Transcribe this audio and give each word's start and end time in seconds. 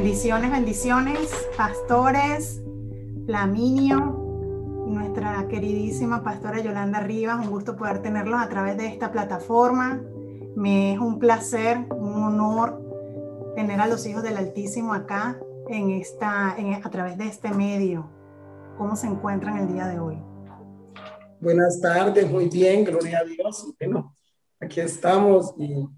Bendiciones, 0.00 0.52
bendiciones, 0.52 1.48
pastores, 1.56 2.62
Flaminio 3.26 4.84
nuestra 4.86 5.48
queridísima 5.48 6.22
pastora 6.22 6.60
Yolanda 6.60 7.00
Rivas. 7.00 7.44
Un 7.44 7.50
gusto 7.50 7.74
poder 7.74 8.00
tenerlos 8.00 8.40
a 8.40 8.48
través 8.48 8.76
de 8.76 8.86
esta 8.86 9.10
plataforma. 9.10 10.00
Me 10.54 10.92
es 10.92 11.00
un 11.00 11.18
placer, 11.18 11.78
un 11.90 12.22
honor 12.22 12.80
tener 13.56 13.80
a 13.80 13.88
los 13.88 14.06
hijos 14.06 14.22
del 14.22 14.36
Altísimo 14.36 14.94
acá 14.94 15.36
en 15.68 15.90
esta, 15.90 16.50
a 16.50 16.90
través 16.90 17.18
de 17.18 17.26
este 17.26 17.50
medio. 17.50 18.08
¿Cómo 18.78 18.94
se 18.94 19.08
encuentran 19.08 19.58
el 19.58 19.72
día 19.72 19.88
de 19.88 19.98
hoy? 19.98 20.16
Buenas 21.40 21.80
tardes, 21.80 22.30
muy 22.30 22.48
bien, 22.48 22.84
gloria 22.84 23.18
a 23.18 23.24
Dios. 23.24 23.74
Bueno, 23.80 24.14
aquí 24.60 24.78
estamos 24.78 25.54
y 25.58 25.88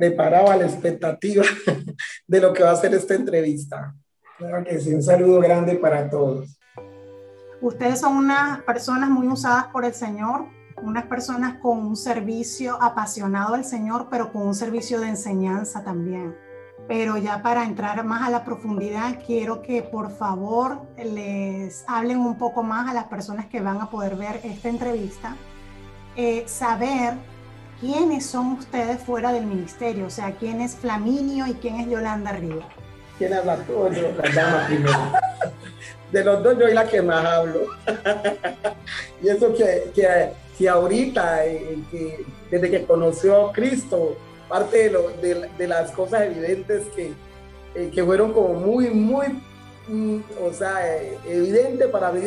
preparado 0.00 0.50
a 0.50 0.56
la 0.56 0.64
expectativa 0.64 1.44
de 2.26 2.40
lo 2.40 2.54
que 2.54 2.62
va 2.62 2.70
a 2.70 2.76
ser 2.76 2.94
esta 2.94 3.14
entrevista. 3.14 3.94
Claro 4.38 4.64
que 4.64 4.80
sí, 4.80 4.94
un 4.94 5.02
saludo 5.02 5.40
grande 5.40 5.76
para 5.76 6.08
todos. 6.08 6.58
Ustedes 7.60 8.00
son 8.00 8.16
unas 8.16 8.62
personas 8.62 9.10
muy 9.10 9.28
usadas 9.28 9.66
por 9.66 9.84
el 9.84 9.92
Señor, 9.92 10.46
unas 10.82 11.04
personas 11.04 11.58
con 11.58 11.78
un 11.80 11.96
servicio 11.96 12.82
apasionado 12.82 13.54
al 13.54 13.66
Señor, 13.66 14.08
pero 14.10 14.32
con 14.32 14.46
un 14.46 14.54
servicio 14.54 14.98
de 15.00 15.08
enseñanza 15.08 15.84
también. 15.84 16.34
Pero 16.88 17.18
ya 17.18 17.42
para 17.42 17.64
entrar 17.64 18.02
más 18.02 18.26
a 18.26 18.30
la 18.30 18.42
profundidad, 18.42 19.18
quiero 19.26 19.60
que 19.60 19.82
por 19.82 20.10
favor 20.10 20.80
les 20.96 21.84
hablen 21.86 22.20
un 22.20 22.38
poco 22.38 22.62
más 22.62 22.88
a 22.88 22.94
las 22.94 23.04
personas 23.04 23.46
que 23.46 23.60
van 23.60 23.82
a 23.82 23.90
poder 23.90 24.16
ver 24.16 24.40
esta 24.44 24.70
entrevista, 24.70 25.36
eh, 26.16 26.44
saber 26.46 27.12
quiénes 27.80 28.26
son 28.26 28.52
ustedes 28.52 29.00
fuera 29.02 29.32
del 29.32 29.46
ministerio, 29.46 30.06
o 30.06 30.10
sea, 30.10 30.32
quién 30.32 30.60
es 30.60 30.76
Flaminio 30.76 31.46
y 31.46 31.54
quién 31.54 31.80
es 31.80 31.88
Yolanda 31.88 32.32
Rivas. 32.32 32.66
¿Quién 33.18 33.34
habla 33.34 33.56
tú? 33.64 33.88
La 33.90 34.30
dama 34.32 34.66
primero. 34.66 35.12
De 36.12 36.24
los 36.24 36.42
dos 36.42 36.54
yo 36.58 36.64
soy 36.64 36.74
la 36.74 36.86
que 36.86 37.02
más 37.02 37.24
hablo. 37.24 37.60
y 39.22 39.28
eso 39.28 39.54
que, 39.54 39.90
que, 39.94 40.32
que 40.58 40.68
ahorita, 40.68 41.46
eh, 41.46 41.78
que, 41.90 42.24
desde 42.50 42.70
que 42.70 42.84
conoció 42.84 43.48
a 43.48 43.52
Cristo, 43.52 44.16
parte 44.48 44.84
de, 44.84 44.90
lo, 44.90 45.10
de, 45.10 45.48
de 45.56 45.68
las 45.68 45.92
cosas 45.92 46.22
evidentes 46.22 46.84
que, 46.96 47.12
eh, 47.74 47.90
que 47.94 48.04
fueron 48.04 48.32
como 48.32 48.54
muy, 48.54 48.90
muy, 48.90 49.26
mm, 49.86 50.20
o 50.42 50.52
sea, 50.52 50.96
eh, 50.96 51.16
evidente 51.28 51.86
para 51.86 52.10
mí, 52.10 52.20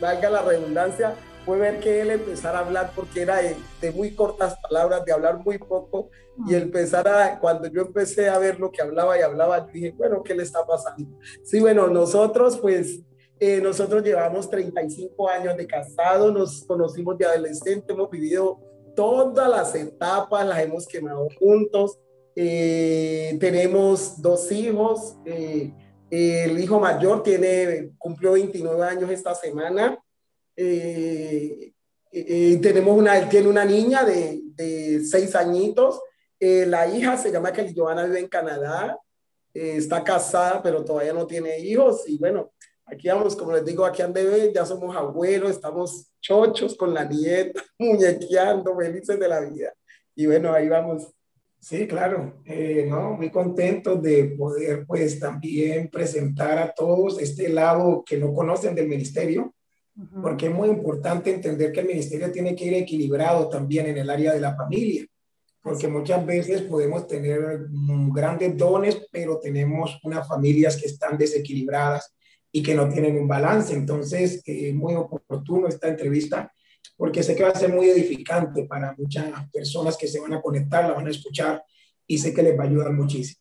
valga 0.00 0.30
la 0.30 0.42
redundancia, 0.42 1.14
fue 1.44 1.58
ver 1.58 1.80
que 1.80 2.00
él 2.00 2.10
empezara 2.10 2.58
a 2.58 2.64
hablar 2.64 2.92
porque 2.94 3.22
era 3.22 3.36
de, 3.36 3.90
muy 3.92 4.14
cortas 4.14 4.56
palabras, 4.60 5.04
de 5.04 5.12
hablar 5.12 5.38
muy 5.44 5.58
poco, 5.58 6.10
y 6.48 6.54
empezar 6.54 7.06
a, 7.06 7.38
cuando 7.38 7.68
yo 7.68 7.82
empecé 7.82 8.28
a 8.28 8.38
ver 8.38 8.58
lo 8.58 8.70
que 8.70 8.82
hablaba 8.82 9.18
y 9.18 9.22
hablaba, 9.22 9.60
dije, 9.60 9.92
bueno, 9.96 10.22
¿qué 10.22 10.34
le 10.34 10.42
está 10.42 10.66
pasando? 10.66 11.18
Sí, 11.44 11.60
bueno, 11.60 11.86
nosotros 11.88 12.58
pues, 12.58 13.00
eh, 13.38 13.60
nosotros 13.60 14.02
llevamos 14.02 14.48
35 14.50 15.28
años 15.28 15.56
de 15.56 15.66
casado, 15.66 16.32
nos 16.32 16.64
conocimos 16.64 17.18
de 17.18 17.26
adolescente, 17.26 17.92
hemos 17.92 18.10
vivido 18.10 18.60
todas 18.96 19.48
las 19.48 19.74
etapas, 19.74 20.46
las 20.46 20.60
hemos 20.60 20.86
quemado 20.86 21.28
juntos, 21.38 21.98
eh, 22.36 23.36
tenemos 23.38 24.20
dos 24.20 24.50
hijos, 24.50 25.16
eh, 25.24 25.72
el 26.10 26.58
hijo 26.58 26.80
mayor 26.80 27.22
tiene, 27.22 27.90
cumplió 27.98 28.32
29 28.32 28.82
años 28.82 29.10
esta 29.10 29.34
semana, 29.34 29.98
tenemos 32.60 32.96
una, 32.96 33.28
tiene 33.28 33.48
una 33.48 33.64
niña 33.64 34.04
de, 34.04 34.40
de 34.54 35.04
seis 35.04 35.34
añitos. 35.34 36.00
Eh, 36.40 36.66
la 36.66 36.86
hija 36.86 37.16
se 37.16 37.30
llama 37.30 37.52
Kelly 37.52 37.74
Johanna, 37.76 38.04
vive 38.04 38.20
en 38.20 38.28
Canadá. 38.28 38.98
está 39.52 40.02
casada, 40.02 40.62
pero 40.62 40.84
todavía 40.84 41.12
no 41.12 41.26
tiene 41.26 41.58
hijos. 41.58 42.08
Y 42.08 42.18
bueno, 42.18 42.52
aquí 42.84 43.08
vamos, 43.08 43.36
como 43.36 43.52
les 43.52 43.64
digo, 43.64 43.84
aquí 43.84 44.02
han 44.02 44.12
de 44.12 44.24
ver, 44.24 44.52
ya 44.52 44.66
somos 44.66 44.94
abuelos, 44.96 45.50
estamos 45.50 46.10
chochos 46.20 46.76
con 46.76 46.92
la 46.92 47.04
nieta, 47.04 47.62
muñequeando, 47.78 48.76
felices 48.76 49.18
de 49.18 49.28
la 49.28 49.40
vida. 49.40 49.72
Y 50.14 50.26
bueno, 50.26 50.52
ahí 50.52 50.68
vamos. 50.68 51.12
Sí, 51.60 51.86
claro, 51.88 52.42
no, 52.90 53.12
muy 53.12 53.30
contentos 53.30 54.02
de 54.02 54.34
poder 54.36 54.84
pues 54.86 55.18
también 55.18 55.88
presentar 55.88 56.58
a 56.58 56.74
todos 56.74 57.18
este 57.18 57.48
lado 57.48 58.04
que 58.04 58.18
no 58.18 58.34
conocen 58.34 58.74
del 58.74 58.86
ministerio, 58.86 59.54
porque 60.20 60.46
es 60.46 60.52
muy 60.52 60.68
importante 60.68 61.32
entender 61.32 61.72
que 61.72 61.80
el 61.80 61.86
ministerio 61.86 62.30
tiene 62.32 62.56
que 62.56 62.64
ir 62.64 62.74
equilibrado 62.74 63.48
también 63.48 63.86
en 63.86 63.98
el 63.98 64.10
área 64.10 64.34
de 64.34 64.40
la 64.40 64.56
familia, 64.56 65.06
porque 65.62 65.86
muchas 65.86 66.24
veces 66.26 66.62
podemos 66.62 67.06
tener 67.06 67.68
mm, 67.70 68.12
grandes 68.12 68.56
dones, 68.56 69.06
pero 69.10 69.38
tenemos 69.38 69.98
unas 70.02 70.26
familias 70.26 70.76
que 70.76 70.86
están 70.86 71.16
desequilibradas 71.16 72.12
y 72.50 72.62
que 72.62 72.74
no 72.74 72.88
tienen 72.88 73.16
un 73.16 73.28
balance. 73.28 73.74
Entonces, 73.74 74.42
es 74.44 74.64
eh, 74.64 74.72
muy 74.72 74.94
oportuno 74.94 75.68
esta 75.68 75.88
entrevista, 75.88 76.52
porque 76.96 77.22
sé 77.22 77.34
que 77.34 77.44
va 77.44 77.50
a 77.50 77.58
ser 77.58 77.72
muy 77.72 77.88
edificante 77.88 78.64
para 78.64 78.94
muchas 78.98 79.26
personas 79.52 79.96
que 79.96 80.08
se 80.08 80.20
van 80.20 80.34
a 80.34 80.42
conectar, 80.42 80.84
la 80.84 80.94
van 80.94 81.06
a 81.06 81.10
escuchar 81.10 81.62
y 82.06 82.18
sé 82.18 82.34
que 82.34 82.42
les 82.42 82.58
va 82.58 82.64
a 82.64 82.66
ayudar 82.66 82.92
muchísimo. 82.92 83.40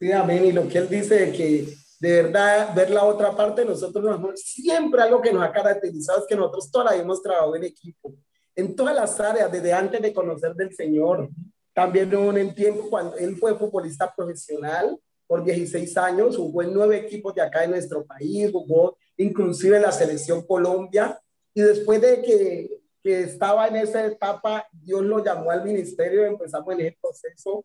Sí, 0.00 0.12
amén. 0.12 0.44
Y 0.44 0.52
lo 0.52 0.68
que 0.68 0.78
él 0.78 0.88
dice 0.88 1.26
de 1.26 1.32
que 1.32 1.74
de 2.00 2.22
verdad 2.22 2.74
ver 2.74 2.90
la 2.90 3.04
otra 3.04 3.34
parte, 3.34 3.64
nosotros 3.64 4.20
nos, 4.20 4.40
siempre 4.40 5.02
algo 5.02 5.20
que 5.20 5.32
nos 5.32 5.42
ha 5.42 5.52
caracterizado 5.52 6.20
es 6.20 6.26
que 6.26 6.36
nosotros 6.36 6.70
todavía 6.70 7.02
hemos 7.02 7.22
trabajado 7.22 7.56
en 7.56 7.64
equipo, 7.64 8.14
en 8.54 8.74
todas 8.76 8.94
las 8.94 9.18
áreas, 9.18 9.50
desde 9.50 9.72
antes 9.72 10.00
de 10.00 10.12
conocer 10.12 10.54
del 10.54 10.74
Señor. 10.74 11.28
También 11.72 12.14
hubo 12.14 12.28
un 12.28 12.54
tiempo 12.54 12.88
cuando 12.88 13.16
él 13.16 13.36
fue 13.36 13.56
futbolista 13.56 14.12
profesional 14.14 14.98
por 15.26 15.44
16 15.44 15.96
años, 15.98 16.36
jugó 16.36 16.62
en 16.62 16.72
nueve 16.72 16.98
equipos 16.98 17.34
de 17.34 17.42
acá 17.42 17.64
en 17.64 17.72
nuestro 17.72 18.04
país, 18.04 18.50
jugó 18.50 18.96
inclusive 19.16 19.76
en 19.76 19.82
la 19.82 19.92
selección 19.92 20.46
Colombia, 20.46 21.20
y 21.52 21.60
después 21.60 22.00
de 22.00 22.22
que, 22.22 22.80
que 23.02 23.22
estaba 23.22 23.66
en 23.66 23.76
esa 23.76 24.06
etapa, 24.06 24.66
Dios 24.72 25.02
lo 25.02 25.22
llamó 25.22 25.50
al 25.50 25.64
ministerio, 25.64 26.24
empezamos 26.24 26.72
en 26.74 26.80
ese 26.80 26.98
proceso 27.00 27.64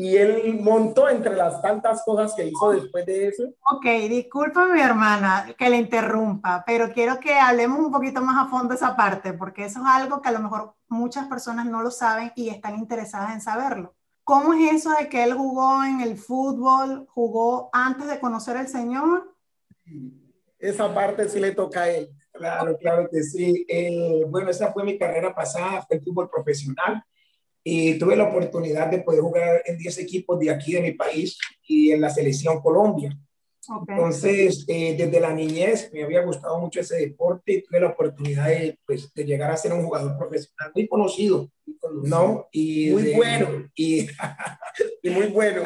y 0.00 0.16
él 0.16 0.60
montó 0.60 1.08
entre 1.08 1.34
las 1.34 1.60
tantas 1.60 2.04
cosas 2.04 2.32
que 2.32 2.46
hizo 2.46 2.70
después 2.70 3.04
de 3.04 3.26
eso. 3.26 3.42
Ok, 3.68 3.84
disculpa 4.08 4.64
mi 4.66 4.80
hermana 4.80 5.52
que 5.58 5.68
le 5.68 5.76
interrumpa, 5.76 6.62
pero 6.64 6.92
quiero 6.92 7.18
que 7.18 7.34
hablemos 7.34 7.80
un 7.80 7.90
poquito 7.90 8.20
más 8.20 8.46
a 8.46 8.48
fondo 8.48 8.74
esa 8.74 8.94
parte, 8.94 9.32
porque 9.32 9.64
eso 9.64 9.80
es 9.80 9.86
algo 9.88 10.22
que 10.22 10.28
a 10.28 10.32
lo 10.32 10.38
mejor 10.38 10.72
muchas 10.86 11.26
personas 11.26 11.66
no 11.66 11.82
lo 11.82 11.90
saben 11.90 12.30
y 12.36 12.48
están 12.48 12.78
interesadas 12.78 13.32
en 13.32 13.40
saberlo. 13.40 13.96
¿Cómo 14.22 14.54
es 14.54 14.72
eso 14.72 14.90
de 14.96 15.08
que 15.08 15.24
él 15.24 15.32
jugó 15.32 15.82
en 15.82 16.00
el 16.00 16.16
fútbol, 16.16 17.08
jugó 17.08 17.68
antes 17.72 18.06
de 18.06 18.20
conocer 18.20 18.56
al 18.56 18.68
Señor? 18.68 19.34
Esa 20.60 20.94
parte 20.94 21.28
sí 21.28 21.40
le 21.40 21.50
toca 21.56 21.82
a 21.82 21.88
él. 21.88 22.08
Claro, 22.30 22.78
claro 22.78 23.08
que 23.10 23.24
sí. 23.24 23.66
Eh, 23.68 24.24
bueno, 24.28 24.48
esa 24.50 24.72
fue 24.72 24.84
mi 24.84 24.96
carrera 24.96 25.34
pasada, 25.34 25.82
fue 25.82 25.96
el 25.96 26.04
fútbol 26.04 26.30
profesional 26.30 27.02
y 27.70 27.98
tuve 27.98 28.16
la 28.16 28.24
oportunidad 28.24 28.86
de 28.86 29.02
poder 29.02 29.20
jugar 29.20 29.62
en 29.66 29.76
10 29.76 29.98
equipos 29.98 30.40
de 30.40 30.50
aquí 30.50 30.72
de 30.72 30.80
mi 30.80 30.92
país 30.92 31.38
y 31.66 31.90
en 31.90 32.00
la 32.00 32.08
selección 32.08 32.62
Colombia. 32.62 33.14
Entonces, 33.86 34.64
eh, 34.66 34.94
desde 34.96 35.20
la 35.20 35.34
niñez 35.34 35.90
me 35.92 36.02
había 36.02 36.24
gustado 36.24 36.58
mucho 36.58 36.80
ese 36.80 36.96
deporte 36.96 37.52
y 37.52 37.62
tuve 37.62 37.80
la 37.80 37.88
oportunidad 37.88 38.46
de, 38.46 38.78
pues, 38.86 39.12
de 39.12 39.22
llegar 39.22 39.50
a 39.50 39.56
ser 39.58 39.74
un 39.74 39.84
jugador 39.84 40.16
profesional 40.16 40.72
muy 40.74 40.88
conocido, 40.88 41.50
¿no? 42.04 42.48
Y 42.52 42.88
muy 42.88 43.12
bueno. 43.12 43.68
Y, 43.74 44.08
y, 45.02 45.10
muy 45.10 45.26
bueno. 45.26 45.60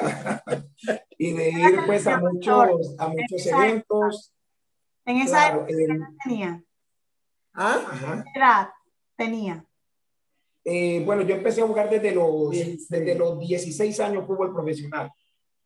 y 1.17 1.33
de 1.35 1.51
ir 1.51 1.81
pues 1.87 2.05
a 2.09 2.19
muchos, 2.19 2.97
a 2.99 3.07
muchos 3.07 3.47
eventos. 3.47 4.35
En 5.05 5.19
esa 5.19 5.51
edad 5.53 5.67
tenía. 6.25 6.65
¿Ah? 7.55 8.25
¿Qué 8.25 8.41
edad 8.41 8.71
tenía? 9.17 9.65
Eh, 10.65 11.03
bueno, 11.05 11.23
yo 11.23 11.35
empecé 11.35 11.61
a 11.61 11.67
jugar 11.67 11.91
desde 11.91 12.13
los, 12.13 12.51
desde 12.51 13.15
los 13.15 13.39
16 13.39 13.99
años 14.01 14.27
fútbol 14.27 14.53
profesional, 14.53 15.11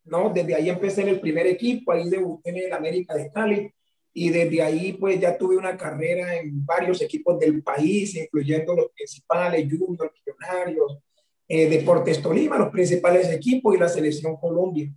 ¿no? 0.05 0.31
Desde 0.31 0.55
ahí 0.55 0.71
empecé 0.71 1.03
en 1.03 1.09
el 1.09 1.21
primer 1.21 1.47
equipo, 1.47 1.93
ahí 1.93 2.09
debuté 2.09 2.51
en 2.51 2.57
el 2.57 2.73
América 2.73 3.15
de 3.15 3.31
Cali 3.31 3.71
y 4.15 4.31
desde 4.31 4.63
ahí 4.63 4.95
pues 4.95 5.21
ya 5.21 5.37
tuve 5.37 5.59
una 5.59 5.77
carrera 5.77 6.37
en 6.37 6.65
varios 6.65 7.03
equipos 7.03 7.39
del 7.39 7.63
país, 7.63 8.15
incluyendo 8.17 8.75
los 8.75 8.91
principales, 8.93 9.67
Junior, 9.71 10.11
Millonarios, 10.15 10.99
eh, 11.47 11.69
Deportes 11.69 12.23
Tolima, 12.23 12.57
los 12.57 12.71
principales 12.71 13.31
equipos 13.31 13.75
y 13.75 13.79
la 13.79 13.89
Selección 13.89 14.37
Colombia. 14.37 14.91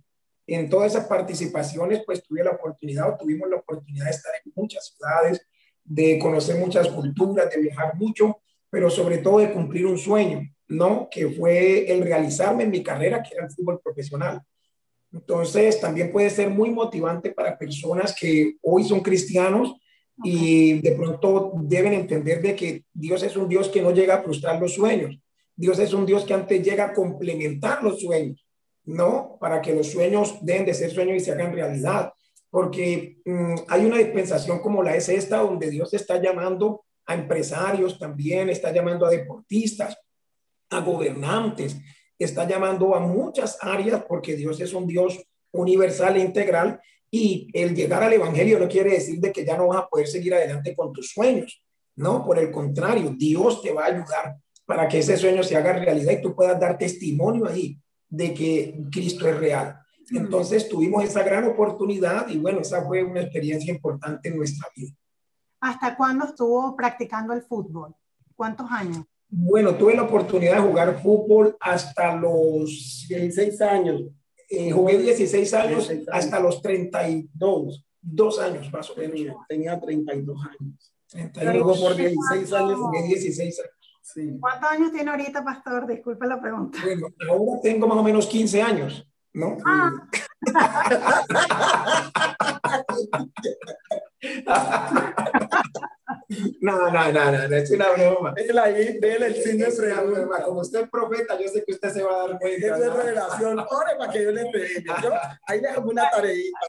En 0.46 0.70
todas 0.70 0.92
esas 0.92 1.06
participaciones 1.06 2.02
pues 2.06 2.22
tuve 2.22 2.42
la 2.42 2.52
oportunidad, 2.52 3.18
tuvimos 3.18 3.50
la 3.50 3.56
oportunidad 3.56 4.06
de 4.06 4.10
estar 4.12 4.32
en 4.42 4.52
muchas 4.56 4.86
ciudades, 4.86 5.46
de 5.84 6.18
conocer 6.18 6.56
muchas 6.56 6.88
culturas, 6.88 7.50
de 7.50 7.60
viajar 7.60 7.94
mucho 7.96 8.40
pero 8.70 8.88
sobre 8.88 9.18
todo 9.18 9.38
de 9.38 9.52
cumplir 9.52 9.86
un 9.86 9.98
sueño, 9.98 10.40
¿no? 10.68 11.08
Que 11.10 11.28
fue 11.28 11.90
el 11.92 12.02
realizarme 12.02 12.64
en 12.64 12.70
mi 12.70 12.82
carrera, 12.82 13.22
que 13.22 13.34
era 13.34 13.46
el 13.46 13.52
fútbol 13.52 13.80
profesional. 13.82 14.40
Entonces, 15.12 15.80
también 15.80 16.12
puede 16.12 16.30
ser 16.30 16.50
muy 16.50 16.70
motivante 16.70 17.32
para 17.32 17.58
personas 17.58 18.14
que 18.18 18.54
hoy 18.62 18.84
son 18.84 19.00
cristianos 19.00 19.74
y 20.22 20.80
de 20.80 20.92
pronto 20.92 21.52
deben 21.62 21.94
entender 21.94 22.40
de 22.40 22.54
que 22.54 22.84
Dios 22.92 23.22
es 23.22 23.36
un 23.36 23.48
Dios 23.48 23.68
que 23.68 23.82
no 23.82 23.90
llega 23.90 24.16
a 24.16 24.22
frustrar 24.22 24.60
los 24.60 24.74
sueños. 24.74 25.18
Dios 25.56 25.78
es 25.78 25.92
un 25.92 26.06
Dios 26.06 26.24
que 26.24 26.34
antes 26.34 26.62
llega 26.62 26.86
a 26.86 26.92
complementar 26.92 27.82
los 27.82 28.00
sueños, 28.00 28.46
¿no? 28.84 29.36
Para 29.40 29.60
que 29.60 29.74
los 29.74 29.88
sueños 29.88 30.38
dejen 30.42 30.66
de 30.66 30.74
ser 30.74 30.90
sueños 30.90 31.16
y 31.16 31.20
se 31.20 31.32
hagan 31.32 31.52
realidad. 31.52 32.12
Porque 32.48 33.18
mm, 33.24 33.54
hay 33.68 33.84
una 33.84 33.98
dispensación 33.98 34.60
como 34.60 34.82
la 34.82 34.94
es 34.96 35.08
esta, 35.08 35.38
donde 35.38 35.70
Dios 35.70 35.92
está 35.94 36.20
llamando 36.20 36.84
a 37.06 37.14
empresarios 37.14 37.98
también, 37.98 38.48
está 38.48 38.72
llamando 38.72 39.06
a 39.06 39.10
deportistas, 39.10 39.96
a 40.70 40.80
gobernantes, 40.80 41.76
está 42.18 42.46
llamando 42.46 42.94
a 42.94 43.00
muchas 43.00 43.58
áreas 43.60 44.04
porque 44.08 44.36
Dios 44.36 44.60
es 44.60 44.72
un 44.72 44.86
Dios 44.86 45.20
universal 45.52 46.16
e 46.16 46.20
integral 46.20 46.80
y 47.10 47.48
el 47.52 47.74
llegar 47.74 48.02
al 48.02 48.12
Evangelio 48.12 48.58
no 48.58 48.68
quiere 48.68 48.92
decir 48.92 49.18
de 49.20 49.32
que 49.32 49.44
ya 49.44 49.56
no 49.56 49.68
vas 49.68 49.78
a 49.78 49.88
poder 49.88 50.06
seguir 50.06 50.34
adelante 50.34 50.76
con 50.76 50.92
tus 50.92 51.10
sueños. 51.10 51.62
No, 51.96 52.24
por 52.24 52.38
el 52.38 52.50
contrario, 52.50 53.14
Dios 53.16 53.60
te 53.62 53.72
va 53.72 53.84
a 53.84 53.88
ayudar 53.88 54.36
para 54.64 54.86
que 54.86 55.00
ese 55.00 55.16
sueño 55.16 55.42
se 55.42 55.56
haga 55.56 55.72
realidad 55.72 56.12
y 56.12 56.22
tú 56.22 56.34
puedas 56.34 56.58
dar 56.60 56.78
testimonio 56.78 57.46
ahí 57.46 57.76
de 58.08 58.32
que 58.32 58.80
Cristo 58.92 59.28
es 59.28 59.36
real. 59.36 59.80
Entonces 60.12 60.68
tuvimos 60.68 61.04
esa 61.04 61.22
gran 61.22 61.44
oportunidad 61.44 62.28
y 62.28 62.38
bueno, 62.38 62.60
esa 62.60 62.84
fue 62.84 63.02
una 63.02 63.22
experiencia 63.22 63.72
importante 63.72 64.28
en 64.28 64.36
nuestra 64.36 64.68
vida. 64.76 64.92
¿Hasta 65.60 65.96
cuándo 65.96 66.24
estuvo 66.24 66.74
practicando 66.74 67.32
el 67.32 67.42
fútbol? 67.42 67.94
¿Cuántos 68.34 68.70
años? 68.70 69.04
Bueno, 69.28 69.74
tuve 69.74 69.94
la 69.94 70.02
oportunidad 70.02 70.56
de 70.56 70.68
jugar 70.68 71.00
fútbol 71.02 71.56
hasta 71.60 72.16
los 72.16 73.06
16 73.08 73.60
años. 73.60 74.02
Eh, 74.48 74.72
jugué 74.72 74.98
16 74.98 75.54
años, 75.54 75.90
hasta 76.10 76.40
los 76.40 76.60
32 76.60 77.84
dos 78.02 78.40
años 78.40 78.72
más 78.72 78.90
o 78.90 78.96
menos. 78.96 79.36
Tenía 79.48 79.78
32 79.78 80.40
años. 80.44 80.92
32 81.08 81.80
por 81.80 81.94
16 81.94 82.52
años, 82.52 82.78
jugué 82.78 83.02
16 83.02 83.60
años. 83.60 83.74
¿Cuántos 84.40 84.70
años 84.70 84.92
tiene 84.92 85.10
ahorita, 85.10 85.44
pastor? 85.44 85.86
Disculpe 85.86 86.26
la 86.26 86.40
pregunta. 86.40 86.78
Bueno, 86.82 87.08
ahora 87.28 87.60
tengo 87.62 87.86
más 87.86 87.98
o 87.98 88.02
menos 88.02 88.26
15 88.26 88.62
años, 88.62 89.06
¿no? 89.32 89.58
Ah. 89.64 89.92
No, 96.60 96.90
no, 96.90 97.12
no, 97.12 97.48
no, 97.48 97.56
es 97.56 97.70
una 97.72 97.90
broma. 97.90 98.34
Es 98.36 98.54
la 98.54 98.68
de 98.68 99.00
el 99.00 99.34
cine 99.34 99.66
es 99.66 99.80
real. 99.80 100.28
Como 100.44 100.60
usted 100.60 100.82
es 100.82 100.88
profeta, 100.88 101.36
yo 101.38 101.48
sé 101.48 101.64
que 101.64 101.72
usted 101.72 101.90
se 101.90 102.04
va 102.04 102.14
a 102.14 102.28
dar 102.28 102.38
cuenta. 102.38 102.66
Esa 102.66 102.86
es 102.86 102.92
revelación. 102.92 103.58
Ore 103.58 103.96
para 103.98 104.12
que 104.12 104.22
yo 104.22 104.30
le 104.30 104.46
pegue. 104.46 104.84
Yo, 105.02 105.10
ahí 105.46 105.60
le 105.60 105.68
hago 105.68 105.90
una 105.90 106.08
tareita. 106.08 106.60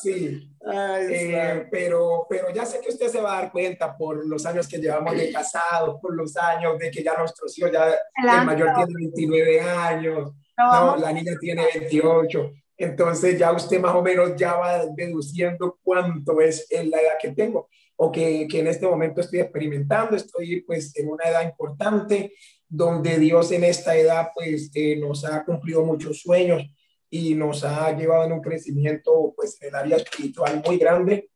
Sí, 0.00 0.56
eh, 0.72 1.66
pero, 1.70 2.26
pero 2.28 2.52
ya 2.52 2.64
sé 2.64 2.80
que 2.80 2.90
usted 2.90 3.08
se 3.08 3.20
va 3.20 3.38
a 3.38 3.42
dar 3.42 3.52
cuenta 3.52 3.96
por 3.96 4.26
los 4.26 4.46
años 4.46 4.68
que 4.68 4.78
llevamos 4.78 5.16
de 5.16 5.32
casados, 5.32 6.00
por 6.00 6.14
los 6.14 6.36
años 6.36 6.78
de 6.78 6.90
que 6.90 7.02
ya 7.02 7.16
nuestros 7.16 7.56
hijos, 7.58 7.72
ya 7.72 7.88
el 7.88 8.46
mayor 8.46 8.72
tiene 8.74 8.94
29 8.94 9.60
años, 9.60 10.32
no, 10.56 10.96
la 10.96 11.12
niña 11.12 11.32
tiene 11.40 11.66
28. 11.74 12.52
Entonces 12.76 13.38
ya 13.38 13.52
usted 13.52 13.80
más 13.80 13.94
o 13.94 14.02
menos 14.02 14.34
ya 14.36 14.54
va 14.54 14.86
deduciendo 14.86 15.78
cuánto 15.82 16.40
es 16.40 16.66
la 16.70 17.00
edad 17.00 17.18
que 17.20 17.32
tengo 17.32 17.68
o 17.96 18.10
que, 18.10 18.46
que 18.48 18.60
en 18.60 18.66
este 18.66 18.86
momento 18.86 19.20
estoy 19.20 19.40
experimentando. 19.40 20.16
Estoy 20.16 20.62
pues 20.62 20.96
en 20.96 21.08
una 21.08 21.24
edad 21.24 21.44
importante 21.44 22.34
donde 22.68 23.18
Dios 23.18 23.52
en 23.52 23.64
esta 23.64 23.94
edad 23.96 24.28
pues 24.34 24.70
eh, 24.74 24.96
nos 24.96 25.24
ha 25.24 25.44
cumplido 25.44 25.84
muchos 25.84 26.20
sueños 26.20 26.62
y 27.10 27.34
nos 27.34 27.64
ha 27.64 27.94
llevado 27.94 28.24
en 28.24 28.32
un 28.32 28.40
crecimiento 28.40 29.34
pues 29.36 29.60
en 29.60 29.68
el 29.68 29.74
área 29.74 29.96
espiritual 29.98 30.62
muy 30.66 30.78
grande 30.78 31.30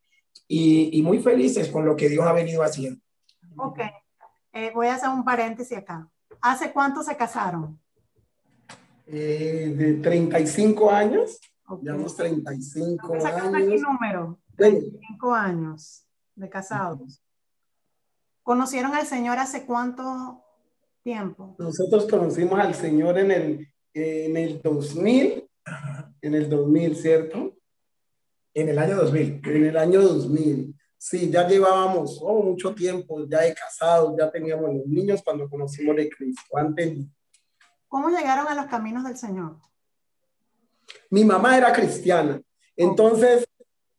y, 0.49 0.99
y 0.99 1.03
muy 1.03 1.19
felices 1.19 1.69
con 1.69 1.85
lo 1.85 1.95
que 1.95 2.09
Dios 2.09 2.25
ha 2.25 2.33
venido 2.33 2.63
haciendo. 2.63 3.01
Ok, 3.59 3.81
eh, 4.53 4.71
voy 4.75 4.87
a 4.87 4.95
hacer 4.95 5.11
un 5.11 5.25
paréntesis 5.25 5.77
acá. 5.77 6.09
¿Hace 6.41 6.73
cuánto 6.73 7.03
se 7.03 7.17
casaron? 7.17 7.79
Eh, 9.07 9.73
de 9.77 9.95
35 9.95 10.91
años. 10.91 11.39
Okay. 11.69 11.85
Llevamos 11.85 12.17
35 12.17 13.15
años. 13.15 13.53
¿Qué 13.53 13.79
número? 13.81 14.39
35 14.57 15.35
años 15.35 16.07
de 16.35 16.49
casados. 16.49 17.23
¿Conocieron 18.43 18.95
al 18.95 19.07
Señor 19.07 19.39
hace 19.39 19.67
cuánto 19.67 20.43
tiempo? 21.03 21.57
Nosotros 21.59 22.07
conocimos 22.09 22.59
al 22.61 22.75
Señor 22.75 23.19
en 23.19 23.31
el, 23.33 23.69
en 23.95 24.37
el 24.37 24.63
2000 24.63 25.47
en 26.23 26.35
el 26.35 26.49
2000, 26.49 26.97
¿cierto? 26.97 27.57
En 28.55 28.69
el 28.69 28.79
año 28.79 28.97
2000. 28.97 29.41
En 29.45 29.65
el 29.65 29.77
año 29.77 30.03
2000. 30.03 30.75
Sí, 30.99 31.31
ya 31.31 31.47
llevábamos 31.47 32.19
oh, 32.23 32.43
mucho 32.43 32.75
tiempo 32.75 33.27
ya 33.29 33.43
de 33.43 33.55
casados, 33.55 34.15
ya 34.19 34.31
teníamos 34.31 34.75
los 34.75 34.87
niños 34.87 35.23
cuando 35.23 35.49
conocimos 35.49 35.95
de 35.97 36.09
Cristo. 36.09 36.57
Antes. 36.57 36.99
¿Cómo 37.87 38.09
llegaron 38.09 38.49
a 38.49 38.55
los 38.55 38.67
caminos 38.67 39.05
del 39.05 39.17
Señor? 39.17 39.57
Mi 41.11 41.25
mamá 41.25 41.57
era 41.57 41.73
cristiana, 41.73 42.41
entonces 42.77 43.47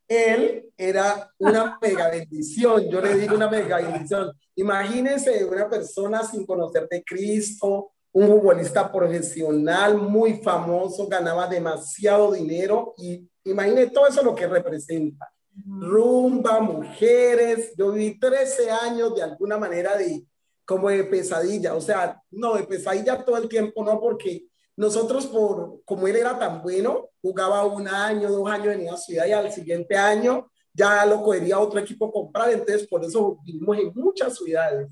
él 0.08 0.72
era 0.78 1.32
una 1.38 1.78
mega 1.82 2.10
bendición. 2.10 2.90
Yo 2.90 3.02
le 3.02 3.16
digo 3.16 3.36
una 3.36 3.50
mega 3.50 3.78
bendición. 3.78 4.32
Imagínense 4.56 5.44
una 5.46 5.70
persona 5.70 6.24
sin 6.24 6.46
conocer 6.46 6.88
de 6.88 7.04
Cristo, 7.04 7.92
un 8.14 8.28
futbolista 8.28 8.92
profesional 8.92 9.98
muy 9.98 10.36
famoso, 10.36 11.08
ganaba 11.08 11.48
demasiado 11.48 12.32
dinero 12.32 12.94
y 12.98 13.30
imagínate 13.44 13.92
todo 13.92 14.08
eso 14.08 14.24
lo 14.24 14.34
que 14.34 14.48
representa. 14.48 15.32
Rumba, 15.66 16.60
mujeres, 16.62 17.74
yo 17.76 17.92
viví 17.92 18.20
13 18.20 18.72
años 18.72 19.16
de 19.16 19.24
alguna 19.24 19.58
manera 19.58 19.98
de 19.98 20.26
como 20.66 20.90
de 20.90 21.06
pesadilla, 21.06 21.76
o 21.76 21.82
sea, 21.82 22.22
no, 22.30 22.56
de 22.56 22.64
pesadilla 22.64 23.24
todo 23.24 23.38
el 23.38 23.48
tiempo, 23.48 23.86
no, 23.86 24.02
porque 24.02 24.47
nosotros 24.78 25.26
por, 25.26 25.82
como 25.84 26.08
él 26.08 26.16
era 26.16 26.38
tan 26.38 26.62
bueno, 26.62 27.10
jugaba 27.22 27.66
un 27.66 27.88
año, 27.88 28.32
dos 28.32 28.50
años 28.50 28.76
en 28.76 28.88
una 28.88 28.96
ciudad 28.96 29.26
y 29.26 29.32
al 29.32 29.52
siguiente 29.52 29.98
año 29.98 30.50
ya 30.72 31.04
lo 31.06 31.24
cogería 31.24 31.60
otro 31.60 31.80
equipo 31.80 32.12
comprar, 32.12 32.52
entonces 32.52 32.88
por 32.88 33.04
eso 33.04 33.40
vivimos 33.44 33.78
en 33.80 33.92
muchas 33.96 34.38
ciudades. 34.38 34.88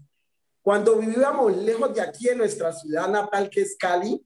Cuando 0.63 0.97
vivíamos 0.97 1.55
lejos 1.55 1.93
de 1.93 2.01
aquí, 2.01 2.27
en 2.27 2.39
nuestra 2.39 2.73
ciudad 2.73 3.07
natal, 3.07 3.47
que 3.51 3.61
es 3.61 3.77
Cali, 3.77 4.25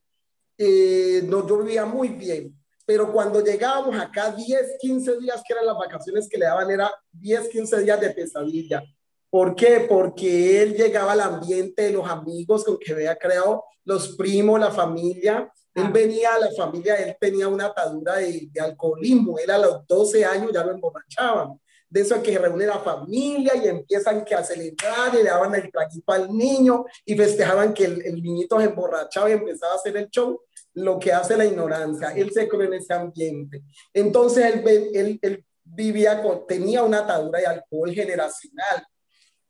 eh, 0.56 1.22
no, 1.26 1.46
yo 1.46 1.58
vivía 1.58 1.84
muy 1.84 2.08
bien. 2.08 2.56
Pero 2.86 3.12
cuando 3.12 3.44
llegábamos 3.44 3.94
acá, 4.00 4.32
10, 4.32 4.78
15 4.80 5.18
días, 5.18 5.42
que 5.46 5.52
eran 5.52 5.66
las 5.66 5.76
vacaciones 5.76 6.26
que 6.26 6.38
le 6.38 6.46
daban, 6.46 6.70
era 6.70 6.90
10, 7.12 7.48
15 7.50 7.82
días 7.82 8.00
de 8.00 8.10
pesadilla. 8.10 8.82
¿Por 9.30 9.54
qué? 9.54 9.86
Porque 9.88 10.62
él 10.62 10.74
llegaba 10.74 11.12
al 11.12 11.20
ambiente 11.20 11.82
de 11.82 11.92
los 11.92 12.08
amigos 12.08 12.64
con 12.64 12.78
que 12.78 12.92
había 12.92 13.16
creado, 13.16 13.64
los 13.84 14.16
primos, 14.16 14.58
la 14.58 14.70
familia. 14.70 15.50
Él 15.74 15.84
ah. 15.86 15.90
venía 15.92 16.34
a 16.34 16.38
la 16.40 16.50
familia, 16.52 16.96
él 16.96 17.16
tenía 17.20 17.46
una 17.48 17.66
atadura 17.66 18.16
de, 18.16 18.48
de 18.50 18.60
alcoholismo. 18.60 19.38
Él 19.38 19.50
a 19.50 19.58
los 19.58 19.86
12 19.86 20.24
años 20.24 20.50
ya 20.52 20.64
lo 20.64 20.72
emborrachaban 20.72 21.58
de 21.90 22.00
eso 22.00 22.22
que 22.22 22.38
reúne 22.38 22.66
la 22.66 22.78
familia 22.78 23.56
y 23.56 23.66
empiezan 23.66 24.24
que 24.24 24.34
a 24.34 24.44
celebrar 24.44 25.12
y 25.12 25.18
le 25.18 25.24
daban 25.24 25.54
el 25.56 25.70
traguito 25.72 26.12
al 26.12 26.32
niño 26.34 26.84
y 27.04 27.16
festejaban 27.16 27.74
que 27.74 27.84
el, 27.84 28.02
el, 28.06 28.22
niñito 28.22 28.58
se 28.58 28.66
emborrachaba 28.66 29.28
y 29.28 29.32
empezaba 29.32 29.72
a 29.72 29.76
hacer 29.76 29.96
el 29.96 30.08
show, 30.08 30.40
lo 30.74 31.00
que 31.00 31.12
hace 31.12 31.36
la 31.36 31.44
ignorancia. 31.44 32.12
Él 32.12 32.30
se 32.32 32.48
creó 32.48 32.62
en 32.62 32.74
ese 32.74 32.94
ambiente. 32.94 33.64
Entonces 33.92 34.54
él, 34.54 34.90
él, 34.94 35.18
él 35.20 35.44
vivía 35.64 36.22
con, 36.22 36.46
tenía 36.46 36.84
una 36.84 37.00
atadura 37.00 37.40
de 37.40 37.46
alcohol 37.46 37.92
generacional. 37.92 38.86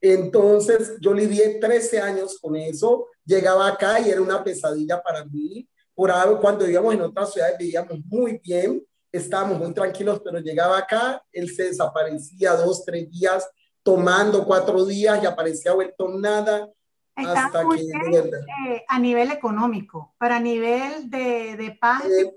Entonces 0.01 0.97
yo 1.01 1.13
lidié 1.13 1.59
13 1.61 2.01
años 2.01 2.39
con 2.41 2.57
eso, 2.57 3.07
llegaba 3.25 3.69
acá 3.69 4.01
y 4.01 4.11
era 4.11 4.23
una 4.23 4.43
pesadilla 4.43 5.03
para 5.03 5.25
mí. 5.25 5.69
Por 5.95 6.11
algo, 6.11 6.41
cuando 6.41 6.65
vivíamos 6.65 6.95
en 6.95 7.03
otras 7.03 7.33
ciudades 7.33 7.59
vivíamos 7.59 7.99
muy 8.07 8.41
bien, 8.43 8.83
estábamos 9.13 9.59
muy 9.59 9.75
tranquilos, 9.75 10.21
pero 10.25 10.39
llegaba 10.39 10.79
acá, 10.79 11.23
él 11.33 11.51
se 11.55 11.65
desaparecía 11.65 12.55
dos, 12.55 12.85
tres 12.85 13.11
días, 13.11 13.49
tomando 13.83 14.45
cuatro 14.45 14.85
días 14.87 15.23
y 15.23 15.27
aparecía 15.27 15.73
vuelto 15.75 16.09
nada. 16.09 16.71
hasta 17.15 17.65
que, 17.69 17.83
eh, 17.83 18.85
a 18.89 18.99
nivel 18.99 19.31
económico, 19.31 20.15
para 20.17 20.37
a 20.37 20.41
nivel 20.41 21.11
de, 21.11 21.57
de 21.57 21.77
paz 21.79 22.05
eh, 22.05 22.33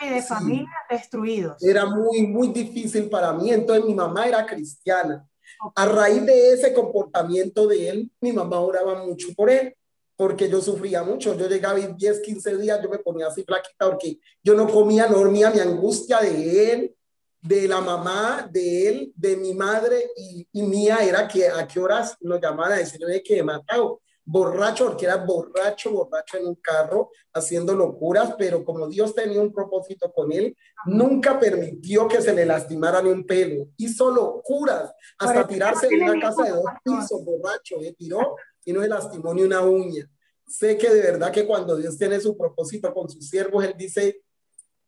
y 0.00 0.08
de 0.08 0.22
familia 0.22 0.70
destruidos. 0.90 1.62
Era 1.62 1.86
muy, 1.86 2.26
muy 2.26 2.48
difícil 2.48 3.08
para 3.08 3.32
mí. 3.32 3.52
Entonces 3.52 3.84
mi 3.84 3.94
mamá 3.94 4.26
era 4.26 4.44
cristiana. 4.44 5.24
A 5.74 5.86
raíz 5.86 6.24
de 6.24 6.52
ese 6.52 6.72
comportamiento 6.72 7.66
de 7.66 7.88
él, 7.88 8.10
mi 8.20 8.32
mamá 8.32 8.60
oraba 8.60 9.04
mucho 9.04 9.28
por 9.36 9.50
él 9.50 9.74
porque 10.16 10.48
yo 10.48 10.60
sufría 10.60 11.02
mucho. 11.02 11.36
Yo 11.36 11.48
llegaba 11.48 11.78
y 11.78 11.86
10, 11.86 12.20
15 12.20 12.56
días, 12.58 12.80
yo 12.82 12.88
me 12.88 12.98
ponía 12.98 13.26
así 13.26 13.42
flaquita 13.44 13.90
porque 13.90 14.18
yo 14.42 14.54
no 14.54 14.68
comía, 14.68 15.06
no 15.08 15.16
dormía, 15.16 15.50
mi 15.50 15.60
angustia 15.60 16.20
de 16.20 16.72
él, 16.72 16.96
de 17.40 17.68
la 17.68 17.80
mamá, 17.80 18.48
de 18.50 18.88
él, 18.88 19.12
de 19.16 19.36
mi 19.36 19.54
madre 19.54 20.10
y, 20.16 20.46
y 20.52 20.62
mía 20.62 20.98
era 21.04 21.28
que 21.28 21.48
a 21.48 21.66
qué 21.66 21.80
horas 21.80 22.16
nos 22.20 22.40
llamaban 22.40 22.72
a 22.72 22.76
decirme 22.76 23.22
que 23.22 23.38
he 23.38 23.42
matado. 23.42 24.00
Borracho, 24.26 24.86
porque 24.86 25.04
era 25.04 25.16
borracho, 25.16 25.90
borracho 25.90 26.38
en 26.38 26.46
un 26.46 26.54
carro, 26.56 27.10
haciendo 27.32 27.74
locuras, 27.74 28.34
pero 28.38 28.64
como 28.64 28.88
Dios 28.88 29.14
tenía 29.14 29.40
un 29.40 29.52
propósito 29.52 30.10
con 30.12 30.32
él, 30.32 30.56
nunca 30.86 31.38
permitió 31.38 32.08
que 32.08 32.22
se 32.22 32.32
le 32.32 32.46
lastimara 32.46 33.02
ni 33.02 33.10
un 33.10 33.26
pelo. 33.26 33.68
Hizo 33.76 34.10
locuras, 34.10 34.92
hasta 35.18 35.46
tirarse 35.46 35.88
en 35.88 36.02
una 36.02 36.20
casa 36.20 36.44
de 36.44 36.50
dos 36.50 36.64
pisos, 36.82 37.24
borracho, 37.24 37.80
¿eh? 37.80 37.94
tiró 37.98 38.36
y 38.64 38.72
no 38.72 38.82
se 38.82 38.88
lastimó 38.88 39.34
ni 39.34 39.42
una 39.42 39.60
uña. 39.60 40.08
sé 40.46 40.78
que 40.78 40.90
de 40.90 41.00
verdad 41.00 41.32
que 41.32 41.46
cuando 41.46 41.76
Dios 41.76 41.96
tiene 41.96 42.20
su 42.20 42.36
propósito 42.36 42.92
con 42.92 43.08
sus 43.08 43.28
siervos, 43.28 43.64
Él 43.64 43.74
dice 43.76 44.22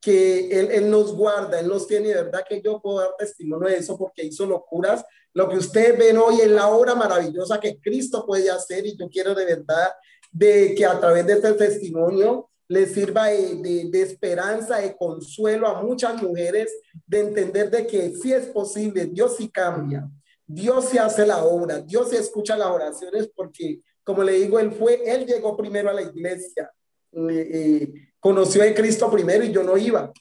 que 0.00 0.48
él, 0.58 0.70
él, 0.70 0.90
nos 0.90 1.14
guarda, 1.14 1.58
Él 1.58 1.68
nos 1.68 1.86
tiene, 1.86 2.08
de 2.08 2.22
verdad 2.22 2.44
que 2.48 2.60
yo 2.62 2.80
puedo 2.80 3.00
dar 3.00 3.16
testimonio 3.18 3.68
de 3.68 3.76
eso 3.76 3.98
porque 3.98 4.24
hizo 4.24 4.46
locuras. 4.46 5.04
Lo 5.32 5.48
que 5.48 5.56
ustedes 5.56 5.98
ven 5.98 6.16
hoy 6.16 6.40
es 6.40 6.48
la 6.48 6.68
obra 6.68 6.94
maravillosa 6.94 7.60
que 7.60 7.80
Cristo 7.80 8.24
puede 8.24 8.50
hacer 8.50 8.86
y 8.86 8.96
yo 8.96 9.08
quiero 9.08 9.34
de 9.34 9.44
verdad 9.44 9.92
de 10.30 10.74
que 10.74 10.84
a 10.84 10.98
través 11.00 11.26
de 11.26 11.34
este 11.34 11.52
testimonio 11.54 12.50
le 12.68 12.86
sirva 12.86 13.26
de, 13.28 13.56
de, 13.56 13.90
de, 13.90 14.02
esperanza, 14.02 14.78
de 14.78 14.96
consuelo 14.96 15.68
a 15.68 15.82
muchas 15.82 16.20
mujeres, 16.20 16.70
de 17.06 17.20
entender 17.20 17.70
de 17.70 17.86
que 17.86 18.12
sí 18.14 18.32
es 18.32 18.46
posible, 18.46 19.06
Dios 19.06 19.36
sí 19.36 19.48
cambia, 19.48 20.08
Dios 20.46 20.86
sí 20.90 20.98
hace 20.98 21.26
la 21.26 21.44
obra, 21.44 21.80
Dios 21.80 22.10
sí 22.10 22.16
escucha 22.16 22.56
las 22.56 22.68
oraciones 22.68 23.30
porque, 23.34 23.80
como 24.02 24.22
le 24.22 24.32
digo, 24.32 24.58
Él 24.58 24.72
fue, 24.72 25.00
Él 25.04 25.26
llegó 25.26 25.56
primero 25.56 25.90
a 25.90 25.94
la 25.94 26.02
iglesia, 26.02 26.70
eh, 27.12 27.48
eh, 27.52 27.92
conoció 28.26 28.64
a 28.64 28.74
Cristo 28.74 29.08
primero 29.08 29.44
y 29.44 29.52
yo 29.52 29.62
no 29.62 29.76
iba. 29.76 30.12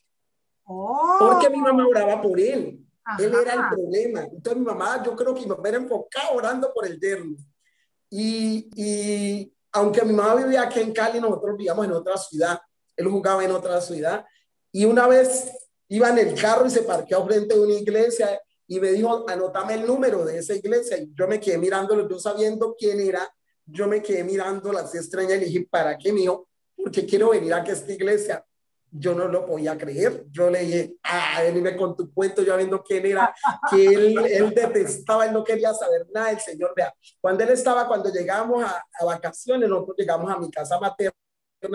Oh. 0.65 1.17
Porque 1.17 1.49
mi 1.49 1.57
mamá 1.57 1.87
oraba 1.87 2.21
por 2.21 2.39
él. 2.39 2.79
Ajá. 3.03 3.23
Él 3.23 3.33
era 3.33 3.53
el 3.55 3.69
problema. 3.69 4.19
Entonces 4.31 4.57
mi 4.57 4.63
mamá, 4.63 5.01
yo 5.03 5.15
creo 5.15 5.33
que 5.33 5.41
mi 5.41 5.47
mamá 5.47 5.67
era 5.69 5.77
enfocada 5.77 6.29
orando 6.29 6.71
por 6.71 6.85
el 6.85 6.99
yerno. 6.99 7.35
Y, 8.11 8.69
y 8.75 9.51
aunque 9.71 10.03
mi 10.03 10.13
mamá 10.13 10.35
vivía 10.35 10.61
aquí 10.61 10.81
en 10.81 10.93
Cali, 10.93 11.19
nosotros 11.19 11.57
vivíamos 11.57 11.83
en 11.83 11.93
otra 11.93 12.15
ciudad. 12.17 12.59
Él 12.95 13.07
jugaba 13.07 13.43
en 13.43 13.49
otra 13.49 13.81
ciudad. 13.81 14.23
Y 14.71 14.85
una 14.85 15.07
vez 15.07 15.51
iba 15.87 16.09
en 16.09 16.19
el 16.19 16.39
carro 16.39 16.67
y 16.67 16.69
se 16.69 16.83
parqueó 16.83 17.25
frente 17.25 17.55
a 17.55 17.59
una 17.59 17.73
iglesia 17.73 18.39
y 18.67 18.79
me 18.79 18.91
dijo, 18.91 19.27
anótame 19.27 19.73
el 19.73 19.87
número 19.87 20.23
de 20.23 20.37
esa 20.37 20.53
iglesia. 20.53 20.99
Y 20.99 21.11
yo 21.15 21.27
me 21.27 21.39
quedé 21.39 21.57
mirándolo, 21.57 22.07
yo 22.07 22.19
sabiendo 22.19 22.75
quién 22.77 22.99
era, 22.99 23.27
yo 23.65 23.87
me 23.87 24.03
quedé 24.03 24.23
mirando 24.23 24.71
las 24.71 24.93
estrellas 24.93 25.41
y 25.41 25.45
dije, 25.45 25.67
¿para 25.71 25.97
qué, 25.97 26.13
mío? 26.13 26.47
Porque 26.85 27.03
quiero 27.03 27.31
venir 27.31 27.51
a 27.51 27.63
que 27.63 27.71
esta 27.71 27.91
iglesia. 27.91 28.45
Yo 28.91 29.15
no 29.15 29.27
lo 29.27 29.43
podía 29.43 29.75
creer. 29.75 30.23
Yo 30.29 30.51
le 30.51 30.59
dije, 30.59 30.97
ah, 31.01 31.41
venime 31.41 31.75
con 31.75 31.97
tu 31.97 32.13
cuento, 32.13 32.43
yo 32.43 32.55
viendo 32.55 32.83
quién 32.83 33.03
era, 33.07 33.33
que 33.71 33.87
él, 33.87 34.15
él 34.19 34.53
detestaba, 34.53 35.25
él 35.25 35.33
no 35.33 35.43
quería 35.43 35.73
saber 35.73 36.05
nada 36.13 36.29
del 36.29 36.39
Señor. 36.39 36.73
Vea, 36.75 36.93
cuando 37.19 37.43
él 37.43 37.49
estaba, 37.49 37.87
cuando 37.87 38.11
llegamos 38.11 38.63
a, 38.63 38.85
a 38.99 39.05
vacaciones, 39.05 39.67
nosotros 39.67 39.97
llegamos 39.97 40.31
a 40.31 40.37
mi 40.37 40.51
casa 40.51 40.79
materna 40.79 41.11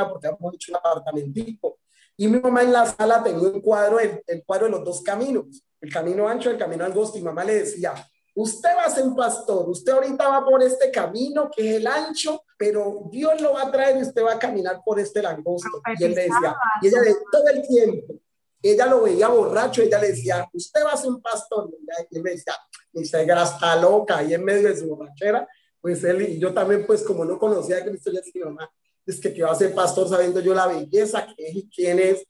porque 0.08 0.28
habíamos 0.28 0.54
hecho 0.54 0.70
un 0.70 0.76
apartamentico. 0.76 1.80
Y 2.16 2.28
mi 2.28 2.38
mamá 2.38 2.62
en 2.62 2.72
la 2.72 2.86
sala 2.86 3.20
tenía 3.20 3.48
un 3.48 3.60
cuadro, 3.60 3.98
el, 3.98 4.22
el 4.28 4.44
cuadro 4.44 4.66
de 4.66 4.70
los 4.70 4.84
dos 4.84 5.02
caminos, 5.02 5.64
el 5.80 5.92
camino 5.92 6.28
ancho, 6.28 6.50
el 6.50 6.56
camino 6.56 6.84
angosto. 6.84 7.18
Y 7.18 7.22
mamá 7.22 7.42
le 7.42 7.54
decía, 7.54 7.94
Usted 8.42 8.70
va 8.74 8.84
a 8.84 8.90
ser 8.90 9.04
un 9.04 9.14
pastor, 9.14 9.68
usted 9.68 9.92
ahorita 9.92 10.26
va 10.26 10.42
por 10.42 10.62
este 10.62 10.90
camino 10.90 11.50
que 11.54 11.68
es 11.68 11.76
el 11.76 11.86
ancho, 11.86 12.42
pero 12.56 13.02
Dios 13.10 13.38
lo 13.42 13.52
va 13.52 13.64
a 13.64 13.70
traer 13.70 13.98
y 13.98 14.00
usted 14.00 14.24
va 14.24 14.32
a 14.32 14.38
caminar 14.38 14.80
por 14.82 14.98
este 14.98 15.20
langosto. 15.20 15.82
Y 15.98 16.04
él 16.04 16.14
le 16.14 16.22
decía, 16.22 16.56
y 16.80 16.88
ella 16.88 17.02
de 17.02 17.16
todo 17.30 17.48
el 17.48 17.68
tiempo, 17.68 18.14
ella 18.62 18.86
lo 18.86 19.02
veía 19.02 19.28
borracho, 19.28 19.82
ella 19.82 19.98
le 19.98 20.08
decía, 20.12 20.48
usted 20.54 20.80
va 20.82 20.92
a 20.92 20.96
ser 20.96 21.10
un 21.10 21.20
pastor. 21.20 21.68
Y 22.10 22.16
él 22.16 22.22
me 22.22 22.30
decía, 22.30 22.54
mi 22.94 23.04
suegra 23.04 23.42
está 23.42 23.76
loca, 23.76 24.22
y 24.22 24.32
en 24.32 24.42
medio 24.42 24.68
de 24.68 24.76
su 24.78 24.86
borrachera, 24.86 25.46
pues 25.78 26.02
él 26.04 26.22
y 26.22 26.38
yo 26.38 26.54
también, 26.54 26.86
pues 26.86 27.02
como 27.02 27.26
no 27.26 27.38
conocía 27.38 27.76
a 27.76 27.84
Cristo, 27.84 28.10
ya 28.10 28.20
decía, 28.20 28.46
mamá, 28.46 28.72
es 29.04 29.20
que 29.20 29.34
que 29.34 29.42
va 29.42 29.52
a 29.52 29.54
ser 29.54 29.74
pastor 29.74 30.08
sabiendo 30.08 30.40
yo 30.40 30.54
la 30.54 30.66
belleza 30.66 31.26
que 31.26 31.46
es 31.46 31.56
y 31.56 31.68
quién 31.68 31.98
es. 31.98 32.26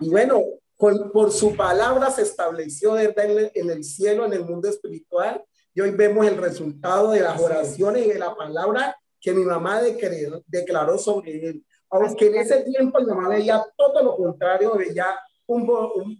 Y 0.00 0.08
bueno, 0.08 0.42
con, 0.78 1.12
por 1.12 1.30
su 1.30 1.54
palabra 1.54 2.10
se 2.10 2.22
estableció 2.22 2.98
en 2.98 3.12
el, 3.14 3.52
en 3.54 3.70
el 3.70 3.84
cielo, 3.84 4.24
en 4.24 4.32
el 4.32 4.46
mundo 4.46 4.66
espiritual, 4.66 5.44
y 5.74 5.80
hoy 5.80 5.90
vemos 5.92 6.26
el 6.26 6.36
resultado 6.36 7.12
de 7.12 7.20
las 7.20 7.40
oraciones 7.40 8.06
y 8.06 8.10
de 8.10 8.18
la 8.18 8.34
palabra 8.34 8.96
que 9.20 9.32
mi 9.32 9.44
mamá 9.44 9.80
declaró, 9.80 10.42
declaró 10.46 10.98
sobre 10.98 11.48
él. 11.48 11.64
Aunque 11.90 12.26
en 12.26 12.36
ese 12.36 12.62
tiempo 12.62 13.00
mi 13.00 13.06
mamá 13.06 13.28
veía 13.28 13.64
todo 13.76 14.02
lo 14.02 14.16
contrario, 14.16 14.74
veía 14.76 15.06
un, 15.46 15.68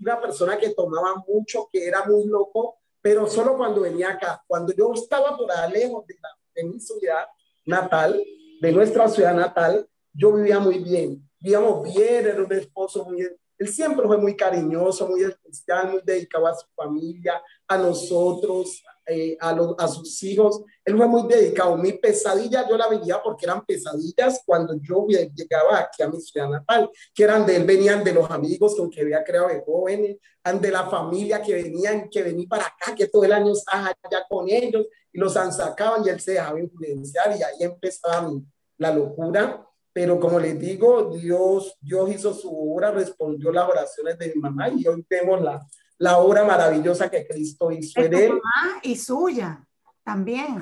una 0.00 0.20
persona 0.20 0.58
que 0.58 0.70
tomaba 0.70 1.22
mucho, 1.26 1.68
que 1.72 1.86
era 1.86 2.04
muy 2.04 2.26
loco, 2.26 2.78
pero 3.00 3.26
solo 3.28 3.56
cuando 3.56 3.80
venía 3.80 4.10
acá, 4.10 4.42
cuando 4.46 4.72
yo 4.72 4.92
estaba 4.92 5.36
por 5.36 5.50
allá 5.50 5.68
lejos 5.68 6.06
de, 6.06 6.14
la, 6.20 6.28
de 6.54 6.64
mi 6.64 6.80
ciudad 6.80 7.26
natal, 7.64 8.22
de 8.60 8.72
nuestra 8.72 9.08
ciudad 9.08 9.34
natal, 9.34 9.88
yo 10.12 10.32
vivía 10.32 10.58
muy 10.58 10.78
bien, 10.80 11.26
vivíamos 11.40 11.84
bien, 11.84 12.26
era 12.26 12.42
un 12.42 12.52
esposo 12.52 13.04
muy 13.04 13.26
él 13.60 13.68
siempre 13.68 14.06
fue 14.06 14.16
muy 14.16 14.34
cariñoso, 14.34 15.06
muy 15.06 15.22
especial, 15.22 15.92
muy 15.92 16.00
dedicado 16.02 16.46
a 16.46 16.54
su 16.54 16.66
familia, 16.74 17.42
a 17.68 17.76
nosotros, 17.76 18.82
eh, 19.10 19.36
a, 19.40 19.50
a 19.78 19.88
sus 19.88 20.22
hijos. 20.22 20.62
Él 20.84 20.96
fue 20.96 21.06
muy 21.06 21.26
dedicado. 21.28 21.76
Mi 21.76 21.92
pesadilla 21.92 22.68
yo 22.68 22.76
la 22.76 22.88
veía 22.88 23.20
porque 23.22 23.46
eran 23.46 23.64
pesadillas 23.64 24.42
cuando 24.46 24.74
yo 24.80 25.06
llegaba 25.06 25.80
aquí 25.80 26.02
a 26.02 26.08
mi 26.08 26.20
ciudad 26.20 26.48
natal, 26.48 26.90
que 27.14 27.24
eran 27.24 27.44
de 27.44 27.56
él, 27.56 27.64
venían 27.64 28.04
de 28.04 28.12
los 28.12 28.30
amigos 28.30 28.76
con 28.76 28.90
que 28.90 29.00
había 29.00 29.24
creado 29.24 29.48
de 29.48 29.62
jóvenes, 29.64 30.16
de 30.60 30.70
la 30.70 30.88
familia 30.88 31.42
que 31.42 31.54
venían, 31.54 32.08
que 32.08 32.22
venía 32.22 32.46
para 32.48 32.66
acá, 32.66 32.94
que 32.94 33.08
todo 33.08 33.24
el 33.24 33.32
año 33.32 33.52
estaba 33.52 33.92
allá 34.02 34.24
con 34.28 34.48
ellos 34.48 34.86
y 35.12 35.18
los 35.18 35.36
han 35.36 35.52
sacaban 35.52 36.04
y 36.04 36.08
él 36.08 36.20
se 36.20 36.32
dejaba 36.32 36.60
influenciar 36.60 37.36
y 37.36 37.42
ahí 37.42 37.62
empezaba 37.62 38.30
la 38.78 38.94
locura 38.94 39.66
pero 39.92 40.20
como 40.20 40.38
les 40.38 40.58
digo, 40.58 41.10
Dios, 41.10 41.76
Dios 41.80 42.10
hizo 42.10 42.32
su 42.32 42.72
obra, 42.72 42.92
respondió 42.92 43.50
las 43.50 43.68
oraciones 43.68 44.16
de 44.18 44.32
mi 44.34 44.40
mamá 44.40 44.68
y 44.68 44.86
hoy 44.86 45.04
vemos 45.08 45.40
la, 45.40 45.66
la 46.00 46.16
obra 46.16 46.44
maravillosa 46.44 47.10
que 47.10 47.26
Cristo 47.26 47.70
hizo 47.70 48.00
en 48.00 48.14
él. 48.14 48.28
Mamá 48.30 48.80
y 48.82 48.96
suya 48.96 49.62
también. 50.02 50.58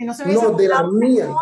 no, 0.00 0.14
no 0.26 0.50
de 0.56 0.68
la 0.68 0.82
mía. 0.82 1.32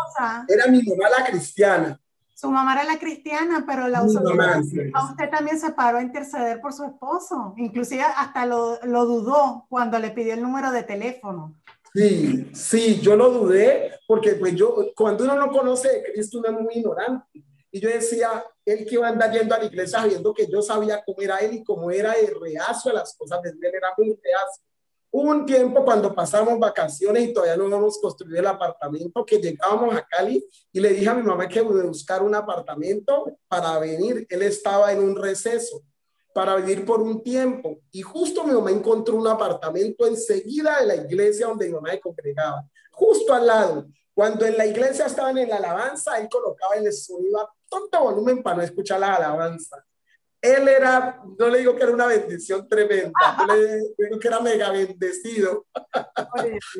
Era 0.47 0.67
mi 0.67 0.83
mamá 0.83 1.09
la 1.17 1.25
cristiana. 1.25 1.99
Su 2.35 2.51
mamá 2.51 2.73
era 2.73 2.83
la 2.85 2.99
cristiana, 2.99 3.65
pero 3.67 3.87
la 3.87 4.03
usó. 4.03 4.21
Mamá, 4.21 4.61
usted 4.61 5.29
también 5.31 5.59
se 5.59 5.71
paró 5.71 5.97
a 5.97 6.03
interceder 6.03 6.61
por 6.61 6.73
su 6.73 6.85
esposo. 6.85 7.55
Inclusive 7.57 8.03
hasta 8.03 8.45
lo, 8.45 8.79
lo 8.83 9.05
dudó 9.05 9.65
cuando 9.67 9.97
le 9.97 10.11
pidió 10.11 10.35
el 10.35 10.43
número 10.43 10.71
de 10.71 10.83
teléfono. 10.83 11.55
Sí, 11.93 12.51
sí, 12.53 12.99
yo 13.01 13.15
lo 13.15 13.31
dudé 13.31 13.93
porque 14.07 14.33
pues 14.33 14.53
yo, 14.53 14.75
cuando 14.95 15.23
uno 15.23 15.35
no 15.35 15.51
conoce 15.51 15.89
de 15.89 16.03
Cristo, 16.13 16.37
uno 16.37 16.49
es 16.49 16.63
muy 16.63 16.75
ignorante. 16.75 17.43
Y 17.71 17.79
yo 17.79 17.89
decía, 17.89 18.43
él 18.71 18.85
que 18.85 18.95
iba 18.95 19.07
a 19.07 19.11
andar 19.11 19.31
yendo 19.31 19.55
a 19.55 19.59
la 19.59 19.65
iglesia 19.65 19.99
sabiendo 19.99 20.33
que 20.33 20.47
yo 20.47 20.61
sabía 20.61 21.03
cómo 21.05 21.21
era 21.21 21.37
él 21.39 21.53
y 21.53 21.63
cómo 21.63 21.91
era 21.91 22.13
de 22.13 22.33
reacio 22.39 22.91
a 22.91 22.95
las 22.95 23.15
cosas 23.15 23.41
de 23.41 23.49
él, 23.49 23.59
era 23.61 23.93
muy 23.97 24.07
reacio. 24.07 24.63
Hubo 25.11 25.31
un 25.31 25.45
tiempo 25.45 25.83
cuando 25.83 26.13
pasamos 26.13 26.59
vacaciones 26.59 27.29
y 27.29 27.33
todavía 27.33 27.57
no 27.57 27.65
habíamos 27.65 27.99
construido 27.99 28.39
el 28.39 28.45
apartamento, 28.45 29.25
que 29.25 29.39
llegábamos 29.39 29.95
a 29.95 30.05
Cali 30.05 30.45
y 30.71 30.79
le 30.79 30.89
dije 30.89 31.09
a 31.09 31.15
mi 31.15 31.23
mamá 31.23 31.47
que 31.47 31.61
buscar 31.61 32.21
un 32.21 32.35
apartamento 32.35 33.25
para 33.47 33.79
venir. 33.79 34.27
Él 34.29 34.43
estaba 34.43 34.91
en 34.93 34.99
un 34.99 35.15
receso 35.15 35.81
para 36.31 36.55
vivir 36.57 36.85
por 36.85 37.01
un 37.01 37.23
tiempo. 37.23 37.79
Y 37.91 38.03
justo 38.03 38.43
mi 38.43 38.53
mamá 38.53 38.69
encontró 38.69 39.15
un 39.15 39.27
apartamento 39.27 40.05
enseguida 40.05 40.79
de 40.79 40.85
la 40.85 40.95
iglesia 40.95 41.47
donde 41.47 41.67
mi 41.67 41.73
mamá 41.73 41.91
se 41.91 41.99
congregaba, 41.99 42.63
justo 42.91 43.33
al 43.33 43.47
lado. 43.47 43.87
Cuando 44.19 44.45
en 44.45 44.57
la 44.57 44.65
iglesia 44.65 45.05
estaban 45.05 45.37
en 45.37 45.47
la 45.47 45.55
alabanza, 45.55 46.19
él 46.19 46.27
colocaba 46.29 46.75
el 46.75 46.91
sonido 46.91 47.39
a 47.39 47.49
tonto 47.69 48.01
volumen 48.01 48.43
para 48.43 48.57
no 48.57 48.63
escuchar 48.63 48.99
la 48.99 49.15
alabanza. 49.15 49.81
Él 50.41 50.67
era, 50.67 51.23
no 51.37 51.47
le 51.47 51.59
digo 51.59 51.73
que 51.73 51.83
era 51.83 51.93
una 51.93 52.05
bendición 52.05 52.67
tremenda, 52.67 53.13
yo 53.39 53.55
le 53.55 53.77
digo 53.97 54.19
que 54.19 54.27
era 54.27 54.41
mega 54.41 54.71
bendecido. 54.71 55.67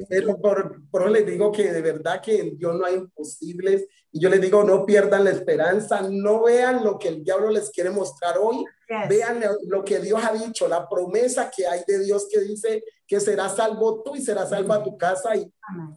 Pero 0.09 0.37
por, 0.37 0.81
por 0.91 1.03
eso 1.03 1.11
les 1.11 1.25
digo 1.25 1.49
que 1.49 1.71
de 1.71 1.81
verdad 1.81 2.21
que 2.21 2.41
en 2.41 2.57
Dios 2.57 2.75
no 2.75 2.83
hay 2.85 2.95
imposibles. 2.95 3.87
Y 4.11 4.19
yo 4.19 4.29
les 4.29 4.41
digo, 4.41 4.61
no 4.65 4.85
pierdan 4.85 5.23
la 5.23 5.31
esperanza, 5.31 6.01
no 6.11 6.43
vean 6.43 6.83
lo 6.83 6.99
que 6.99 7.07
el 7.07 7.23
diablo 7.23 7.51
les 7.51 7.69
quiere 7.69 7.89
mostrar 7.89 8.37
hoy, 8.37 8.65
Vean 9.07 9.39
lo 9.67 9.83
que 9.83 9.99
Dios 9.99 10.19
ha 10.23 10.33
dicho, 10.33 10.67
la 10.67 10.89
promesa 10.89 11.51
que 11.55 11.67
hay 11.67 11.83
de 11.87 11.99
Dios 11.99 12.27
que 12.29 12.39
dice 12.39 12.83
que 13.09 13.19
será 13.19 13.49
salvo 13.49 14.03
tú 14.03 14.15
y 14.15 14.21
será 14.21 14.45
salva 14.45 14.83
tu 14.83 14.95
casa. 14.95 15.35
Y 15.35 15.51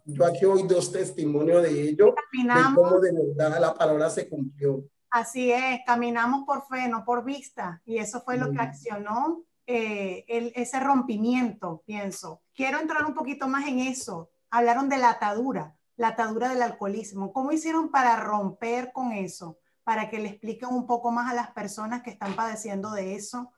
yo 0.06 0.24
aquí 0.24 0.46
hoy 0.46 0.66
dos 0.66 0.90
testimonios 0.90 1.62
de 1.62 1.90
ello, 1.90 2.14
de 2.32 2.74
cómo 2.74 2.98
de 3.00 3.12
verdad 3.12 3.60
la 3.60 3.74
palabra 3.74 4.08
se 4.08 4.30
cumplió. 4.30 4.82
Así 5.10 5.52
es, 5.52 5.80
caminamos 5.84 6.44
por 6.46 6.66
fe, 6.66 6.88
no 6.88 7.04
por 7.04 7.22
vista. 7.22 7.82
Y 7.84 7.98
eso 7.98 8.22
fue 8.22 8.38
lo 8.38 8.50
que 8.50 8.60
accionó 8.60 9.44
eh, 9.66 10.24
el, 10.26 10.52
ese 10.56 10.80
rompimiento, 10.80 11.82
pienso. 11.84 12.40
Quiero 12.54 12.80
entrar 12.80 13.04
un 13.04 13.12
poquito 13.12 13.46
más 13.46 13.68
en 13.68 13.80
eso. 13.80 14.30
Hablaron 14.50 14.88
de 14.88 14.96
la 14.96 15.10
atadura, 15.10 15.76
la 15.96 16.08
atadura 16.08 16.48
del 16.48 16.62
alcoholismo. 16.62 17.34
¿Cómo 17.34 17.52
hicieron 17.52 17.90
para 17.90 18.16
romper 18.16 18.90
con 18.90 19.12
eso? 19.12 19.58
para 19.84 20.08
que 20.08 20.20
le 20.20 20.28
expliquen 20.28 20.68
un 20.68 20.86
poco 20.86 21.10
más 21.10 21.28
a 21.28 21.34
las 21.34 21.50
personas 21.50 22.04
que 22.04 22.10
están 22.10 22.36
padeciendo 22.36 22.92
de 22.92 23.16
eso 23.16 23.50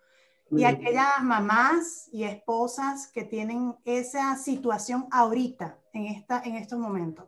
y 0.50 0.64
aquellas 0.64 1.22
mamás 1.22 2.08
y 2.12 2.24
esposas 2.24 3.08
que 3.08 3.24
tienen 3.24 3.74
esa 3.84 4.36
situación 4.36 5.06
ahorita, 5.10 5.78
en, 5.92 6.06
esta, 6.06 6.42
en 6.44 6.56
estos 6.56 6.78
momentos. 6.78 7.24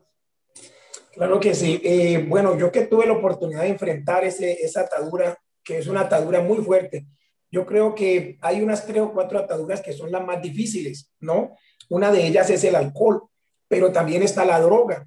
Claro 1.13 1.41
que 1.41 1.55
sí. 1.55 1.81
Eh, 1.83 2.27
bueno, 2.29 2.59
yo 2.59 2.71
que 2.71 2.83
tuve 2.83 3.07
la 3.07 3.15
oportunidad 3.15 3.63
de 3.63 3.69
enfrentar 3.69 4.25
ese, 4.25 4.53
esa 4.53 4.83
atadura, 4.83 5.39
que 5.65 5.79
es 5.79 5.87
una 5.87 6.03
atadura 6.03 6.43
muy 6.43 6.59
fuerte, 6.59 7.07
yo 7.51 7.65
creo 7.65 7.95
que 7.95 8.39
hay 8.43 8.61
unas 8.61 8.85
tres 8.85 9.01
o 9.01 9.13
cuatro 9.13 9.39
ataduras 9.39 9.81
que 9.81 9.93
son 9.93 10.13
las 10.13 10.25
más 10.25 10.43
difíciles, 10.43 11.11
¿no? 11.21 11.57
Una 11.89 12.11
de 12.11 12.27
ellas 12.27 12.51
es 12.51 12.65
el 12.65 12.75
alcohol, 12.75 13.23
pero 13.69 13.93
también 13.93 14.23
está 14.23 14.45
la 14.45 14.61
droga, 14.61 15.07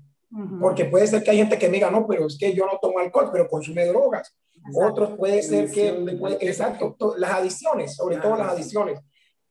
Porque 0.59 0.85
puede 0.85 1.07
ser 1.07 1.23
que 1.23 1.31
hay 1.31 1.37
gente 1.37 1.57
que 1.57 1.67
me 1.67 1.75
diga, 1.75 1.89
no, 1.89 2.05
pero 2.07 2.27
es 2.27 2.37
que 2.37 2.53
yo 2.53 2.65
no 2.65 2.79
tomo 2.79 2.99
alcohol, 2.99 3.29
pero 3.31 3.47
consume 3.47 3.85
drogas. 3.85 4.35
Otros 4.73 5.17
puede 5.17 5.41
ser 5.41 5.71
que, 5.71 5.89
exacto, 6.41 6.95
las 7.17 7.31
adiciones, 7.31 7.95
sobre 7.95 8.17
todo 8.17 8.35
las 8.35 8.53
adiciones. 8.53 8.99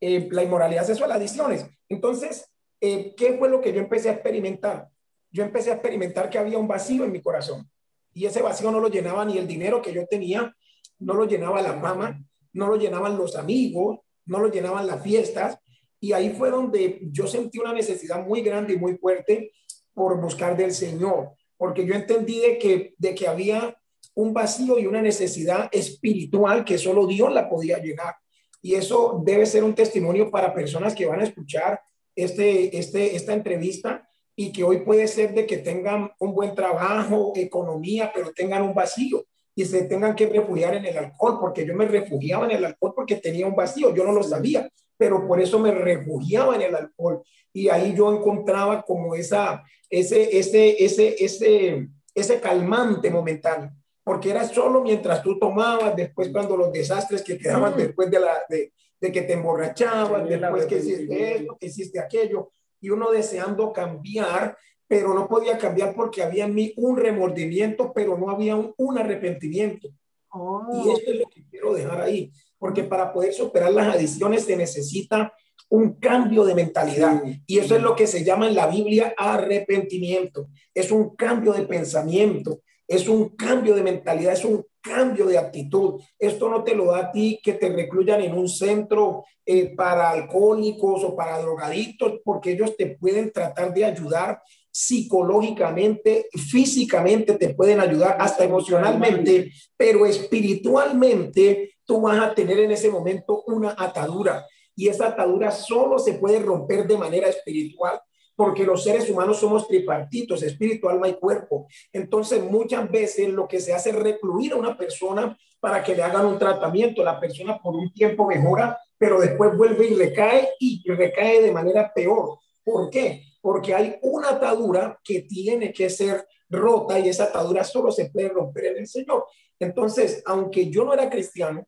Eh, 0.01 0.29
la 0.31 0.45
inmoralidad 0.45 0.85
sexual, 0.85 1.11
adiciones. 1.11 1.67
Entonces, 1.89 2.51
eh, 2.81 3.15
¿qué 3.17 3.37
fue 3.37 3.49
lo 3.49 3.61
que 3.61 3.73
yo 3.73 3.81
empecé 3.81 4.11
a 4.11 4.13
experimentar? 4.13 4.89
Yo 5.31 5.43
empecé 5.43 5.71
a 5.71 5.75
experimentar 5.75 6.31
que 6.31 6.39
había 6.39 6.59
un 6.59 6.69
vacío 6.69 7.05
en 7.05 7.13
mi 7.13 7.21
corazón. 7.21 7.69
Y 8.15 8.27
ese 8.27 8.41
vacío 8.41 8.71
no 8.71 8.81
lo 8.81 8.89
llenaba 8.89 9.25
ni 9.25 9.39
el 9.39 9.47
dinero 9.47 9.83
que 9.83 9.93
yo 9.93 10.07
tenía, 10.07 10.55
no 11.01 11.15
lo 11.15 11.25
llenaba 11.25 11.63
la 11.63 11.81
fama, 11.81 12.25
no 12.53 12.69
lo 12.69 12.77
llenaban 12.77 13.17
los 13.17 13.37
amigos, 13.37 13.99
no 14.27 14.39
lo 14.39 14.51
llenaban 14.51 14.87
las 14.87 15.03
fiestas. 15.03 15.59
Y 16.01 16.13
ahí 16.13 16.31
fue 16.31 16.51
donde 16.51 17.01
yo 17.11 17.27
sentí 17.27 17.59
una 17.59 17.73
necesidad 17.73 18.25
muy 18.25 18.43
grande 18.43 18.75
y 18.75 18.79
muy 18.79 18.97
fuerte 18.97 19.53
por 19.93 20.21
buscar 20.21 20.57
del 20.57 20.73
Señor, 20.73 21.33
porque 21.57 21.85
yo 21.85 21.95
entendí 21.95 22.41
de 22.41 22.59
que, 22.59 22.95
de 22.99 23.15
que 23.17 23.27
había 23.27 23.77
un 24.19 24.35
vacío 24.35 24.81
y 24.81 24.87
una 24.87 25.01
necesidad 25.01 25.69
espiritual 25.71 26.65
que 26.65 26.77
solo 26.77 27.07
Dios 27.07 27.33
la 27.33 27.49
podía 27.49 27.79
llenar. 27.79 28.17
Y 28.61 28.75
eso 28.75 29.23
debe 29.25 29.47
ser 29.47 29.63
un 29.63 29.77
testimonio 29.77 30.29
para 30.29 30.53
personas 30.53 30.93
que 30.93 31.07
van 31.07 31.21
a 31.21 31.23
escuchar 31.23 31.81
este, 32.17 32.77
este, 32.77 33.15
esta 33.15 33.33
entrevista 33.33 34.09
y 34.35 34.51
que 34.51 34.65
hoy 34.65 34.79
puede 34.79 35.07
ser 35.07 35.35
de 35.35 35.47
que 35.47 35.59
tengan 35.59 36.11
un 36.19 36.35
buen 36.35 36.53
trabajo, 36.53 37.33
economía, 37.37 38.11
pero 38.13 38.33
tengan 38.33 38.63
un 38.63 38.75
vacío 38.75 39.25
y 39.55 39.65
se 39.65 39.83
tengan 39.85 40.17
que 40.17 40.27
refugiar 40.27 40.75
en 40.75 40.87
el 40.87 40.99
alcohol, 40.99 41.39
porque 41.41 41.65
yo 41.65 41.75
me 41.77 41.87
refugiaba 41.87 42.45
en 42.47 42.57
el 42.57 42.65
alcohol 42.65 42.95
porque 42.97 43.17
tenía 43.17 43.47
un 43.47 43.55
vacío, 43.55 43.95
yo 43.95 44.03
no 44.03 44.11
lo 44.11 44.25
sabía, 44.25 44.69
pero 44.97 45.29
por 45.29 45.41
eso 45.41 45.61
me 45.61 45.71
refugiaba 45.71 46.57
en 46.57 46.63
el 46.63 46.75
alcohol 46.75 47.23
y 47.53 47.69
ahí 47.69 47.95
yo 47.97 48.13
encontraba 48.13 48.83
como 48.83 49.15
esa, 49.15 49.63
ese, 49.89 50.37
ese, 50.37 50.85
ese, 50.85 51.25
ese, 51.25 51.89
ese 52.13 52.41
calmante 52.41 53.11
momentáneo, 53.11 53.71
porque 54.09 54.31
era 54.31 54.49
solo 54.49 54.81
mientras 54.81 55.23
tú 55.23 55.39
tomabas, 55.39 55.95
después 55.95 56.31
cuando 56.31 56.57
los 56.57 56.73
desastres 56.73 57.21
que 57.21 57.37
quedaban 57.37 57.77
después 57.77 58.11
de, 58.11 58.19
la, 58.19 58.39
de, 58.49 58.73
de 58.99 59.13
que 59.13 59.21
te 59.21 59.35
emborrachabas, 59.35 60.27
después 60.27 60.65
que 60.65 60.79
hiciste 60.79 61.35
esto, 61.37 61.59
que 61.61 61.67
hiciste 61.67 62.01
aquello, 62.01 62.51
y 62.81 62.89
uno 62.89 63.11
deseando 63.11 63.71
cambiar, 63.71 64.57
pero 64.87 65.13
no 65.13 65.29
podía 65.29 65.59
cambiar 65.59 65.95
porque 65.95 66.23
había 66.23 66.47
en 66.47 66.55
mí 66.55 66.73
un 66.79 66.97
remordimiento, 66.97 67.93
pero 67.93 68.17
no 68.17 68.31
había 68.31 68.57
un, 68.57 68.99
arrepentimiento. 68.99 69.91
Oh. 70.31 70.63
Y 70.73 70.91
esto 70.91 71.11
es 71.11 71.19
lo 71.19 71.27
que 71.27 71.45
quiero 71.47 71.75
dejar 71.75 72.01
ahí, 72.01 72.33
porque 72.59 72.85
para 72.85 73.13
poder 73.13 73.35
superar 73.35 73.73
las 73.73 73.95
adicciones 73.95 74.47
se 74.47 74.57
necesita 74.57 75.35
un 75.69 75.97
cambio 75.97 76.47
de 76.47 76.55
mentalidad. 76.55 77.23
Y 77.47 77.59
eso 77.59 77.77
es 77.77 77.83
lo 77.83 77.95
que 77.95 78.07
se 78.07 78.25
llama 78.25 78.49
en 78.49 78.55
la 78.55 78.69
Biblia 78.69 79.13
arrepentimiento. 79.19 80.49
Es 80.73 80.91
un 80.91 81.15
cambio 81.15 81.53
de 81.53 81.67
pensamiento, 81.67 82.63
es 82.89 83.07
un 83.07 83.29
cambio 83.37 83.75
de 83.75 83.83
mentalidad, 83.83 84.33
es 84.33 84.45
un 84.45 84.65
cambio 84.81 85.27
de 85.27 85.37
actitud. 85.37 86.01
Esto 86.19 86.49
no 86.49 86.65
te 86.65 86.75
lo 86.75 86.87
da 86.87 86.99
a 86.99 87.13
ti 87.13 87.39
que 87.43 87.53
te 87.53 87.69
recluyan 87.69 88.23
en 88.23 88.37
un 88.37 88.49
centro 88.49 89.25
eh, 89.45 89.75
para 89.77 90.11
alcohólicos 90.11 91.05
o 91.05 91.15
para 91.15 91.39
drogadictos, 91.39 92.21
porque 92.25 92.53
ellos 92.53 92.75
te 92.77 92.97
pueden 92.97 93.31
tratar 93.31 93.75
de 93.75 93.85
ayudar 93.85 94.41
psicológicamente, 94.71 96.29
físicamente, 96.51 97.35
te 97.35 97.55
pueden 97.55 97.81
ayudar 97.81 98.17
hasta 98.21 98.45
emocionalmente, 98.45 99.53
pero 99.77 100.07
espiritualmente 100.07 101.75
tú 101.85 102.01
vas 102.01 102.19
a 102.19 102.35
tener 102.35 102.61
en 102.61 102.71
ese 102.71 102.89
momento 102.89 103.43
una 103.47 103.75
atadura 103.77 104.47
y 104.77 104.89
esa 104.89 105.09
atadura 105.09 105.51
solo 105.51 105.99
se 105.99 106.15
puede 106.15 106.39
romper 106.39 106.87
de 106.87 106.97
manera 106.97 107.29
espiritual 107.29 108.01
porque 108.39 108.65
los 108.65 108.85
seres 108.85 109.11
humanos 109.11 109.41
somos 109.41 109.67
tripartitos, 109.67 110.45
espíritu, 110.45 110.89
alma 110.89 111.09
y 111.09 111.15
cuerpo. 111.15 111.67
Entonces, 111.93 112.41
muchas 112.41 112.89
veces 112.89 113.31
lo 113.31 113.49
que 113.49 113.59
se 113.59 113.75
hace 113.75 113.91
es 113.91 113.97
recluir 113.97 114.53
a 114.53 114.57
una 114.57 114.79
persona 114.79 115.37
para 115.59 115.83
que 115.83 115.97
le 115.97 116.05
hagan 116.05 116.25
un 116.25 116.39
tratamiento. 116.39 117.03
La 117.03 117.19
persona 117.19 117.59
por 117.59 117.75
un 117.75 117.93
tiempo 117.93 118.29
mejora, 118.29 118.79
pero 118.97 119.21
después 119.21 119.57
vuelve 119.57 119.89
y 119.89 119.95
recae 119.97 120.51
y 120.61 120.85
recae 120.87 121.43
de 121.43 121.51
manera 121.51 121.93
peor. 121.93 122.39
¿Por 122.63 122.91
qué? 122.91 123.25
Porque 123.41 123.75
hay 123.75 123.97
una 124.03 124.31
atadura 124.31 125.01
que 125.03 125.23
tiene 125.23 125.73
que 125.73 125.91
ser 125.91 126.25
rota 126.49 126.97
y 127.01 127.09
esa 127.09 127.25
atadura 127.25 127.65
solo 127.65 127.91
se 127.91 128.09
puede 128.09 128.29
romper 128.29 128.67
en 128.67 128.77
el 128.79 128.87
Señor. 128.87 129.25
Entonces, 129.59 130.23
aunque 130.25 130.71
yo 130.71 130.85
no 130.85 130.95
era 130.95 131.11
cristiano, 131.11 131.67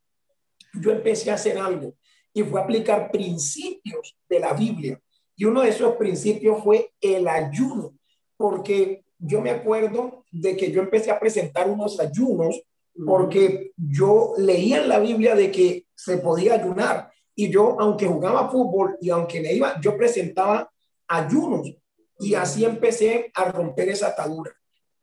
yo 0.75 0.93
empecé 0.93 1.33
a 1.33 1.35
hacer 1.35 1.59
algo 1.59 1.95
y 2.33 2.45
fue 2.45 2.61
aplicar 2.61 3.11
principios 3.11 4.17
de 4.29 4.39
la 4.39 4.53
Biblia 4.53 5.03
y 5.41 5.47
uno 5.47 5.63
de 5.63 5.71
esos 5.71 5.97
principios 5.97 6.63
fue 6.63 6.93
el 7.01 7.27
ayuno, 7.27 7.95
porque 8.37 9.07
yo 9.19 9.41
me 9.41 9.49
acuerdo 9.49 10.27
de 10.31 10.55
que 10.55 10.71
yo 10.71 10.83
empecé 10.83 11.11
a 11.11 11.19
presentar 11.19 11.67
unos 11.67 11.99
ayunos 11.99 12.61
porque 13.07 13.73
yo 13.75 14.35
leía 14.37 14.83
en 14.83 14.91
la 14.91 14.99
Biblia 14.99 15.35
de 15.35 15.51
que 15.51 15.87
se 15.95 16.19
podía 16.19 16.57
ayunar 16.57 17.11
y 17.35 17.51
yo, 17.51 17.75
aunque 17.81 18.07
jugaba 18.07 18.51
fútbol 18.51 18.99
y 19.01 19.09
aunque 19.09 19.41
me 19.41 19.55
iba, 19.55 19.81
yo 19.81 19.97
presentaba 19.97 20.71
ayunos 21.09 21.75
y 22.19 22.35
así 22.35 22.67
empecé 22.67 23.33
a 23.33 23.51
romper 23.51 23.89
esa 23.89 24.09
atadura. 24.09 24.53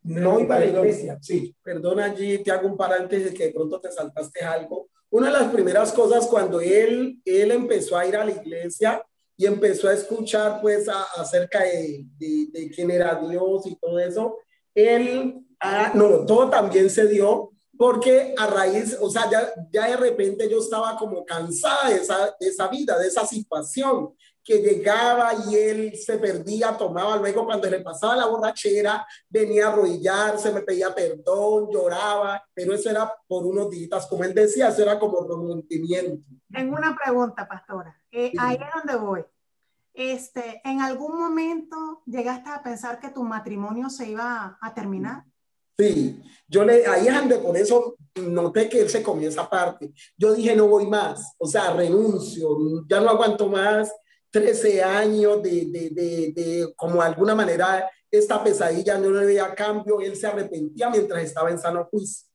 No 0.04 0.40
iba 0.40 0.58
a 0.58 0.60
la 0.60 0.68
iglesia, 0.68 1.18
sí. 1.20 1.56
Perdona 1.64 2.06
allí, 2.06 2.44
te 2.44 2.52
hago 2.52 2.68
un 2.68 2.78
paréntesis 2.78 3.34
que 3.34 3.46
de 3.46 3.54
pronto 3.54 3.82
te 3.82 3.92
saltaste 3.92 4.42
algo. 4.42 4.90
Una 5.10 5.32
de 5.32 5.34
las 5.34 5.52
primeras 5.52 5.92
cosas 5.92 6.28
cuando 6.28 6.62
él, 6.62 7.20
él 7.26 7.50
empezó 7.50 7.98
a 7.98 8.06
ir 8.06 8.16
a 8.16 8.24
la 8.24 8.30
iglesia, 8.30 9.04
y 9.38 9.46
empezó 9.46 9.88
a 9.88 9.94
escuchar 9.94 10.60
pues 10.62 10.90
acerca 11.16 11.64
de, 11.64 12.06
de, 12.18 12.72
quién 12.74 12.90
era 12.90 13.16
Dios 13.16 13.68
y 13.68 13.76
todo 13.76 14.00
eso, 14.00 14.38
él, 14.74 15.46
ah, 15.60 15.92
no, 15.94 16.26
todo 16.26 16.50
también 16.50 16.90
se 16.90 17.08
dio 17.08 17.52
porque 17.78 18.34
a 18.36 18.48
raíz, 18.48 18.98
o 19.00 19.10
sea, 19.10 19.30
ya, 19.30 19.54
ya 19.72 19.88
de 19.88 19.98
repente 19.98 20.50
yo 20.50 20.58
estaba 20.58 20.98
como 20.98 21.24
cansada 21.24 21.90
de 21.90 21.98
esa, 21.98 22.36
de 22.40 22.48
esa 22.48 22.68
vida, 22.68 22.98
de 22.98 23.08
esa 23.08 23.26
situación, 23.26 24.16
que 24.48 24.60
llegaba 24.60 25.34
y 25.46 25.56
él 25.56 25.98
se 25.98 26.18
perdía, 26.18 26.78
tomaba, 26.78 27.18
luego 27.18 27.46
cuando 27.46 27.70
le 27.70 27.82
pasaba 27.82 28.16
la 28.16 28.28
borrachera, 28.28 29.06
venía 29.30 29.68
a 29.68 29.74
arrodillarse, 29.74 30.54
me 30.54 30.62
pedía 30.62 30.96
perdón, 30.96 31.70
lloraba, 31.70 32.42
pero 32.54 32.74
eso 32.74 32.90
era 32.90 33.14
por 33.28 33.46
unos 33.46 33.70
días, 33.70 34.08
como 34.08 34.24
él 34.24 34.34
decía, 34.34 34.70
eso 34.70 34.84
era 34.84 34.98
como 34.98 35.20
rompimiento. 35.22 36.26
Tengo 36.50 36.78
una 36.78 36.96
pregunta, 36.96 37.46
pastora. 37.46 37.94
Eh, 38.12 38.32
ahí 38.38 38.56
es 38.56 38.70
donde 38.76 38.96
voy. 39.04 39.26
Este, 39.94 40.62
¿En 40.64 40.82
algún 40.82 41.18
momento 41.18 42.04
llegaste 42.06 42.50
a 42.50 42.62
pensar 42.62 43.00
que 43.00 43.10
tu 43.10 43.24
matrimonio 43.24 43.90
se 43.90 44.10
iba 44.10 44.58
a 44.62 44.74
terminar? 44.74 45.24
Sí, 45.78 46.22
yo 46.48 46.64
le, 46.64 46.86
ahí 46.88 47.08
es 47.08 47.16
donde 47.16 47.38
por 47.38 47.56
eso 47.56 47.96
noté 48.16 48.68
que 48.68 48.82
él 48.82 48.90
se 48.90 49.04
comió 49.04 49.30
esa 49.30 49.50
parte. 49.50 49.94
Yo 50.18 50.34
dije, 50.34 50.56
no 50.56 50.68
voy 50.68 50.88
más, 50.88 51.36
o 51.38 51.48
sea, 51.48 51.74
renuncio, 51.74 52.86
ya 52.88 53.00
no 53.00 53.10
aguanto 53.10 53.48
más 53.48 53.92
13 54.32 54.84
años 54.84 55.42
de, 55.42 55.66
de, 55.66 55.90
de, 55.90 56.34
de 56.34 56.74
como 56.76 56.96
de 56.96 57.08
alguna 57.08 57.36
manera 57.36 57.90
esta 58.10 58.44
pesadilla 58.44 58.98
no 58.98 59.10
le 59.12 59.26
veía 59.26 59.54
cambio, 59.54 60.00
él 60.00 60.16
se 60.16 60.28
arrepentía 60.28 60.90
mientras 60.90 61.24
estaba 61.24 61.52
en 61.52 61.60
sano 61.60 61.86
juicio. 61.86 62.27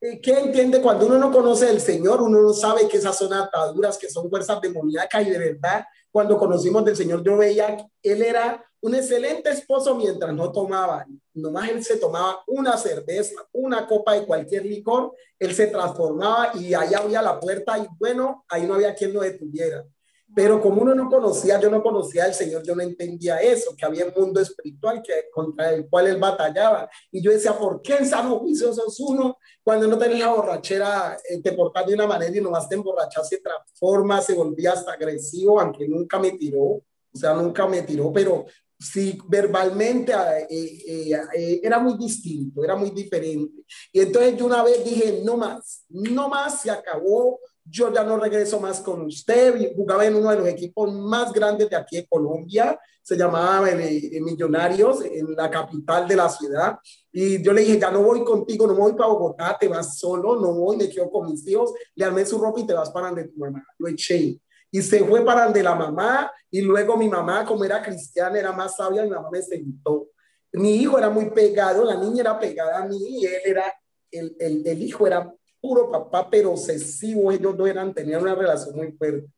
¿Qué 0.00 0.38
entiende 0.38 0.82
cuando 0.82 1.06
uno 1.06 1.18
no 1.18 1.30
conoce 1.30 1.68
al 1.68 1.80
Señor? 1.80 2.20
Uno 2.22 2.42
no 2.42 2.52
sabe 2.52 2.88
que 2.88 2.96
esas 2.96 3.16
son 3.16 3.32
ataduras, 3.32 3.96
que 3.96 4.10
son 4.10 4.28
fuerzas 4.28 4.60
demoníacas 4.60 5.26
y 5.26 5.30
de 5.30 5.38
verdad, 5.38 5.84
cuando 6.10 6.36
conocimos 6.36 6.84
del 6.84 6.96
Señor, 6.96 7.22
yo 7.22 7.36
veía 7.36 7.76
que 7.76 8.12
él 8.12 8.22
era 8.22 8.64
un 8.80 8.94
excelente 8.94 9.50
esposo 9.50 9.94
mientras 9.94 10.32
no 10.34 10.50
tomaba. 10.50 11.06
Nomás 11.34 11.68
él 11.70 11.84
se 11.84 11.96
tomaba 11.96 12.42
una 12.46 12.76
cerveza, 12.76 13.34
una 13.52 13.86
copa 13.86 14.14
de 14.14 14.26
cualquier 14.26 14.64
licor, 14.64 15.14
él 15.38 15.54
se 15.54 15.68
transformaba 15.68 16.52
y 16.54 16.74
ahí 16.74 16.94
había 16.94 17.22
la 17.22 17.38
puerta 17.38 17.78
y 17.78 17.86
bueno, 17.98 18.44
ahí 18.48 18.66
no 18.66 18.74
había 18.74 18.94
quien 18.94 19.12
lo 19.12 19.20
detuviera. 19.20 19.84
Pero 20.34 20.60
como 20.60 20.82
uno 20.82 20.94
no 20.94 21.08
conocía, 21.08 21.58
yo 21.58 21.70
no 21.70 21.82
conocía 21.82 22.24
al 22.24 22.34
Señor, 22.34 22.62
yo 22.62 22.74
no 22.76 22.82
entendía 22.82 23.38
eso, 23.38 23.74
que 23.76 23.84
había 23.84 24.06
un 24.06 24.12
mundo 24.14 24.40
espiritual 24.40 25.02
que, 25.02 25.30
contra 25.32 25.72
el 25.72 25.88
cual 25.88 26.06
él 26.06 26.18
batallaba. 26.18 26.88
Y 27.10 27.22
yo 27.22 27.30
decía, 27.30 27.56
¿por 27.56 27.80
qué 27.80 27.96
en 27.96 28.06
sano 28.06 28.38
juicio 28.38 28.72
sos 28.72 29.00
uno 29.00 29.38
cuando 29.62 29.86
no 29.86 29.98
tenía 29.98 30.28
borrachera, 30.28 31.16
eh, 31.28 31.42
te 31.42 31.52
portas 31.52 31.86
de 31.86 31.94
una 31.94 32.06
manera 32.06 32.36
y 32.36 32.40
nomás 32.40 32.68
te 32.68 32.74
emborrachas, 32.74 33.28
se 33.28 33.38
transforma, 33.38 34.20
se 34.20 34.34
volvía 34.34 34.72
hasta 34.72 34.92
agresivo, 34.92 35.60
aunque 35.60 35.88
nunca 35.88 36.18
me 36.18 36.32
tiró, 36.32 36.60
o 36.60 36.84
sea, 37.12 37.34
nunca 37.34 37.66
me 37.66 37.82
tiró, 37.82 38.12
pero 38.12 38.46
sí, 38.78 39.18
verbalmente 39.28 40.12
eh, 40.48 41.12
eh, 41.34 41.60
era 41.62 41.78
muy 41.78 41.98
distinto, 41.98 42.62
era 42.62 42.76
muy 42.76 42.90
diferente. 42.90 43.64
Y 43.92 44.00
entonces 44.00 44.36
yo 44.36 44.46
una 44.46 44.62
vez 44.62 44.84
dije, 44.84 45.20
no 45.24 45.36
más, 45.36 45.84
no 45.88 46.28
más, 46.28 46.62
se 46.62 46.70
acabó, 46.70 47.40
yo 47.70 47.92
ya 47.92 48.02
no 48.02 48.18
regreso 48.18 48.60
más 48.60 48.80
con 48.80 49.02
usted. 49.02 49.74
Jugaba 49.74 50.06
en 50.06 50.14
uno 50.14 50.30
de 50.30 50.36
los 50.36 50.48
equipos 50.48 50.92
más 50.92 51.32
grandes 51.32 51.68
de 51.68 51.76
aquí 51.76 51.96
de 51.96 52.06
Colombia, 52.06 52.78
se 53.02 53.16
llamaba 53.16 53.70
eh, 53.70 54.10
eh, 54.12 54.20
Millonarios, 54.20 55.04
en 55.04 55.34
la 55.34 55.50
capital 55.50 56.06
de 56.06 56.16
la 56.16 56.28
ciudad. 56.28 56.78
Y 57.12 57.42
yo 57.42 57.52
le 57.52 57.62
dije, 57.62 57.78
ya 57.78 57.90
no 57.90 58.02
voy 58.02 58.24
contigo, 58.24 58.66
no 58.66 58.74
voy 58.74 58.92
para 58.92 59.08
Bogotá, 59.08 59.56
te 59.58 59.68
vas 59.68 59.98
solo, 59.98 60.36
no 60.36 60.52
voy, 60.52 60.76
me 60.76 60.88
quedo 60.88 61.10
con 61.10 61.30
mis 61.30 61.46
hijos, 61.46 61.72
le 61.94 62.04
armé 62.04 62.24
su 62.24 62.38
ropa 62.38 62.60
y 62.60 62.66
te 62.66 62.74
vas 62.74 62.90
para 62.90 63.08
donde 63.08 63.28
tu 63.28 63.38
mamá. 63.38 63.64
Lo 63.78 63.88
eché. 63.88 64.40
Y 64.70 64.82
se 64.82 65.02
fue 65.04 65.24
para 65.24 65.44
donde 65.44 65.62
la 65.62 65.74
mamá, 65.74 66.30
y 66.50 66.60
luego 66.60 66.96
mi 66.96 67.08
mamá, 67.08 67.44
como 67.44 67.64
era 67.64 67.82
cristiana, 67.82 68.38
era 68.38 68.52
más 68.52 68.76
sabia, 68.76 69.02
mi 69.02 69.10
mamá 69.10 69.30
me 69.30 69.42
sentó. 69.42 70.08
mi 70.52 70.76
hijo 70.76 70.98
era 70.98 71.08
muy 71.08 71.30
pegado, 71.30 71.84
la 71.84 71.96
niña 71.96 72.20
era 72.20 72.38
pegada 72.38 72.78
a 72.78 72.86
mí 72.86 72.98
y 73.20 73.26
él 73.26 73.40
era, 73.44 73.74
el, 74.10 74.36
el, 74.38 74.66
el 74.66 74.82
hijo 74.82 75.06
era 75.06 75.32
puro 75.68 75.90
papá, 75.90 76.26
pero 76.30 76.52
obsesivo, 76.52 77.30
ellos 77.30 77.54
dos 77.54 77.68
eran, 77.68 77.92
tenían 77.92 78.22
una 78.22 78.34
relación 78.34 78.74
muy 78.74 78.90
fuerte. 78.92 79.28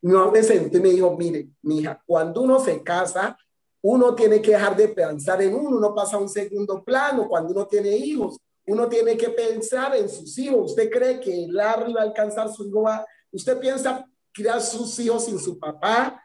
Mi 0.00 0.12
mamá 0.12 0.30
me 0.30 0.42
sentó 0.42 0.78
y 0.78 0.80
me 0.80 0.88
dijo, 0.88 1.14
mire, 1.14 1.50
mi 1.60 1.80
hija, 1.80 2.02
cuando 2.06 2.40
uno 2.40 2.58
se 2.58 2.82
casa, 2.82 3.36
uno 3.82 4.14
tiene 4.14 4.40
que 4.40 4.52
dejar 4.52 4.74
de 4.74 4.88
pensar 4.88 5.42
en 5.42 5.54
uno, 5.54 5.76
uno 5.76 5.94
pasa 5.94 6.16
a 6.16 6.20
un 6.20 6.28
segundo 6.30 6.82
plano, 6.82 7.28
cuando 7.28 7.52
uno 7.52 7.66
tiene 7.66 7.94
hijos, 7.94 8.38
uno 8.66 8.88
tiene 8.88 9.14
que 9.14 9.28
pensar 9.28 9.94
en 9.94 10.08
sus 10.08 10.38
hijos. 10.38 10.70
¿Usted 10.70 10.88
cree 10.90 11.20
que 11.20 11.46
Larry 11.50 11.92
va 11.92 12.00
a 12.00 12.04
alcanzar 12.04 12.50
su 12.50 12.66
hijo? 12.66 12.86
¿Usted 13.30 13.58
piensa 13.58 14.06
criar 14.32 14.62
sus 14.62 14.98
hijos 15.00 15.26
sin 15.26 15.38
su 15.38 15.58
papá? 15.58 16.18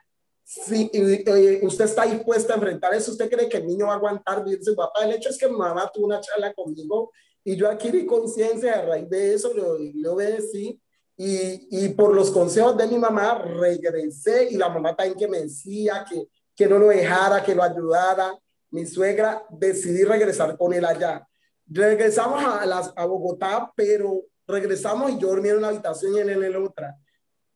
Si 0.46 0.90
eh, 0.94 1.60
usted 1.64 1.84
está 1.84 2.06
dispuesta 2.06 2.54
a 2.54 2.56
enfrentar 2.56 2.94
eso, 2.94 3.12
¿usted 3.12 3.30
cree 3.30 3.50
que 3.50 3.58
el 3.58 3.68
niño 3.68 3.88
va 3.88 3.94
a 3.94 3.98
aguantar 3.98 4.42
vivir 4.46 4.64
su 4.64 4.74
papá? 4.74 5.04
El 5.04 5.16
hecho 5.16 5.28
es 5.28 5.38
que 5.38 5.50
mi 5.50 5.58
mamá 5.58 5.92
tuvo 5.94 6.06
una 6.06 6.22
charla 6.22 6.54
conmigo 6.54 7.12
y 7.50 7.56
yo 7.56 7.68
adquirí 7.68 8.06
conciencia 8.06 8.78
a 8.78 8.86
raíz 8.86 9.10
de 9.10 9.34
eso, 9.34 9.52
le, 9.56 10.08
obedecí. 10.08 10.80
Y, 11.18 11.68
y, 11.72 11.90
por 11.90 12.14
los 12.14 12.30
consejos 12.30 12.78
de 12.78 12.86
mi 12.86 13.00
mamá 13.00 13.42
regresé 13.42 14.50
y 14.52 14.56
la 14.56 14.70
mamá 14.70 14.96
también 14.96 15.18
que 15.18 15.28
me 15.28 15.42
decía 15.42 16.06
que, 16.08 16.28
que 16.56 16.68
no 16.68 16.78
lo 16.78 16.90
dejara, 16.90 17.44
que 17.44 17.56
lo 17.56 17.64
ayudara. 17.64 18.38
Mi 18.70 18.86
suegra 18.86 19.44
decidí 19.50 20.04
regresar 20.04 20.60
con 20.60 20.74
él 20.74 20.86
allá. 20.86 21.28
Regresamos 21.66 22.44
a, 22.44 22.68
las, 22.68 22.94
a 22.96 23.06
Bogotá, 23.06 23.74
pero 23.76 24.26
regresamos 24.46 25.10
y 25.10 25.18
yo 25.18 25.30
dormí 25.30 25.50
en 25.50 25.58
una 25.58 25.70
habitación 25.70 26.18
y 26.18 26.20
él 26.20 26.30
en 26.30 26.54
la 26.54 26.60
otra. 26.60 26.98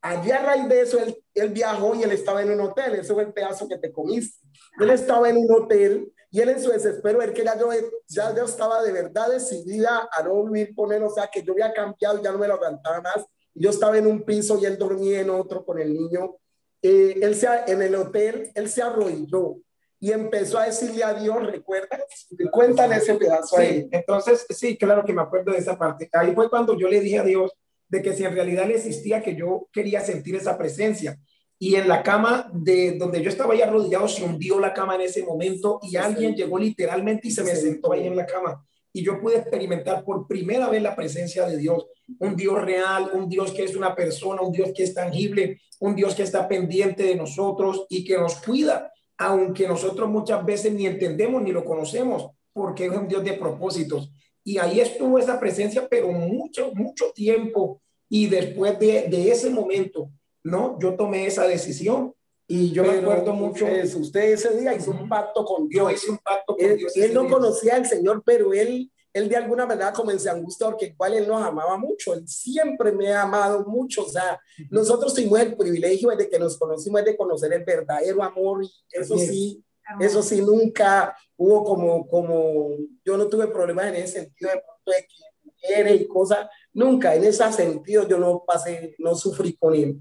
Allí 0.02 0.32
a 0.32 0.42
raíz 0.42 0.68
de 0.68 0.82
eso, 0.82 0.98
él, 0.98 1.16
él, 1.36 1.50
viajó 1.50 1.94
y 1.94 2.02
él 2.02 2.12
estaba 2.14 2.42
en 2.42 2.50
un 2.50 2.62
hotel. 2.62 2.96
Ese 2.96 3.14
fue 3.14 3.26
el 3.26 3.32
pedazo 3.32 3.68
que 3.68 3.78
te 3.78 3.94
comiste. 3.94 4.44
Él 4.80 4.90
estaba 4.90 5.30
en 5.30 5.38
un 5.38 5.52
hotel 5.52 6.12
y 6.34 6.42
él 6.42 6.50
en 6.50 6.60
su 6.60 6.72
desespero, 6.72 7.20
ver 7.20 7.32
que 7.32 7.44
ya 7.44 7.56
yo, 7.60 7.70
ya 8.08 8.36
yo 8.36 8.46
estaba 8.46 8.82
de 8.82 8.92
verdad 8.92 9.30
decidida 9.30 10.10
a 10.12 10.24
no 10.24 10.44
vivir 10.46 10.74
con 10.74 10.92
él, 10.92 11.04
o 11.04 11.10
sea, 11.12 11.30
que 11.32 11.44
yo 11.44 11.54
había 11.54 11.72
cambiado 11.72 12.20
y 12.20 12.24
ya 12.24 12.32
no 12.32 12.40
me 12.40 12.48
lo 12.48 12.56
aguantaba 12.56 13.02
más. 13.02 13.24
Yo 13.54 13.70
estaba 13.70 14.00
en 14.00 14.08
un 14.08 14.24
piso 14.24 14.58
y 14.60 14.66
él 14.66 14.80
dormía 14.80 15.22
en 15.22 15.30
otro 15.30 15.64
con 15.64 15.80
el 15.80 15.94
niño. 15.94 16.38
Eh, 16.82 17.20
él 17.22 17.36
se, 17.36 17.48
en 17.68 17.84
el 17.84 17.94
hotel, 17.94 18.52
él 18.56 18.68
se 18.68 18.82
arrodilló 18.82 19.58
y 20.00 20.12
empezó 20.12 20.58
a 20.58 20.66
decirle 20.66 21.04
a 21.04 21.14
Dios, 21.14 21.46
¿recuerdas? 21.46 22.28
Cuéntale 22.52 22.96
ese 22.96 23.14
pedazo 23.14 23.60
ahí. 23.60 23.88
entonces, 23.92 24.44
sí, 24.50 24.76
claro 24.76 25.06
que 25.06 25.14
me 25.14 25.22
acuerdo 25.22 25.52
de 25.52 25.60
esa 25.60 25.78
parte. 25.78 26.10
Ahí 26.14 26.34
fue 26.34 26.50
cuando 26.50 26.76
yo 26.76 26.88
le 26.88 27.00
dije 27.00 27.20
a 27.20 27.24
Dios 27.24 27.52
de 27.88 28.02
que 28.02 28.12
si 28.12 28.26
en 28.26 28.34
realidad 28.34 28.66
le 28.66 28.78
existía, 28.78 29.22
que 29.22 29.36
yo 29.36 29.68
quería 29.72 30.02
sentir 30.02 30.36
esa 30.36 30.58
presencia. 30.58 31.16
Y 31.64 31.78
en 31.78 31.88
la 31.88 32.04
cama 32.04 32.52
de 32.52 32.98
donde 32.98 33.24
yo 33.24 33.30
estaba 33.30 33.54
ahí 33.54 33.62
arrodillado, 33.62 34.06
se 34.10 34.22
hundió 34.22 34.60
la 34.60 34.74
cama 34.74 34.96
en 34.96 35.02
ese 35.02 35.24
momento 35.24 35.80
y 35.82 35.96
alguien 35.96 36.36
llegó 36.36 36.60
literalmente 36.60 37.30
y 37.30 37.32
se 37.32 37.42
me 37.42 37.56
sentó 37.56 37.94
ahí 37.94 38.06
en 38.06 38.18
la 38.18 38.26
cama. 38.26 38.68
Y 38.92 39.02
yo 39.02 39.18
pude 39.22 39.38
experimentar 39.38 40.04
por 40.04 40.28
primera 40.28 40.68
vez 40.68 40.82
la 40.82 40.94
presencia 40.94 41.46
de 41.46 41.56
Dios, 41.56 41.86
un 42.20 42.36
Dios 42.36 42.62
real, 42.62 43.12
un 43.14 43.30
Dios 43.30 43.54
que 43.54 43.64
es 43.64 43.78
una 43.78 43.96
persona, 43.96 44.42
un 44.42 44.52
Dios 44.52 44.72
que 44.76 44.84
es 44.84 44.94
tangible, 44.94 45.62
un 45.80 45.96
Dios 45.96 46.14
que 46.16 46.24
está 46.24 46.50
pendiente 46.50 47.04
de 47.04 47.16
nosotros 47.16 47.86
y 47.88 48.04
que 48.04 48.18
nos 48.18 48.36
cuida 48.42 48.92
aunque 49.18 49.66
nosotros 49.66 50.10
muchas 50.10 50.44
veces 50.44 50.74
ni 50.74 50.86
entendemos 50.86 51.42
ni 51.42 51.54
lo 51.54 51.64
conocemos, 51.64 52.30
porque 52.52 52.88
es 52.88 52.92
un 52.92 53.08
Dios 53.08 53.24
de 53.24 53.36
propósitos. 53.36 54.12
Y 54.44 54.58
ahí 54.58 54.82
estuvo 54.82 55.18
esa 55.18 55.40
presencia, 55.40 55.88
pero 55.90 56.12
mucho, 56.12 56.74
mucho 56.74 57.14
tiempo. 57.16 57.82
Y 58.10 58.28
después 58.28 58.78
de, 58.80 59.04
de 59.04 59.32
ese 59.32 59.50
momento, 59.50 60.10
¿no? 60.44 60.78
Yo 60.80 60.96
tomé 60.96 61.26
esa 61.26 61.48
decisión 61.48 62.14
y 62.48 62.72
yo 62.72 62.84
me 62.84 63.00
acuerdo 63.00 63.34
mucho. 63.34 63.66
usted 63.66 64.34
ese 64.34 64.58
día 64.58 64.74
hizo 64.74 64.92
un 64.92 65.08
pacto 65.08 65.46
con 65.46 65.68
Dios. 65.68 65.84
Yo 65.84 65.96
hice 65.96 66.12
un 66.12 66.18
pacto 66.20 66.56
con 66.56 66.66
él, 66.66 66.78
Dios. 66.78 66.96
Él 66.98 67.14
no 67.14 67.28
conocía 67.30 67.76
al 67.76 67.86
Señor, 67.86 68.22
pero 68.26 68.54
él 68.54 68.92
él 69.14 69.30
de 69.30 69.38
alguna 69.38 69.66
manera 69.66 69.94
comenzó 69.94 70.30
a 70.30 70.34
angustiar 70.34 70.72
porque 70.72 70.88
igual 70.88 71.14
él 71.14 71.28
nos 71.28 71.42
amaba 71.42 71.78
mucho, 71.78 72.16
él 72.16 72.28
siempre 72.28 72.92
me 72.92 73.14
ha 73.14 73.22
amado 73.22 73.64
mucho, 73.66 74.04
o 74.04 74.10
sea, 74.10 74.40
nosotros 74.72 75.14
tuvimos 75.14 75.40
el 75.40 75.56
privilegio 75.56 76.10
de 76.10 76.28
que 76.28 76.40
nos 76.40 76.58
conocimos, 76.58 77.06
de 77.06 77.16
conocer 77.16 77.54
el 77.54 77.64
verdadero 77.64 78.24
amor 78.24 78.64
y 78.64 78.72
eso 78.90 79.18
sí, 79.18 79.64
eso 80.00 80.24
sí, 80.24 80.42
nunca 80.42 81.16
hubo 81.38 81.64
como, 81.64 82.08
como, 82.08 82.70
yo 83.06 83.16
no 83.16 83.28
tuve 83.28 83.48
problemas 83.48 83.88
en 83.88 83.96
ese 83.96 84.22
sentido 84.22 84.50
de 84.52 84.62
de 84.86 85.08
que 85.08 85.52
quiere 85.66 85.96
y 85.96 86.08
cosas, 86.08 86.50
nunca, 86.74 87.16
en 87.16 87.24
ese 87.24 87.52
sentido 87.52 88.08
yo 88.08 88.18
no 88.18 88.44
pasé, 88.46 88.96
no 89.00 89.16
sufrí 89.16 89.56
con 89.56 89.76
él. 89.76 90.00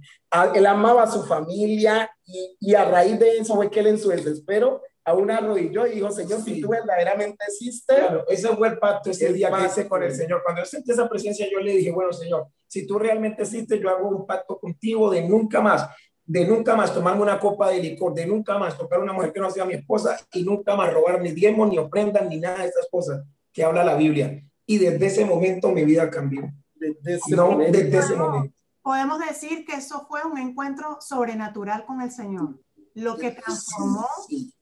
Él 0.54 0.66
amaba 0.66 1.04
a 1.04 1.10
su 1.10 1.22
familia 1.24 2.10
y, 2.24 2.56
y 2.60 2.74
a 2.74 2.84
raíz 2.84 3.18
de 3.18 3.38
eso 3.38 3.54
fue 3.54 3.70
que 3.70 3.80
él 3.80 3.88
en 3.88 3.98
su 3.98 4.08
desespero 4.08 4.80
a 5.04 5.14
una 5.14 5.40
rodilla 5.40 5.88
y 5.88 5.96
dijo, 5.96 6.10
Señor, 6.10 6.42
si 6.42 6.60
tú 6.60 6.68
verdaderamente 6.68 7.44
existes. 7.46 7.96
Claro, 7.96 8.24
ese 8.28 8.48
fue 8.48 8.68
el 8.68 8.78
pacto 8.78 9.10
ese 9.10 9.32
día 9.32 9.50
que 9.50 9.66
hice 9.66 9.88
con 9.88 10.02
el 10.02 10.14
Señor. 10.14 10.42
Cuando 10.44 10.62
yo 10.62 10.66
sentí 10.66 10.92
esa 10.92 11.08
presencia, 11.08 11.46
yo 11.50 11.58
le 11.58 11.72
dije, 11.72 11.90
bueno, 11.90 12.12
Señor, 12.12 12.48
si 12.68 12.86
tú 12.86 12.98
realmente 12.98 13.42
existes, 13.42 13.80
yo 13.80 13.88
hago 13.90 14.08
un 14.08 14.26
pacto 14.26 14.58
contigo 14.58 15.10
de 15.10 15.22
nunca 15.28 15.60
más, 15.60 15.88
de 16.24 16.46
nunca 16.46 16.76
más 16.76 16.94
tomarme 16.94 17.22
una 17.22 17.40
copa 17.40 17.70
de 17.70 17.80
licor, 17.80 18.14
de 18.14 18.26
nunca 18.26 18.58
más 18.58 18.78
tocar 18.78 19.00
a 19.00 19.02
una 19.02 19.12
mujer 19.12 19.32
que 19.32 19.40
no 19.40 19.50
sea 19.50 19.64
mi 19.64 19.74
esposa 19.74 20.16
y 20.32 20.44
nunca 20.44 20.76
más 20.76 20.92
robar 20.92 21.20
ni 21.20 21.32
diezmos, 21.32 21.68
ni 21.68 21.78
ofrendas, 21.78 22.28
ni 22.28 22.38
nada 22.38 22.62
de 22.62 22.68
esas 22.68 22.86
cosas 22.90 23.24
que 23.52 23.64
habla 23.64 23.84
la 23.84 23.96
Biblia. 23.96 24.40
Y 24.66 24.78
desde 24.78 25.06
ese 25.06 25.24
momento 25.24 25.72
mi 25.72 25.84
vida 25.84 26.08
cambió. 26.08 26.48
Desde 27.00 27.14
ese, 27.14 27.36
no, 27.36 27.50
momento. 27.50 27.78
Desde 27.78 27.98
ese 27.98 28.16
momento. 28.16 28.56
Podemos 28.82 29.20
decir 29.20 29.64
que 29.64 29.76
eso 29.76 30.06
fue 30.08 30.24
un 30.24 30.38
encuentro 30.38 30.98
sobrenatural 31.00 31.86
con 31.86 32.00
el 32.00 32.10
Señor, 32.10 32.60
lo 32.94 33.16
que 33.16 33.30
transformó 33.30 34.06
sí 34.28 34.52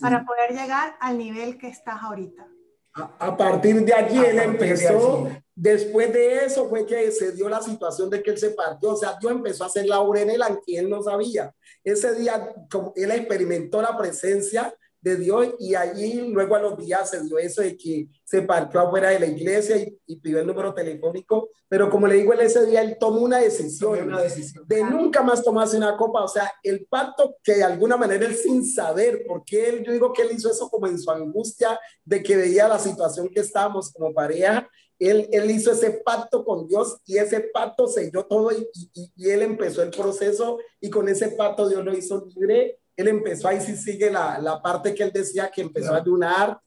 para 0.00 0.24
poder 0.24 0.50
llegar 0.50 0.96
al 1.00 1.18
nivel 1.18 1.58
que 1.58 1.68
estás 1.68 2.02
ahorita. 2.02 2.46
A, 2.92 3.36
partir 3.36 3.84
de 3.84 3.94
allí 3.94 4.18
él 4.18 4.38
empezó, 4.40 5.28
después 5.54 6.12
de 6.12 6.44
eso 6.44 6.68
fue 6.68 6.84
que 6.84 7.12
se 7.12 7.32
dio 7.32 7.48
la 7.48 7.62
situación 7.62 8.10
de 8.10 8.22
que 8.22 8.30
él 8.30 8.38
se 8.38 8.50
partió, 8.50 8.90
o 8.90 8.96
sea, 8.96 9.16
Dios 9.20 9.32
empezó 9.32 9.64
a 9.64 9.68
hacer 9.68 9.86
la 9.86 10.00
obra 10.00 10.22
en 10.22 10.30
él, 10.30 10.42
aunque 10.42 10.76
él 10.76 10.90
no 10.90 11.02
sabía. 11.02 11.54
Ese 11.84 12.14
día, 12.16 12.52
como 12.70 12.92
él 12.96 13.10
experimentó 13.12 13.80
la 13.80 13.96
presencia 13.96 14.74
de 15.00 15.16
Dios 15.16 15.54
y 15.58 15.74
allí 15.74 16.28
luego 16.28 16.56
a 16.56 16.60
los 16.60 16.76
días 16.76 17.10
se 17.10 17.22
dio 17.22 17.38
eso 17.38 17.62
de 17.62 17.76
que 17.76 18.08
se 18.24 18.42
partió 18.42 18.80
afuera 18.80 19.10
de 19.10 19.20
la 19.20 19.26
iglesia 19.26 19.76
y, 20.06 20.16
pidió 20.16 20.40
el 20.40 20.46
número 20.46 20.74
telefónico, 20.74 21.50
pero 21.68 21.88
como 21.88 22.06
le 22.06 22.16
digo, 22.16 22.32
él 22.32 22.40
ese 22.40 22.66
día 22.66 22.82
él 22.82 22.96
tomó 22.98 23.20
una 23.20 23.38
decisión, 23.38 24.08
una 24.08 24.20
decisión. 24.20 24.64
de 24.66 24.82
nunca 24.82 25.22
más 25.22 25.42
tomarse 25.42 25.76
una 25.76 25.96
copa, 25.96 26.24
o 26.24 26.28
sea, 26.28 26.52
el 26.62 26.86
pacto 26.86 27.36
que 27.42 27.56
de 27.56 27.64
alguna 27.64 27.96
manera 27.96 28.26
él 28.26 28.34
sin 28.34 28.66
saber, 28.66 29.24
porque 29.26 29.68
él, 29.68 29.84
yo 29.84 29.92
digo 29.92 30.12
que 30.12 30.22
él 30.22 30.30
hizo 30.32 30.50
eso 30.50 30.68
como 30.68 30.88
en 30.88 30.98
su 30.98 31.10
angustia 31.10 31.78
de 32.04 32.22
que 32.22 32.36
veía 32.36 32.66
la 32.68 32.78
situación 32.78 33.28
que 33.28 33.40
estábamos 33.40 33.92
como 33.92 34.12
pareja, 34.12 34.68
él, 34.98 35.28
él 35.30 35.48
hizo 35.50 35.70
ese 35.70 36.02
pacto 36.04 36.44
con 36.44 36.66
Dios 36.66 36.98
y 37.06 37.18
ese 37.18 37.40
pacto 37.52 37.86
selló 37.86 38.26
todo 38.26 38.50
y, 38.50 38.68
y, 38.92 39.12
y 39.14 39.30
él 39.30 39.42
empezó 39.42 39.82
el 39.82 39.90
proceso 39.90 40.58
y 40.80 40.90
con 40.90 41.08
ese 41.08 41.28
pacto 41.28 41.68
Dios 41.68 41.84
lo 41.84 41.96
hizo 41.96 42.26
libre 42.34 42.80
él 42.98 43.06
empezó, 43.06 43.46
ahí 43.46 43.60
sí 43.60 43.76
sigue 43.76 44.10
la, 44.10 44.40
la 44.40 44.60
parte 44.60 44.92
que 44.92 45.04
él 45.04 45.12
decía 45.12 45.48
que 45.48 45.62
empezó 45.62 45.94
a 45.94 45.98
ayunar. 45.98 46.60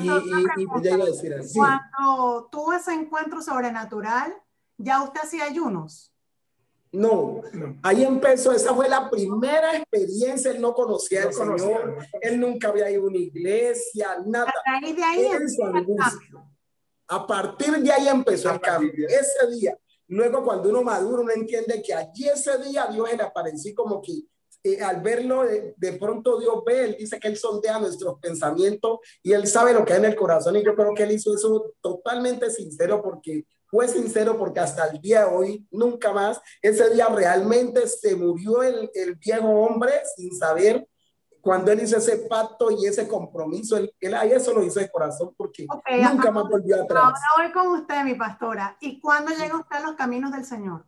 y, 0.00 0.08
y, 0.62 0.66
pues 0.68 0.84
ya 0.84 0.92
iba 0.92 1.02
a 1.02 1.08
decir 1.08 1.34
así. 1.34 1.58
Cuando 1.58 2.48
tuvo 2.50 2.72
ese 2.72 2.92
encuentro 2.92 3.42
sobrenatural, 3.42 4.32
¿ya 4.78 5.02
usted 5.02 5.20
hacía 5.24 5.44
ayunos? 5.44 6.12
No, 6.92 7.42
ahí 7.82 8.04
empezó, 8.04 8.52
esa 8.52 8.72
fue 8.72 8.88
la 8.88 9.10
primera 9.10 9.76
experiencia, 9.76 10.52
él 10.52 10.60
no 10.60 10.72
conocía 10.72 11.24
al 11.24 11.34
Señor, 11.34 11.98
él 12.22 12.38
nunca 12.38 12.68
había 12.68 12.88
ido 12.88 13.02
a 13.02 13.06
una 13.06 13.18
iglesia, 13.18 14.18
nada. 14.24 14.52
A, 14.64 14.80
de 14.80 15.02
ahí 15.02 15.28
a 17.08 17.26
partir 17.26 17.72
de 17.82 17.90
ahí 17.90 18.06
empezó 18.06 18.52
el 18.52 18.60
cambio, 18.60 19.08
ese 19.08 19.50
día. 19.50 19.76
Luego 20.06 20.44
cuando 20.44 20.70
uno 20.70 20.84
madura, 20.84 21.22
uno 21.22 21.32
entiende 21.32 21.82
que 21.82 21.92
allí 21.92 22.28
ese 22.28 22.56
día 22.58 22.86
Dios 22.86 23.12
le 23.12 23.22
apareció 23.22 23.74
como 23.74 24.00
que 24.00 24.22
al 24.82 25.00
verlo, 25.00 25.44
de, 25.44 25.92
pronto 25.94 26.38
Dios 26.38 26.62
ve, 26.64 26.84
él 26.84 26.96
dice 26.98 27.18
que 27.18 27.28
él 27.28 27.36
sondea 27.36 27.78
nuestros 27.78 28.18
pensamientos 28.20 29.00
y 29.22 29.32
él 29.32 29.46
sabe 29.46 29.72
lo 29.72 29.84
que 29.84 29.92
hay 29.92 29.98
en 30.00 30.06
el 30.06 30.16
corazón 30.16 30.56
y 30.56 30.64
yo 30.64 30.74
creo 30.74 30.94
que 30.94 31.04
él 31.04 31.12
hizo 31.12 31.34
eso 31.34 31.74
totalmente 31.80 32.50
sincero 32.50 33.02
porque 33.02 33.46
fue 33.66 33.88
sincero 33.88 34.38
porque 34.38 34.60
hasta 34.60 34.86
el 34.86 35.00
día 35.00 35.26
de 35.26 35.34
hoy, 35.34 35.66
nunca 35.70 36.12
más, 36.12 36.40
ese 36.62 36.90
día 36.90 37.08
realmente 37.08 37.86
se 37.88 38.16
murió 38.16 38.62
el, 38.62 38.90
el 38.94 39.14
viejo 39.16 39.48
hombre 39.48 39.92
sin 40.16 40.32
saber 40.32 40.86
cuando 41.46 41.70
él 41.70 41.80
hizo 41.80 41.96
ese 41.98 42.16
pacto 42.28 42.72
y 42.72 42.86
ese 42.86 43.06
compromiso, 43.06 43.76
él, 43.76 43.94
él 44.00 44.14
ahí 44.14 44.32
eso 44.32 44.52
lo 44.52 44.64
hizo 44.64 44.80
de 44.80 44.90
corazón 44.90 45.32
porque 45.36 45.64
nunca 46.02 46.32
más 46.32 46.48
volvió 46.48 46.82
atrás. 46.82 47.04
Ahora 47.04 47.20
voy 47.36 47.52
con 47.52 47.80
usted, 47.80 48.02
mi 48.02 48.14
pastora. 48.14 48.76
¿Y 48.80 49.00
cuándo 49.00 49.30
llega 49.30 49.56
usted 49.56 49.76
a 49.76 49.80
los 49.80 49.94
caminos 49.94 50.32
del 50.32 50.44
Señor? 50.44 50.84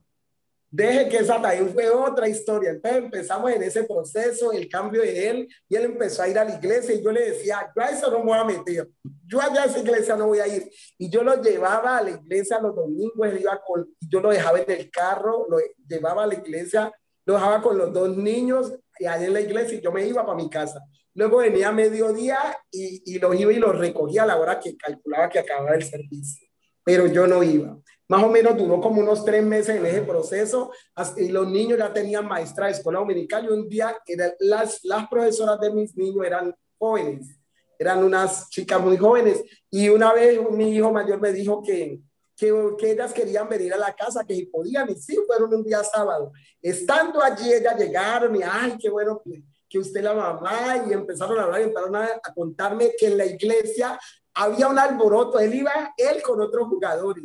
Deje 0.70 1.08
que 1.08 1.16
esa 1.18 1.40
también 1.40 1.70
fue 1.72 1.88
otra 1.88 2.28
historia. 2.28 2.70
Entonces 2.70 3.04
empezamos 3.04 3.50
en 3.50 3.62
ese 3.62 3.84
proceso, 3.84 4.52
el 4.52 4.68
cambio 4.68 5.02
de 5.02 5.28
él, 5.28 5.48
y 5.68 5.76
él 5.76 5.84
empezó 5.84 6.22
a 6.22 6.28
ir 6.28 6.38
a 6.38 6.44
la 6.44 6.56
iglesia 6.56 6.94
y 6.94 7.02
yo 7.02 7.10
le 7.10 7.30
decía, 7.30 7.70
yo 7.74 7.82
a 7.82 7.86
eso 7.86 8.10
no 8.10 8.18
me 8.18 8.26
voy 8.26 8.38
a 8.38 8.44
meter, 8.44 8.88
yo 9.26 9.40
allá 9.40 9.62
a 9.62 9.66
esa 9.66 9.78
iglesia 9.78 10.16
no 10.16 10.26
voy 10.26 10.40
a 10.40 10.46
ir. 10.46 10.70
Y 10.98 11.10
yo 11.10 11.22
lo 11.22 11.40
llevaba 11.42 11.98
a 11.98 12.02
la 12.02 12.10
iglesia 12.10 12.60
los 12.60 12.74
domingos, 12.74 13.28
iba 13.40 13.60
con, 13.66 13.88
yo 14.00 14.20
lo 14.20 14.30
dejaba 14.30 14.60
en 14.60 14.70
el 14.70 14.90
carro, 14.90 15.46
lo 15.48 15.58
llevaba 15.86 16.24
a 16.24 16.26
la 16.26 16.34
iglesia 16.34 16.92
lo 17.28 17.34
dejaba 17.34 17.60
con 17.60 17.76
los 17.76 17.92
dos 17.92 18.16
niños 18.16 18.72
y 18.98 19.04
allá 19.04 19.26
en 19.26 19.34
la 19.34 19.42
iglesia 19.42 19.76
y 19.76 19.82
yo 19.82 19.92
me 19.92 20.06
iba 20.06 20.24
para 20.24 20.38
mi 20.38 20.48
casa. 20.48 20.80
Luego 21.12 21.36
venía 21.38 21.68
a 21.68 21.72
mediodía 21.72 22.38
y, 22.70 23.02
y 23.04 23.18
los 23.18 23.38
iba 23.38 23.52
y 23.52 23.58
los 23.58 23.78
recogía 23.78 24.22
a 24.22 24.26
la 24.26 24.38
hora 24.38 24.58
que 24.58 24.78
calculaba 24.78 25.28
que 25.28 25.40
acababa 25.40 25.74
el 25.74 25.82
servicio. 25.82 26.48
Pero 26.82 27.06
yo 27.06 27.26
no 27.26 27.42
iba. 27.42 27.76
Más 28.08 28.24
o 28.24 28.28
menos 28.28 28.56
duró 28.56 28.80
como 28.80 29.02
unos 29.02 29.22
tres 29.22 29.44
meses 29.44 29.76
en 29.76 29.84
ese 29.84 30.00
proceso 30.00 30.72
y 31.18 31.28
los 31.28 31.46
niños 31.46 31.78
ya 31.78 31.92
tenían 31.92 32.26
maestra 32.26 32.66
de 32.66 32.72
escuela 32.72 33.00
dominical 33.00 33.44
y 33.44 33.48
un 33.48 33.68
día 33.68 33.96
eran 34.06 34.32
las, 34.40 34.82
las 34.84 35.06
profesoras 35.08 35.60
de 35.60 35.70
mis 35.70 35.94
niños 35.94 36.24
eran 36.24 36.54
jóvenes, 36.78 37.38
eran 37.78 38.02
unas 38.02 38.48
chicas 38.48 38.80
muy 38.80 38.96
jóvenes 38.96 39.42
y 39.70 39.90
una 39.90 40.14
vez 40.14 40.40
mi 40.50 40.74
hijo 40.74 40.90
mayor 40.90 41.20
me 41.20 41.32
dijo 41.32 41.62
que, 41.62 42.00
que, 42.34 42.74
que, 42.78 42.92
ellas 42.92 43.12
querían 43.12 43.46
venir 43.46 43.74
a 43.74 43.78
la 43.78 43.94
casa, 43.94 44.24
que 44.24 44.34
si 44.34 44.46
podían, 44.46 44.88
y 44.88 44.94
sí, 44.94 45.18
fueron 45.26 45.52
un 45.52 45.64
día 45.64 45.82
sábado. 45.82 46.32
Estando 46.62 47.20
allí, 47.20 47.52
ellas 47.52 47.76
llegaron 47.76 48.36
y, 48.36 48.40
ay, 48.42 48.76
qué 48.80 48.88
bueno 48.88 49.20
que, 49.22 49.42
que 49.68 49.78
usted 49.78 50.02
la 50.02 50.14
mamá, 50.14 50.84
y 50.88 50.92
empezaron 50.92 51.38
a 51.38 51.42
hablar 51.42 51.60
y 51.60 51.64
empezaron 51.64 51.96
a, 51.96 52.04
a, 52.04 52.34
contarme 52.34 52.92
que 52.96 53.08
en 53.08 53.18
la 53.18 53.26
iglesia 53.26 53.98
había 54.34 54.68
un 54.68 54.78
alboroto, 54.78 55.40
él 55.40 55.52
iba, 55.52 55.92
él 55.96 56.22
con 56.22 56.40
otros 56.40 56.68
jugadores, 56.68 57.24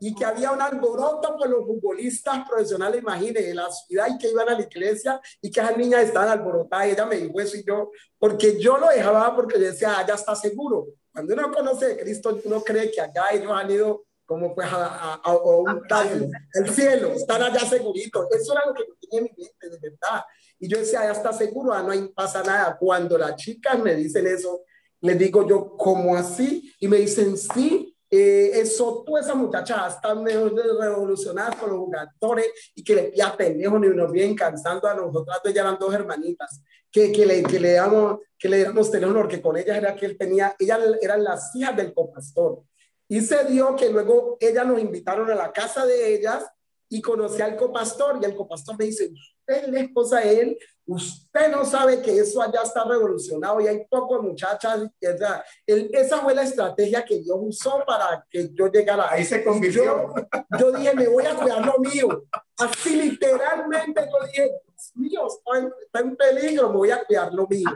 y 0.00 0.14
que 0.14 0.24
había 0.24 0.52
un 0.52 0.62
alboroto 0.62 1.36
por 1.36 1.48
los 1.48 1.64
futbolistas 1.66 2.48
profesionales, 2.48 3.00
imagínense, 3.02 3.48
de 3.48 3.54
la 3.54 3.70
ciudad 3.70 4.06
y 4.08 4.18
que 4.18 4.30
iban 4.30 4.48
a 4.48 4.54
la 4.54 4.62
iglesia 4.62 5.20
y 5.42 5.50
que 5.50 5.60
esas 5.60 5.76
niñas 5.76 6.04
estaban 6.04 6.28
alborotadas. 6.28 6.88
Y 6.88 6.90
ella 6.92 7.06
me 7.06 7.16
dijo 7.16 7.40
eso 7.40 7.56
y 7.56 7.64
yo, 7.64 7.90
porque 8.18 8.60
yo 8.60 8.78
lo 8.78 8.88
dejaba 8.88 9.34
porque 9.34 9.58
yo 9.58 9.66
decía, 9.66 9.98
ah, 9.98 10.06
ya 10.06 10.14
está 10.14 10.36
seguro. 10.36 10.86
Cuando 11.12 11.34
uno 11.34 11.50
conoce 11.50 11.88
de 11.88 11.98
Cristo, 11.98 12.40
uno 12.44 12.62
cree 12.62 12.90
que 12.90 13.00
allá 13.00 13.24
ellos 13.32 13.50
han 13.52 13.70
ido 13.70 14.04
como 14.24 14.54
pues 14.54 14.68
a, 14.70 14.86
a, 14.86 15.14
a, 15.14 15.32
a 15.32 15.36
un 15.36 15.82
tal, 15.88 16.30
el 16.52 16.70
cielo, 16.70 17.12
están 17.12 17.42
allá 17.42 17.60
seguritos. 17.60 18.26
Eso 18.30 18.52
era 18.52 18.66
lo 18.66 18.74
que 18.74 18.84
tenía 19.00 19.20
en 19.20 19.24
mi 19.24 19.44
mente, 19.44 19.70
de 19.70 19.90
verdad. 19.90 20.22
Y 20.60 20.68
yo 20.68 20.78
decía, 20.78 21.04
ya 21.04 21.12
está 21.12 21.32
seguro, 21.32 21.72
ah, 21.72 21.82
no 21.82 22.10
pasa 22.12 22.42
nada. 22.42 22.76
Cuando 22.78 23.16
las 23.16 23.36
chicas 23.36 23.78
me 23.78 23.94
dicen 23.94 24.26
eso, 24.26 24.62
les 25.00 25.18
digo 25.18 25.48
yo, 25.48 25.76
¿cómo 25.76 26.14
así? 26.14 26.74
Y 26.78 26.88
me 26.88 26.98
dicen, 26.98 27.36
sí, 27.36 27.96
eh, 28.10 28.52
eso, 28.54 29.04
todas 29.06 29.26
esas 29.26 29.36
muchachas 29.36 29.96
están 29.96 30.22
mejor 30.22 30.54
revolucionadas 30.54 31.56
con 31.56 31.70
los 31.70 31.78
jugadores 31.78 32.46
y 32.74 32.82
que 32.82 32.94
le 32.94 33.02
pilla 33.04 33.36
pendejo 33.36 33.78
ni 33.78 33.88
nos 33.88 34.10
vienen 34.10 34.34
cansando 34.34 34.88
a 34.88 34.94
nosotras, 34.94 35.40
ya 35.54 35.60
eran 35.60 35.78
dos 35.78 35.92
hermanitas, 35.92 36.62
que, 36.90 37.12
que, 37.12 37.26
le, 37.26 37.42
que 37.42 37.60
le 37.60 37.72
damos, 37.72 38.20
que 38.38 38.48
le 38.48 38.64
damos 38.64 38.90
teléfono, 38.90 39.28
que 39.28 39.42
con 39.42 39.56
ellas 39.56 39.76
era 39.76 39.94
que 39.94 40.06
él 40.06 40.16
tenía, 40.16 40.56
ellas 40.58 40.80
eran 41.02 41.22
las 41.22 41.54
hijas 41.54 41.76
del 41.76 41.92
copastor. 41.92 42.62
Y 43.08 43.20
se 43.20 43.44
dio 43.44 43.76
que 43.76 43.90
luego 43.90 44.36
ellas 44.40 44.66
nos 44.66 44.80
invitaron 44.80 45.30
a 45.30 45.34
la 45.34 45.52
casa 45.52 45.84
de 45.86 46.14
ellas 46.14 46.44
y 46.88 47.00
conocí 47.02 47.42
al 47.42 47.56
copastor 47.56 48.18
y 48.20 48.24
el 48.24 48.34
copastor 48.34 48.78
me 48.78 48.86
dice, 48.86 49.10
usted 49.12 49.64
es 49.64 49.68
la 49.68 49.80
esposa 49.80 50.20
de 50.20 50.40
él, 50.40 50.58
usted 50.86 51.50
no 51.50 51.64
sabe 51.64 52.00
que 52.00 52.18
eso 52.18 52.40
allá 52.40 52.62
está 52.62 52.84
revolucionado 52.84 53.60
y 53.60 53.66
hay 53.66 53.86
pocas 53.88 54.22
muchachas. 54.22 54.88
Esa, 55.00 55.44
esa 55.66 56.18
fue 56.18 56.34
la 56.34 56.42
estrategia 56.42 57.04
que 57.04 57.18
Dios 57.18 57.36
usó 57.40 57.84
para 57.86 58.26
que 58.30 58.50
yo 58.54 58.68
llegara. 58.68 59.10
Ahí 59.10 59.24
se 59.24 59.44
convirtió. 59.44 59.84
Yo, 59.84 60.58
yo 60.58 60.72
dije, 60.72 60.94
me 60.94 61.08
voy 61.08 61.26
a 61.26 61.34
cuidar 61.34 61.64
lo 61.64 61.78
mío. 61.78 62.24
Así 62.56 62.96
literalmente 62.96 64.00
yo 64.00 64.26
dije, 64.26 64.50
mío, 64.98 65.26
está 65.26 65.58
en, 65.58 65.72
está 65.80 66.00
en, 66.00 66.16
peligro, 66.16 66.70
me 66.70 66.76
voy 66.76 66.90
a 66.90 67.04
cuidar 67.04 67.32
lo 67.32 67.46
mío. 67.46 67.68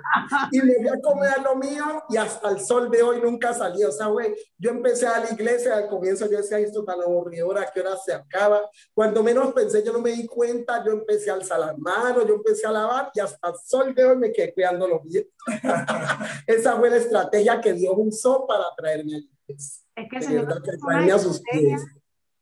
Y 0.50 0.60
me 0.60 0.76
voy 0.78 0.88
a 0.88 1.00
comer 1.00 1.42
lo 1.42 1.56
mío 1.56 2.02
y 2.08 2.16
hasta 2.16 2.50
el 2.50 2.60
sol 2.60 2.90
de 2.90 3.02
hoy 3.02 3.20
nunca 3.20 3.54
salió. 3.54 3.88
O 3.88 3.92
sea, 3.92 4.06
güey, 4.08 4.34
yo 4.58 4.70
empecé 4.70 5.06
a 5.06 5.20
la 5.20 5.30
iglesia, 5.30 5.76
al 5.76 5.88
comienzo 5.88 6.28
yo 6.30 6.38
decía, 6.38 6.58
esto 6.58 6.84
tan 6.84 7.00
aburrido, 7.00 7.56
¿a 7.56 7.66
qué 7.66 7.80
hora 7.80 7.96
se 7.96 8.12
acaba? 8.12 8.68
Cuando 8.92 9.22
menos 9.22 9.52
pensé, 9.52 9.82
yo 9.82 9.92
no 9.92 10.00
me 10.00 10.12
di 10.12 10.26
cuenta, 10.26 10.84
yo 10.84 10.92
empecé 10.92 11.30
a 11.30 11.34
alzar 11.34 11.60
las 11.60 11.78
manos, 11.78 12.26
yo 12.26 12.34
empecé 12.34 12.66
a 12.66 12.72
lavar 12.72 13.10
y 13.14 13.20
hasta 13.20 13.48
el 13.48 13.54
sol 13.64 13.94
de 13.94 14.04
hoy 14.04 14.16
me 14.16 14.32
quedé 14.32 14.52
cuidando 14.52 14.86
lo 14.86 15.00
mío. 15.02 15.22
Esa 16.46 16.76
fue 16.76 16.90
la 16.90 16.96
estrategia 16.96 17.60
que 17.60 17.72
Dios 17.72 17.94
usó 17.96 18.46
para 18.46 18.64
traerme 18.76 19.14
a 19.14 19.18
la 19.18 19.24
iglesia. 19.24 19.82
Es 19.94 20.08
que 20.08 21.04
que, 21.04 21.12
a 21.12 21.18
sus 21.18 21.40
pies 21.40 21.82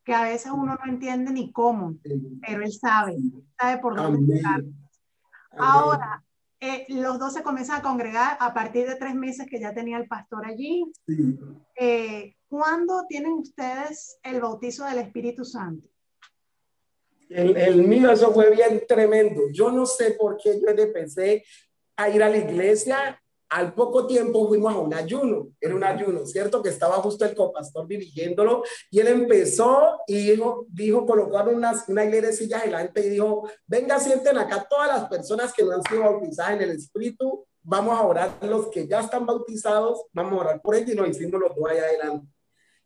que 0.05 0.15
a 0.15 0.23
veces 0.23 0.53
uno 0.53 0.77
no 0.77 0.93
entiende 0.93 1.33
ni 1.33 1.53
cómo, 1.53 1.97
pero 2.47 2.63
él 2.63 2.73
sabe, 2.73 3.17
sabe 3.59 3.81
por 3.81 3.97
dónde 3.97 4.37
estar. 4.37 4.63
Ahora, 5.59 6.25
eh, 6.61 6.87
los 6.89 7.19
dos 7.19 7.33
se 7.33 7.43
comienzan 7.43 7.81
a 7.81 7.83
congregar 7.83 8.37
a 8.41 8.53
partir 8.53 8.87
de 8.87 8.97
tres 8.97 9.15
meses 9.15 9.47
que 9.49 9.61
ya 9.61 9.73
tenía 9.73 9.99
el 9.99 10.07
pastor 10.07 10.47
allí. 10.47 10.85
Sí. 11.07 11.39
Eh, 11.77 12.35
¿Cuándo 12.49 13.05
tienen 13.09 13.33
ustedes 13.33 14.19
el 14.23 14.41
bautizo 14.41 14.85
del 14.85 14.99
Espíritu 14.99 15.45
Santo? 15.45 15.89
El, 17.29 17.57
el, 17.57 17.87
mío, 17.87 18.11
eso 18.11 18.33
fue 18.33 18.51
bien 18.51 18.83
tremendo. 18.89 19.43
Yo 19.53 19.71
no 19.71 19.87
sé 19.87 20.13
por 20.13 20.37
qué 20.37 20.61
yo 20.61 20.69
empecé 20.69 21.45
a 21.97 22.09
ir 22.09 22.23
a 22.23 22.29
la 22.29 22.39
iglesia 22.39 23.23
al 23.51 23.75
poco 23.75 24.07
tiempo 24.07 24.47
fuimos 24.47 24.73
a 24.73 24.79
un 24.79 24.95
ayuno, 24.95 25.49
era 25.61 25.75
un 25.75 25.83
ayuno, 25.83 26.25
¿cierto? 26.25 26.63
Que 26.63 26.69
estaba 26.69 26.95
justo 26.97 27.25
el 27.25 27.35
copastor 27.35 27.87
dirigiéndolo 27.87 28.63
y 28.91 29.01
él 29.01 29.09
empezó 29.09 29.99
y 30.07 30.31
dijo, 30.31 30.67
dijo 30.69 31.05
colocaron 31.05 31.57
unas, 31.57 31.89
una 31.89 32.05
hilera 32.05 32.29
de 32.29 32.33
sillas 32.33 32.63
delante 32.63 33.05
y 33.05 33.11
dijo, 33.11 33.49
venga, 33.67 33.99
sienten 33.99 34.39
acá 34.39 34.67
todas 34.71 34.89
las 34.89 35.09
personas 35.09 35.53
que 35.53 35.65
no 35.65 35.73
han 35.73 35.83
sido 35.83 36.03
bautizadas 36.03 36.55
en 36.55 36.63
el 36.63 36.71
Espíritu, 36.71 37.45
vamos 37.63 37.99
a 37.99 38.03
orar 38.03 38.39
los 38.43 38.69
que 38.69 38.87
ya 38.87 39.01
están 39.01 39.27
bautizados, 39.27 40.05
vamos 40.13 40.35
a 40.35 40.43
orar 40.43 40.63
por 40.63 40.77
ellos 40.77 40.91
y 40.91 40.95
nos 40.95 41.09
hicimos 41.09 41.41
los 41.41 41.55
dos 41.55 41.69
allá 41.69 41.83
adelante. 41.83 42.27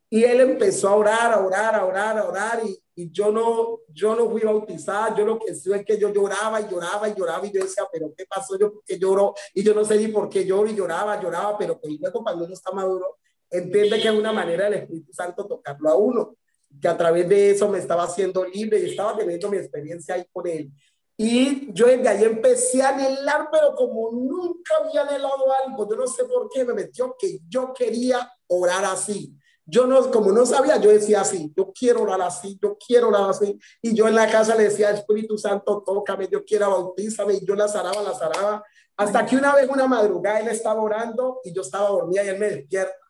Y 0.09 0.23
él 0.23 0.39
empezó 0.41 0.89
a 0.89 0.95
orar, 0.95 1.33
a 1.33 1.39
orar, 1.39 1.75
a 1.75 1.85
orar, 1.85 2.17
a 2.17 2.27
orar 2.27 2.61
y, 2.65 2.79
y 2.97 3.11
yo 3.11 3.31
no, 3.31 3.79
yo 3.89 4.15
no 4.15 4.29
fui 4.29 4.41
bautizada, 4.41 5.13
yo 5.15 5.25
lo 5.25 5.37
que 5.37 5.53
sé 5.53 5.75
es 5.75 5.85
que 5.85 5.97
yo 5.97 6.13
lloraba 6.13 6.61
y 6.61 6.69
lloraba 6.69 7.09
y 7.09 7.15
lloraba 7.15 7.45
y 7.45 7.51
yo 7.51 7.61
decía, 7.61 7.83
pero 7.91 8.13
¿qué 8.15 8.25
pasó? 8.25 8.57
Yo 8.57 8.71
porque 8.71 8.97
lloro 8.97 9.33
y 9.53 9.63
yo 9.63 9.73
no 9.73 9.83
sé 9.83 9.97
ni 9.97 10.07
por 10.07 10.29
qué 10.29 10.45
lloro 10.45 10.69
y 10.69 10.75
lloraba, 10.75 11.21
lloraba, 11.21 11.57
pero 11.57 11.79
pues 11.79 11.93
luego 11.99 12.23
cuando 12.23 12.45
uno 12.45 12.53
está 12.53 12.71
maduro, 12.71 13.17
entiende 13.49 14.01
que 14.01 14.07
es 14.07 14.13
una 14.13 14.31
manera 14.31 14.65
del 14.65 14.75
Espíritu 14.75 15.11
Santo 15.11 15.45
tocarlo 15.45 15.89
a 15.89 15.95
uno, 15.95 16.37
que 16.81 16.87
a 16.87 16.95
través 16.95 17.27
de 17.27 17.51
eso 17.51 17.67
me 17.67 17.79
estaba 17.79 18.03
haciendo 18.03 18.45
libre 18.45 18.79
y 18.79 18.91
estaba 18.91 19.17
teniendo 19.17 19.49
mi 19.49 19.57
experiencia 19.57 20.15
ahí 20.15 20.25
con 20.31 20.47
él. 20.47 20.71
Y 21.17 21.73
yo 21.73 21.87
desde 21.87 22.07
ahí 22.07 22.23
empecé 22.23 22.81
a 22.81 22.89
anhelar, 22.89 23.49
pero 23.51 23.73
como 23.75 24.11
nunca 24.11 24.75
había 24.77 25.01
anhelado 25.01 25.45
algo, 25.65 25.89
yo 25.89 25.95
no 25.97 26.07
sé 26.07 26.25
por 26.25 26.49
qué 26.49 26.63
me 26.63 26.73
metió 26.73 27.15
que 27.17 27.39
yo 27.49 27.73
quería 27.73 28.29
orar 28.47 28.85
así 28.85 29.33
yo 29.65 29.87
no, 29.87 30.11
como 30.11 30.31
no 30.31 30.45
sabía, 30.45 30.77
yo 30.77 30.91
decía 30.91 31.21
así, 31.21 31.51
yo 31.55 31.71
quiero 31.73 32.03
orar 32.03 32.21
así, 32.21 32.57
yo 32.61 32.77
quiero 32.77 33.07
orar 33.09 33.29
así. 33.31 33.57
Y 33.81 33.95
yo 33.95 34.07
en 34.07 34.15
la 34.15 34.29
casa 34.29 34.55
le 34.55 34.63
decía, 34.63 34.91
Espíritu 34.91 35.37
Santo, 35.37 35.83
tócame, 35.85 36.27
yo 36.31 36.43
quiero 36.45 36.69
bautízame. 36.69 37.35
Y 37.35 37.45
yo 37.45 37.55
la 37.55 37.67
zaraba, 37.67 38.01
la 38.03 38.13
zaraba. 38.13 38.63
Hasta 38.95 39.25
que 39.25 39.35
una 39.35 39.55
vez, 39.55 39.67
una 39.67 39.87
madrugada, 39.87 40.39
él 40.39 40.47
estaba 40.49 40.81
orando 40.81 41.41
y 41.43 41.53
yo 41.53 41.61
estaba 41.61 41.89
dormida 41.89 42.23
y 42.23 42.29
él 42.29 42.39
me 42.39 42.49
despierta. 42.49 43.04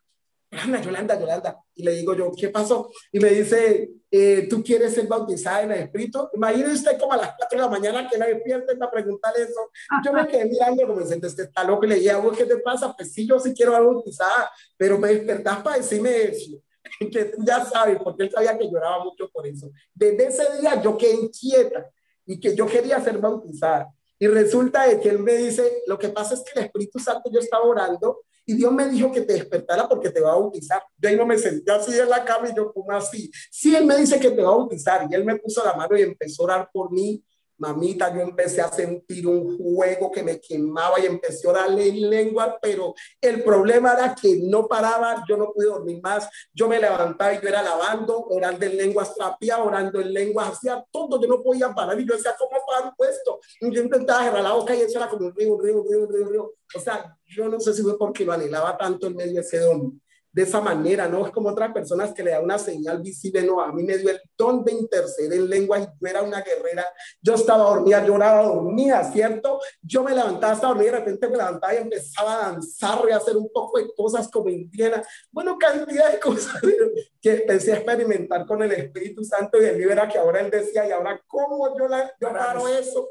Yolanda, 0.56 0.82
Yolanda, 0.82 1.20
Yolanda. 1.20 1.64
Y 1.76 1.84
le 1.84 1.92
digo 1.92 2.16
yo, 2.16 2.32
¿qué 2.32 2.50
pasó? 2.50 2.92
Y 3.12 3.20
me 3.20 3.30
dice, 3.30 3.90
eh, 4.10 4.48
¿tú 4.50 4.64
quieres 4.64 4.94
ser 4.94 5.08
bautizada 5.08 5.64
en 5.64 5.72
el 5.72 5.80
Espíritu? 5.82 6.30
Imagínese 6.34 6.74
usted 6.74 7.00
como 7.00 7.14
a 7.14 7.18
las 7.18 7.36
4 7.38 7.58
de 7.58 7.64
la 7.66 7.70
mañana 7.70 8.10
que 8.10 8.18
la 8.18 8.28
despierte 8.28 8.76
para 8.76 8.92
preguntarle 8.92 9.44
eso. 9.44 9.70
Yo 10.04 10.14
me 10.14 10.28
quedé 10.28 10.46
mirando 10.46 10.88
como 10.88 11.02
diciendo, 11.02 11.28
este 11.28 11.44
está 11.44 11.64
loco. 11.64 11.86
Y 11.86 11.90
le 11.90 11.96
dije, 11.96 12.14
¿qué 12.38 12.46
te 12.46 12.58
pasa? 12.58 12.94
Pues 12.96 13.12
sí, 13.12 13.28
yo 13.28 13.40
sí 13.40 13.54
quiero 13.54 13.74
ser 13.74 13.84
bautizada, 13.84 14.52
pero 14.78 14.98
me 14.98 15.10
despertás 15.10 15.62
para 15.62 15.78
decirme 15.78 16.24
eso. 16.24 16.52
Que 17.12 17.26
tú 17.26 17.44
ya 17.44 17.66
sabes, 17.66 17.98
porque 18.02 18.24
él 18.24 18.32
sabía 18.32 18.58
que 18.58 18.70
lloraba 18.70 19.04
mucho 19.04 19.30
por 19.30 19.46
eso. 19.46 19.72
Desde 19.94 20.28
ese 20.28 20.62
día 20.62 20.82
yo 20.82 20.96
quedé 20.96 21.16
inquieta 21.16 21.90
y 22.26 22.40
que 22.40 22.56
yo 22.56 22.66
quería 22.68 23.02
ser 23.02 23.18
bautizada. 23.18 23.92
Y 24.18 24.28
resulta 24.28 24.88
de 24.88 25.00
que 25.00 25.10
él 25.10 25.20
me 25.20 25.34
dice, 25.34 25.82
lo 25.88 26.00
que 26.00 26.10
pasa 26.10 26.36
es 26.36 26.44
que 26.44 26.58
el 26.60 26.66
Espíritu 26.68 27.00
Santo 27.00 27.30
yo 27.32 27.40
estaba 27.40 27.66
orando 27.66 28.22
y 28.46 28.54
Dios 28.54 28.72
me 28.72 28.88
dijo 28.88 29.12
que 29.12 29.22
te 29.22 29.34
despertara 29.34 29.88
porque 29.90 30.10
te 30.10 30.22
va 30.22 30.34
a 30.34 30.36
bautizar. 30.36 30.84
Yo 30.98 31.10
ahí 31.10 31.16
no 31.16 31.26
me 31.26 31.38
senté 31.38 31.72
así 31.72 31.98
en 31.98 32.10
la 32.10 32.24
cama 32.24 32.50
y 32.50 32.56
yo 32.56 32.72
como 32.72 32.92
así. 32.92 33.32
Sí, 33.50 33.76
Él 33.76 33.86
me 33.86 33.98
dice 33.98 34.20
que 34.20 34.32
te 34.32 34.42
va 34.42 34.50
a 34.50 34.58
bautizar 34.58 35.08
y 35.10 35.16
Él 35.16 35.26
me 35.26 35.36
puso 35.38 35.64
la 35.64 35.74
mano 35.74 35.98
y 35.98 36.04
empezó 36.04 36.44
a 36.44 36.46
orar 36.46 36.70
por 36.72 36.92
mí. 36.92 37.24
Mamita, 37.58 38.14
yo 38.14 38.22
empecé 38.22 38.62
a 38.62 38.72
sentir 38.72 39.28
un 39.28 39.58
juego 39.58 40.12
que 40.12 40.24
me 40.24 40.40
quemaba 40.40 41.00
y 41.00 41.06
empecé 41.06 41.48
a 41.48 41.52
orarle 41.52 41.88
en 41.88 42.10
lengua, 42.10 42.58
pero 42.62 42.94
el 43.22 43.44
problema 43.44 43.94
era 43.94 44.14
que 44.14 44.40
no 44.44 44.68
paraba, 44.68 45.24
yo 45.28 45.38
no 45.38 45.52
pude 45.54 45.68
dormir 45.68 46.02
más, 46.02 46.30
yo 46.54 46.68
me 46.68 46.80
levantaba 46.80 47.34
y 47.34 47.42
yo 47.42 47.48
era 47.48 47.62
lavando, 47.62 48.26
orando 48.30 48.66
en 48.66 48.78
lenguas 48.78 49.16
trapía, 49.16 49.64
orando 49.64 50.02
en 50.02 50.14
lenguas, 50.14 50.50
hacía 50.50 50.84
todo, 50.92 51.22
yo 51.22 51.28
no 51.28 51.42
podía 51.42 51.74
parar 51.74 52.00
y 52.00 52.08
yo 52.08 52.16
decía, 52.16 52.36
¿cómo 52.38 52.52
paro 52.66 52.94
esto? 53.10 53.40
Y 53.62 53.74
yo 53.74 53.82
intentaba 53.82 54.24
cerrar 54.24 54.44
la 54.44 54.54
boca 54.54 54.76
y 54.76 54.82
eso 54.82 54.98
era 54.98 55.10
como 55.10 55.28
un 55.28 55.36
río, 55.36 55.56
un 55.56 55.64
río, 55.64 55.84
río, 55.84 56.08
río, 56.08 56.28
río. 56.28 56.54
O 56.76 56.80
sea, 56.80 57.18
yo 57.26 57.48
no 57.48 57.60
sé 57.60 57.74
si 57.74 57.82
fue 57.82 57.98
porque 57.98 58.26
lo 58.26 58.34
anhelaba 58.34 58.78
tanto 58.78 59.08
en 59.08 59.16
medio 59.16 59.36
de 59.36 59.42
ese 59.42 59.60
don. 59.60 60.02
De 60.36 60.44
esa 60.44 60.60
manera, 60.60 61.08
no 61.08 61.26
es 61.26 61.32
como 61.32 61.48
otras 61.48 61.72
personas 61.72 62.14
que 62.14 62.22
le 62.22 62.32
da 62.32 62.42
una 62.42 62.60
señal 62.60 63.02
visible, 63.02 63.42
no, 63.42 63.62
a 63.62 63.72
mí 63.72 63.84
me 63.84 63.98
dio 63.98 64.10
el 64.10 64.20
don 64.38 64.66
de 64.66 64.74
interceder 64.74 65.32
en 65.32 65.50
lengua 65.50 65.80
y 65.80 65.86
yo 65.86 66.08
era 66.10 66.22
una 66.24 66.42
guerrera, 66.42 66.86
yo 67.22 67.36
estaba 67.36 67.64
dormida, 67.64 68.06
lloraba, 68.06 68.44
dormía, 68.44 69.02
¿cierto? 69.06 69.62
Yo 69.82 70.04
me 70.04 70.14
levantaba, 70.14 70.52
estaba 70.52 70.74
dormida, 70.74 70.92
de 70.92 70.98
repente 70.98 71.30
me 71.30 71.38
levantaba 71.38 71.74
y 71.74 71.78
empezaba 71.78 72.36
a 72.36 72.52
danzar 72.52 73.00
y 73.08 73.14
a 73.14 73.16
hacer 73.16 73.38
un 73.38 73.50
poco 73.50 73.80
de 73.80 73.88
cosas 73.96 74.30
como 74.30 74.50
indiana, 74.50 75.02
bueno, 75.32 75.58
cantidad 75.58 76.12
de 76.12 76.20
cosas 76.20 76.62
que 77.22 77.32
empecé 77.32 77.72
a 77.72 77.76
experimentar 77.78 78.46
con 78.46 78.62
el 78.62 78.74
Espíritu 78.74 79.24
Santo 79.24 79.62
y 79.62 79.68
el 79.68 79.78
libro 79.78 80.04
que 80.12 80.18
ahora 80.18 80.42
él 80.42 80.52
decía, 80.52 80.86
y 80.86 80.92
ahora, 80.92 81.18
¿cómo 81.26 81.78
yo, 81.78 81.88
la, 81.88 82.14
yo 82.20 82.34
paro 82.34 82.68
eso? 82.68 83.08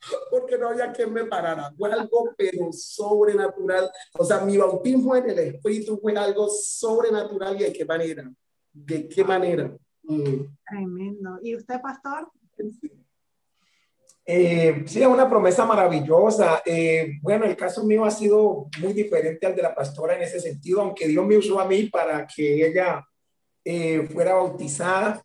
porque 0.30 0.58
no 0.58 0.68
había 0.68 0.92
quien 0.92 1.12
me 1.12 1.24
parara. 1.24 1.72
Fue 1.76 1.92
algo 1.92 2.34
pero 2.36 2.72
sobrenatural. 2.72 3.90
O 4.18 4.24
sea, 4.24 4.40
mi 4.40 4.56
bautismo 4.56 5.16
en 5.16 5.30
el 5.30 5.38
Espíritu 5.38 5.98
fue 5.98 6.16
algo 6.16 6.48
sobrenatural 6.48 7.56
y 7.60 7.64
de 7.64 7.72
qué 7.72 7.84
manera. 7.84 8.30
¿De 8.72 9.08
qué 9.08 9.24
manera? 9.24 9.76
Mm. 10.02 10.56
Tremendo. 10.66 11.38
¿Y 11.42 11.56
usted, 11.56 11.80
pastor? 11.80 12.30
Eh, 14.24 14.82
sí, 14.86 15.00
es 15.00 15.06
una 15.06 15.28
promesa 15.28 15.64
maravillosa. 15.64 16.62
Eh, 16.64 17.12
bueno, 17.22 17.46
el 17.46 17.56
caso 17.56 17.82
mío 17.84 18.04
ha 18.04 18.10
sido 18.10 18.68
muy 18.80 18.92
diferente 18.92 19.46
al 19.46 19.56
de 19.56 19.62
la 19.62 19.74
pastora 19.74 20.16
en 20.16 20.22
ese 20.22 20.38
sentido, 20.38 20.82
aunque 20.82 21.08
Dios 21.08 21.24
me 21.26 21.38
usó 21.38 21.58
a 21.58 21.64
mí 21.64 21.84
para 21.84 22.26
que 22.26 22.66
ella 22.66 23.02
eh, 23.64 24.06
fuera 24.12 24.34
bautizada 24.34 25.22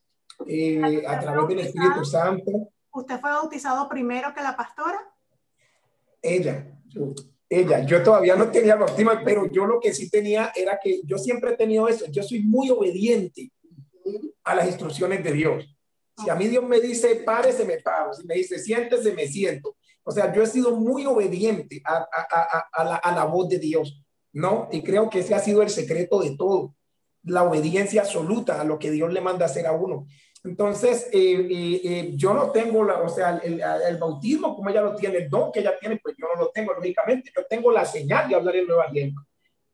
a 1.07 1.19
través 1.19 1.47
del 1.47 1.59
Espíritu 1.59 2.05
Santo. 2.05 2.72
¿Usted 2.93 3.19
fue 3.19 3.31
bautizado 3.31 3.89
primero 3.89 4.33
que 4.33 4.41
la 4.41 4.55
pastora? 4.55 4.99
Ella, 6.21 6.67
ella. 7.49 7.85
Yo 7.85 8.03
todavía 8.03 8.35
no 8.35 8.49
tenía 8.49 8.75
bautismo, 8.75 9.11
pero 9.25 9.51
yo 9.51 9.65
lo 9.65 9.79
que 9.79 9.93
sí 9.93 10.09
tenía 10.09 10.51
era 10.55 10.79
que 10.81 11.01
yo 11.03 11.17
siempre 11.17 11.51
he 11.51 11.57
tenido 11.57 11.87
eso. 11.87 12.05
Yo 12.11 12.21
soy 12.21 12.43
muy 12.43 12.69
obediente 12.69 13.51
a 14.43 14.53
las 14.55 14.67
instrucciones 14.67 15.23
de 15.23 15.31
Dios. 15.31 15.75
Si 16.23 16.29
a 16.29 16.35
mí 16.35 16.47
Dios 16.47 16.63
me 16.63 16.79
dice 16.79 17.15
párese, 17.25 17.65
me 17.65 17.77
paro. 17.77 18.13
Si 18.13 18.25
me 18.27 18.35
dice 18.35 18.59
siéntese, 18.59 19.11
me 19.13 19.27
siento. 19.27 19.75
O 20.03 20.11
sea, 20.11 20.31
yo 20.31 20.43
he 20.43 20.47
sido 20.47 20.75
muy 20.75 21.05
obediente 21.07 21.81
a, 21.85 21.95
a, 21.97 22.69
a, 22.71 22.83
la, 22.83 22.95
a 22.97 23.15
la 23.15 23.25
voz 23.25 23.49
de 23.49 23.57
Dios, 23.57 24.03
¿no? 24.33 24.69
Y 24.71 24.83
creo 24.83 25.09
que 25.09 25.19
ese 25.19 25.33
ha 25.33 25.39
sido 25.39 25.63
el 25.63 25.69
secreto 25.69 26.19
de 26.19 26.35
todo, 26.37 26.75
la 27.23 27.43
obediencia 27.43 28.01
absoluta 28.01 28.61
a 28.61 28.65
lo 28.65 28.77
que 28.77 28.91
Dios 28.91 29.11
le 29.11 29.21
manda 29.21 29.45
hacer 29.45 29.65
a 29.65 29.71
uno. 29.71 30.05
Entonces, 30.43 31.07
eh, 31.13 31.47
eh, 31.49 31.81
eh, 31.83 32.11
yo 32.15 32.33
no 32.33 32.51
tengo, 32.51 32.83
la, 32.83 33.01
o 33.01 33.07
sea, 33.07 33.39
el, 33.41 33.61
el, 33.61 33.97
bautismo 33.97 34.53
como 34.55 34.69
ella 34.69 34.81
lo 34.81 34.93
tiene, 34.93 35.19
el 35.19 35.29
don 35.29 35.51
que 35.53 35.61
ella 35.61 35.79
tiene, 35.79 35.97
pues 36.03 36.15
yo 36.17 36.27
no 36.33 36.41
lo 36.41 36.49
tengo, 36.49 36.73
lógicamente. 36.73 37.31
Yo 37.33 37.45
tengo 37.45 37.71
la 37.71 37.85
señal 37.85 38.27
de 38.27 38.35
hablar 38.35 38.57
en 38.57 38.67
nueva 38.67 38.87
lengua. 38.91 39.25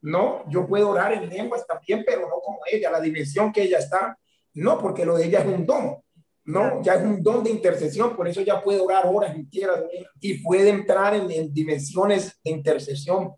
No, 0.01 0.45
yo 0.47 0.67
puedo 0.67 0.89
orar 0.89 1.13
en 1.13 1.27
lenguas 1.27 1.65
también, 1.65 2.03
pero 2.05 2.21
no 2.21 2.39
como 2.43 2.60
ella, 2.71 2.91
la 2.91 3.01
dimensión 3.01 3.51
que 3.51 3.63
ella 3.63 3.79
está. 3.79 4.17
No, 4.53 4.77
porque 4.77 5.05
lo 5.05 5.17
de 5.17 5.25
ella 5.25 5.39
es 5.39 5.47
un 5.47 5.65
don. 5.65 5.97
No, 6.45 6.84
ya 6.84 6.95
es 6.95 7.01
un 7.01 7.21
don 7.21 7.43
de 7.43 7.49
intercesión, 7.49 8.15
por 8.15 8.27
eso 8.27 8.41
ya 8.41 8.62
puede 8.62 8.79
orar 8.79 9.05
horas 9.05 9.36
enteras 9.36 9.84
y 10.19 10.36
puede 10.41 10.69
entrar 10.69 11.13
en, 11.15 11.29
en 11.29 11.53
dimensiones 11.53 12.39
de 12.43 12.51
intercesión 12.51 13.36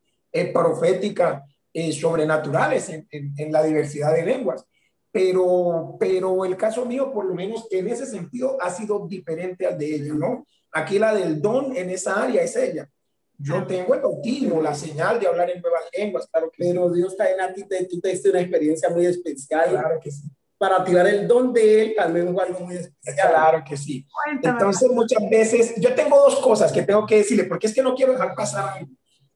profética 0.53 1.43
sobrenaturales 1.91 2.87
en, 2.89 3.07
en, 3.11 3.33
en 3.37 3.51
la 3.51 3.63
diversidad 3.63 4.13
de 4.13 4.25
lenguas 4.25 4.65
pero, 5.11 5.97
pero 5.99 6.45
el 6.45 6.55
caso 6.55 6.85
mío, 6.85 7.11
por 7.11 7.25
lo 7.25 7.33
menos 7.33 7.67
en 7.69 7.87
ese 7.87 8.05
sentido, 8.05 8.57
ha 8.61 8.69
sido 8.69 9.05
diferente 9.07 9.65
al 9.65 9.77
de 9.77 9.95
ella, 9.95 10.13
¿no? 10.13 10.45
Aquí 10.71 10.97
la 10.97 11.13
del 11.13 11.41
don 11.41 11.75
en 11.75 11.89
esa 11.89 12.23
área 12.23 12.41
es 12.41 12.55
ella. 12.55 12.89
Yo 13.37 13.65
tengo 13.65 13.95
el 13.95 14.01
bautismo, 14.01 14.61
la 14.61 14.75
señal 14.75 15.19
de 15.19 15.27
hablar 15.27 15.49
en 15.49 15.61
nuevas 15.61 15.83
lenguas, 15.97 16.27
claro 16.31 16.51
que 16.51 16.63
Pero 16.63 16.91
Dios 16.91 17.13
está 17.13 17.29
en 17.29 17.53
ti, 17.55 17.63
tú 17.89 17.99
te 17.99 18.29
una 18.29 18.39
experiencia 18.39 18.89
muy 18.89 19.05
especial. 19.05 19.69
Claro 19.69 19.99
que 20.01 20.11
sí. 20.11 20.29
Para 20.57 20.83
tirar 20.83 21.07
el 21.07 21.27
don 21.27 21.51
de 21.51 21.81
él, 21.81 21.95
también 21.95 22.27
es 22.27 22.39
algo 22.39 22.59
muy 22.59 22.75
especial. 22.75 23.29
Claro 23.29 23.63
que 23.67 23.75
sí. 23.75 24.05
Entonces, 24.43 24.91
muchas 24.91 25.27
veces, 25.27 25.73
yo 25.77 25.95
tengo 25.95 26.17
dos 26.17 26.39
cosas 26.39 26.71
que 26.71 26.83
tengo 26.83 27.03
que 27.05 27.17
decirle, 27.17 27.45
porque 27.45 27.65
es 27.65 27.73
que 27.73 27.81
no 27.81 27.95
quiero 27.95 28.13
dejar 28.13 28.35
pasar. 28.35 28.85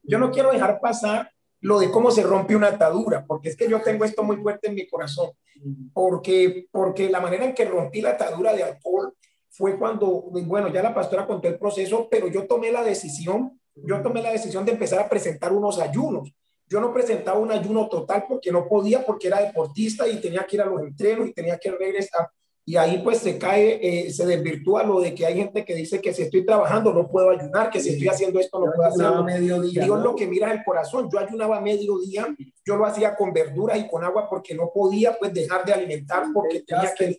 Yo 0.04 0.18
no 0.20 0.30
quiero 0.30 0.52
dejar 0.52 0.80
pasar 0.80 1.28
lo 1.60 1.78
de 1.78 1.90
cómo 1.90 2.10
se 2.10 2.22
rompe 2.22 2.56
una 2.56 2.68
atadura, 2.68 3.24
porque 3.26 3.48
es 3.48 3.56
que 3.56 3.68
yo 3.68 3.80
tengo 3.82 4.04
esto 4.04 4.22
muy 4.22 4.36
fuerte 4.36 4.68
en 4.68 4.74
mi 4.74 4.86
corazón, 4.86 5.30
porque, 5.92 6.66
porque 6.70 7.08
la 7.08 7.20
manera 7.20 7.44
en 7.44 7.54
que 7.54 7.64
rompí 7.64 8.00
la 8.00 8.10
atadura 8.10 8.52
de 8.52 8.62
alcohol 8.62 9.14
fue 9.50 9.78
cuando, 9.78 10.06
bueno, 10.44 10.68
ya 10.68 10.82
la 10.82 10.94
pastora 10.94 11.26
contó 11.26 11.48
el 11.48 11.58
proceso, 11.58 12.08
pero 12.10 12.28
yo 12.28 12.46
tomé 12.46 12.70
la 12.70 12.84
decisión, 12.84 13.58
yo 13.74 14.02
tomé 14.02 14.22
la 14.22 14.32
decisión 14.32 14.64
de 14.64 14.72
empezar 14.72 15.00
a 15.00 15.08
presentar 15.08 15.52
unos 15.52 15.78
ayunos. 15.78 16.30
Yo 16.68 16.80
no 16.80 16.92
presentaba 16.92 17.38
un 17.38 17.52
ayuno 17.52 17.88
total 17.88 18.24
porque 18.28 18.50
no 18.50 18.68
podía, 18.68 19.04
porque 19.04 19.28
era 19.28 19.40
deportista 19.40 20.06
y 20.08 20.20
tenía 20.20 20.44
que 20.46 20.56
ir 20.56 20.62
a 20.62 20.66
los 20.66 20.82
entrenos 20.82 21.28
y 21.28 21.32
tenía 21.32 21.58
que 21.58 21.70
regresar. 21.70 22.28
Y 22.68 22.76
ahí 22.76 23.00
pues 23.04 23.18
se 23.18 23.38
cae, 23.38 23.78
eh, 23.80 24.12
se 24.12 24.26
desvirtúa 24.26 24.82
lo 24.82 25.00
de 25.00 25.14
que 25.14 25.24
hay 25.24 25.36
gente 25.36 25.64
que 25.64 25.72
dice 25.72 26.00
que 26.00 26.12
si 26.12 26.22
estoy 26.22 26.44
trabajando 26.44 26.92
no 26.92 27.06
puedo 27.06 27.30
ayunar, 27.30 27.70
que 27.70 27.78
si 27.78 27.90
estoy 27.90 28.08
haciendo 28.08 28.40
esto 28.40 28.58
no 28.58 28.72
puedo 28.74 28.88
hacerlo. 28.88 29.22
Mediodía, 29.22 29.84
Dios 29.84 30.02
lo 30.02 30.16
que 30.16 30.26
mira 30.26 30.48
es 30.48 30.58
el 30.58 30.64
corazón. 30.64 31.08
Yo 31.08 31.20
ayunaba 31.20 31.58
a 31.58 31.60
mediodía, 31.60 32.26
yo 32.64 32.76
lo 32.76 32.84
hacía 32.84 33.14
con 33.14 33.32
verduras 33.32 33.78
y 33.78 33.86
con 33.86 34.02
agua 34.02 34.28
porque 34.28 34.52
no 34.56 34.72
podía 34.74 35.16
pues 35.16 35.32
dejar 35.32 35.64
de 35.64 35.74
alimentar 35.74 36.24
porque 36.34 36.64
tenía 36.66 36.92
que 36.92 37.16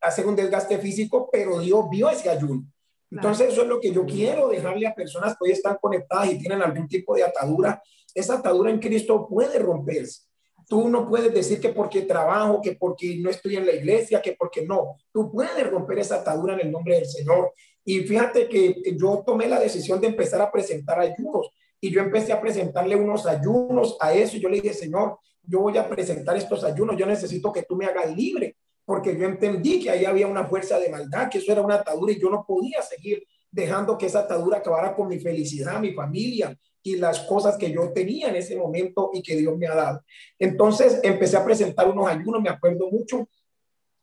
hacer 0.00 0.26
un 0.28 0.36
desgaste 0.36 0.78
físico, 0.78 1.28
pero 1.32 1.58
Dios 1.58 1.86
vio 1.90 2.08
ese 2.08 2.30
ayuno. 2.30 2.64
Entonces 3.10 3.52
eso 3.52 3.62
es 3.62 3.68
lo 3.68 3.80
que 3.80 3.92
yo 3.92 4.06
quiero 4.06 4.48
dejarle 4.48 4.86
a 4.86 4.94
personas 4.94 5.32
que 5.32 5.44
hoy 5.46 5.50
están 5.50 5.76
conectadas 5.80 6.30
y 6.30 6.38
tienen 6.38 6.62
algún 6.62 6.86
tipo 6.86 7.16
de 7.16 7.24
atadura. 7.24 7.82
Esa 8.14 8.34
atadura 8.34 8.70
en 8.70 8.78
Cristo 8.78 9.26
puede 9.28 9.58
romperse. 9.58 10.23
Tú 10.68 10.88
no 10.88 11.08
puedes 11.08 11.32
decir 11.32 11.60
que 11.60 11.70
porque 11.70 12.02
trabajo, 12.02 12.60
que 12.62 12.72
porque 12.72 13.16
no 13.18 13.30
estoy 13.30 13.56
en 13.56 13.66
la 13.66 13.72
iglesia, 13.72 14.22
que 14.22 14.36
porque 14.38 14.64
no. 14.66 14.96
Tú 15.12 15.30
puedes 15.30 15.68
romper 15.70 15.98
esa 15.98 16.16
atadura 16.16 16.54
en 16.54 16.60
el 16.60 16.72
nombre 16.72 16.96
del 16.96 17.06
Señor. 17.06 17.52
Y 17.84 18.00
fíjate 18.00 18.48
que 18.48 18.82
yo 18.96 19.22
tomé 19.26 19.46
la 19.46 19.60
decisión 19.60 20.00
de 20.00 20.08
empezar 20.08 20.40
a 20.40 20.50
presentar 20.50 20.98
ayunos 20.98 21.50
y 21.80 21.90
yo 21.90 22.00
empecé 22.00 22.32
a 22.32 22.40
presentarle 22.40 22.96
unos 22.96 23.26
ayunos 23.26 23.96
a 24.00 24.14
eso. 24.14 24.36
Y 24.36 24.40
yo 24.40 24.48
le 24.48 24.60
dije, 24.60 24.72
Señor, 24.72 25.18
yo 25.42 25.60
voy 25.60 25.76
a 25.76 25.88
presentar 25.88 26.36
estos 26.36 26.64
ayunos. 26.64 26.96
Yo 26.96 27.06
necesito 27.06 27.52
que 27.52 27.62
tú 27.62 27.76
me 27.76 27.86
hagas 27.86 28.14
libre 28.16 28.56
porque 28.84 29.16
yo 29.16 29.26
entendí 29.26 29.82
que 29.82 29.90
ahí 29.90 30.04
había 30.04 30.26
una 30.26 30.46
fuerza 30.46 30.78
de 30.78 30.90
maldad, 30.90 31.28
que 31.30 31.38
eso 31.38 31.52
era 31.52 31.62
una 31.62 31.76
atadura 31.76 32.12
y 32.12 32.20
yo 32.20 32.30
no 32.30 32.44
podía 32.46 32.82
seguir 32.82 33.26
dejando 33.50 33.96
que 33.96 34.06
esa 34.06 34.20
atadura 34.20 34.58
acabara 34.58 34.94
con 34.94 35.08
mi 35.08 35.18
felicidad, 35.18 35.80
mi 35.80 35.92
familia, 35.92 36.56
y 36.84 36.96
las 36.96 37.20
cosas 37.20 37.56
que 37.56 37.72
yo 37.72 37.92
tenía 37.92 38.28
en 38.28 38.36
ese 38.36 38.56
momento 38.56 39.10
y 39.12 39.22
que 39.22 39.36
Dios 39.36 39.56
me 39.56 39.66
ha 39.66 39.74
dado. 39.74 40.04
Entonces 40.38 41.00
empecé 41.02 41.36
a 41.38 41.44
presentar 41.44 41.90
unos 41.90 42.06
ayunos, 42.06 42.42
me 42.42 42.50
acuerdo 42.50 42.90
mucho 42.90 43.28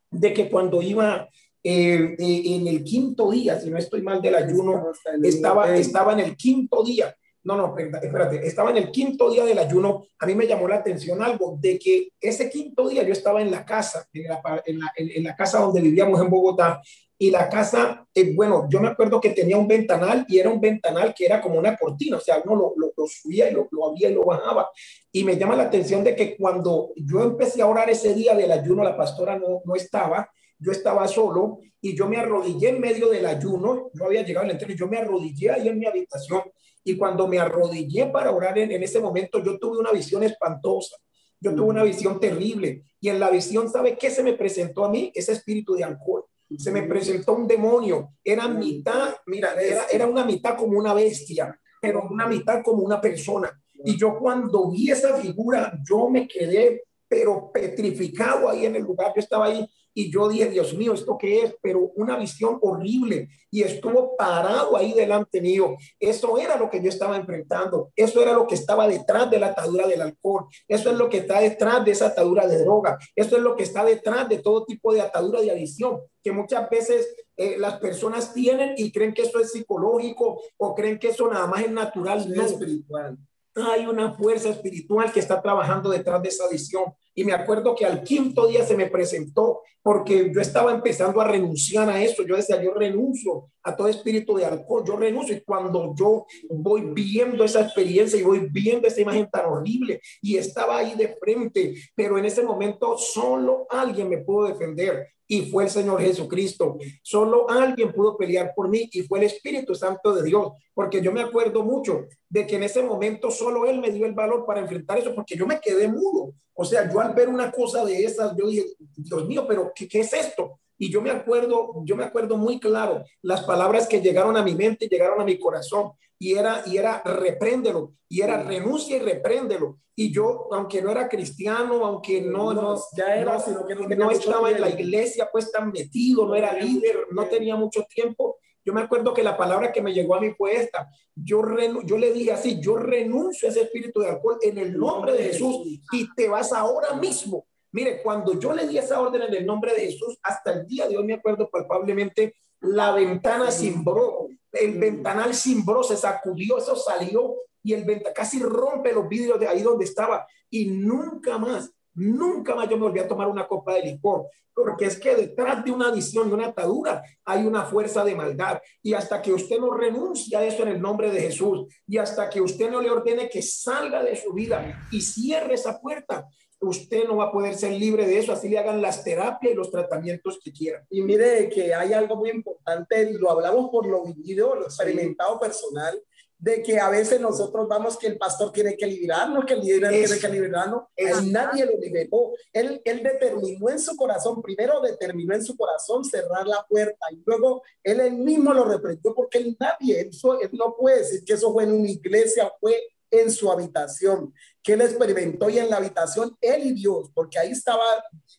de 0.10 0.34
que 0.34 0.50
cuando 0.50 0.82
iba 0.82 1.30
eh, 1.64 2.16
eh, 2.18 2.42
en 2.46 2.68
el 2.68 2.84
quinto 2.84 3.30
día, 3.30 3.60
si 3.60 3.70
no 3.70 3.78
estoy 3.78 4.02
mal 4.02 4.20
del 4.20 4.34
ayuno, 4.34 4.92
estaba, 5.24 5.78
estaba 5.78 6.14
en 6.14 6.22
el 6.22 6.36
quinto 6.36 6.84
día. 6.84 7.16
No, 7.44 7.56
no, 7.56 7.76
espérate, 7.78 8.46
estaba 8.46 8.70
en 8.70 8.78
el 8.78 8.92
quinto 8.92 9.32
día 9.32 9.44
del 9.44 9.58
ayuno. 9.58 10.06
A 10.20 10.26
mí 10.26 10.36
me 10.36 10.46
llamó 10.46 10.68
la 10.68 10.76
atención 10.76 11.22
algo 11.24 11.58
de 11.60 11.80
que 11.80 12.10
ese 12.20 12.50
quinto 12.50 12.88
día 12.88 13.04
yo 13.04 13.14
estaba 13.14 13.42
en 13.42 13.50
la 13.50 13.66
casa, 13.66 14.08
en 14.14 14.24
la, 14.28 14.42
en 14.66 14.80
la, 14.80 14.92
en 14.96 15.24
la 15.24 15.36
casa 15.36 15.60
donde 15.60 15.82
vivíamos 15.82 16.22
en 16.22 16.30
Bogotá, 16.30 16.82
y 17.22 17.30
la 17.30 17.48
casa, 17.48 18.04
eh, 18.16 18.34
bueno, 18.34 18.68
yo 18.68 18.82
me 18.82 18.88
acuerdo 18.88 19.22
que 19.22 19.30
tenía 19.30 19.56
un 19.56 19.68
ventanal 19.68 20.26
y 20.28 20.40
era 20.40 20.50
un 20.50 20.60
ventanal 20.60 21.14
que 21.14 21.28
era 21.28 21.40
como 21.40 21.60
una 21.60 21.78
cortina, 21.78 22.18
o 22.18 22.20
sea, 22.20 22.42
uno 22.44 22.74
lo, 22.76 22.92
lo, 22.98 23.06
subía 23.06 23.48
y 23.48 23.54
lo, 23.54 23.68
lo, 23.70 23.90
abría 23.90 24.10
y 24.10 24.16
lo 24.16 24.24
bajaba. 24.24 24.72
Y 25.12 25.24
me 25.24 25.38
llama 25.38 25.56
la 25.56 25.66
atención 25.66 26.04
de 26.04 26.16
que 26.16 26.36
cuando 26.36 26.94
yo 26.96 27.22
empecé 27.22 27.62
a 27.62 27.68
orar 27.68 27.92
ese 27.92 28.16
día 28.16 28.34
del 28.34 28.52
ayuno, 28.52 28.84
la 28.84 28.98
pastora 28.98 29.38
no, 29.38 29.62
no 29.64 29.76
estaba, 29.76 30.32
yo 30.58 30.72
estaba 30.72 31.08
solo 31.08 31.60
y 31.80 31.96
yo 31.96 32.10
me 32.10 32.18
arrodillé 32.18 32.70
en 32.70 32.82
medio 32.82 33.08
del 33.08 33.28
ayuno, 33.28 33.92
yo 33.94 34.06
había 34.06 34.24
llegado 34.24 34.46
al 34.46 34.54
entreno, 34.54 34.74
yo 34.74 34.88
me 34.88 34.98
arrodillé 34.98 35.52
ahí 35.52 35.68
en 35.68 35.78
mi 35.78 35.86
habitación 35.86 36.42
y 36.84 36.98
cuando 36.98 37.28
me 37.28 37.40
arrodillé 37.40 38.08
para 38.08 38.32
orar 38.32 38.58
en, 38.58 38.72
en 38.72 38.84
ese 38.84 39.00
momento, 39.00 39.44
yo 39.44 39.58
tuve 39.60 39.78
una 39.78 39.92
visión 39.92 40.24
espantosa. 40.24 40.96
Yo 41.40 41.56
tuve 41.56 41.70
una 41.70 41.84
visión 41.84 42.20
terrible 42.20 42.84
y 43.00 43.10
en 43.10 43.20
la 43.20 43.32
visión, 43.32 43.68
¿sabe 43.68 43.98
qué 43.98 44.12
se 44.12 44.22
me 44.22 44.34
presentó 44.34 44.86
a 44.86 44.90
mí? 44.90 45.12
Ese 45.16 45.32
espíritu 45.32 45.74
de 45.74 45.84
alcohol 45.84 46.26
se 46.58 46.72
me 46.72 46.84
presentó 46.84 47.34
un 47.34 47.48
demonio. 47.48 48.14
Era 48.24 48.48
mitad, 48.48 49.16
mira, 49.26 49.54
era, 49.62 49.86
era 49.92 50.08
una 50.08 50.26
mitad 50.26 50.58
como 50.58 50.78
una 50.78 50.94
bestia, 50.94 51.58
pero 51.82 52.08
una 52.10 52.28
mitad 52.28 52.62
como 52.64 52.84
una 52.84 53.00
persona. 53.00 53.52
Y 53.84 53.98
yo 53.98 54.18
cuando 54.20 54.70
vi 54.70 54.92
esa 54.92 55.18
figura, 55.18 55.74
yo 55.88 56.10
me 56.10 56.28
quedé, 56.28 56.84
pero 57.08 57.52
petrificado 57.52 58.50
ahí 58.50 58.66
en 58.66 58.76
el 58.76 58.84
lugar. 58.84 59.12
Yo 59.16 59.22
estaba 59.22 59.46
ahí 59.46 59.68
y 59.94 60.12
yo 60.12 60.30
dije, 60.30 60.50
Dios 60.50 60.74
mío, 60.74 60.94
¿esto 60.94 61.18
qué 61.18 61.44
es? 61.44 61.56
Pero 61.62 61.92
una 61.96 62.18
visión 62.18 62.58
horrible 62.62 63.30
y 63.50 63.64
estuvo 63.64 64.16
parado 64.16 64.78
ahí 64.78 64.94
delante 64.94 65.42
mío. 65.42 65.76
Eso 66.00 66.38
era 66.38 66.58
lo 66.58 66.70
que 66.70 66.82
yo 66.82 66.90
estaba 66.90 67.18
enfrentando. 67.18 67.92
Eso 67.96 68.22
era 68.22 68.34
lo 68.34 68.48
que 68.48 68.56
estaba 68.56 68.88
detrás 68.88 69.30
de 69.30 69.40
la 69.40 69.48
atadura 69.48 69.88
del 69.88 70.02
alcohol. 70.02 70.46
Eso 70.68 70.92
es 70.92 70.98
lo 70.98 71.10
que 71.10 71.18
está 71.18 71.42
detrás 71.42 71.84
de 71.84 71.92
esa 71.92 72.08
atadura 72.08 72.48
de 72.48 72.60
droga. 72.60 72.98
Eso 73.16 73.36
es 73.36 73.44
lo 73.44 73.56
que 73.56 73.64
está 73.64 73.84
detrás 73.84 74.30
de 74.30 74.40
todo 74.40 74.66
tipo 74.66 74.94
de 74.94 75.02
atadura 75.02 75.42
de 75.42 75.52
adicción 75.52 76.00
que 76.24 76.32
muchas 76.32 76.70
veces 76.70 77.16
eh, 77.36 77.58
las 77.58 77.80
personas 77.80 78.34
tienen 78.34 78.74
y 78.78 78.92
creen 78.92 79.14
que 79.14 79.24
eso 79.24 79.40
es 79.40 79.52
psicológico 79.52 80.42
o 80.58 80.76
creen 80.76 81.00
que 81.00 81.10
eso 81.10 81.28
nada 81.28 81.48
más 81.48 81.64
es 81.64 81.72
natural. 81.72 82.32
no, 82.34 82.46
espiritual. 82.46 83.18
Hay 83.56 83.86
una 83.86 84.14
fuerza 84.14 84.50
espiritual 84.50 85.12
que 85.12 85.20
está 85.20 85.42
trabajando 85.42 85.90
detrás 85.90 86.22
de 86.22 86.30
esa 86.30 86.46
adicción 86.46 86.86
Y 87.14 87.24
me 87.24 87.34
acuerdo 87.34 87.76
que 87.76 87.86
al 87.86 88.04
quinto 88.04 88.48
día 88.48 88.66
se 88.66 88.76
me 88.76 88.88
presentó 88.88 89.62
porque 89.84 90.32
yo 90.34 90.42
estaba 90.42 90.72
empezando 90.72 91.20
a 91.20 91.28
renunciar 91.28 91.90
a 91.90 92.02
eso. 92.02 92.24
Yo 92.24 92.36
decía, 92.36 92.62
yo 92.62 92.74
renuncio 92.74 93.50
a 93.64 93.76
todo 93.76 93.88
espíritu 93.88 94.36
de 94.36 94.46
alcohol, 94.46 94.84
yo 94.86 94.96
renuncio. 94.96 95.36
Y 95.36 95.42
cuando 95.42 95.94
yo 95.98 96.26
voy 96.50 96.82
viendo 96.94 97.44
esa 97.44 97.62
experiencia 97.62 98.20
y 98.20 98.24
voy 98.24 98.48
viendo 98.52 98.88
esa 98.88 99.02
imagen 99.02 99.30
tan 99.30 99.46
horrible 99.46 100.00
y 100.22 100.38
estaba 100.38 100.78
ahí 100.78 100.96
de 100.96 101.16
frente, 101.20 101.76
pero 101.96 102.18
en 102.18 102.26
ese 102.26 102.44
momento 102.44 102.98
solo 102.98 103.66
alguien 103.70 104.10
me 104.10 104.20
pudo 104.20 104.48
defender 104.48 105.08
y 105.32 105.44
fue 105.44 105.64
el 105.64 105.70
Señor 105.70 106.02
Jesucristo. 106.02 106.78
Solo 107.02 107.50
alguien 107.50 107.94
pudo 107.94 108.18
pelear 108.18 108.52
por 108.54 108.68
mí 108.68 108.90
y 108.92 109.04
fue 109.04 109.20
el 109.20 109.26
Espíritu 109.28 109.74
Santo 109.74 110.14
de 110.14 110.24
Dios, 110.24 110.52
porque 110.74 111.02
yo 111.02 111.14
me 111.14 111.22
acuerdo 111.22 111.64
mucho 111.64 112.02
de 112.28 112.46
que 112.46 112.58
en 112.58 112.64
ese 112.64 112.84
momento 112.84 113.32
solo 113.32 113.66
Él 113.66 113.80
me 113.80 113.92
dio 113.92 114.06
el 114.06 114.12
valor 114.12 114.46
para 114.46 114.60
enfrentar 114.60 114.98
eso, 114.98 115.16
porque 115.16 115.38
yo 115.38 115.48
me 115.48 115.62
quedé 115.62 115.88
mudo. 115.88 116.34
O 116.54 116.66
sea, 116.66 116.92
yo 116.92 117.00
al 117.00 117.14
ver 117.14 117.30
una 117.30 117.50
cosa 117.50 117.86
de 117.86 118.04
esas, 118.04 118.36
yo 118.36 118.46
dije, 118.46 118.66
Dios 118.98 119.26
mío, 119.26 119.46
pero 119.48 119.72
¿qué, 119.74 119.88
qué 119.88 120.02
es 120.02 120.12
esto? 120.12 120.60
Y 120.78 120.92
yo 120.92 121.02
me 121.02 121.12
acuerdo, 121.12 121.82
yo 121.86 121.96
me 121.96 122.04
acuerdo 122.04 122.36
muy 122.36 122.60
claro 122.60 123.02
las 123.22 123.44
palabras 123.46 123.88
que 123.88 124.02
llegaron 124.02 124.36
a 124.36 124.44
mi 124.44 124.54
mente, 124.54 124.90
llegaron 124.90 125.22
a 125.22 125.24
mi 125.24 125.40
corazón 125.40 125.94
y 126.22 126.36
era 126.38 126.62
y 126.68 126.78
era 126.78 127.02
repréndelo 127.04 127.94
y 128.08 128.22
era 128.22 128.44
renuncia 128.44 128.98
y 128.98 129.00
repréndelo. 129.00 129.80
Y 129.96 130.14
yo, 130.14 130.48
aunque 130.52 130.82
no 130.82 130.92
era 130.92 131.10
cristiano, 131.10 131.84
aunque 131.86 132.22
no 132.22 132.54
no 132.54 132.80
ya 132.96 133.16
era, 133.16 133.40
sino 133.40 133.66
que 133.66 133.76
no, 133.76 134.12
estaba 134.12 134.52
en 134.52 134.62
la 134.62 134.70
iglesia 134.70 135.30
pues 135.32 135.52
tan 135.52 135.72
metido, 135.72 136.28
no 136.28 136.36
era 136.36 136.54
líder, 136.54 137.08
no 137.12 137.26
tenía 137.26 137.56
mucho 137.56 137.84
tiempo. 137.94 138.38
Yo 138.64 138.72
me 138.72 138.82
acuerdo 138.82 139.14
que 139.14 139.24
la 139.24 139.36
palabra 139.36 139.72
que 139.72 139.82
me 139.82 139.94
llegó 139.94 140.14
a 140.14 140.22
mí 140.22 140.32
fue 140.38 140.56
esta. 140.56 140.88
Yo, 141.16 141.42
yo 141.84 141.98
le 141.98 142.14
dije 142.14 142.32
así, 142.32 142.62
yo 142.62 142.78
renuncio 142.78 143.48
a 143.48 143.52
ese 143.52 143.64
espíritu 143.64 144.02
de 144.02 144.10
alcohol 144.10 144.38
en 144.44 144.60
el 144.60 144.78
nombre 144.78 145.14
de 145.14 145.24
Jesús 145.24 145.66
y 145.92 146.14
te 146.14 146.30
vas 146.30 146.54
ahora 146.54 146.94
mismo 146.94 147.48
Mire, 147.74 148.02
cuando 148.04 148.38
yo 148.38 148.54
le 148.54 148.68
di 148.68 148.78
esa 148.78 149.00
orden 149.00 149.22
en 149.22 149.34
el 149.34 149.46
nombre 149.46 149.74
de 149.74 149.92
Jesús, 149.92 150.20
hasta 150.24 150.52
el 150.52 150.68
día 150.68 150.90
de 150.90 150.98
hoy 150.98 151.06
me 151.06 151.14
acuerdo 151.14 151.50
palpablemente, 151.50 152.36
la 152.60 152.92
ventana 152.92 153.50
cimbró, 153.50 154.28
el 154.52 154.78
ventanal 154.78 155.34
cimbró, 155.34 155.84
se 155.84 155.98
sacudió, 155.98 156.58
eso 156.58 156.76
salió 156.76 157.36
y 157.64 157.74
el 157.74 157.86
venta 157.86 158.14
casi 158.14 158.40
rompe 158.40 158.94
los 158.94 159.08
vidrios 159.08 159.40
de 159.40 159.48
ahí 159.48 159.62
donde 159.62 159.86
estaba. 159.86 160.26
Y 160.50 160.66
nunca 160.66 161.38
más, 161.38 161.72
nunca 161.94 162.56
más 162.56 162.70
yo 162.70 162.78
me 162.78 162.84
volví 162.84 163.00
a 163.00 163.08
tomar 163.08 163.28
una 163.28 163.48
copa 163.48 163.76
de 163.76 163.84
licor, 163.84 164.28
porque 164.54 164.86
es 164.86 165.00
que 165.00 165.16
detrás 165.16 165.64
de 165.64 165.72
una 165.72 165.88
adicción, 165.88 166.28
de 166.28 166.36
una 166.36 166.48
atadura, 166.48 167.02
hay 167.24 167.46
una 167.46 167.64
fuerza 167.64 168.04
de 168.04 168.16
maldad. 168.16 168.60
Y 168.82 168.94
hasta 168.94 169.22
que 169.22 169.32
usted 169.32 169.60
no 169.60 169.72
renuncia 169.74 170.40
a 170.40 170.46
eso 170.46 170.64
en 170.64 170.70
el 170.70 170.82
nombre 170.82 171.12
de 171.12 171.22
Jesús 171.22 171.68
y 171.88 171.98
hasta 171.98 172.30
que 172.30 172.42
usted 172.42 172.70
no 172.70 172.82
le 172.82 172.90
ordene 172.90 173.30
que 173.30 173.42
salga 173.42 174.04
de 174.04 174.16
su 174.16 174.34
vida 174.34 174.88
y 174.92 175.02
cierre 175.02 175.54
esa 175.54 175.80
puerta, 175.80 176.28
usted 176.62 177.06
no 177.06 177.18
va 177.18 177.26
a 177.26 177.32
poder 177.32 177.56
ser 177.56 177.74
libre 177.74 178.06
de 178.06 178.20
eso, 178.20 178.32
así 178.32 178.48
le 178.48 178.60
hagan 178.60 178.82
las 178.82 179.04
terapias 179.04 179.52
y 179.52 179.56
los 179.56 179.72
tratamientos 179.72 180.40
que 180.44 180.54
quieran. 180.54 180.86
Y 180.90 181.02
mire 181.02 181.50
que 181.50 181.74
hay 181.74 181.92
algo 181.94 182.16
muy 182.16 182.30
importante, 182.30 183.10
y 183.10 183.14
lo 183.14 183.32
hablamos 183.32 183.70
por 183.72 183.88
lo 183.88 184.04
vivido, 184.04 184.56
lo 184.56 184.66
experimentado 184.66 185.40
personal, 185.40 186.02
de 186.38 186.64
que 186.64 186.80
a 186.80 186.90
veces 186.90 187.22
nosotros 187.22 187.68
vamos 187.68 187.98
que 187.98 188.08
el 188.08 188.18
pastor 188.18 188.52
tiene 188.52 188.76
que 188.76 188.88
liberarnos, 188.88 189.46
que 189.46 189.54
el 189.54 189.62
líder 189.62 189.90
tiene 189.90 190.20
que 190.20 190.28
liberarnos, 190.28 190.84
y 190.98 191.30
nadie 191.30 191.66
lo 191.66 191.78
liberó. 191.80 192.34
Él, 192.52 192.82
él 192.84 193.04
determinó 193.04 193.70
en 193.70 193.80
su 193.80 193.96
corazón, 193.96 194.42
primero 194.42 194.82
determinó 194.82 195.36
en 195.36 195.44
su 195.44 195.56
corazón 195.56 196.04
cerrar 196.04 196.48
la 196.48 196.66
puerta 196.68 197.06
y 197.12 197.22
luego 197.24 197.62
él, 197.84 198.00
él 198.00 198.14
mismo 198.14 198.54
lo 198.54 198.66
reprendió 198.66 199.14
porque 199.14 199.56
nadie, 199.60 200.02
eso, 200.02 200.40
él 200.42 200.50
no 200.54 200.76
puede 200.76 201.00
decir 201.00 201.24
que 201.24 201.34
eso 201.34 201.54
fue 201.54 201.64
en 201.64 201.74
una 201.74 201.90
iglesia, 201.90 202.52
fue 202.60 202.91
en 203.12 203.30
su 203.30 203.52
habitación, 203.52 204.34
que 204.64 204.74
él 204.74 204.82
experimentó 204.82 205.50
y 205.50 205.60
en 205.60 205.70
la 205.70 205.78
habitación 205.78 206.36
él 206.42 206.68
y 206.68 206.74
Dios, 206.74 207.12
porque 207.14 207.38
ahí 207.38 207.52
estaba 207.52 207.86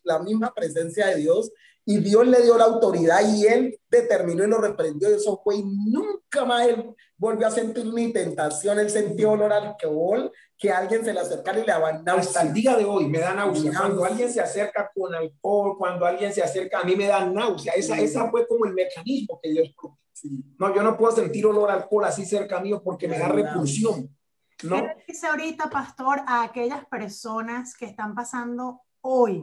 la 0.03 0.19
misma 0.19 0.53
presencia 0.53 1.07
de 1.07 1.17
Dios 1.17 1.53
y 1.85 1.99
Dios 1.99 2.27
le 2.27 2.43
dio 2.43 2.57
la 2.57 2.65
autoridad 2.65 3.21
y 3.29 3.47
él 3.47 3.81
determinó 3.91 4.45
y 4.45 4.49
lo 4.49 4.59
reprendió. 4.59 5.11
Y 5.11 5.15
eso 5.15 5.41
fue 5.43 5.57
y 5.57 5.65
nunca 5.65 6.45
más 6.45 6.67
él 6.69 6.95
volvió 7.17 7.47
a 7.47 7.51
sentir 7.51 7.87
ni 7.87 8.13
tentación, 8.13 8.79
él 8.79 8.91
sintió 8.91 9.33
olor 9.33 9.53
al 9.53 9.67
alcohol, 9.69 10.33
que 10.59 10.71
alguien 10.71 11.05
se 11.05 11.13
le 11.13 11.21
acercara 11.21 11.59
y 11.59 11.63
le 11.63 11.73
daba 11.73 12.03
Hasta 12.19 12.43
el 12.43 12.53
día 12.53 12.77
de 12.77 12.85
hoy 12.85 13.07
me 13.07 13.19
da 13.19 13.35
náusea. 13.35 13.73
Cuando 13.79 14.05
alguien 14.05 14.33
se 14.33 14.41
acerca 14.41 14.91
con 14.95 15.15
alcohol, 15.15 15.77
cuando 15.79 16.07
alguien 16.07 16.33
se 16.33 16.43
acerca, 16.43 16.81
a 16.81 16.85
mí 16.85 16.97
me 16.97 17.07
da 17.07 17.25
náusea. 17.25 17.75
Esa, 17.75 17.99
esa 17.99 18.31
fue 18.31 18.47
como 18.47 18.67
el 18.67 18.75
mecanismo 18.75 19.39
que 19.43 19.51
Dios 19.51 19.75
No, 20.59 20.75
yo 20.75 20.83
no 20.83 20.97
puedo 20.97 21.15
sentir 21.15 21.47
olor 21.47 21.71
al 21.71 21.83
alcohol 21.83 22.05
así 22.05 22.25
cerca 22.25 22.61
mío 22.61 22.83
porque 22.85 23.09
me 23.09 23.19
da 23.19 23.29
repulsión. 23.29 24.09
¿No? 24.65 24.77
¿Qué 24.77 25.05
dice 25.09 25.27
ahorita, 25.27 25.71
pastor, 25.71 26.21
a 26.27 26.43
aquellas 26.43 26.85
personas 26.87 27.77
que 27.77 27.87
están 27.87 28.15
pasando 28.15 28.83
hoy 29.01 29.43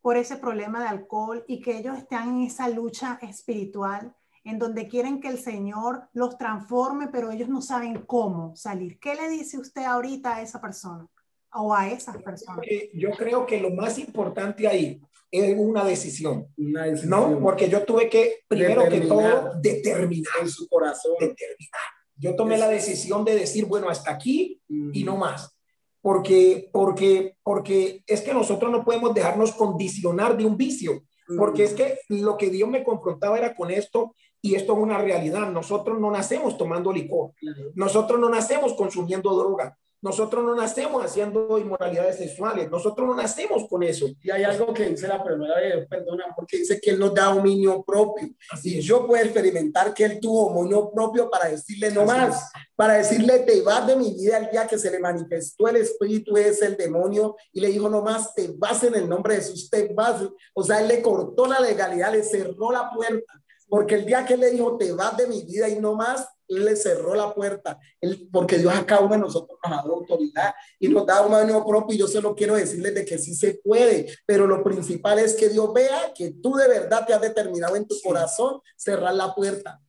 por 0.00 0.16
ese 0.16 0.36
problema 0.36 0.80
de 0.80 0.88
alcohol 0.88 1.44
y 1.46 1.60
que 1.60 1.78
ellos 1.78 1.96
están 1.96 2.28
en 2.28 2.42
esa 2.42 2.68
lucha 2.68 3.18
espiritual 3.22 4.14
en 4.44 4.58
donde 4.58 4.88
quieren 4.88 5.20
que 5.20 5.28
el 5.28 5.38
Señor 5.38 6.08
los 6.12 6.36
transforme, 6.36 7.08
pero 7.08 7.30
ellos 7.30 7.48
no 7.48 7.62
saben 7.62 8.02
cómo 8.06 8.56
salir? 8.56 8.98
¿Qué 8.98 9.14
le 9.14 9.28
dice 9.28 9.58
usted 9.58 9.84
ahorita 9.84 10.36
a 10.36 10.42
esa 10.42 10.60
persona 10.60 11.06
o 11.52 11.74
a 11.74 11.88
esas 11.88 12.20
personas? 12.22 12.66
Yo 12.92 13.10
creo 13.12 13.46
que 13.46 13.60
lo 13.60 13.70
más 13.70 13.98
importante 13.98 14.66
ahí 14.66 15.00
es 15.30 15.56
una 15.56 15.84
decisión, 15.84 16.48
¿no? 16.56 17.40
Porque 17.40 17.68
yo 17.68 17.84
tuve 17.84 18.08
que, 18.08 18.44
primero 18.48 18.88
que 18.88 19.00
todo, 19.02 19.54
determinar 19.60 20.34
en 20.42 20.48
su 20.48 20.68
corazón. 20.68 21.12
Determinar 21.20 21.80
yo 22.22 22.36
tomé 22.36 22.56
la 22.56 22.68
decisión 22.68 23.24
de 23.24 23.34
decir, 23.34 23.64
bueno, 23.66 23.88
hasta 23.90 24.12
aquí 24.12 24.60
y 24.68 25.02
no 25.02 25.16
más. 25.16 25.58
Porque, 26.00 26.70
porque, 26.72 27.36
porque 27.42 28.04
es 28.06 28.20
que 28.20 28.32
nosotros 28.32 28.70
no 28.70 28.84
podemos 28.84 29.12
dejarnos 29.12 29.50
condicionar 29.52 30.36
de 30.36 30.46
un 30.46 30.56
vicio. 30.56 31.02
Porque 31.36 31.64
es 31.64 31.74
que 31.74 31.98
lo 32.08 32.36
que 32.36 32.48
Dios 32.48 32.68
me 32.68 32.84
confrontaba 32.84 33.38
era 33.38 33.56
con 33.56 33.72
esto 33.72 34.14
y 34.40 34.54
esto 34.54 34.72
es 34.72 34.78
una 34.78 34.98
realidad. 34.98 35.50
Nosotros 35.50 35.98
no 35.98 36.12
nacemos 36.12 36.56
tomando 36.56 36.92
licor. 36.92 37.32
Nosotros 37.74 38.20
no 38.20 38.28
nacemos 38.28 38.74
consumiendo 38.74 39.34
droga. 39.36 39.76
Nosotros 40.02 40.44
no 40.44 40.56
nacemos 40.56 41.04
haciendo 41.04 41.56
inmoralidades 41.58 42.16
sexuales, 42.16 42.68
nosotros 42.68 43.06
no 43.06 43.14
nacemos 43.14 43.68
con 43.68 43.84
eso. 43.84 44.08
Y 44.20 44.32
hay 44.32 44.42
algo 44.42 44.74
que 44.74 44.88
dice 44.88 45.06
la 45.06 45.22
primera 45.22 45.54
vez, 45.54 45.86
perdona, 45.88 46.24
porque 46.34 46.58
dice 46.58 46.80
que 46.80 46.90
Él 46.90 46.98
nos 46.98 47.14
da 47.14 47.26
dominio 47.26 47.84
propio. 47.84 48.28
Así 48.50 48.78
y 48.78 48.80
yo 48.80 49.06
puedo 49.06 49.22
experimentar 49.22 49.94
que 49.94 50.04
Él 50.04 50.18
tuvo 50.20 50.52
dominio 50.52 50.90
propio 50.90 51.30
para 51.30 51.48
decirle 51.48 51.92
no 51.92 52.04
más, 52.04 52.50
para 52.74 52.94
decirle 52.94 53.40
te 53.40 53.62
vas 53.62 53.86
de 53.86 53.94
mi 53.94 54.12
vida 54.12 54.38
el 54.38 54.50
día 54.50 54.66
que 54.66 54.76
se 54.76 54.90
le 54.90 54.98
manifestó 54.98 55.68
el 55.68 55.76
Espíritu, 55.76 56.36
es 56.36 56.60
el 56.62 56.76
demonio, 56.76 57.36
y 57.52 57.60
le 57.60 57.68
dijo 57.68 57.88
no 57.88 58.02
más, 58.02 58.34
te 58.34 58.52
vas 58.56 58.82
en 58.82 58.96
el 58.96 59.08
nombre 59.08 59.36
de 59.36 59.40
Jesús, 59.40 59.70
te 59.70 59.92
vas. 59.94 60.20
O 60.52 60.64
sea, 60.64 60.80
Él 60.80 60.88
le 60.88 61.00
cortó 61.00 61.46
la 61.46 61.60
legalidad, 61.60 62.12
le 62.12 62.24
cerró 62.24 62.72
la 62.72 62.90
puerta, 62.90 63.32
porque 63.68 63.94
el 63.94 64.04
día 64.04 64.26
que 64.26 64.34
Él 64.34 64.40
le 64.40 64.50
dijo 64.50 64.76
te 64.76 64.90
vas 64.90 65.16
de 65.16 65.28
mi 65.28 65.44
vida 65.44 65.68
y 65.68 65.78
no 65.78 65.94
más, 65.94 66.26
le 66.52 66.76
cerró 66.76 67.14
la 67.14 67.34
puerta, 67.34 67.78
él, 68.00 68.28
porque 68.32 68.58
Dios 68.58 68.74
a 68.74 68.84
cada 68.84 69.02
uno 69.02 69.14
de 69.14 69.20
nosotros 69.20 69.58
nos 69.62 69.72
ha 69.72 69.76
dado 69.76 69.94
autoridad 69.94 70.54
y 70.78 70.88
nos 70.88 71.06
da 71.06 71.22
un 71.22 71.32
manual 71.32 71.64
propio. 71.64 71.94
Y 71.94 71.98
yo 71.98 72.06
se 72.06 72.20
lo 72.20 72.34
quiero 72.34 72.54
decirles 72.54 72.94
de 72.94 73.04
que 73.04 73.18
sí 73.18 73.34
se 73.34 73.54
puede, 73.54 74.06
pero 74.26 74.46
lo 74.46 74.62
principal 74.62 75.18
es 75.18 75.34
que 75.34 75.48
Dios 75.48 75.72
vea 75.72 76.12
que 76.14 76.32
tú 76.42 76.54
de 76.54 76.68
verdad 76.68 77.06
te 77.06 77.14
has 77.14 77.20
determinado 77.20 77.76
en 77.76 77.86
tu 77.86 77.96
corazón 78.02 78.60
cerrar 78.76 79.14
la 79.14 79.34
puerta, 79.34 79.80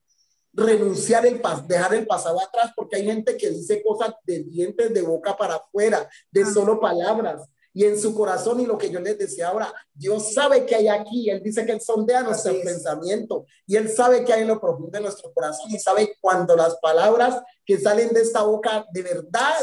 renunciar 0.53 1.25
el 1.25 1.41
pas 1.41 1.67
dejar 1.67 1.95
el 1.95 2.05
pasado 2.05 2.39
atrás, 2.41 2.71
porque 2.75 2.97
hay 2.97 3.05
gente 3.05 3.35
que 3.37 3.49
dice 3.49 3.83
cosas 3.83 4.13
de 4.23 4.43
dientes 4.43 4.93
de 4.93 5.01
boca 5.01 5.35
para 5.35 5.55
afuera, 5.55 6.07
de 6.31 6.45
solo 6.45 6.79
palabras, 6.79 7.41
y 7.73 7.85
en 7.85 7.99
su 7.99 8.13
corazón 8.13 8.59
y 8.59 8.65
lo 8.65 8.77
que 8.77 8.89
yo 8.89 8.99
les 8.99 9.17
decía 9.17 9.49
ahora, 9.49 9.73
Dios 9.93 10.33
sabe 10.33 10.65
que 10.65 10.75
hay 10.75 10.87
aquí, 10.87 11.29
Él 11.29 11.41
dice 11.41 11.65
que 11.65 11.71
Él 11.71 11.81
sondea 11.81 12.21
nuestro 12.21 12.53
pensamiento 12.63 13.45
y 13.65 13.75
Él 13.75 13.89
sabe 13.89 14.23
que 14.23 14.31
hay 14.31 14.43
en 14.43 14.47
lo 14.47 14.61
profundo 14.61 14.91
de 14.91 15.01
nuestro 15.01 15.33
corazón 15.33 15.71
y 15.71 15.79
sabe 15.79 16.15
cuando 16.21 16.55
las 16.55 16.77
palabras 16.77 17.41
que 17.65 17.79
salen 17.79 18.09
de 18.09 18.21
esta 18.21 18.43
boca 18.43 18.85
de 18.93 19.01
verdad 19.01 19.53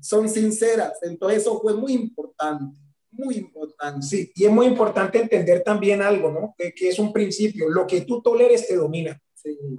son 0.00 0.28
sinceras. 0.28 0.98
Entonces 1.02 1.42
eso 1.42 1.60
fue 1.60 1.74
muy 1.74 1.92
importante, 1.92 2.76
muy 3.12 3.36
importante. 3.36 4.04
Sí, 4.04 4.32
y 4.34 4.44
es 4.44 4.50
muy 4.50 4.66
importante 4.66 5.20
entender 5.20 5.62
también 5.62 6.02
algo, 6.02 6.30
¿no? 6.30 6.54
Que, 6.58 6.72
que 6.74 6.88
es 6.88 6.98
un 6.98 7.12
principio, 7.12 7.68
lo 7.68 7.86
que 7.86 8.00
tú 8.00 8.20
toleres 8.20 8.66
te 8.66 8.76
domina. 8.76 9.20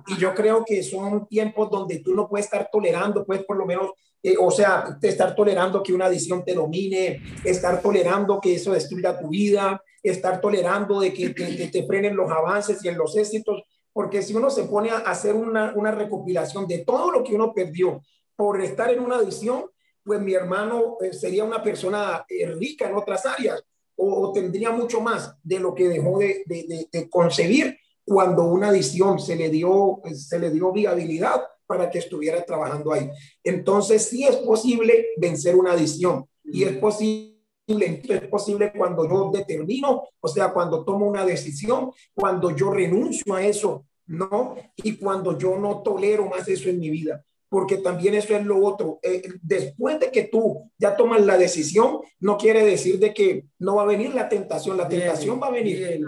Y 0.07 0.17
yo 0.17 0.33
creo 0.33 0.63
que 0.65 0.83
son 0.83 1.27
tiempos 1.27 1.69
donde 1.69 1.99
tú 1.99 2.13
no 2.13 2.27
puedes 2.27 2.45
estar 2.45 2.69
tolerando, 2.71 3.25
pues 3.25 3.43
por 3.45 3.57
lo 3.57 3.65
menos 3.65 3.91
eh, 4.26 4.36
o 4.39 4.49
sea, 4.49 4.97
estar 5.01 5.36
tolerando 5.36 5.84
que 5.84 5.91
una 5.91 6.05
adicción 6.05 6.45
te 6.45 6.53
domine, 6.53 7.21
estar 7.43 7.82
tolerando 7.82 8.39
que 8.39 8.55
eso 8.55 8.71
destruya 8.71 9.19
tu 9.19 9.28
vida, 9.28 9.84
estar 10.01 10.39
tolerando 10.39 11.01
de 11.01 11.13
que, 11.13 11.30
te 11.32 11.86
frenen 11.86 12.15
los 12.15 12.32
avances 12.32 12.84
y 12.84 12.88
en 12.88 12.97
los 12.97 13.17
éxitos, 13.17 13.63
porque 13.91 14.21
si 14.21 14.34
uno 14.34 14.49
se 14.49 14.63
pone 14.63 14.91
a 14.91 14.99
hacer 14.99 15.36
una, 15.36 15.91
recopilación 15.91 16.67
de 16.67 16.80
todo 16.80 17.11
lo 17.11 17.21
que 17.21 17.36
uno 17.36 17.53
perdió 17.53 18.01
por 18.34 18.61
estar 18.61 18.89
en 18.91 19.01
una 19.01 19.17
adicción, 19.17 19.65
pues 20.05 20.21
mi 20.21 20.34
hermano 20.34 20.97
eh, 21.01 21.11
sería 21.11 21.43
una 21.43 21.61
persona 21.61 22.26
eh, 22.30 22.47
rica 22.47 22.88
en 22.88 22.95
otras 22.95 23.26
áreas 23.26 23.61
o, 23.95 24.32
tendría 24.34 24.71
mucho 24.71 25.01
más 25.01 25.36
de 25.43 25.59
lo 25.59 25.76
que 25.76 25.88
dejó 25.88 26.17
de, 26.19 26.43
de, 26.45 26.88
de, 26.91 27.09
concebir 27.09 27.78
cuando 28.05 28.43
una 28.43 28.69
adicción 28.69 29.19
se 29.19 29.36
le 29.36 29.49
dio, 29.49 30.01
se 30.13 30.39
le 30.39 30.49
dio 30.49 30.71
viabilidad 30.71 31.41
para 31.74 31.89
que 31.89 31.97
estuviera 31.97 32.45
trabajando 32.45 32.93
ahí. 32.93 33.09
Entonces, 33.43 34.07
sí 34.07 34.24
es 34.26 34.36
posible 34.36 35.07
vencer 35.17 35.55
una 35.55 35.71
adicción 35.71 36.24
y 36.43 36.65
es 36.65 36.78
posible 36.78 37.34
es 37.65 38.28
posible 38.28 38.74
cuando 38.76 39.09
yo 39.09 39.32
determino, 39.34 40.03
o 40.19 40.28
sea, 40.28 40.51
cuando 40.51 40.84
tomo 40.84 41.07
una 41.07 41.26
decisión, 41.26 41.91
cuando 42.13 42.53
yo 42.53 42.69
renuncio 42.69 43.34
a 43.34 43.43
eso, 43.43 43.86
¿no? 44.05 44.55
Y 44.76 44.97
cuando 44.97 45.38
yo 45.38 45.57
no 45.57 45.82
tolero 45.82 46.28
más 46.28 46.47
eso 46.47 46.69
en 46.69 46.80
mi 46.80 46.89
vida, 46.89 47.24
porque 47.47 47.78
también 47.78 48.15
eso 48.15 48.36
es 48.36 48.45
lo 48.45 48.63
otro. 48.63 48.99
Eh, 49.01 49.24
después 49.41 49.99
de 49.99 50.11
que 50.11 50.26
tú 50.26 50.69
ya 50.78 50.95
tomas 50.95 51.26
la 51.26 51.38
decisión, 51.38 52.01
no 52.19 52.38
quiere 52.38 52.65
decir 52.65 52.99
de 52.99 53.13
que 53.13 53.45
no 53.59 53.78
va 53.78 53.84
a 53.84 53.88
venir 53.88 54.13
la 54.13 54.28
tentación, 54.28 54.76
la 54.76 54.89
tentación 54.89 55.39
va 55.41 55.47
a 55.47 55.51
venir, 55.51 56.05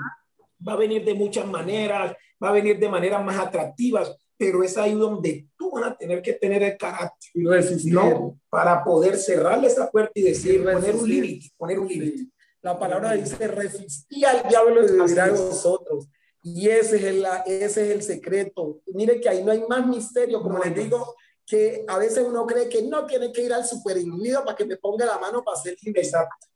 va 0.68 0.74
a 0.74 0.78
venir 0.78 1.06
de 1.06 1.14
muchas 1.14 1.48
maneras, 1.48 2.14
va 2.44 2.50
a 2.50 2.54
venir 2.54 2.78
de 2.78 2.90
maneras 2.90 3.24
más 3.24 3.40
atractivas, 3.40 4.14
pero 4.38 4.62
es 4.62 4.78
ahí 4.78 4.94
donde 4.94 5.48
tú 5.66 5.72
vas 5.72 5.92
a 5.92 5.98
tener 5.98 6.22
que 6.22 6.34
tener 6.34 6.62
el 6.64 6.78
carácter, 6.78 7.32
¿no? 7.36 8.40
Para 8.50 8.84
poder 8.84 9.18
cerrarle 9.18 9.68
esa 9.68 9.90
puerta 9.90 10.12
y 10.16 10.24
decir, 10.24 10.64
poner 10.64 10.96
un 10.96 11.10
límite, 11.10 11.52
poner 11.58 11.80
un 11.80 11.88
límite. 11.88 12.28
La 12.62 12.78
palabra 12.78 13.14
dice, 13.14 13.48
resistí 13.48 14.26
al 14.26 14.48
diablo 14.48 14.84
y 14.84 14.92
vivirá 14.92 15.30
vosotros. 15.30 16.08
Y 16.42 16.70
ese 16.70 16.98
es, 16.98 17.04
el, 17.04 17.26
ese 17.46 17.86
es 17.86 17.96
el 17.96 18.04
secreto. 18.04 18.82
Mire 18.88 19.20
que 19.20 19.30
ahí 19.30 19.44
no 19.44 19.52
hay 19.52 19.64
más 19.68 19.86
misterio, 19.88 20.42
como 20.42 20.60
les 20.60 20.76
digo, 20.76 21.16
que 21.46 21.86
a 21.88 21.98
veces 21.98 22.24
uno 22.28 22.46
cree 22.46 22.70
que 22.70 22.84
no 22.84 23.06
tiene 23.06 23.32
que 23.32 23.44
ir 23.44 23.54
al 23.54 23.66
superindividuo 23.66 24.44
para 24.44 24.56
que 24.56 24.66
me 24.66 24.78
ponga 24.78 25.06
la 25.06 25.18
mano 25.20 25.44
para 25.44 25.58
hacer 25.58 25.76
exacto. 25.84 26.48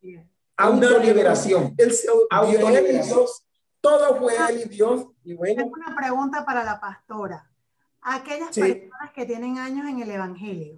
Autoliberación. 0.57 1.73
El, 1.77 1.95
Autoliberación. 2.29 3.25
Todo 3.81 4.15
fue 4.17 4.33
él 4.49 4.61
y 4.65 4.69
Dios. 4.69 5.05
Y 5.23 5.33
bueno. 5.33 5.63
Tengo 5.63 5.73
una 5.73 5.95
pregunta 5.95 6.45
para 6.45 6.63
la 6.63 6.79
pastora. 6.79 7.48
Aquellas 8.01 8.55
personas 8.55 9.11
que 9.13 9.25
tienen 9.25 9.57
años 9.57 9.87
en 9.87 9.99
el 10.01 10.11
Evangelio 10.11 10.77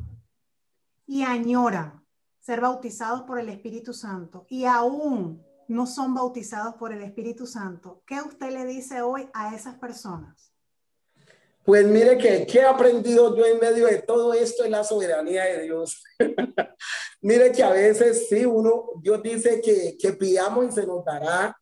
y 1.05 1.23
añoran 1.23 2.05
ser 2.39 2.61
bautizados 2.61 3.23
por 3.23 3.39
el 3.39 3.49
Espíritu 3.49 3.93
Santo 3.93 4.45
y 4.49 4.65
aún 4.65 5.45
no 5.67 5.87
son 5.87 6.13
bautizados 6.13 6.75
por 6.75 6.91
el 6.91 7.01
Espíritu 7.01 7.45
Santo, 7.45 8.03
¿qué 8.05 8.21
usted 8.21 8.51
le 8.51 8.65
dice 8.65 9.01
hoy 9.01 9.29
a 9.33 9.55
esas 9.55 9.75
personas? 9.75 10.51
Pues 11.63 11.85
mire 11.85 12.17
que, 12.17 12.45
¿qué 12.47 12.59
he 12.59 12.65
aprendido 12.65 13.35
yo 13.37 13.45
en 13.45 13.59
medio 13.59 13.85
de 13.85 14.01
todo 14.01 14.33
esto 14.33 14.65
en 14.65 14.71
la 14.71 14.83
soberanía 14.83 15.43
de 15.45 15.63
Dios? 15.63 16.03
mire 17.21 17.51
que 17.51 17.63
a 17.63 17.69
veces 17.69 18.27
sí, 18.27 18.45
uno, 18.45 18.89
Dios 18.99 19.21
dice 19.21 19.61
que, 19.61 19.95
que 19.97 20.13
pidamos 20.13 20.65
y 20.65 20.71
se 20.71 20.87
nos 20.87 21.05
dará, 21.05 21.55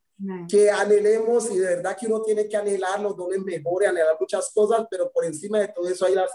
que 0.50 0.70
anhelemos 0.70 1.50
y 1.52 1.58
de 1.58 1.76
verdad 1.76 1.96
que 1.98 2.08
uno 2.08 2.22
tiene 2.22 2.48
que 2.48 2.58
anhelar 2.58 3.00
los 3.00 3.16
dones 3.16 3.40
mejores, 3.40 3.90
anhelar 3.90 4.18
muchas 4.20 4.52
cosas, 4.54 4.86
pero 4.90 5.12
por 5.12 5.24
encima 5.24 5.60
de 5.60 5.70
todo 5.70 5.88
eso 5.88 6.06
hay 6.06 6.14
la, 6.14 6.28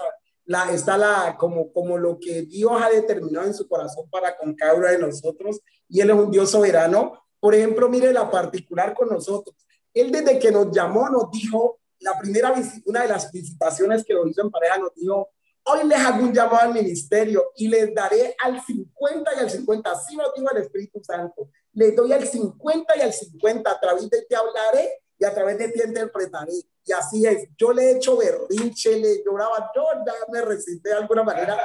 la, 0.47 0.73
está 0.73 0.97
la, 0.97 1.37
como, 1.39 1.71
como 1.73 1.99
lo 1.99 2.19
que 2.19 2.43
Dios 2.43 2.73
ha 2.81 2.89
determinado 2.89 3.47
en 3.47 3.55
su 3.55 3.69
corazón 3.69 4.09
para 4.11 4.37
con 4.37 4.55
cada 4.55 4.75
uno 4.75 4.87
de 4.87 4.99
nosotros 4.99 5.61
y 5.89 6.01
Él 6.01 6.11
es 6.11 6.17
un 6.17 6.31
Dios 6.31 6.51
soberano. 6.51 7.21
Por 7.39 7.55
ejemplo, 7.55 7.89
mire 7.91 8.13
la 8.13 8.31
particular 8.31 8.95
con 8.95 9.11
nosotros. 9.11 9.55
Él 9.93 10.11
desde 10.11 10.39
que 10.39 10.51
nos 10.51 10.71
llamó 10.71 11.09
nos 11.11 11.31
dijo, 11.31 11.81
la 12.01 12.19
primera 12.19 12.55
una 12.87 13.03
de 13.03 13.09
las 13.09 13.31
visitaciones 13.31 14.05
que 14.05 14.15
nos 14.15 14.29
hizo 14.29 14.41
en 14.41 14.51
pareja 14.51 14.79
nos 14.79 14.95
dijo, 14.95 15.29
hoy 15.65 15.87
les 15.87 15.99
hago 15.99 16.25
un 16.25 16.33
llamado 16.33 16.61
al 16.61 16.73
ministerio 16.73 17.53
y 17.57 17.69
les 17.69 17.95
daré 17.95 18.35
al 18.43 18.63
50 18.65 19.31
y 19.37 19.39
al 19.41 19.51
50, 19.51 19.91
así 19.91 20.17
lo 20.17 20.33
dijo 20.35 20.51
el 20.51 20.63
Espíritu 20.63 21.03
Santo 21.03 21.51
le 21.75 21.93
doy 21.93 22.13
al 22.13 22.27
50 22.27 22.97
y 22.97 23.01
al 23.01 23.13
50, 23.13 23.71
a 23.71 23.81
través 23.81 24.09
de 24.09 24.23
ti 24.23 24.35
hablaré 24.35 25.03
y 25.19 25.25
a 25.25 25.35
través 25.35 25.59
de 25.59 25.69
ti 25.69 25.81
interpretaré. 25.85 26.53
Y 26.87 26.93
así 26.93 27.27
es, 27.27 27.49
yo 27.57 27.73
le 27.73 27.83
he 27.83 27.97
hecho 27.97 28.17
berrinche, 28.17 28.99
le 28.99 29.23
lloraba, 29.25 29.71
yo 29.75 29.85
ya 30.07 30.13
me 30.31 30.43
resisté 30.43 30.91
de 30.91 30.97
alguna 30.97 31.23
manera. 31.23 31.59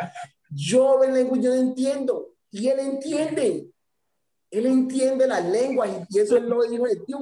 Yo 0.50 1.02
yo 1.04 1.54
entiendo 1.54 2.34
y 2.52 2.68
él 2.70 2.80
entiende. 2.80 3.70
Él 4.52 4.66
entiende 4.66 5.28
la 5.28 5.40
lengua 5.40 5.86
y 5.88 6.20
eso 6.20 6.36
él 6.38 6.50
lo 6.50 6.64
dijo 6.64 6.86
de 6.86 7.04
Dios, 7.06 7.22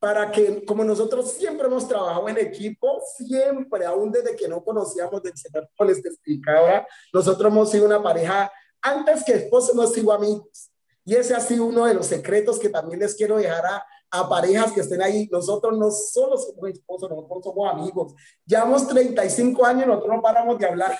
para 0.00 0.32
que 0.32 0.64
como 0.64 0.82
nosotros 0.82 1.30
siempre 1.30 1.68
hemos 1.68 1.86
trabajado 1.86 2.28
en 2.28 2.38
equipo, 2.38 3.00
siempre, 3.16 3.86
aún 3.86 4.10
desde 4.10 4.34
que 4.34 4.48
no 4.48 4.64
conocíamos 4.64 5.22
del 5.22 5.36
Señor, 5.36 5.68
como 5.76 5.90
les 5.90 6.04
explicaba, 6.04 6.84
nosotros 7.12 7.52
hemos 7.52 7.70
sido 7.70 7.86
una 7.86 8.02
pareja, 8.02 8.50
antes 8.80 9.22
que 9.22 9.34
esposos, 9.34 9.70
hemos 9.70 9.92
sido 9.92 10.10
amigos 10.10 10.71
y 11.04 11.14
ese 11.14 11.34
ha 11.34 11.40
sido 11.40 11.66
uno 11.66 11.86
de 11.86 11.94
los 11.94 12.06
secretos 12.06 12.58
que 12.58 12.68
también 12.68 13.00
les 13.00 13.14
quiero 13.14 13.36
dejar 13.36 13.64
a, 13.66 14.28
parejas 14.28 14.72
que 14.72 14.80
estén 14.80 15.00
ahí. 15.00 15.26
Nosotros 15.32 15.76
no 15.78 15.90
solo 15.90 16.36
somos 16.36 16.68
esposos, 16.68 17.08
nosotros 17.08 17.44
somos 17.44 17.72
amigos. 17.72 18.14
Llevamos 18.44 18.86
35 18.86 19.64
años 19.64 19.84
y 19.84 19.86
nosotros 19.88 20.16
no 20.16 20.22
paramos 20.22 20.58
de 20.58 20.66
hablar. 20.66 20.98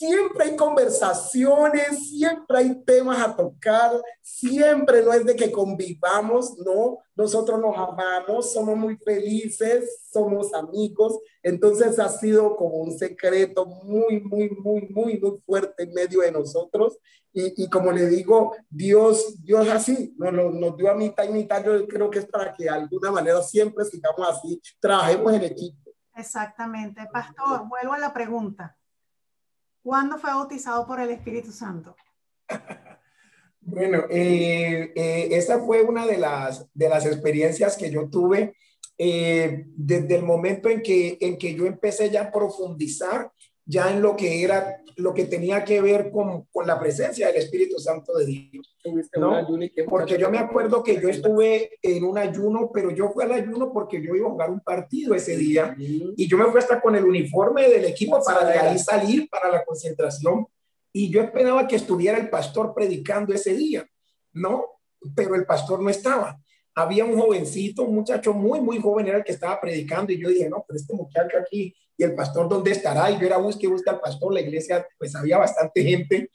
Siempre 0.00 0.44
hay 0.44 0.56
conversaciones, 0.56 2.08
siempre 2.08 2.56
hay 2.56 2.74
temas 2.86 3.20
a 3.20 3.36
tocar, 3.36 4.00
siempre 4.22 5.02
no 5.02 5.12
es 5.12 5.26
de 5.26 5.36
que 5.36 5.52
convivamos, 5.52 6.56
no, 6.56 7.00
nosotros 7.14 7.60
nos 7.60 7.76
amamos, 7.76 8.50
somos 8.50 8.78
muy 8.78 8.96
felices, 8.96 10.08
somos 10.10 10.54
amigos, 10.54 11.18
entonces 11.42 11.98
ha 11.98 12.08
sido 12.08 12.56
como 12.56 12.76
un 12.76 12.96
secreto 12.96 13.66
muy, 13.66 14.22
muy, 14.22 14.48
muy, 14.48 14.88
muy, 14.88 15.20
muy 15.20 15.42
fuerte 15.44 15.82
en 15.82 15.92
medio 15.92 16.22
de 16.22 16.32
nosotros 16.32 16.96
y, 17.30 17.64
y 17.64 17.68
como 17.68 17.92
le 17.92 18.06
digo, 18.06 18.56
Dios, 18.70 19.44
Dios 19.44 19.68
así, 19.68 20.14
nos, 20.16 20.32
nos 20.32 20.78
dio 20.78 20.90
a 20.90 20.94
mitad 20.94 21.24
y 21.24 21.28
mitad, 21.28 21.62
yo 21.62 21.86
creo 21.86 22.08
que 22.08 22.20
es 22.20 22.26
para 22.26 22.54
que 22.54 22.64
de 22.64 22.70
alguna 22.70 23.10
manera 23.12 23.42
siempre 23.42 23.84
sigamos 23.84 24.26
así, 24.26 24.62
trabajemos 24.80 25.34
en 25.34 25.42
equipo. 25.42 25.90
Exactamente. 26.16 27.06
Pastor, 27.12 27.68
vuelvo 27.68 27.92
a 27.92 27.98
la 27.98 28.14
pregunta. 28.14 28.78
¿Cuándo 29.82 30.18
fue 30.18 30.30
bautizado 30.30 30.86
por 30.86 31.00
el 31.00 31.10
Espíritu 31.10 31.52
Santo? 31.52 31.96
Bueno, 33.62 34.04
eh, 34.10 34.90
eh, 34.96 35.28
esa 35.32 35.60
fue 35.60 35.82
una 35.82 36.06
de 36.06 36.16
las, 36.16 36.66
de 36.72 36.88
las 36.88 37.04
experiencias 37.04 37.76
que 37.76 37.90
yo 37.90 38.08
tuve 38.08 38.56
eh, 38.96 39.64
desde 39.76 40.16
el 40.16 40.22
momento 40.22 40.68
en 40.68 40.82
que, 40.82 41.18
en 41.20 41.38
que 41.38 41.54
yo 41.54 41.66
empecé 41.66 42.10
ya 42.10 42.22
a 42.22 42.32
profundizar 42.32 43.30
ya 43.70 43.92
en 43.92 44.02
lo 44.02 44.16
que 44.16 44.42
era, 44.42 44.82
lo 44.96 45.14
que 45.14 45.24
tenía 45.26 45.64
que 45.64 45.80
ver 45.80 46.10
con, 46.10 46.46
con 46.46 46.66
la 46.66 46.78
presencia 46.78 47.28
del 47.28 47.36
Espíritu 47.36 47.78
Santo 47.78 48.16
de 48.18 48.26
Dios. 48.26 48.76
¿no? 49.16 49.46
Porque 49.88 50.18
yo 50.18 50.30
me 50.30 50.38
acuerdo 50.38 50.82
que 50.82 51.00
yo 51.00 51.08
estuve 51.08 51.78
en 51.82 52.04
un 52.04 52.18
ayuno, 52.18 52.70
pero 52.72 52.90
yo 52.90 53.10
fui 53.10 53.24
al 53.24 53.32
ayuno 53.32 53.72
porque 53.72 54.02
yo 54.02 54.14
iba 54.14 54.26
a 54.26 54.30
jugar 54.32 54.50
un 54.50 54.60
partido 54.60 55.14
ese 55.14 55.36
día 55.36 55.74
y 55.78 56.26
yo 56.26 56.36
me 56.36 56.46
fui 56.46 56.58
hasta 56.58 56.80
con 56.80 56.96
el 56.96 57.04
uniforme 57.04 57.68
del 57.68 57.84
equipo 57.84 58.20
para 58.24 58.44
de 58.46 58.58
ahí 58.58 58.78
salir 58.78 59.28
para 59.28 59.50
la 59.50 59.64
concentración 59.64 60.46
y 60.92 61.10
yo 61.10 61.22
esperaba 61.22 61.68
que 61.68 61.76
estuviera 61.76 62.18
el 62.18 62.28
pastor 62.28 62.74
predicando 62.74 63.32
ese 63.32 63.54
día, 63.54 63.86
¿no? 64.32 64.66
Pero 65.14 65.36
el 65.36 65.46
pastor 65.46 65.80
no 65.80 65.88
estaba 65.88 66.40
había 66.74 67.04
un 67.04 67.18
jovencito, 67.18 67.82
un 67.82 67.94
muchacho 67.94 68.32
muy, 68.32 68.60
muy 68.60 68.80
joven 68.80 69.08
era 69.08 69.18
el 69.18 69.24
que 69.24 69.32
estaba 69.32 69.60
predicando 69.60 70.12
y 70.12 70.20
yo 70.20 70.28
dije, 70.28 70.48
no, 70.48 70.64
pero 70.66 70.78
este 70.78 70.94
muchacho 70.94 71.38
aquí 71.38 71.74
y 72.00 72.02
el 72.02 72.14
pastor, 72.14 72.48
¿dónde 72.48 72.70
estará? 72.70 73.10
Y 73.10 73.20
yo 73.20 73.26
era 73.26 73.36
busque, 73.36 73.68
busca 73.68 73.90
al 73.90 74.00
pastor, 74.00 74.32
la 74.32 74.40
iglesia, 74.40 74.86
pues 74.98 75.14
había 75.14 75.36
bastante 75.36 75.82
gente. 75.82 76.30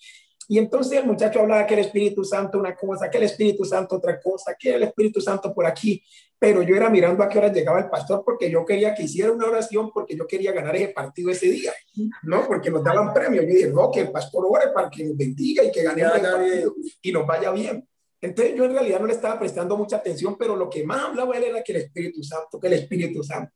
Y 0.48 0.60
entonces 0.60 1.00
el 1.00 1.08
muchacho 1.08 1.40
hablaba 1.40 1.66
que 1.66 1.74
el 1.74 1.80
Espíritu 1.80 2.24
Santo 2.24 2.60
una 2.60 2.76
cosa, 2.76 3.10
que 3.10 3.18
el 3.18 3.24
Espíritu 3.24 3.66
Santo 3.66 3.96
otra 3.96 4.22
cosa, 4.22 4.56
que 4.60 4.76
el 4.76 4.84
Espíritu 4.84 5.20
Santo 5.20 5.52
por 5.56 5.66
aquí. 5.66 6.04
Pero 6.38 6.62
yo 6.62 6.76
era 6.76 6.88
mirando 6.88 7.24
a 7.24 7.30
qué 7.30 7.40
hora 7.40 7.52
llegaba 7.52 7.80
el 7.80 7.90
pastor 7.90 8.22
porque 8.24 8.52
yo 8.52 8.64
quería 8.64 8.94
que 8.94 9.02
hiciera 9.02 9.32
una 9.32 9.48
oración 9.48 9.90
porque 9.92 10.16
yo 10.16 10.28
quería 10.28 10.52
ganar 10.52 10.76
ese 10.76 10.90
partido 10.90 11.32
ese 11.32 11.48
día, 11.48 11.74
¿no? 12.22 12.46
Porque 12.46 12.70
nos 12.70 12.84
daban 12.84 13.12
premios. 13.12 13.46
Yo 13.46 13.54
dije, 13.56 13.68
no, 13.70 13.90
que 13.90 14.02
el 14.02 14.12
pastor 14.12 14.46
ore 14.48 14.68
para 14.72 14.88
que 14.92 15.04
nos 15.04 15.18
bendiga 15.18 15.64
y 15.64 15.72
que 15.72 15.82
ganemos 15.82 16.16
el 16.16 16.22
partido 16.22 16.76
y 17.02 17.12
nos 17.12 17.26
vaya 17.26 17.50
bien. 17.50 17.90
Entonces 18.22 18.54
yo 18.56 18.66
en 18.66 18.74
realidad 18.74 19.00
no 19.00 19.08
le 19.08 19.14
estaba 19.14 19.40
prestando 19.40 19.76
mucha 19.76 19.96
atención, 19.96 20.38
pero 20.38 20.56
lo 20.56 20.70
que 20.70 20.84
más 20.84 21.06
hablaba 21.06 21.36
él 21.36 21.46
era 21.46 21.64
que 21.64 21.72
el 21.72 21.80
Espíritu 21.80 22.22
Santo, 22.22 22.60
que 22.60 22.68
el 22.68 22.74
Espíritu 22.74 23.24
Santo. 23.24 23.52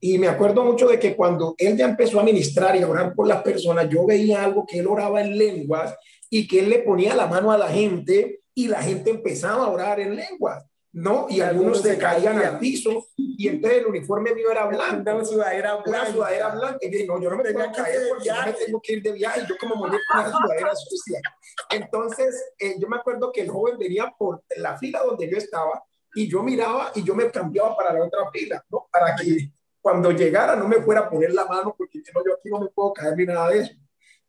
Y 0.00 0.18
me 0.18 0.28
acuerdo 0.28 0.64
mucho 0.64 0.88
de 0.88 0.98
que 0.98 1.14
cuando 1.14 1.54
él 1.58 1.76
ya 1.76 1.84
empezó 1.84 2.18
a 2.20 2.24
ministrar 2.24 2.74
y 2.76 2.82
a 2.82 2.88
orar 2.88 3.14
por 3.14 3.28
las 3.28 3.42
personas, 3.42 3.88
yo 3.88 4.04
veía 4.06 4.42
algo 4.42 4.66
que 4.66 4.80
él 4.80 4.86
oraba 4.86 5.20
en 5.20 5.38
lenguas 5.38 5.94
y 6.28 6.48
que 6.48 6.60
él 6.60 6.70
le 6.70 6.80
ponía 6.80 7.14
la 7.14 7.26
mano 7.26 7.52
a 7.52 7.58
la 7.58 7.68
gente 7.68 8.40
y 8.54 8.68
la 8.68 8.82
gente 8.82 9.10
empezaba 9.10 9.64
a 9.64 9.70
orar 9.70 10.00
en 10.00 10.16
lenguas. 10.16 10.64
¿no? 10.92 11.26
Y 11.30 11.40
algunos 11.40 11.80
se 11.80 11.96
caían 11.96 12.38
al 12.38 12.58
piso 12.58 13.06
y 13.16 13.48
entonces 13.48 13.80
el 13.80 13.86
uniforme 13.86 14.34
mío 14.34 14.50
era 14.50 14.66
blanco. 14.66 15.10
Una 15.10 15.24
sudadera 15.24 15.76
blanca. 15.76 15.88
Una 15.88 16.12
sudadera 16.12 16.48
blanca. 16.50 16.78
Y 16.82 16.90
dije, 16.90 17.06
no, 17.06 17.20
yo 17.20 17.30
no 17.30 17.36
me 17.36 17.44
tengo 17.44 17.60
que 17.60 17.72
caer 17.72 18.00
porque 18.10 18.28
yo 18.28 18.34
me 18.44 18.52
tengo 18.52 18.80
que 18.82 18.92
ir 18.92 19.02
de 19.02 19.12
viaje. 19.12 19.42
Yo 19.48 19.56
como 19.58 19.76
morir 19.76 20.00
con 20.10 20.20
una 20.20 20.38
sudadera 20.38 20.74
sucia. 20.74 21.20
Entonces, 21.70 22.52
eh, 22.58 22.74
yo 22.78 22.88
me 22.88 22.96
acuerdo 22.96 23.32
que 23.32 23.40
el 23.40 23.48
joven 23.48 23.78
venía 23.78 24.12
por 24.18 24.42
la 24.56 24.76
fila 24.76 25.02
donde 25.02 25.30
yo 25.30 25.38
estaba 25.38 25.82
y 26.14 26.28
yo 26.28 26.42
miraba 26.42 26.92
y 26.94 27.02
yo 27.02 27.14
me 27.14 27.30
cambiaba 27.30 27.74
para 27.74 27.94
la 27.94 28.04
otra 28.04 28.30
fila, 28.30 28.62
¿no? 28.68 28.86
Para 28.92 29.16
que 29.16 29.50
cuando 29.82 30.12
llegara 30.12 30.56
no 30.56 30.68
me 30.68 30.76
fuera 30.76 31.02
a 31.02 31.10
poner 31.10 31.34
la 31.34 31.44
mano 31.44 31.74
porque 31.76 31.98
yo, 31.98 32.12
yo 32.24 32.34
aquí 32.34 32.48
no 32.48 32.60
me 32.60 32.68
puedo 32.68 32.92
caer 32.92 33.16
ni 33.16 33.26
nada 33.26 33.50
de 33.50 33.58
eso. 33.58 33.74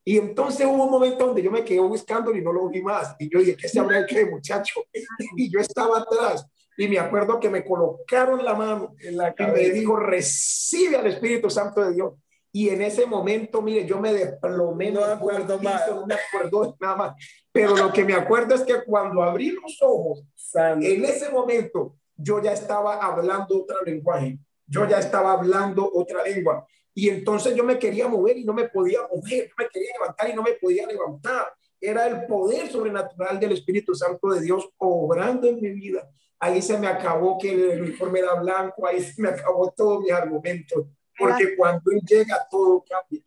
Y 0.05 0.17
entonces 0.17 0.65
hubo 0.65 0.83
un 0.83 0.91
momento 0.91 1.27
donde 1.27 1.41
yo 1.41 1.49
me 1.49 1.63
quedé 1.63 1.79
buscando 1.79 2.35
y 2.35 2.41
no 2.41 2.51
lo 2.51 2.67
vi 2.67 2.81
más. 2.81 3.15
Y 3.19 3.31
yo 3.31 3.39
dije, 3.39 3.55
¿qué 3.55 3.69
se 3.69 3.79
habrá 3.79 4.01
hecho 4.01 4.15
de 4.15 4.25
muchacho? 4.25 4.81
Y 5.37 5.49
yo 5.49 5.59
estaba 5.59 5.99
atrás. 5.99 6.45
Y 6.75 6.87
me 6.87 6.99
acuerdo 6.99 7.39
que 7.39 7.49
me 7.49 7.63
colocaron 7.63 8.43
la 8.43 8.55
mano 8.55 8.95
en 8.99 9.15
la 9.15 9.33
y 9.37 9.43
me 9.43 9.69
dijo, 9.69 9.95
recibe 9.95 10.97
al 10.97 11.07
Espíritu 11.07 11.49
Santo 11.49 11.81
de 11.81 11.93
Dios. 11.93 12.13
Y 12.51 12.69
en 12.69 12.81
ese 12.81 13.05
momento, 13.05 13.61
mire, 13.61 13.85
yo 13.85 13.99
me 13.99 14.13
desplomé, 14.13 14.91
no 14.91 15.01
me 15.01 15.13
acuerdo 15.13 15.59
más. 15.59 15.89
No 15.89 16.05
me 16.05 16.15
acuerdo 16.15 16.75
nada 16.79 16.95
más. 16.95 17.13
Pero 17.51 17.75
lo 17.75 17.93
que 17.93 18.03
me 18.03 18.13
acuerdo 18.13 18.55
es 18.55 18.61
que 18.61 18.83
cuando 18.83 19.23
abrí 19.23 19.51
los 19.51 19.79
ojos, 19.81 20.23
en 20.55 21.05
ese 21.05 21.29
momento, 21.29 21.95
yo 22.15 22.41
ya 22.41 22.53
estaba 22.53 22.95
hablando 22.97 23.61
otro 23.61 23.81
lenguaje. 23.83 24.37
Yo 24.67 24.87
ya 24.87 24.99
estaba 24.99 25.33
hablando 25.33 25.89
otra 25.93 26.23
lengua. 26.23 26.65
Y 26.93 27.09
entonces 27.09 27.55
yo 27.55 27.63
me 27.63 27.79
quería 27.79 28.07
mover 28.07 28.37
y 28.37 28.45
no 28.45 28.53
me 28.53 28.69
podía 28.69 29.01
mover. 29.01 29.47
Yo 29.47 29.55
me 29.57 29.67
quería 29.71 29.93
levantar 29.93 30.29
y 30.29 30.33
no 30.33 30.43
me 30.43 30.53
podía 30.53 30.85
levantar. 30.85 31.53
Era 31.79 32.07
el 32.07 32.25
poder 32.27 32.71
sobrenatural 32.71 33.39
del 33.39 33.53
Espíritu 33.53 33.93
Santo 33.93 34.29
de 34.29 34.41
Dios 34.41 34.69
obrando 34.77 35.47
en 35.47 35.59
mi 35.59 35.69
vida. 35.71 36.09
Ahí 36.39 36.61
se 36.61 36.77
me 36.77 36.87
acabó 36.87 37.37
que 37.37 37.51
el 37.51 37.81
uniforme 37.81 38.19
era 38.19 38.35
blanco, 38.35 38.85
ahí 38.85 39.01
se 39.01 39.21
me 39.21 39.29
acabó 39.29 39.73
todos 39.75 40.01
mis 40.01 40.11
argumentos, 40.11 40.87
porque 41.17 41.55
cuando 41.55 41.89
él 41.91 42.01
llega 42.05 42.45
todo 42.49 42.83
cambia. 42.83 43.23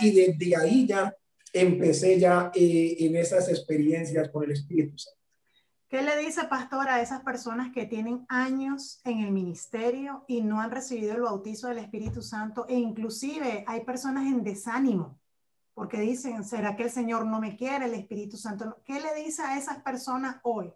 Y 0.00 0.10
desde 0.14 0.56
ahí 0.56 0.86
ya 0.86 1.16
empecé 1.52 2.18
ya 2.18 2.50
eh, 2.54 2.96
en 3.00 3.16
esas 3.16 3.48
experiencias 3.48 4.28
con 4.28 4.44
el 4.44 4.52
Espíritu 4.52 4.98
Santo. 4.98 5.21
¿Qué 5.92 6.00
le 6.00 6.16
dice, 6.16 6.44
pastor, 6.44 6.88
a 6.88 7.02
esas 7.02 7.20
personas 7.20 7.70
que 7.70 7.84
tienen 7.84 8.24
años 8.30 9.02
en 9.04 9.18
el 9.18 9.30
ministerio 9.30 10.24
y 10.26 10.40
no 10.40 10.58
han 10.58 10.70
recibido 10.70 11.14
el 11.14 11.20
bautizo 11.20 11.68
del 11.68 11.80
Espíritu 11.80 12.22
Santo? 12.22 12.64
E 12.66 12.76
inclusive 12.76 13.62
hay 13.66 13.80
personas 13.84 14.24
en 14.24 14.42
desánimo 14.42 15.20
porque 15.74 16.00
dicen, 16.00 16.44
¿será 16.44 16.76
que 16.76 16.84
el 16.84 16.90
Señor 16.90 17.26
no 17.26 17.40
me 17.40 17.58
quiere, 17.58 17.84
el 17.84 17.92
Espíritu 17.92 18.38
Santo? 18.38 18.78
¿Qué 18.86 19.02
le 19.02 19.22
dice 19.22 19.42
a 19.42 19.58
esas 19.58 19.82
personas 19.82 20.36
hoy? 20.44 20.72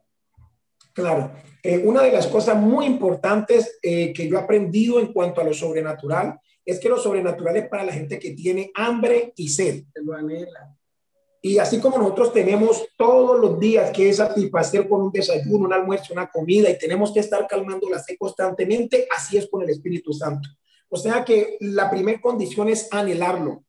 Claro, 0.93 1.33
eh, 1.63 1.79
una 1.79 2.03
de 2.03 2.13
las 2.13 2.27
cosas 2.27 2.61
muy 2.61 2.85
importantes 2.85 3.79
eh, 3.83 4.13
que 4.13 4.29
yo 4.29 4.37
he 4.37 4.43
aprendido 4.43 5.01
en 5.01 5.15
cuanto 5.15 5.41
a 5.41 5.45
lo 5.45 5.55
sobrenatural 5.55 6.39
es 6.63 6.79
que 6.79 6.91
lo 6.91 6.99
sobrenatural 6.99 7.57
es 7.57 7.69
para 7.71 7.85
la 7.85 7.93
gente 7.95 8.19
que 8.19 8.33
tiene 8.33 8.71
hambre 8.75 9.33
y 9.35 9.49
sed. 9.49 9.85
Y 11.47 11.61
así 11.61 11.79
como 11.79 11.99
nosotros 11.99 12.33
tenemos 12.33 12.89
todos 12.97 13.39
los 13.39 13.61
días 13.61 13.93
que 13.93 14.13
satisfacer 14.13 14.89
con 14.89 15.01
un 15.01 15.13
desayuno, 15.13 15.67
un 15.67 15.73
almuerzo, 15.73 16.13
una 16.13 16.29
comida 16.29 16.69
y 16.69 16.77
tenemos 16.77 17.13
que 17.13 17.21
estar 17.21 17.47
calmando 17.47 17.89
la 17.89 18.01
sed 18.01 18.17
constantemente, 18.19 19.07
así 19.17 19.37
es 19.37 19.49
con 19.49 19.63
el 19.63 19.71
Espíritu 19.71 20.13
Santo. 20.13 20.49
O 20.89 20.97
sea 20.97 21.25
que 21.25 21.57
la 21.61 21.89
primera 21.89 22.21
condición 22.21 22.69
es 22.69 22.93
anhelarlo. 22.93 23.63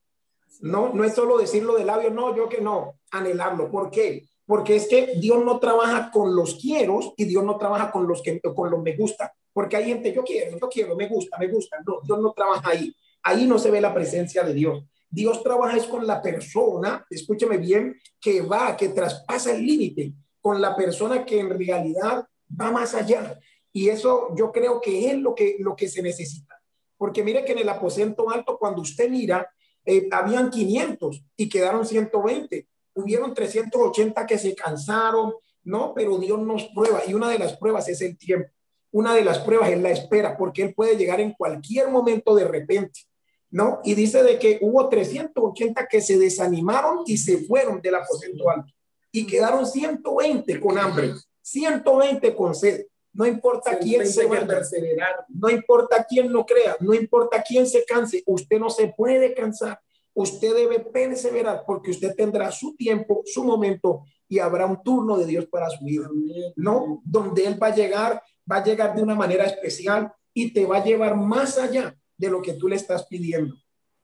No, 0.62 0.92
no 0.92 1.04
es 1.04 1.14
solo 1.14 1.38
decirlo 1.38 1.76
de 1.76 1.86
labio, 1.86 2.10
no, 2.10 2.36
yo 2.36 2.50
que 2.50 2.62
no, 2.62 2.96
anhelarlo. 3.12 3.70
¿Por 3.70 3.92
qué? 3.92 4.26
Porque 4.48 4.76
es 4.76 4.88
que 4.88 5.14
Dios 5.20 5.46
no 5.46 5.60
trabaja 5.60 6.10
con 6.10 6.36
los 6.36 6.56
quiero 6.56 7.14
y 7.16 7.26
Dios 7.26 7.44
no 7.44 7.60
trabaja 7.60 7.92
con 7.92 8.08
los 8.08 8.24
que 8.24 8.42
con 8.42 8.72
los 8.72 8.82
me 8.82 8.98
gusta. 8.98 9.32
Porque 9.54 9.76
hay 9.76 9.86
gente, 9.86 10.12
yo 10.12 10.24
quiero, 10.24 10.58
yo 10.58 10.68
quiero, 10.68 10.96
me 10.96 11.08
gusta, 11.08 11.38
me 11.38 11.48
gusta. 11.48 11.78
No, 11.86 12.00
Dios 12.04 12.20
no 12.20 12.34
trabaja 12.34 12.72
ahí. 12.72 12.92
Ahí 13.22 13.46
no 13.46 13.60
se 13.60 13.70
ve 13.70 13.82
la 13.82 13.94
presencia 13.94 14.42
de 14.42 14.56
Dios. 14.56 14.84
Dios 15.10 15.42
trabaja 15.44 15.78
es 15.78 15.86
con 15.86 16.06
la 16.06 16.22
persona, 16.22 17.06
escúcheme 17.10 17.58
bien, 17.58 17.96
que 18.20 18.42
va, 18.42 18.76
que 18.76 18.90
traspasa 18.90 19.52
el 19.56 19.66
límite, 19.66 20.14
con 20.42 20.62
la 20.62 20.76
persona 20.76 21.26
que 21.26 21.40
en 21.40 21.50
realidad 21.50 22.26
va 22.60 22.72
más 22.72 22.94
allá. 22.94 23.40
Y 23.72 23.90
eso 23.90 24.36
yo 24.36 24.52
creo 24.52 24.82
que 24.82 25.12
es 25.12 25.18
lo 25.18 25.36
que, 25.36 25.58
lo 25.60 25.76
que 25.76 25.88
se 25.88 26.02
necesita. 26.02 26.60
Porque 26.98 27.24
mire 27.24 27.46
que 27.46 27.52
en 27.52 27.60
el 27.60 27.70
aposento 27.70 28.30
alto, 28.30 28.58
cuando 28.58 28.82
usted 28.82 29.10
mira, 29.10 29.48
eh, 29.86 30.10
habían 30.12 30.50
500 30.50 31.24
y 31.38 31.48
quedaron 31.48 31.86
120. 31.86 32.68
Hubieron 32.96 33.34
380 33.34 34.26
que 34.26 34.38
se 34.38 34.56
cansaron, 34.56 35.34
¿no? 35.64 35.94
Pero 35.94 36.18
Dios 36.18 36.40
nos 36.40 36.66
prueba 36.76 37.02
y 37.08 37.14
una 37.14 37.30
de 37.30 37.40
las 37.40 37.56
pruebas 37.58 37.88
es 37.88 38.02
el 38.02 38.18
tiempo. 38.18 38.50
Una 38.92 39.14
de 39.14 39.24
las 39.24 39.40
pruebas 39.40 39.70
es 39.70 39.80
la 39.80 39.92
espera, 39.92 40.38
porque 40.38 40.64
Él 40.64 40.74
puede 40.74 40.98
llegar 40.98 41.22
en 41.22 41.34
cualquier 41.34 41.90
momento 41.90 42.36
de 42.36 42.46
repente, 42.46 43.02
¿no? 43.50 43.80
Y 43.84 43.96
dice 43.96 44.24
de 44.24 44.38
que 44.40 44.60
hubo 44.62 44.90
380 44.90 45.88
que 45.88 46.02
se 46.02 46.18
desanimaron 46.18 47.04
y 47.06 47.18
se 47.18 47.38
fueron 47.40 47.82
del 47.82 47.96
aposento 47.96 48.50
alto 48.50 48.74
y 49.12 49.26
quedaron 49.26 49.66
120 49.66 50.60
con 50.60 50.78
hambre, 50.78 51.14
120 51.42 52.36
con 52.36 52.54
sed. 52.54 52.86
No 53.14 53.26
importa 53.26 53.80
quién 53.80 54.06
se 54.06 54.28
va 54.28 54.38
a 54.38 54.46
perseverar, 54.46 55.26
no 55.30 55.50
importa 55.50 56.06
quién 56.08 56.32
no 56.32 56.46
crea, 56.46 56.78
no 56.80 56.94
importa 56.94 57.42
quién 57.42 57.66
se 57.66 57.84
canse, 57.84 58.22
usted 58.28 58.60
no 58.60 58.70
se 58.70 58.94
puede 58.96 59.34
cansar. 59.34 59.80
Usted 60.14 60.54
debe 60.54 60.80
perseverar 60.80 61.64
porque 61.66 61.92
usted 61.92 62.16
tendrá 62.16 62.52
su 62.52 62.76
tiempo, 62.76 63.24
su 63.26 63.44
momento 63.44 64.04
y 64.28 64.40
habrá 64.40 64.66
un 64.66 64.84
turno 64.84 65.18
de 65.18 65.26
Dios 65.26 65.48
para 65.48 65.70
su 65.70 65.84
vida. 65.84 66.08
No, 66.56 67.02
donde 67.04 67.46
Él 67.46 67.62
va 67.62 67.68
a 67.68 67.76
llegar, 67.76 68.22
va 68.50 68.58
a 68.58 68.64
llegar 68.64 68.96
de 68.96 69.02
una 69.02 69.16
manera 69.16 69.46
especial 69.46 70.12
y 70.34 70.54
te 70.54 70.66
va 70.66 70.78
a 70.78 70.84
llevar 70.84 71.16
más 71.16 71.58
allá 71.58 71.97
de 72.18 72.30
lo 72.30 72.42
que 72.42 72.54
tú 72.54 72.68
le 72.68 72.76
estás 72.76 73.06
pidiendo 73.08 73.56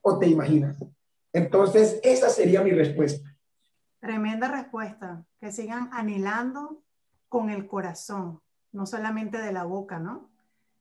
o 0.01 0.20
te 0.20 0.28
imaginas. 0.28 0.78
Entonces, 1.32 1.99
esa 2.03 2.30
sería 2.30 2.61
mi 2.61 2.72
respuesta. 2.72 3.36
Tremenda 3.99 4.47
respuesta. 4.47 5.26
Que 5.39 5.51
sigan 5.51 5.89
anhelando 5.91 6.84
con 7.28 7.49
el 7.49 7.68
corazón, 7.68 8.41
no 8.72 8.86
solamente 8.86 9.39
de 9.39 9.51
la 9.51 9.64
boca, 9.64 9.99
¿no? 9.99 10.30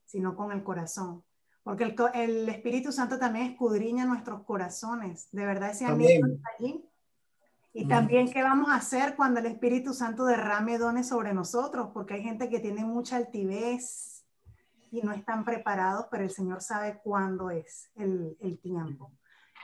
Sino 0.05 0.37
con 0.37 0.53
el 0.53 0.62
corazón. 0.62 1.24
Porque 1.62 1.85
el, 1.85 1.97
el 2.14 2.49
Espíritu 2.49 2.93
Santo 2.93 3.18
también 3.18 3.47
escudriña 3.47 4.05
nuestros 4.05 4.43
corazones. 4.43 5.28
De 5.33 5.47
verdad, 5.47 5.70
ese 5.70 5.87
ambiente 5.87 6.35
está 6.35 6.51
allí. 6.59 6.85
Y 7.74 7.89
también 7.89 8.30
qué 8.30 8.43
vamos 8.43 8.68
a 8.68 8.74
hacer 8.74 9.16
cuando 9.16 9.41
el 9.41 9.47
Espíritu 9.47 9.95
Santo 9.95 10.26
derrame 10.26 10.76
dones 10.76 11.09
sobre 11.09 11.33
nosotros, 11.33 11.89
porque 11.95 12.14
hay 12.14 12.22
gente 12.22 12.51
que 12.51 12.61
tiene 12.61 12.85
mucha 12.85 13.16
altivez 13.16 14.12
y 14.93 15.01
no 15.03 15.12
están 15.12 15.45
preparados, 15.45 16.07
pero 16.11 16.22
el 16.22 16.30
Señor 16.30 16.61
sabe 16.61 17.01
cuándo 17.03 17.51
es 17.51 17.90
el, 17.97 18.36
el 18.40 18.61
tiempo. 18.61 19.11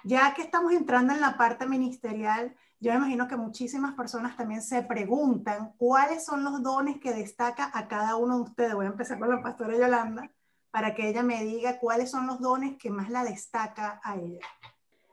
Ya 0.02 0.32
que 0.34 0.42
estamos 0.42 0.72
entrando 0.72 1.12
en 1.12 1.20
la 1.20 1.36
parte 1.36 1.66
ministerial, 1.66 2.56
yo 2.80 2.92
me 2.92 2.98
imagino 2.98 3.28
que 3.28 3.36
muchísimas 3.36 3.94
personas 3.94 4.36
también 4.36 4.62
se 4.62 4.82
preguntan 4.82 5.74
cuáles 5.76 6.24
son 6.24 6.44
los 6.44 6.62
dones 6.62 6.98
que 6.98 7.12
destaca 7.12 7.70
a 7.74 7.88
cada 7.88 8.16
uno 8.16 8.36
de 8.36 8.42
ustedes. 8.42 8.74
Voy 8.74 8.86
a 8.86 8.90
empezar 8.90 9.18
con 9.18 9.28
la 9.28 9.42
pastora 9.42 9.76
Yolanda 9.76 10.30
para 10.70 10.94
que 10.94 11.08
ella 11.08 11.22
me 11.22 11.44
diga 11.44 11.78
cuáles 11.78 12.10
son 12.10 12.26
los 12.26 12.40
dones 12.40 12.76
que 12.78 12.90
más 12.90 13.10
la 13.10 13.24
destaca 13.24 14.00
a 14.02 14.16
ella. 14.16 14.46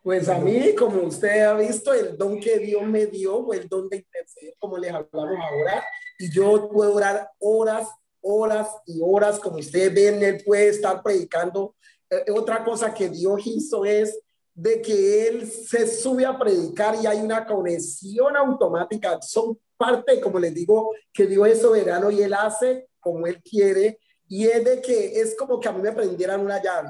Pues 0.04 0.30
a 0.30 0.38
mí, 0.38 0.76
como 0.76 1.02
usted 1.02 1.42
ha 1.42 1.54
visto, 1.54 1.92
el 1.92 2.16
don 2.16 2.40
que 2.40 2.60
Dios 2.60 2.84
me 2.84 3.08
dio 3.08 3.44
fue 3.44 3.58
el 3.58 3.68
don 3.68 3.90
de 3.90 3.98
interceder, 3.98 4.54
como 4.60 4.78
les 4.78 4.94
hablamos 4.94 5.40
ahora, 5.40 5.84
y 6.20 6.30
yo 6.30 6.70
puedo 6.70 6.94
orar 6.94 7.32
horas, 7.40 7.90
horas 8.26 8.68
y 8.86 9.00
horas, 9.02 9.40
como 9.40 9.58
ustedes 9.58 9.94
ven, 9.94 10.24
él 10.24 10.44
puede 10.44 10.70
estar 10.70 11.02
predicando. 11.04 11.76
Eh, 12.10 12.32
otra 12.32 12.64
cosa 12.64 12.94
que 12.94 13.08
Dios 13.08 13.42
hizo 13.46 13.86
es 13.86 14.20
de 14.54 14.82
que 14.82 15.28
él 15.28 15.48
se 15.48 15.88
sube 15.88 16.26
a 16.26 16.38
predicar 16.38 16.96
y 16.96 17.06
hay 17.06 17.20
una 17.20 17.46
conexión 17.46 18.36
automática. 18.36 19.22
Son 19.22 19.58
parte, 19.78 20.20
como 20.20 20.40
les 20.40 20.54
digo, 20.54 20.92
que 21.14 21.28
Dios 21.28 21.48
es 21.48 21.62
soberano 21.62 22.10
y 22.10 22.22
él 22.22 22.34
hace 22.34 22.88
como 23.00 23.28
él 23.28 23.42
quiere. 23.44 24.00
Y 24.28 24.48
es 24.48 24.64
de 24.64 24.82
que 24.82 25.20
es 25.22 25.36
como 25.38 25.60
que 25.60 25.68
a 25.70 25.72
mí 25.72 25.82
me 25.82 25.92
prendieran 25.92 26.42
una 26.42 26.62
llave. 26.62 26.90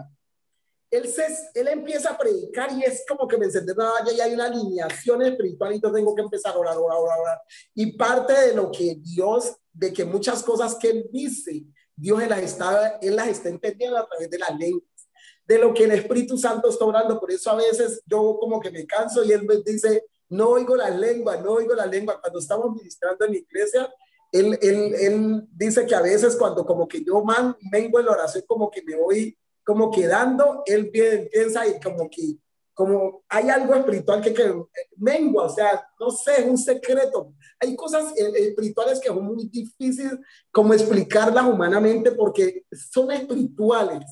Él, 0.92 1.08
se, 1.08 1.26
él 1.56 1.68
empieza 1.68 2.12
a 2.12 2.18
predicar 2.18 2.72
y 2.72 2.84
es 2.84 3.04
como 3.08 3.28
que 3.28 3.38
me 3.38 3.46
encendé 3.46 3.74
una 3.74 3.92
valla 3.92 4.14
y 4.14 4.22
hay 4.22 4.34
una 4.34 4.46
alineación 4.46 5.22
espiritual 5.24 5.74
y 5.74 5.82
yo 5.82 5.92
tengo 5.92 6.16
que 6.16 6.22
empezar 6.22 6.54
a 6.54 6.58
orar, 6.58 6.78
orar, 6.78 6.98
orar, 6.98 7.20
orar. 7.20 7.42
Y 7.74 7.98
parte 7.98 8.34
de 8.34 8.54
lo 8.54 8.72
que 8.72 8.96
Dios, 9.02 9.56
de 9.74 9.92
que 9.92 10.06
muchas 10.06 10.44
cosas 10.44 10.76
que 10.76 10.90
él 10.90 11.10
dice, 11.12 11.66
Dios 11.96 12.22
él 12.22 12.30
las 12.30 12.40
está, 12.40 13.00
él 13.02 13.16
las 13.16 13.28
está 13.28 13.50
entendiendo 13.50 13.98
a 13.98 14.08
través 14.08 14.30
de 14.30 14.40
la 14.40 14.50
ley 14.50 14.74
de 15.48 15.60
lo 15.60 15.74
que 15.74 15.84
el 15.84 15.92
Espíritu 15.92 16.38
Santo 16.38 16.70
está 16.70 16.86
orando. 16.86 17.20
Por 17.20 17.32
eso 17.32 17.50
a 17.52 17.56
veces 17.56 18.02
yo 18.06 18.38
como 18.40 18.60
que 18.60 18.72
me 18.72 18.86
canso 18.86 19.24
y 19.24 19.32
él 19.32 19.44
me 19.44 19.58
dice, 19.58 20.06
no 20.30 20.50
oigo 20.50 20.76
la 20.76 20.90
lengua, 20.90 21.38
no 21.38 21.54
oigo 21.54 21.74
la 21.74 21.86
lengua. 21.86 22.20
Cuando 22.20 22.40
estamos 22.40 22.74
ministrando 22.76 23.26
en 23.26 23.32
la 23.32 23.38
iglesia, 23.38 23.94
él, 24.32 24.58
él, 24.62 24.96
él 24.96 25.48
dice 25.52 25.86
que 25.86 25.96
a 25.96 26.02
veces 26.02 26.36
cuando 26.36 26.66
como 26.66 26.88
que 26.88 27.04
yo 27.04 27.24
man, 27.24 27.56
vengo 27.72 28.00
en 28.00 28.06
la 28.06 28.12
oración, 28.14 28.44
como 28.48 28.70
que 28.70 28.82
me 28.84 28.96
voy 28.96 29.38
como 29.66 29.91
quedando, 29.91 30.63
él 30.66 30.91
piensa 30.91 31.68
y 31.68 31.80
como 31.80 32.09
que 32.09 32.38
como 32.76 33.24
hay 33.30 33.49
algo 33.49 33.74
espiritual 33.74 34.22
que, 34.22 34.34
que 34.34 34.53
mengua, 34.97 35.45
o 35.45 35.49
sea, 35.49 35.88
no 35.97 36.09
sé, 36.11 36.41
es 36.41 36.45
un 36.45 36.57
secreto. 36.57 37.34
Hay 37.57 37.74
cosas 37.74 38.11
eh, 38.18 38.32
espirituales 38.36 38.99
que 38.99 39.07
son 39.07 39.24
muy 39.24 39.47
difíciles 39.47 40.20
como 40.51 40.74
explicarlas 40.74 41.45
humanamente 41.45 42.11
porque 42.11 42.66
son 42.74 43.11
espirituales 43.11 44.03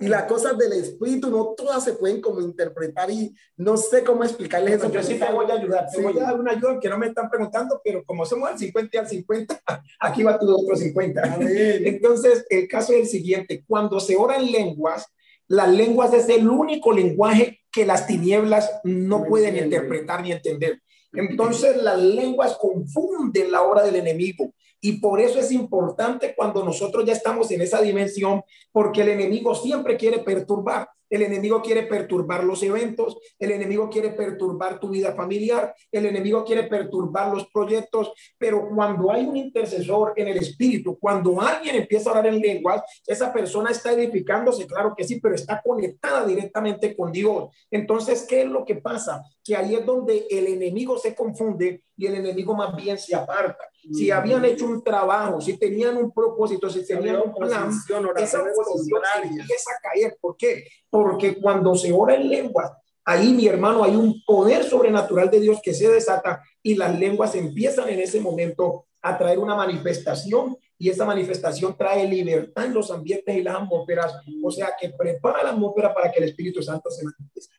y 0.00 0.08
las 0.08 0.24
cosas 0.24 0.56
del 0.56 0.72
espíritu 0.72 1.30
no 1.30 1.54
todas 1.56 1.84
se 1.84 1.92
pueden 1.92 2.20
como 2.20 2.40
interpretar 2.40 3.10
y 3.10 3.34
no 3.56 3.76
sé 3.76 4.02
cómo 4.02 4.24
explicarles 4.24 4.74
eso. 4.74 4.90
Yo 4.90 5.02
sí 5.02 5.18
te 5.18 5.30
voy 5.30 5.50
a 5.50 5.54
ayudar, 5.54 5.86
te 5.94 6.00
voy 6.00 6.18
a 6.18 6.22
dar 6.22 6.40
una 6.40 6.52
ayuda 6.52 6.80
que 6.80 6.88
no 6.88 6.98
me 6.98 7.08
están 7.08 7.28
preguntando, 7.28 7.80
pero 7.84 8.02
como 8.04 8.24
somos 8.24 8.48
al 8.48 8.58
50 8.58 8.96
y 8.96 8.98
al 8.98 9.08
50, 9.08 9.62
aquí 10.00 10.22
va 10.22 10.38
tu 10.38 10.50
otro 10.50 10.74
50. 10.74 11.36
Entonces, 11.40 12.46
el 12.48 12.66
caso 12.66 12.92
es 12.94 13.00
el 13.00 13.06
siguiente, 13.06 13.62
cuando 13.66 14.00
se 14.00 14.16
ora 14.16 14.36
en 14.36 14.50
lenguas, 14.50 15.06
las 15.46 15.68
lenguas 15.68 16.14
es 16.14 16.28
el 16.28 16.48
único 16.48 16.92
lenguaje 16.92 17.60
que 17.70 17.84
las 17.84 18.06
tinieblas 18.06 18.70
no 18.84 19.24
pueden 19.24 19.56
interpretar 19.56 20.22
ni 20.22 20.32
entender. 20.32 20.80
Entonces 21.12 21.76
las 21.82 21.98
lenguas 21.98 22.56
confunden 22.56 23.50
la 23.50 23.62
obra 23.62 23.82
del 23.82 23.96
enemigo 23.96 24.54
Y 24.80 25.00
por 25.00 25.20
eso 25.20 25.38
es 25.38 25.52
importante 25.52 26.34
cuando 26.34 26.64
nosotros 26.64 27.04
ya 27.04 27.12
estamos 27.12 27.50
en 27.50 27.60
esa 27.60 27.80
dimensión, 27.82 28.42
porque 28.72 29.02
el 29.02 29.10
enemigo 29.10 29.54
siempre 29.54 29.96
quiere 29.96 30.20
perturbar. 30.20 30.88
El 31.10 31.22
enemigo 31.22 31.60
quiere 31.60 31.82
perturbar 31.82 32.44
los 32.44 32.62
eventos, 32.62 33.18
el 33.36 33.50
enemigo 33.50 33.90
quiere 33.90 34.10
perturbar 34.10 34.78
tu 34.78 34.90
vida 34.90 35.12
familiar, 35.12 35.74
el 35.90 36.06
enemigo 36.06 36.44
quiere 36.44 36.62
perturbar 36.64 37.34
los 37.34 37.48
proyectos, 37.48 38.12
pero 38.38 38.68
cuando 38.72 39.10
hay 39.10 39.26
un 39.26 39.36
intercesor 39.36 40.12
en 40.14 40.28
el 40.28 40.36
espíritu, 40.36 40.96
cuando 41.00 41.40
alguien 41.40 41.74
empieza 41.74 42.10
a 42.10 42.18
hablar 42.18 42.32
en 42.32 42.40
lenguas, 42.40 42.82
esa 43.04 43.32
persona 43.32 43.72
está 43.72 43.90
edificándose, 43.90 44.68
claro 44.68 44.94
que 44.96 45.02
sí, 45.02 45.20
pero 45.20 45.34
está 45.34 45.60
conectada 45.60 46.24
directamente 46.24 46.96
con 46.96 47.10
Dios. 47.10 47.48
Entonces, 47.72 48.24
¿qué 48.28 48.42
es 48.42 48.48
lo 48.48 48.64
que 48.64 48.76
pasa? 48.76 49.24
Que 49.42 49.56
ahí 49.56 49.74
es 49.74 49.84
donde 49.84 50.28
el 50.30 50.46
enemigo 50.46 50.96
se 50.96 51.16
confunde 51.16 51.82
y 51.96 52.06
el 52.06 52.14
enemigo 52.14 52.54
más 52.54 52.76
bien 52.76 52.96
se 52.96 53.16
aparta. 53.16 53.69
Si 53.92 54.10
habían 54.10 54.44
hecho 54.44 54.66
un 54.66 54.82
trabajo, 54.82 55.40
si 55.40 55.56
tenían 55.56 55.96
un 55.96 56.12
propósito, 56.12 56.68
si 56.68 56.86
tenían 56.86 57.16
un 57.16 57.34
plan, 57.34 57.70
esa 58.16 58.44
posición 58.54 59.02
empieza 59.22 59.70
a 59.70 59.80
caer. 59.80 60.16
¿Por 60.20 60.36
qué? 60.36 60.64
Porque 60.88 61.40
cuando 61.40 61.74
se 61.74 61.92
ora 61.92 62.14
en 62.14 62.28
lenguas, 62.28 62.72
ahí 63.04 63.32
mi 63.32 63.46
hermano 63.46 63.82
hay 63.82 63.96
un 63.96 64.22
poder 64.24 64.64
sobrenatural 64.64 65.30
de 65.30 65.40
Dios 65.40 65.60
que 65.62 65.74
se 65.74 65.88
desata 65.88 66.42
y 66.62 66.74
las 66.74 66.98
lenguas 66.98 67.34
empiezan 67.34 67.88
en 67.88 68.00
ese 68.00 68.20
momento 68.20 68.86
a 69.02 69.16
traer 69.16 69.38
una 69.38 69.54
manifestación 69.54 70.56
y 70.78 70.88
esa 70.90 71.04
manifestación 71.04 71.76
trae 71.76 72.06
libertad 72.06 72.66
en 72.66 72.74
los 72.74 72.90
ambientes 72.90 73.34
y 73.34 73.42
las 73.42 73.56
atmósferas, 73.56 74.14
o 74.42 74.50
sea 74.50 74.74
que 74.78 74.90
prepara 74.90 75.42
la 75.42 75.50
atmósfera 75.50 75.94
para 75.94 76.10
que 76.10 76.18
el 76.20 76.28
Espíritu 76.28 76.62
Santo 76.62 76.90
se 76.90 77.04
manifieste. 77.04 77.56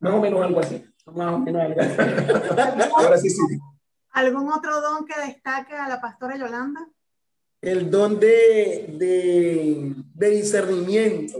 Más 0.00 0.14
o 0.14 0.20
menos 0.20 0.42
algo 0.42 0.60
así. 0.60 0.84
Más 1.06 1.34
o 1.34 1.38
menos 1.38 1.62
algo 1.62 1.80
así. 1.80 1.96
Ahora 2.96 3.18
sí, 3.18 3.30
sí. 3.30 3.58
¿Algún 4.14 4.48
otro 4.48 4.80
don 4.80 5.04
que 5.04 5.20
destaque 5.26 5.74
a 5.74 5.88
la 5.88 6.00
pastora 6.00 6.36
Yolanda? 6.36 6.88
El 7.60 7.90
don 7.90 8.20
de, 8.20 8.94
de, 8.96 9.92
de 10.14 10.30
discernimiento. 10.30 11.38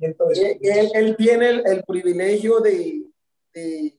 Él, 0.00 0.90
él, 0.94 1.16
tiene 1.16 1.50
el, 1.50 1.66
el 1.66 1.82
privilegio 1.82 2.60
de, 2.60 3.06
de, 3.52 3.98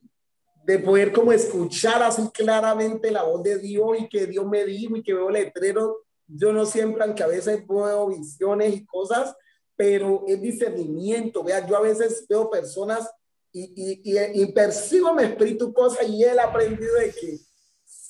de, 0.64 0.78
poder 0.78 1.12
como 1.12 1.32
escuchar 1.32 2.02
así 2.02 2.22
claramente 2.32 3.10
la 3.10 3.24
voz 3.24 3.42
de 3.42 3.58
Dios 3.58 3.98
y 4.00 4.08
que 4.08 4.26
Dios 4.26 4.46
me 4.46 4.64
dijo 4.64 4.96
y 4.96 5.02
que 5.02 5.12
veo 5.12 5.28
letreros. 5.28 5.96
Yo 6.26 6.50
no 6.50 6.64
siempre, 6.64 7.04
aunque 7.04 7.22
a 7.22 7.26
veces 7.26 7.62
veo 7.66 8.06
visiones 8.06 8.74
y 8.74 8.86
cosas, 8.86 9.36
pero 9.76 10.24
es 10.26 10.40
discernimiento. 10.40 11.44
Vea, 11.44 11.66
yo 11.66 11.76
a 11.76 11.82
veces 11.82 12.24
veo 12.26 12.48
personas 12.48 13.06
y, 13.52 13.64
y, 13.76 14.00
y, 14.02 14.42
y 14.42 14.52
percibo 14.52 15.12
mi 15.12 15.24
espíritu 15.24 15.74
cosas 15.74 16.08
y 16.08 16.24
él 16.24 16.38
ha 16.38 16.44
aprendido 16.44 16.94
de 16.94 17.10
que 17.10 17.38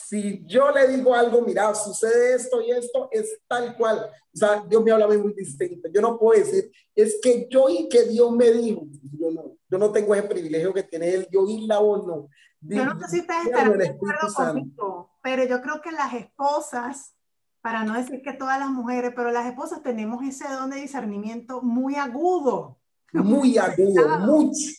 si 0.08 0.44
yo 0.46 0.70
le 0.70 0.88
digo 0.88 1.14
algo, 1.14 1.40
mira, 1.42 1.74
sucede 1.74 2.34
esto 2.34 2.60
y 2.60 2.70
esto, 2.70 3.08
es 3.10 3.40
tal 3.48 3.76
cual. 3.76 4.10
O 4.32 4.36
sea, 4.36 4.64
Dios 4.68 4.82
me 4.84 4.90
habla 4.90 5.08
muy 5.08 5.32
distinto. 5.32 5.88
Yo 5.92 6.00
no 6.00 6.18
puedo 6.18 6.38
decir, 6.38 6.70
es 6.94 7.18
que 7.22 7.46
yo 7.50 7.68
y 7.68 7.88
que 7.88 8.04
Dios 8.04 8.30
me 8.32 8.50
dijo. 8.52 8.86
Yo 9.18 9.30
no, 9.30 9.56
yo 9.68 9.78
no 9.78 9.90
tengo 9.92 10.14
ese 10.14 10.28
privilegio 10.28 10.74
que 10.74 10.82
tiene 10.82 11.08
él, 11.08 11.28
yo 11.30 11.42
oír 11.42 11.62
la 11.62 11.78
voz, 11.78 12.06
no. 12.06 12.28
Yo 12.60 12.84
no 12.84 12.98
sé 13.00 13.08
si 13.08 13.20
ustedes 13.20 13.46
estarán 13.46 13.78
de 13.78 13.88
acuerdo 13.88 14.32
conmigo, 14.34 15.10
pero 15.22 15.44
yo 15.44 15.60
creo 15.60 15.80
que 15.82 15.92
las 15.92 16.14
esposas, 16.14 17.14
para 17.60 17.84
no 17.84 17.94
decir 17.94 18.22
que 18.22 18.32
todas 18.32 18.58
las 18.58 18.70
mujeres, 18.70 19.12
pero 19.14 19.30
las 19.30 19.46
esposas 19.46 19.82
tenemos 19.82 20.22
ese 20.22 20.48
don 20.48 20.70
de 20.70 20.76
discernimiento 20.76 21.62
muy 21.62 21.96
agudo. 21.96 22.78
Muy 23.12 23.58
agudo, 23.58 24.18
mucho. 24.20 24.70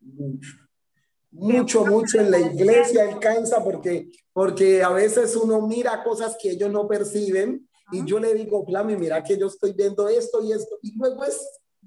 Mucho 0.00 0.63
mucho, 1.34 1.84
mucho 1.84 2.20
en 2.20 2.30
la 2.30 2.38
iglesia 2.38 3.08
alcanza 3.08 3.62
porque, 3.62 4.08
porque 4.32 4.82
a 4.82 4.90
veces 4.90 5.34
uno 5.36 5.66
mira 5.66 6.02
cosas 6.04 6.36
que 6.40 6.50
ellos 6.50 6.70
no 6.70 6.86
perciben 6.86 7.68
y 7.90 8.04
yo 8.04 8.18
le 8.18 8.34
digo, 8.34 8.64
Flami, 8.64 8.96
mira 8.96 9.22
que 9.22 9.36
yo 9.36 9.48
estoy 9.48 9.72
viendo 9.72 10.08
esto 10.08 10.42
y 10.42 10.52
esto 10.52 10.78
y 10.80 10.96
luego 10.96 11.24
es, 11.24 11.40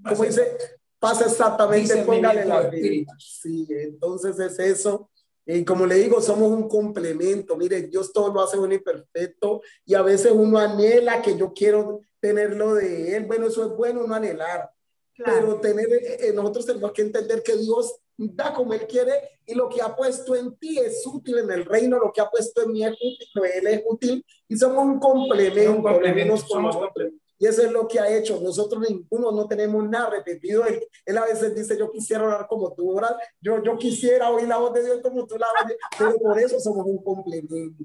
como 0.03 0.23
dice, 0.23 0.57
pasa 0.99 1.25
exactamente, 1.25 2.03
póngale 2.03 2.45
la 2.45 2.69
Sí, 3.17 3.65
entonces 3.69 4.37
es 4.39 4.59
eso. 4.59 5.09
Y 5.45 5.63
como 5.63 5.85
le 5.85 5.95
digo, 5.95 6.21
somos 6.21 6.51
un 6.51 6.67
complemento. 6.67 7.55
Mire, 7.55 7.83
Dios 7.83 8.11
todo 8.11 8.33
lo 8.33 8.41
hace 8.41 8.57
bueno 8.57 8.73
y 8.73 8.79
perfecto. 8.79 9.61
Y 9.85 9.93
a 9.93 10.01
veces 10.01 10.33
uno 10.33 10.57
anhela 10.57 11.21
que 11.21 11.37
yo 11.37 11.53
quiero 11.53 12.01
tenerlo 12.19 12.75
de 12.75 13.15
Él. 13.15 13.25
Bueno, 13.25 13.47
eso 13.47 13.63
es 13.65 13.77
bueno, 13.77 14.05
no 14.05 14.13
anhelar. 14.13 14.69
Pero 15.15 15.57
tener, 15.61 15.87
eh, 15.89 16.33
nosotros 16.33 16.65
tenemos 16.65 16.91
que 16.91 17.01
entender 17.01 17.41
que 17.43 17.55
Dios 17.55 17.95
da 18.18 18.51
como 18.53 18.74
Él 18.74 18.88
quiere 18.88 19.13
y 19.45 19.53
lo 19.53 19.70
que 19.70 19.82
ha 19.82 19.95
puesto 19.95 20.36
en 20.36 20.55
ti 20.57 20.80
es 20.80 21.05
útil 21.05 21.38
en 21.38 21.51
el 21.51 21.65
reino, 21.65 21.99
lo 21.99 22.11
que 22.11 22.22
ha 22.22 22.30
puesto 22.30 22.63
en 22.63 22.72
mí 22.72 22.84
es 22.84 22.93
útil, 22.93 23.28
Él 23.53 23.68
es 23.68 23.84
útil 23.88 24.26
y 24.47 24.57
somos 24.57 24.86
un 24.86 24.99
complemento. 24.99 25.72
Un 25.72 25.84
complemento 25.84 26.38
somos 26.38 26.76
complementos. 26.76 27.22
Y 27.39 27.45
eso 27.45 27.61
es 27.61 27.72
lo 27.72 27.88
que 27.88 27.99
ha 27.99 28.09
hecho. 28.09 28.41
Nosotros 28.41 28.82
ninguno 28.89 29.32
no 29.32 29.47
tenemos 29.47 29.88
nada 29.88 30.09
repetido. 30.09 30.65
Él, 30.65 30.84
él, 31.05 31.18
a 31.20 31.26
veces 31.26 31.53
dice, 31.53 31.78
yo 31.78 31.91
quisiera 31.91 32.24
orar 32.24 32.47
como 32.47 32.74
tú 32.74 32.97
oras, 32.97 33.13
yo, 33.39 33.61
yo 33.61 33.78
quisiera 33.78 34.32
oír 34.32 34.47
la 34.47 34.57
voz 34.57 34.74
de 34.74 34.84
Dios 34.84 34.99
como 35.03 35.28
tú 35.28 35.38
la 35.38 35.45
oyes, 35.63 35.78
pero 35.97 36.18
por 36.18 36.39
eso 36.39 36.59
somos 36.59 36.86
un 36.88 37.03
complemento. 37.03 37.84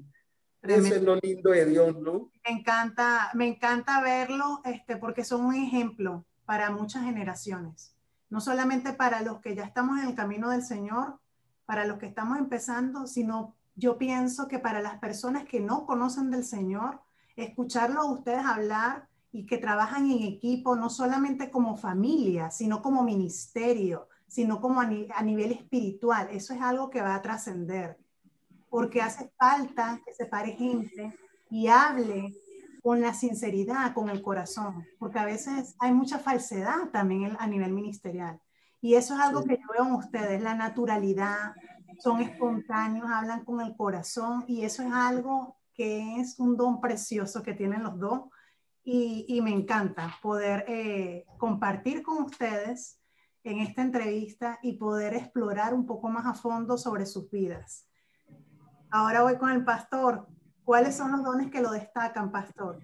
Eso 0.63 0.95
es 0.95 1.03
lo 1.03 1.17
lindo 1.17 1.51
de 1.51 1.65
Dios, 1.65 1.95
¿no? 1.99 2.31
Me 2.43 2.59
encanta, 2.59 3.29
me 3.35 3.47
encanta 3.47 4.01
verlo, 4.01 4.61
este, 4.65 4.97
porque 4.97 5.23
son 5.23 5.45
un 5.45 5.55
ejemplo 5.55 6.25
para 6.45 6.71
muchas 6.71 7.03
generaciones 7.03 7.92
no 8.33 8.41
solamente 8.41 8.93
para 8.93 9.21
los 9.21 9.41
que 9.41 9.53
ya 9.53 9.63
estamos 9.63 9.99
en 9.99 10.07
el 10.07 10.15
camino 10.15 10.49
del 10.49 10.63
Señor, 10.63 11.19
para 11.67 11.85
los 11.85 11.99
que 11.99 12.07
estamos 12.07 12.39
empezando, 12.39 13.05
sino 13.05 13.53
yo 13.75 13.99
pienso 13.99 14.47
que 14.47 14.57
para 14.57 14.81
las 14.81 14.97
personas 14.97 15.45
que 15.45 15.59
no 15.59 15.85
conocen 15.85 16.31
del 16.31 16.43
Señor, 16.43 16.99
escucharlo 17.35 18.01
a 18.01 18.11
ustedes 18.11 18.43
hablar 18.43 19.07
y 19.31 19.45
que 19.45 19.59
trabajan 19.59 20.09
en 20.09 20.23
equipo, 20.23 20.75
no 20.75 20.89
solamente 20.89 21.51
como 21.51 21.77
familia, 21.77 22.49
sino 22.49 22.81
como 22.81 23.03
ministerio, 23.03 24.07
sino 24.25 24.59
como 24.59 24.81
a, 24.81 24.89
a 25.15 25.21
nivel 25.21 25.51
espiritual, 25.51 26.29
eso 26.31 26.55
es 26.55 26.61
algo 26.63 26.89
que 26.89 27.03
va 27.03 27.13
a 27.13 27.21
trascender, 27.21 27.99
porque 28.67 29.03
hace 29.03 29.31
falta 29.37 30.01
que 30.03 30.11
se 30.11 30.25
pare 30.25 30.53
gente 30.53 31.15
y 31.51 31.67
hable 31.67 32.33
con 32.83 32.99
la 32.99 33.13
sinceridad, 33.13 33.93
con 33.93 34.09
el 34.09 34.21
corazón, 34.21 34.85
porque 34.99 35.17
a 35.17 35.25
veces 35.25 35.73
hay 35.79 35.93
mucha 35.93 36.19
falsedad 36.19 36.89
también 36.91 37.37
a 37.39 37.47
nivel 37.47 37.71
ministerial. 37.71 38.41
Y 38.81 38.95
eso 38.95 39.13
es 39.15 39.21
algo 39.21 39.45
que 39.45 39.57
yo 39.57 39.63
veo 39.73 39.87
en 39.87 39.93
ustedes, 39.93 40.43
la 40.43 40.53
naturalidad, 40.53 41.53
son 41.99 42.21
espontáneos, 42.21 43.09
hablan 43.09 43.45
con 43.45 43.61
el 43.61 43.73
corazón 43.77 44.43
y 44.47 44.65
eso 44.65 44.83
es 44.83 44.91
algo 44.91 45.55
que 45.73 46.19
es 46.19 46.37
un 46.39 46.57
don 46.57 46.81
precioso 46.81 47.41
que 47.41 47.53
tienen 47.53 47.83
los 47.83 47.97
dos 47.97 48.23
y, 48.83 49.25
y 49.29 49.41
me 49.41 49.51
encanta 49.51 50.13
poder 50.21 50.65
eh, 50.67 51.25
compartir 51.37 52.03
con 52.03 52.23
ustedes 52.23 52.99
en 53.45 53.59
esta 53.59 53.81
entrevista 53.81 54.59
y 54.61 54.73
poder 54.73 55.13
explorar 55.13 55.73
un 55.73 55.85
poco 55.85 56.09
más 56.09 56.25
a 56.25 56.33
fondo 56.33 56.77
sobre 56.77 57.05
sus 57.05 57.31
vidas. 57.31 57.87
Ahora 58.91 59.23
voy 59.23 59.37
con 59.37 59.49
el 59.51 59.63
pastor. 59.63 60.27
¿Cuáles 60.63 60.95
son 60.95 61.11
los 61.11 61.23
dones 61.23 61.51
que 61.51 61.61
lo 61.61 61.71
destacan, 61.71 62.31
pastor? 62.31 62.79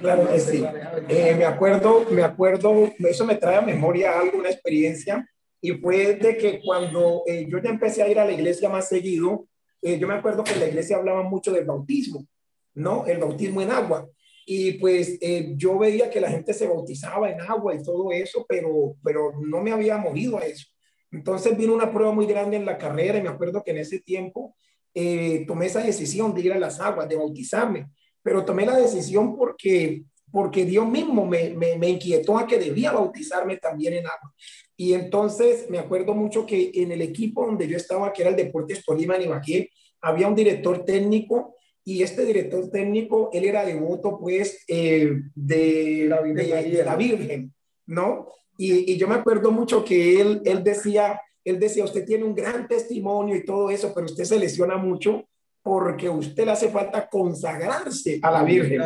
Claro 0.00 0.28
que 0.28 0.40
sí. 0.40 0.64
Eh, 1.08 1.34
me 1.36 1.44
acuerdo, 1.44 2.04
me 2.10 2.22
acuerdo, 2.22 2.90
eso 2.98 3.24
me 3.24 3.36
trae 3.36 3.56
a 3.56 3.62
memoria 3.62 4.18
alguna 4.18 4.50
experiencia 4.50 5.26
y 5.60 5.72
fue 5.72 6.14
de 6.16 6.36
que 6.36 6.60
cuando 6.60 7.22
eh, 7.26 7.46
yo 7.48 7.58
ya 7.58 7.70
empecé 7.70 8.02
a 8.02 8.08
ir 8.08 8.18
a 8.18 8.24
la 8.24 8.32
iglesia 8.32 8.68
más 8.68 8.88
seguido, 8.88 9.46
eh, 9.80 9.98
yo 9.98 10.08
me 10.08 10.14
acuerdo 10.14 10.44
que 10.44 10.56
la 10.56 10.66
iglesia 10.66 10.96
hablaba 10.96 11.22
mucho 11.22 11.52
del 11.52 11.64
bautismo, 11.64 12.26
¿no? 12.74 13.06
El 13.06 13.18
bautismo 13.18 13.62
en 13.62 13.70
agua. 13.70 14.08
Y 14.46 14.72
pues 14.72 15.18
yo 15.56 15.78
veía 15.78 16.10
que 16.10 16.20
la 16.20 16.28
gente 16.28 16.52
se 16.52 16.66
bautizaba 16.66 17.30
en 17.30 17.40
agua 17.40 17.74
y 17.74 17.82
todo 17.82 18.12
eso, 18.12 18.44
pero, 18.46 18.94
pero 19.02 19.32
no 19.40 19.62
me 19.62 19.72
había 19.72 19.96
movido 19.96 20.36
a 20.36 20.44
eso. 20.44 20.66
Entonces 21.10 21.56
vino 21.56 21.72
una 21.72 21.90
prueba 21.90 22.12
muy 22.12 22.26
grande 22.26 22.58
en 22.58 22.66
la 22.66 22.76
carrera 22.76 23.16
y 23.16 23.22
me 23.22 23.30
acuerdo 23.30 23.62
que 23.64 23.70
en 23.70 23.78
ese 23.78 24.00
tiempo 24.00 24.54
eh, 24.94 25.44
tomé 25.46 25.66
esa 25.66 25.80
decisión 25.80 26.34
de 26.34 26.40
ir 26.42 26.52
a 26.52 26.58
las 26.58 26.80
aguas, 26.80 27.08
de 27.08 27.16
bautizarme, 27.16 27.88
pero 28.22 28.44
tomé 28.44 28.64
la 28.64 28.76
decisión 28.76 29.36
porque, 29.36 30.04
porque 30.30 30.64
Dios 30.64 30.88
mismo 30.88 31.26
me, 31.26 31.50
me, 31.50 31.76
me 31.76 31.88
inquietó 31.88 32.38
a 32.38 32.46
que 32.46 32.58
debía 32.58 32.92
bautizarme 32.92 33.56
también 33.56 33.94
en 33.94 34.06
agua. 34.06 34.32
Y 34.76 34.94
entonces 34.94 35.68
me 35.68 35.78
acuerdo 35.78 36.14
mucho 36.14 36.46
que 36.46 36.70
en 36.74 36.92
el 36.92 37.02
equipo 37.02 37.46
donde 37.46 37.68
yo 37.68 37.76
estaba, 37.76 38.12
que 38.12 38.22
era 38.22 38.30
el 38.30 38.36
Deportes 38.36 38.84
Tolima 38.84 39.16
en 39.16 39.22
Ibagué, 39.22 39.70
había 40.00 40.28
un 40.28 40.34
director 40.34 40.84
técnico 40.84 41.56
y 41.84 42.02
este 42.02 42.24
director 42.24 42.70
técnico, 42.70 43.30
él 43.32 43.44
era 43.44 43.64
devoto 43.64 44.18
pues 44.18 44.64
eh, 44.68 45.10
de, 45.34 46.06
la 46.08 46.22
Virgen, 46.22 46.72
de, 46.72 46.84
la 46.84 46.96
Virgen, 46.96 47.54
¿no? 47.86 48.28
Y, 48.56 48.92
y, 48.92 48.96
yo 48.96 49.06
me 49.06 49.16
acuerdo 49.16 49.50
mucho 49.50 49.84
que 49.84 50.20
él, 50.20 50.40
él 50.44 50.64
decía, 50.64 51.20
él 51.44 51.60
decía, 51.60 51.84
usted 51.84 52.04
tiene 52.04 52.24
un 52.24 52.34
gran 52.34 52.66
testimonio 52.66 53.36
y 53.36 53.44
todo 53.44 53.70
eso, 53.70 53.92
pero 53.94 54.06
usted 54.06 54.24
se 54.24 54.38
lesiona 54.38 54.76
mucho 54.76 55.24
porque 55.62 56.10
usted 56.10 56.44
le 56.44 56.52
hace 56.52 56.68
falta 56.68 57.08
consagrarse 57.08 58.20
a 58.22 58.30
la 58.30 58.42
Virgen. 58.42 58.82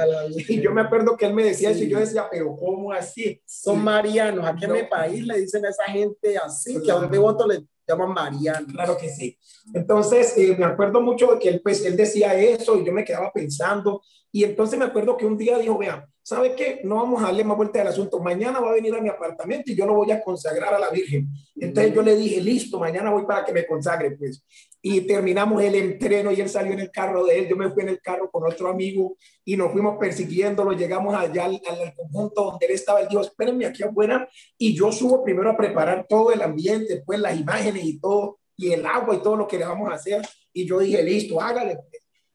Y 0.49 0.61
yo 0.61 0.73
me 0.73 0.83
acuerdo 0.83 1.17
que 1.17 1.27
él 1.27 1.35
me 1.35 1.45
decía 1.45 1.71
eso 1.71 1.83
y 1.83 1.89
yo 1.89 1.99
decía, 1.99 2.29
pero 2.31 2.55
¿cómo 2.55 2.93
así? 2.93 3.41
Son 3.45 3.83
marianos. 3.83 4.47
Aquí 4.47 4.65
en 4.65 4.73
mi 4.73 4.83
país 4.85 5.27
le 5.27 5.41
dicen 5.41 5.67
a 5.67 5.71
esa 5.71 5.85
gente 5.85 6.37
así, 6.39 6.81
que 6.81 6.91
a 6.91 6.97
un 6.97 7.11
devoto 7.11 7.49
le, 7.49 7.65
llaman 7.89 8.13
Mariano. 8.13 8.67
Claro 8.69 8.97
que 8.97 9.09
sí. 9.09 9.37
Entonces, 9.75 10.35
eh, 10.37 10.55
me 10.59 10.67
acuerdo 10.67 11.01
mucho 11.01 11.33
de 11.33 11.39
que 11.39 11.49
él, 11.49 11.61
pues, 11.63 11.85
él 11.85 11.97
decía 11.97 12.35
eso 12.35 12.79
y 12.79 12.85
yo 12.85 12.93
me 12.93 13.05
quedaba 13.05 13.33
pensando. 13.33 14.03
Y 14.31 14.45
entonces 14.45 14.79
me 14.79 14.85
acuerdo 14.85 15.17
que 15.17 15.27
un 15.27 15.39
día 15.39 15.59
dijo, 15.59 15.79
vean, 15.79 16.05
¿sabe 16.29 16.55
qué? 16.55 16.83
No 16.85 16.97
vamos 16.97 17.23
a 17.23 17.29
darle 17.29 17.43
más 17.43 17.57
vuelta 17.57 17.81
al 17.81 17.87
asunto. 17.87 18.21
Mañana 18.21 18.61
va 18.61 18.69
a 18.69 18.75
venir 18.75 18.95
a 18.95 19.01
mi 19.01 19.09
apartamento 19.09 19.73
y 19.73 19.75
yo 19.75 19.87
lo 19.87 19.95
voy 19.95 20.11
a 20.11 20.23
consagrar 20.23 20.75
a 20.75 20.79
la 20.79 20.91
Virgen. 20.91 21.27
Entonces 21.57 21.95
yo 21.95 22.03
le 22.03 22.15
dije, 22.17 22.43
listo, 22.43 22.79
mañana 22.79 23.11
voy 23.11 23.25
para 23.25 23.47
que 23.47 23.53
me 23.55 23.67
consagre, 23.67 24.11
pues. 24.11 24.45
Y 24.83 25.01
terminamos 25.07 25.63
el 25.63 25.75
entreno 25.75 26.31
y 26.31 26.43
él 26.43 26.51
salió 26.51 26.75
en 26.75 26.81
el 26.81 26.91
carro 26.91 27.25
de 27.25 27.39
él. 27.39 27.49
Yo 27.49 27.57
me 27.57 27.71
fui 27.71 27.83
en 27.83 27.89
el 27.89 28.03
carro 28.03 28.31
con 28.31 28.45
otro 28.45 28.69
amigo 28.69 29.17
y 29.43 29.57
nos 29.57 29.73
fuimos 29.73 29.97
persiguiéndolo. 29.99 30.73
Llegamos 30.73 31.15
allá 31.15 31.47
al, 31.47 31.63
al 31.67 31.95
conjunto 31.95 32.45
donde 32.45 32.67
él 32.67 32.73
estaba. 32.73 33.01
Él 33.01 33.09
dijo, 33.09 33.23
espérenme 33.23 33.65
aquí 33.65 33.83
afuera. 33.83 34.29
Y 34.59 34.75
yo 34.75 34.93
subo 34.93 35.25
primero 35.25 35.49
a 35.49 35.57
preparar 35.57 36.05
todo 36.07 36.31
el 36.31 36.43
ambiente, 36.43 36.97
después 36.97 37.19
las 37.21 37.41
imágenes 37.41 37.83
y 37.87 37.99
todo, 37.99 38.39
y 38.55 38.71
el 38.73 38.85
agua 38.85 39.15
y 39.15 39.23
todo 39.23 39.35
lo 39.35 39.49
que 39.49 39.57
le 39.57 39.65
vamos 39.65 39.91
a 39.91 39.95
hacer. 39.95 40.21
Y 40.53 40.67
yo 40.67 40.79
dije, 40.81 41.03
listo, 41.03 41.41
hágale. 41.41 41.79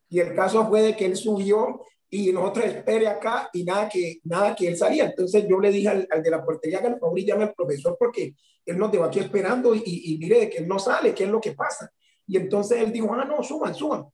Y 0.09 0.19
el 0.19 0.33
caso 0.33 0.67
fue 0.67 0.81
de 0.81 0.95
que 0.95 1.05
él 1.05 1.15
subió 1.15 1.81
y 2.15 2.31
nosotros 2.31 2.65
espere 2.65 3.07
acá 3.07 3.49
y 3.51 3.63
nada 3.63 3.89
que, 3.89 4.19
nada 4.25 4.55
que 4.55 4.67
él 4.67 4.77
salía. 4.77 5.05
Entonces 5.05 5.47
yo 5.49 5.59
le 5.59 5.71
dije 5.71 5.87
al, 5.87 6.07
de 6.21 6.29
la 6.29 6.45
portería 6.45 6.79
que 6.79 6.91
por 6.91 6.99
favor 6.99 7.19
llame 7.19 7.43
al 7.45 7.53
profesor 7.55 7.97
porque 7.97 8.35
él 8.63 8.77
nos 8.77 8.91
dejó 8.91 9.05
aquí 9.05 9.19
esperando 9.19 9.73
y, 9.73 9.81
y, 9.83 10.17
mire 10.19 10.47
que 10.47 10.59
él 10.59 10.67
no 10.67 10.77
sale, 10.77 11.15
qué 11.15 11.23
es 11.23 11.29
lo 11.31 11.41
que 11.41 11.53
pasa. 11.53 11.91
Y 12.27 12.37
entonces 12.37 12.81
él 12.81 12.91
dijo, 12.91 13.11
ah, 13.15 13.25
no, 13.25 13.41
suban, 13.41 13.73
suban, 13.73 14.05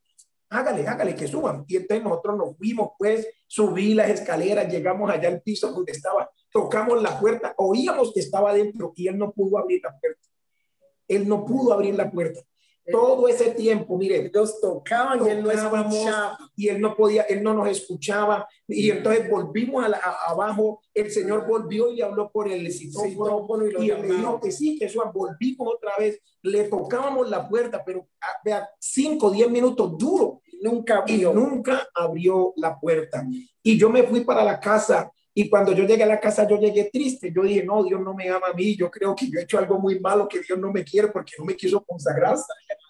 hágale, 0.49 0.87
hágale, 0.87 1.13
que 1.13 1.27
suban. 1.27 1.65
Y 1.67 1.75
entonces 1.75 2.01
nosotros 2.01 2.37
nos 2.37 2.57
fuimos, 2.57 2.91
pues, 2.97 3.27
subí 3.45 3.93
las 3.93 4.09
escaleras, 4.09 4.71
llegamos 4.71 5.11
allá 5.11 5.27
al 5.27 5.41
piso 5.41 5.69
donde 5.69 5.91
estaba, 5.91 6.31
tocamos 6.53 7.01
la 7.01 7.19
puerta, 7.19 7.53
oíamos 7.57 8.13
que 8.13 8.21
estaba 8.21 8.53
dentro 8.53 8.93
y 8.95 9.09
él 9.09 9.17
no 9.17 9.33
pudo 9.33 9.57
abrir 9.57 9.81
la 9.83 9.99
puerta. 9.99 10.21
Él 11.05 11.27
no 11.27 11.45
pudo 11.45 11.73
abrir 11.73 11.95
la 11.95 12.09
puerta 12.09 12.39
todo 12.91 13.27
ese 13.27 13.51
tiempo, 13.51 13.97
mire, 13.97 14.17
ellos 14.17 14.59
tocaban 14.61 15.25
y 15.25 15.29
él 15.29 15.43
no 15.43 15.51
escuchaba. 15.51 16.37
Y 16.55 16.67
él 16.67 16.81
no 16.81 16.95
podía, 16.95 17.23
él 17.23 17.43
no 17.43 17.53
nos 17.53 17.67
escuchaba. 17.67 18.47
Y 18.67 18.89
entonces 18.89 19.29
volvimos 19.29 19.83
a 19.85 20.15
abajo, 20.27 20.81
el 20.93 21.11
Señor 21.11 21.47
volvió 21.47 21.91
y 21.91 21.97
le 21.97 22.03
habló 22.03 22.31
por 22.31 22.49
el 22.49 22.71
citófono 22.71 23.67
y, 23.67 23.85
y 23.85 23.89
él 23.91 24.01
le 24.01 24.15
dijo 24.15 24.39
que 24.39 24.51
sí, 24.51 24.77
que 24.77 24.85
eso, 24.85 25.01
volvimos 25.13 25.75
otra 25.75 25.93
vez, 25.97 26.21
le 26.41 26.65
tocábamos 26.65 27.29
la 27.29 27.47
puerta, 27.47 27.83
pero 27.85 28.07
ah, 28.21 28.39
vea, 28.43 28.69
cinco, 28.79 29.31
diez 29.31 29.49
minutos 29.49 29.97
duro. 29.97 30.41
Nunca 30.61 30.97
abrió. 30.97 31.31
Y 31.31 31.33
nunca 31.33 31.87
abrió 31.95 32.53
la 32.57 32.77
puerta. 32.77 33.25
Y 33.63 33.77
yo 33.77 33.89
me 33.89 34.03
fui 34.03 34.21
para 34.21 34.43
la 34.43 34.59
casa 34.59 35.11
y 35.39 35.49
cuando 35.49 35.71
yo 35.71 35.85
llegué 35.85 36.03
a 36.03 36.07
la 36.07 36.19
casa, 36.19 36.45
yo 36.45 36.59
llegué 36.59 36.89
triste. 36.91 37.31
Yo 37.33 37.43
dije, 37.43 37.63
no, 37.63 37.81
Dios 37.81 38.01
no 38.01 38.13
me 38.13 38.27
ama 38.27 38.47
a 38.51 38.53
mí. 38.53 38.75
Yo 38.75 38.91
creo 38.91 39.15
que 39.15 39.29
yo 39.29 39.39
he 39.39 39.43
hecho 39.43 39.57
algo 39.57 39.79
muy 39.79 39.97
malo 39.97 40.27
que 40.27 40.41
Dios 40.41 40.59
no 40.59 40.69
me 40.69 40.83
quiere 40.83 41.07
porque 41.07 41.31
no 41.39 41.45
me 41.45 41.55
quiso 41.55 41.81
consagrar. 41.81 42.35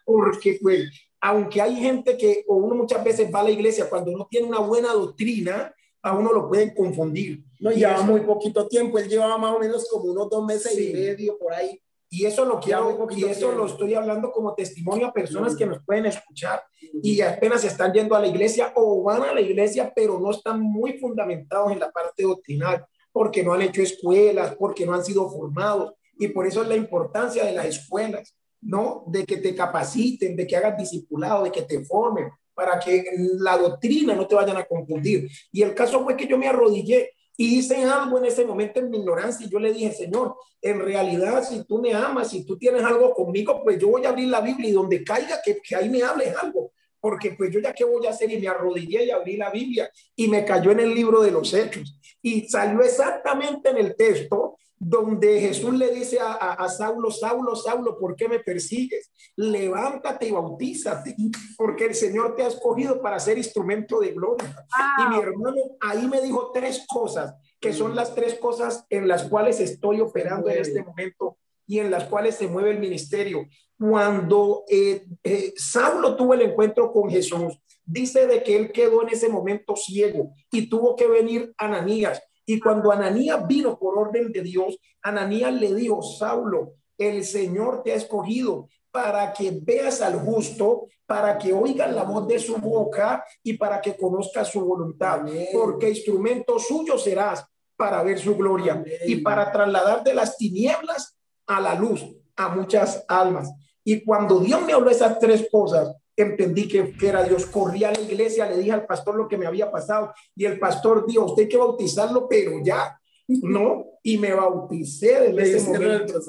Porque, 0.03 0.57
pues, 0.59 0.89
aunque 1.21 1.61
hay 1.61 1.75
gente 1.75 2.17
que, 2.17 2.43
o 2.47 2.55
uno 2.55 2.73
muchas 2.73 3.03
veces 3.03 3.29
va 3.31 3.41
a 3.41 3.43
la 3.43 3.51
iglesia 3.51 3.87
cuando 3.87 4.09
no 4.17 4.25
tiene 4.27 4.47
una 4.47 4.61
buena 4.61 4.91
doctrina, 4.93 5.71
a 6.01 6.17
uno 6.17 6.33
lo 6.33 6.47
pueden 6.47 6.73
confundir. 6.73 7.43
No, 7.59 7.69
llevaba 7.69 8.01
muy 8.01 8.21
poquito 8.21 8.67
tiempo. 8.67 8.97
Él 8.97 9.07
llevaba 9.07 9.37
más 9.37 9.55
o 9.55 9.59
menos 9.59 9.87
como 9.87 10.05
unos 10.05 10.27
dos 10.27 10.43
meses 10.43 10.75
y 10.75 10.91
medio 10.91 11.37
por 11.37 11.53
ahí. 11.53 11.79
Y 12.11 12.25
eso 12.25 12.43
lo 12.43 12.59
quiero, 12.59 13.07
y 13.11 13.25
eso 13.25 13.51
lo 13.51 13.67
estoy 13.67 13.93
hablando 13.93 14.31
como 14.31 14.55
testimonio 14.55 15.07
a 15.07 15.13
personas 15.13 15.55
que 15.55 15.67
nos 15.67 15.83
pueden 15.85 16.07
escuchar 16.07 16.63
y 17.03 17.21
apenas 17.21 17.63
están 17.63 17.93
yendo 17.93 18.15
a 18.15 18.19
la 18.19 18.27
iglesia 18.27 18.73
o 18.75 19.03
van 19.03 19.21
a 19.21 19.33
la 19.33 19.41
iglesia, 19.41 19.93
pero 19.95 20.19
no 20.19 20.31
están 20.31 20.59
muy 20.59 20.97
fundamentados 20.97 21.71
en 21.71 21.79
la 21.79 21.91
parte 21.91 22.23
doctrinal, 22.23 22.83
porque 23.11 23.43
no 23.43 23.53
han 23.53 23.61
hecho 23.61 23.83
escuelas, 23.83 24.55
porque 24.55 24.85
no 24.85 24.93
han 24.93 25.05
sido 25.05 25.29
formados. 25.29 25.93
Y 26.17 26.29
por 26.29 26.47
eso 26.47 26.63
es 26.63 26.67
la 26.67 26.75
importancia 26.75 27.45
de 27.45 27.53
las 27.53 27.65
escuelas, 27.65 28.35
¿no? 28.61 29.03
De 29.07 29.23
que 29.23 29.37
te 29.37 29.55
capaciten, 29.55 30.35
de 30.35 30.47
que 30.47 30.55
hagas 30.55 30.77
discipulado, 30.77 31.43
de 31.43 31.51
que 31.51 31.61
te 31.61 31.85
formen, 31.85 32.29
para 32.53 32.79
que 32.79 33.05
la 33.37 33.57
doctrina 33.57 34.15
no 34.15 34.27
te 34.27 34.35
vayan 34.35 34.57
a 34.57 34.65
confundir. 34.65 35.29
Y 35.51 35.61
el 35.61 35.75
caso 35.75 36.03
fue 36.03 36.17
que 36.17 36.27
yo 36.27 36.37
me 36.37 36.47
arrodillé 36.47 37.11
y 37.39 37.59
hice 37.59 37.85
algo 37.85 38.17
en 38.17 38.25
ese 38.25 38.43
momento 38.43 38.81
en 38.81 38.89
mi 38.89 38.97
ignorancia 38.97 39.45
y 39.45 39.49
yo 39.49 39.59
le 39.59 39.71
dije, 39.71 39.93
Señor, 39.93 40.35
en 40.61 40.77
realidad 40.77 41.41
si 41.41 41.63
tú 41.63 41.81
me 41.81 41.93
amas, 41.93 42.31
si 42.31 42.43
tú 42.43 42.57
tienes 42.57 42.83
algo 42.83 43.13
conmigo, 43.13 43.63
pues 43.63 43.79
yo 43.79 43.87
voy 43.87 44.05
a 44.05 44.09
abrir 44.09 44.27
la 44.27 44.41
Biblia 44.41 44.69
y 44.69 44.73
donde 44.73 45.05
caiga, 45.05 45.39
que, 45.41 45.57
que 45.61 45.73
ahí 45.73 45.87
me 45.87 46.03
hables 46.03 46.35
algo. 46.35 46.73
Porque 46.99 47.31
pues 47.37 47.49
yo 47.49 47.61
ya 47.61 47.71
qué 47.71 47.85
voy 47.85 48.05
a 48.05 48.09
hacer 48.09 48.29
y 48.29 48.41
me 48.41 48.49
arrodillé 48.49 49.05
y 49.05 49.11
abrí 49.11 49.37
la 49.37 49.51
Biblia 49.51 49.89
y 50.17 50.27
me 50.27 50.43
cayó 50.43 50.71
en 50.71 50.81
el 50.81 50.93
libro 50.93 51.21
de 51.21 51.31
los 51.31 51.53
hechos 51.53 51.97
y 52.21 52.41
salió 52.49 52.81
exactamente 52.81 53.69
en 53.69 53.77
el 53.77 53.95
texto 53.95 54.57
donde 54.79 55.41
Jesús 55.41 55.73
le 55.73 55.89
dice 55.89 56.19
a, 56.19 56.31
a, 56.31 56.69
Saulo, 56.69 57.11
Saulo, 57.11 57.53
Saulo, 57.55 57.97
¿por 57.99 58.15
qué 58.15 58.29
me 58.29 58.39
persigues? 58.39 59.11
Levántate 59.35 60.27
y 60.27 60.31
bautízate, 60.31 61.15
porque 61.57 61.85
el 61.85 61.95
Señor 61.95 62.35
te 62.35 62.43
ha 62.43 62.47
escogido 62.47 63.01
para 63.01 63.19
ser 63.19 63.37
instrumento 63.37 63.99
de 63.99 64.13
gloria. 64.13 64.55
Y 64.99 65.09
mi 65.09 65.21
hermano 65.21 65.57
ahí 65.81 66.07
me 66.07 66.21
dijo 66.21 66.51
tres 66.53 66.85
cosas, 66.87 67.35
que 67.59 67.73
son 67.73 67.93
las 67.93 68.15
tres 68.15 68.35
cosas 68.35 68.85
en 68.89 69.07
las 69.07 69.25
cuales 69.25 69.59
estoy 69.59 69.99
operando 69.99 70.49
en 70.49 70.59
este 70.59 70.81
momento 70.81 71.37
y 71.67 71.79
en 71.79 71.91
las 71.91 72.05
cuales 72.05 72.35
se 72.35 72.47
mueve 72.47 72.71
el 72.71 72.79
ministerio. 72.79 73.45
Cuando 73.77 74.63
eh, 74.69 75.05
eh, 75.23 75.53
Saulo 75.57 76.15
tuvo 76.15 76.33
el 76.33 76.41
encuentro 76.41 76.91
con 76.91 77.09
Jesús, 77.09 77.59
dice 77.85 78.27
de 78.27 78.43
que 78.43 78.55
él 78.55 78.71
quedó 78.71 79.03
en 79.03 79.09
ese 79.09 79.27
momento 79.27 79.75
ciego 79.75 80.33
y 80.51 80.69
tuvo 80.69 80.95
que 80.95 81.07
venir 81.07 81.53
Ananías 81.57 82.21
y 82.49 82.59
cuando 82.59 82.91
Ananías 82.91 83.45
vino 83.45 83.77
por 83.77 83.95
orden 83.95 84.31
de 84.31 84.41
Dios, 84.41 84.75
Ananías 85.03 85.53
le 85.53 85.71
dijo, 85.75 86.01
Saulo, 86.01 86.73
el 86.97 87.23
Señor 87.23 87.83
te 87.83 87.91
ha 87.91 87.95
escogido 87.95 88.69
para 88.89 89.31
que 89.33 89.59
veas 89.61 90.01
al 90.01 90.15
justo, 90.15 90.87
para 91.05 91.37
que 91.37 91.53
oigas 91.53 91.93
la 91.93 92.01
voz 92.01 92.27
de 92.27 92.39
su 92.39 92.57
boca 92.57 93.23
y 93.43 93.53
para 93.53 93.79
que 93.79 93.95
conozcas 93.95 94.47
su 94.47 94.61
voluntad, 94.61 95.21
porque 95.53 95.89
instrumento 95.89 96.57
suyo 96.57 96.97
serás 96.97 97.45
para 97.77 98.01
ver 98.01 98.17
su 98.17 98.35
gloria 98.35 98.83
y 99.05 99.17
para 99.17 99.51
trasladar 99.51 100.03
de 100.03 100.15
las 100.15 100.35
tinieblas 100.35 101.15
a 101.45 101.61
la 101.61 101.75
luz 101.75 102.03
a 102.35 102.49
muchas 102.49 103.05
almas. 103.07 103.51
Y 103.83 104.03
cuando 104.03 104.39
Dios 104.39 104.59
me 104.63 104.73
habló 104.73 104.89
esas 104.89 105.19
tres 105.19 105.47
cosas, 105.51 105.95
entendí 106.23 106.67
que, 106.67 106.93
era 107.01 107.23
Dios. 107.23 107.45
Corrí 107.45 107.83
a 107.83 107.91
la 107.91 107.99
iglesia, 107.99 108.49
le 108.49 108.57
dije 108.57 108.71
al 108.71 108.85
pastor 108.85 109.15
lo 109.15 109.27
que 109.27 109.37
me 109.37 109.45
había 109.45 109.71
pasado 109.71 110.13
y 110.35 110.45
el 110.45 110.59
pastor 110.59 111.05
dijo, 111.05 111.25
usted 111.25 111.43
hay 111.43 111.49
que 111.49 111.57
bautizarlo, 111.57 112.27
pero 112.27 112.51
ya, 112.63 112.99
¿no? 113.27 113.85
Y 114.03 114.17
me 114.17 114.33
bauticé 114.33 115.31
desde 115.31 115.57
ese 115.57 115.71
momento. 115.71 116.19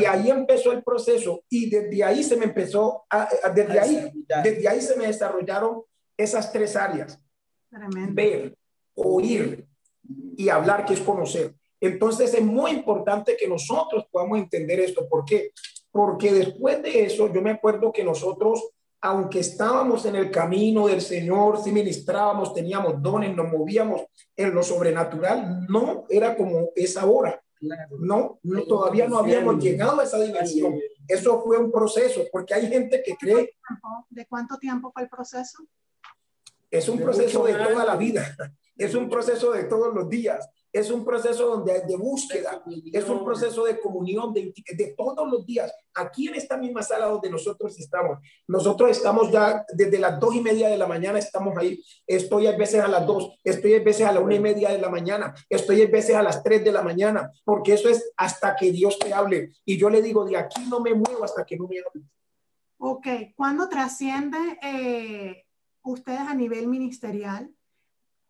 Y, 0.00 0.04
ahí 0.04 0.30
empezó 0.30 0.72
el 0.72 0.82
proceso 0.82 1.42
y 1.48 1.70
desde 1.70 2.04
ahí 2.04 2.22
se 2.22 2.36
me 2.36 2.44
empezó, 2.44 3.04
a, 3.10 3.28
desde, 3.54 3.78
ahí, 3.78 4.12
desde 4.42 4.68
ahí 4.68 4.80
se 4.80 4.96
me 4.96 5.06
desarrollaron 5.06 5.82
esas 6.16 6.52
tres 6.52 6.76
áreas. 6.76 7.18
Ver, 8.10 8.56
oír 8.94 9.66
y 10.36 10.48
hablar, 10.48 10.84
que 10.84 10.94
es 10.94 11.00
conocer. 11.00 11.54
Entonces 11.80 12.32
es 12.34 12.42
muy 12.42 12.70
importante 12.70 13.36
que 13.36 13.48
nosotros 13.48 14.06
podamos 14.10 14.38
entender 14.38 14.78
esto. 14.80 15.08
¿Por 15.08 15.24
qué? 15.24 15.50
Porque 15.90 16.32
después 16.32 16.82
de 16.82 17.04
eso, 17.04 17.32
yo 17.32 17.42
me 17.42 17.50
acuerdo 17.50 17.92
que 17.92 18.04
nosotros 18.04 18.70
aunque 19.04 19.40
estábamos 19.40 20.06
en 20.06 20.14
el 20.14 20.30
camino 20.30 20.86
del 20.86 21.00
Señor, 21.00 21.62
si 21.62 21.72
ministrábamos, 21.72 22.54
teníamos 22.54 23.02
dones, 23.02 23.34
nos 23.34 23.50
movíamos 23.50 24.02
en 24.36 24.54
lo 24.54 24.62
sobrenatural, 24.62 25.66
no 25.68 26.04
era 26.08 26.36
como 26.36 26.70
es 26.76 26.96
ahora. 26.96 27.42
No, 27.98 28.38
no 28.42 28.62
todavía 28.64 29.08
no 29.08 29.18
habíamos 29.18 29.62
llegado 29.62 30.00
a 30.00 30.04
esa 30.04 30.20
dimensión. 30.20 30.78
Eso 31.06 31.42
fue 31.42 31.58
un 31.58 31.70
proceso, 31.70 32.22
porque 32.30 32.54
hay 32.54 32.68
gente 32.68 33.02
que 33.04 33.16
cree. 33.16 33.56
¿De 34.08 34.26
cuánto 34.26 34.56
tiempo 34.56 34.92
fue 34.92 35.02
el 35.02 35.08
proceso? 35.08 35.64
Es 36.70 36.88
un 36.88 37.00
proceso 37.00 37.44
de 37.44 37.54
toda 37.54 37.84
la 37.84 37.96
vida, 37.96 38.36
es 38.76 38.94
un 38.94 39.08
proceso 39.08 39.52
de 39.52 39.64
todos 39.64 39.92
los 39.92 40.08
días 40.08 40.48
es 40.72 40.90
un 40.90 41.04
proceso 41.04 41.46
donde, 41.46 41.82
de 41.82 41.96
búsqueda, 41.96 42.62
es 42.92 43.08
un 43.08 43.24
proceso 43.24 43.64
de 43.64 43.78
comunión 43.78 44.32
de, 44.32 44.54
de, 44.74 44.94
todos 44.96 45.30
los 45.30 45.44
días. 45.44 45.70
Aquí 45.94 46.28
en 46.28 46.34
esta 46.34 46.56
misma 46.56 46.82
sala 46.82 47.06
donde 47.06 47.28
nosotros 47.28 47.78
estamos, 47.78 48.18
nosotros 48.48 48.90
estamos 48.90 49.30
ya 49.30 49.64
desde 49.74 49.98
las 49.98 50.18
dos 50.18 50.34
y 50.34 50.40
media 50.40 50.68
de 50.68 50.78
la 50.78 50.86
mañana, 50.86 51.18
estamos 51.18 51.54
ahí. 51.58 51.78
Estoy 52.06 52.46
a 52.46 52.56
veces 52.56 52.80
a 52.80 52.88
las 52.88 53.06
dos, 53.06 53.38
estoy 53.44 53.74
a 53.74 53.82
veces 53.82 54.06
a 54.06 54.12
la 54.12 54.20
una 54.20 54.34
y 54.34 54.40
media 54.40 54.70
de 54.70 54.78
la 54.78 54.88
mañana, 54.88 55.34
estoy 55.50 55.82
a 55.82 55.88
veces 55.88 56.16
a 56.16 56.22
las 56.22 56.42
tres 56.42 56.64
de 56.64 56.72
la 56.72 56.82
mañana, 56.82 57.30
porque 57.44 57.74
eso 57.74 57.90
es 57.90 58.10
hasta 58.16 58.56
que 58.56 58.72
Dios 58.72 58.98
te 58.98 59.12
hable. 59.12 59.52
Y 59.66 59.76
yo 59.76 59.90
le 59.90 60.00
digo, 60.00 60.24
de 60.24 60.38
aquí 60.38 60.62
no 60.70 60.80
me 60.80 60.94
muevo 60.94 61.22
hasta 61.22 61.44
que 61.44 61.56
no 61.56 61.68
me 61.68 61.80
hable. 61.80 62.02
Ok, 62.78 63.06
¿cuándo 63.36 63.68
trasciende 63.68 64.38
eh, 64.62 65.44
ustedes 65.82 66.20
a 66.20 66.34
nivel 66.34 66.66
ministerial? 66.66 67.54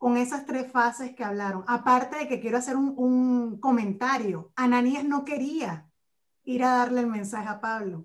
Con 0.03 0.17
esas 0.17 0.47
tres 0.47 0.73
fases 0.73 1.15
que 1.15 1.23
hablaron. 1.23 1.63
Aparte 1.69 2.19
de 2.19 2.27
que 2.27 2.41
quiero 2.41 2.59
hacer 2.59 2.77
un, 2.77 3.61
comentario, 3.61 4.51
Ananías 4.57 5.05
no 5.05 5.25
quería 5.25 5.89
ir 6.43 6.65
a 6.65 6.79
darle 6.79 7.03
el 7.03 7.07
mensaje 7.07 7.49
a 7.49 7.61
Pablo. 7.61 8.05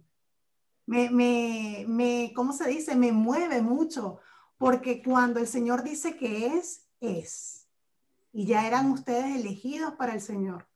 Me, 0.86 1.10
me, 1.10 1.86
me, 1.88 2.34
¿cómo 2.36 2.54
se 2.54 2.70
dice? 2.70 2.96
Me 2.96 3.12
mueve 3.12 3.64
mucho, 3.64 4.20
porque 4.60 5.02
cuando 5.02 5.40
el 5.40 5.48
Señor 5.48 5.82
dice 5.82 6.16
que 6.18 6.46
es, 6.56 6.86
es. 7.02 7.68
Y 8.32 8.46
ya 8.46 8.68
eran 8.68 8.92
ustedes 8.92 9.36
elegidos 9.36 9.96
para 9.96 10.14
el 10.14 10.22
Señor. 10.22 10.68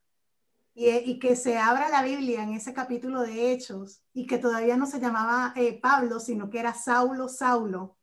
y, 0.73 1.19
que 1.19 1.35
se 1.35 1.59
abra 1.59 1.89
la 1.89 2.01
Biblia 2.01 2.41
en 2.41 2.53
ese 2.53 2.73
capítulo 2.73 3.21
de 3.21 3.51
Hechos 3.51 4.01
y 4.11 4.25
que 4.25 4.39
todavía 4.39 4.75
no 4.75 4.87
se 4.87 4.99
llamaba 4.99 5.53
eh, 5.55 5.79
Pablo, 5.79 6.19
sino 6.19 6.49
que 6.49 6.57
era 6.57 6.73
Saulo, 6.73 7.29
Saulo. 7.29 7.95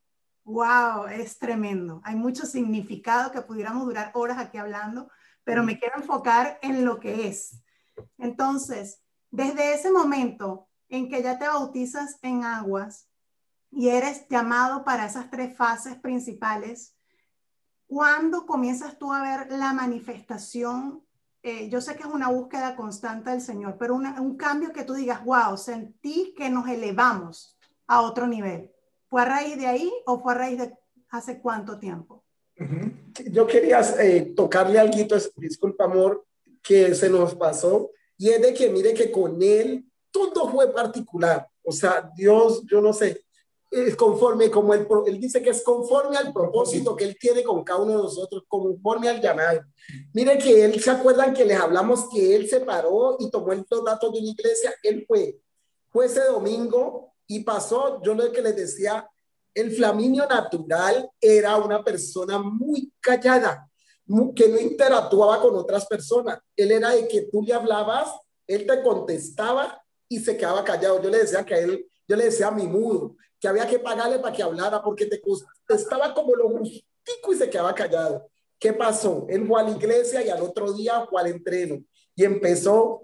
¡Wow! 0.49 1.09
Es 1.09 1.39
tremendo. 1.39 2.01
Hay 2.05 2.17
mucho 2.17 2.47
significado 2.47 3.31
que 3.31 3.43
pudiéramos 3.43 3.85
durar 3.85 4.11
horas 4.15 4.39
aquí 4.39 4.57
hablando, 4.57 5.11
pero 5.45 5.63
me 5.63 5.79
quiero 5.79 5.99
enfocar 5.99 6.59
en 6.63 6.87
lo 6.87 6.99
que 6.99 7.29
es. 7.29 7.63
Entonces, 8.17 9.03
desde 9.31 9.75
ese 9.75 9.91
momento 9.91 10.67
en 10.89 11.11
que 11.11 11.23
ya 11.23 11.39
te 11.39 11.47
bautizas 11.47 12.19
en 12.23 12.45
aguas 12.45 13.11
y 13.71 13.91
eres 13.91 14.27
llamado 14.31 14.85
para 14.85 15.05
esas 15.05 15.31
tres 15.31 15.55
fases 15.55 15.97
principales, 15.97 16.97
¿cuándo 17.87 18.47
comienzas 18.47 18.97
tú 18.97 19.13
a 19.13 19.21
ver 19.21 19.53
la 19.53 19.75
manifestación 19.75 21.03
eh, 21.43 21.69
yo 21.69 21.81
sé 21.81 21.95
que 21.95 22.03
es 22.03 22.09
una 22.13 22.29
búsqueda 22.29 22.75
constante 22.75 23.31
del 23.31 23.41
Señor, 23.41 23.77
pero 23.79 23.95
un 23.95 24.37
cambio 24.37 24.73
que 24.73 24.83
tú 24.83 24.95
digas, 24.95 25.25
wow, 25.25 25.57
sentí 25.57 26.35
que 26.37 26.51
nos 26.51 26.67
elevamos 26.69 27.57
a 27.87 28.01
otro 28.01 28.27
nivel. 28.27 28.73
¿Fue 29.09 29.23
a 29.23 29.25
raíz 29.25 29.59
de 29.59 29.67
ahí 29.67 29.93
o 30.07 30.21
fue 30.21 30.33
a 30.33 30.37
raíz 30.37 30.59
de 30.59 30.73
hace 31.11 31.41
cuánto 31.41 31.79
tiempo? 31.79 32.25
Yo 33.31 33.47
quería 33.47 33.81
eh, 34.01 34.33
tocarle 34.37 34.79
algo, 34.79 34.97
disculpa 35.37 35.85
amor, 35.85 36.25
que 36.63 36.95
se 36.95 37.09
nos 37.09 37.35
pasó, 37.35 37.91
y 38.17 38.31
es 38.31 38.43
de 38.43 38.53
que 38.53 38.69
mire 38.69 38.93
que 38.93 39.11
con 39.11 39.41
él 39.41 39.87
todo 40.11 40.51
fue 40.51 40.73
particular. 40.73 41.49
O 41.63 41.73
sea, 41.73 42.11
Dios, 42.17 42.65
yo 42.67 42.81
no 42.81 42.93
sé, 42.93 43.25
es 43.71 43.95
conforme 43.97 44.51
como 44.51 44.75
él, 44.75 44.87
él 45.07 45.21
dice 45.21 45.43
que 45.43 45.51
es 45.51 45.63
conforme 45.63 46.17
al 46.17 46.33
propósito 46.33 46.97
que 46.97 47.05
él 47.05 47.17
tiene 47.19 47.43
con 47.43 47.63
cada 47.63 47.81
uno 47.81 47.93
de 47.93 48.03
nosotros, 48.03 48.45
conforme 48.49 49.09
al 49.09 49.21
llamado. 49.21 49.61
Mire 50.13 50.39
que 50.39 50.65
él, 50.65 50.81
¿se 50.81 50.91
acuerdan 50.91 51.33
que 51.33 51.45
les 51.45 51.59
hablamos 51.59 52.09
que 52.11 52.35
él 52.35 52.49
se 52.49 52.61
paró 52.61 53.17
y 53.19 53.31
tomó 53.31 53.53
los 53.55 53.85
datos 53.85 54.13
de 54.13 54.19
una 54.19 54.29
iglesia? 54.29 54.75
Él 54.83 55.05
fue, 55.07 55.39
fue 55.91 56.07
ese 56.07 56.25
domingo 56.25 57.15
y 57.29 57.45
pasó, 57.45 58.03
yo 58.03 58.15
lo 58.15 58.33
que 58.33 58.43
les 58.43 58.57
decía, 58.57 59.09
el 59.55 59.71
Flaminio 59.71 60.27
natural 60.27 61.09
era 61.21 61.57
una 61.57 61.85
persona 61.85 62.39
muy 62.39 62.93
callada, 63.01 63.69
que 64.35 64.49
no 64.49 64.59
interactuaba 64.59 65.41
con 65.41 65.55
otras 65.55 65.87
personas. 65.87 66.39
Él 66.57 66.73
era 66.73 66.91
de 66.91 67.07
que 67.07 67.23
tú 67.31 67.43
le 67.43 67.53
hablabas, 67.53 68.09
él 68.47 68.67
te 68.67 68.83
contestaba 68.83 69.81
y 70.09 70.19
se 70.19 70.37
quedaba 70.37 70.65
callado. 70.65 71.03
Yo 71.03 71.11
le 71.11 71.19
decía 71.19 71.45
que 71.45 71.55
a 71.55 71.59
él, 71.59 71.87
yo 72.07 72.17
le 72.17 72.25
decía 72.25 72.49
a 72.49 72.53
mi 72.53 72.67
mudo, 72.67 73.17
que 73.39 73.47
había 73.47 73.67
que 73.67 73.79
pagarle 73.79 74.19
para 74.19 74.35
que 74.35 74.43
hablara 74.43 74.83
porque 74.83 75.07
te 75.07 75.21
estaba 75.69 76.15
como 76.15 76.35
lo 76.35 76.49
justico 76.49 77.33
y 77.33 77.37
se 77.37 77.51
quedaba 77.51 77.75
callado. 77.75 78.29
¿Qué 78.59 78.73
pasó? 78.73 79.27
Él 79.29 79.47
fue 79.47 79.61
a 79.61 79.65
la 79.65 79.71
iglesia 79.71 80.25
y 80.25 80.31
al 80.31 80.43
otro 80.43 80.73
día 80.73 81.07
fue 81.09 81.21
al 81.21 81.29
entreno 81.29 81.85
y 82.17 82.25
empezó, 82.25 83.03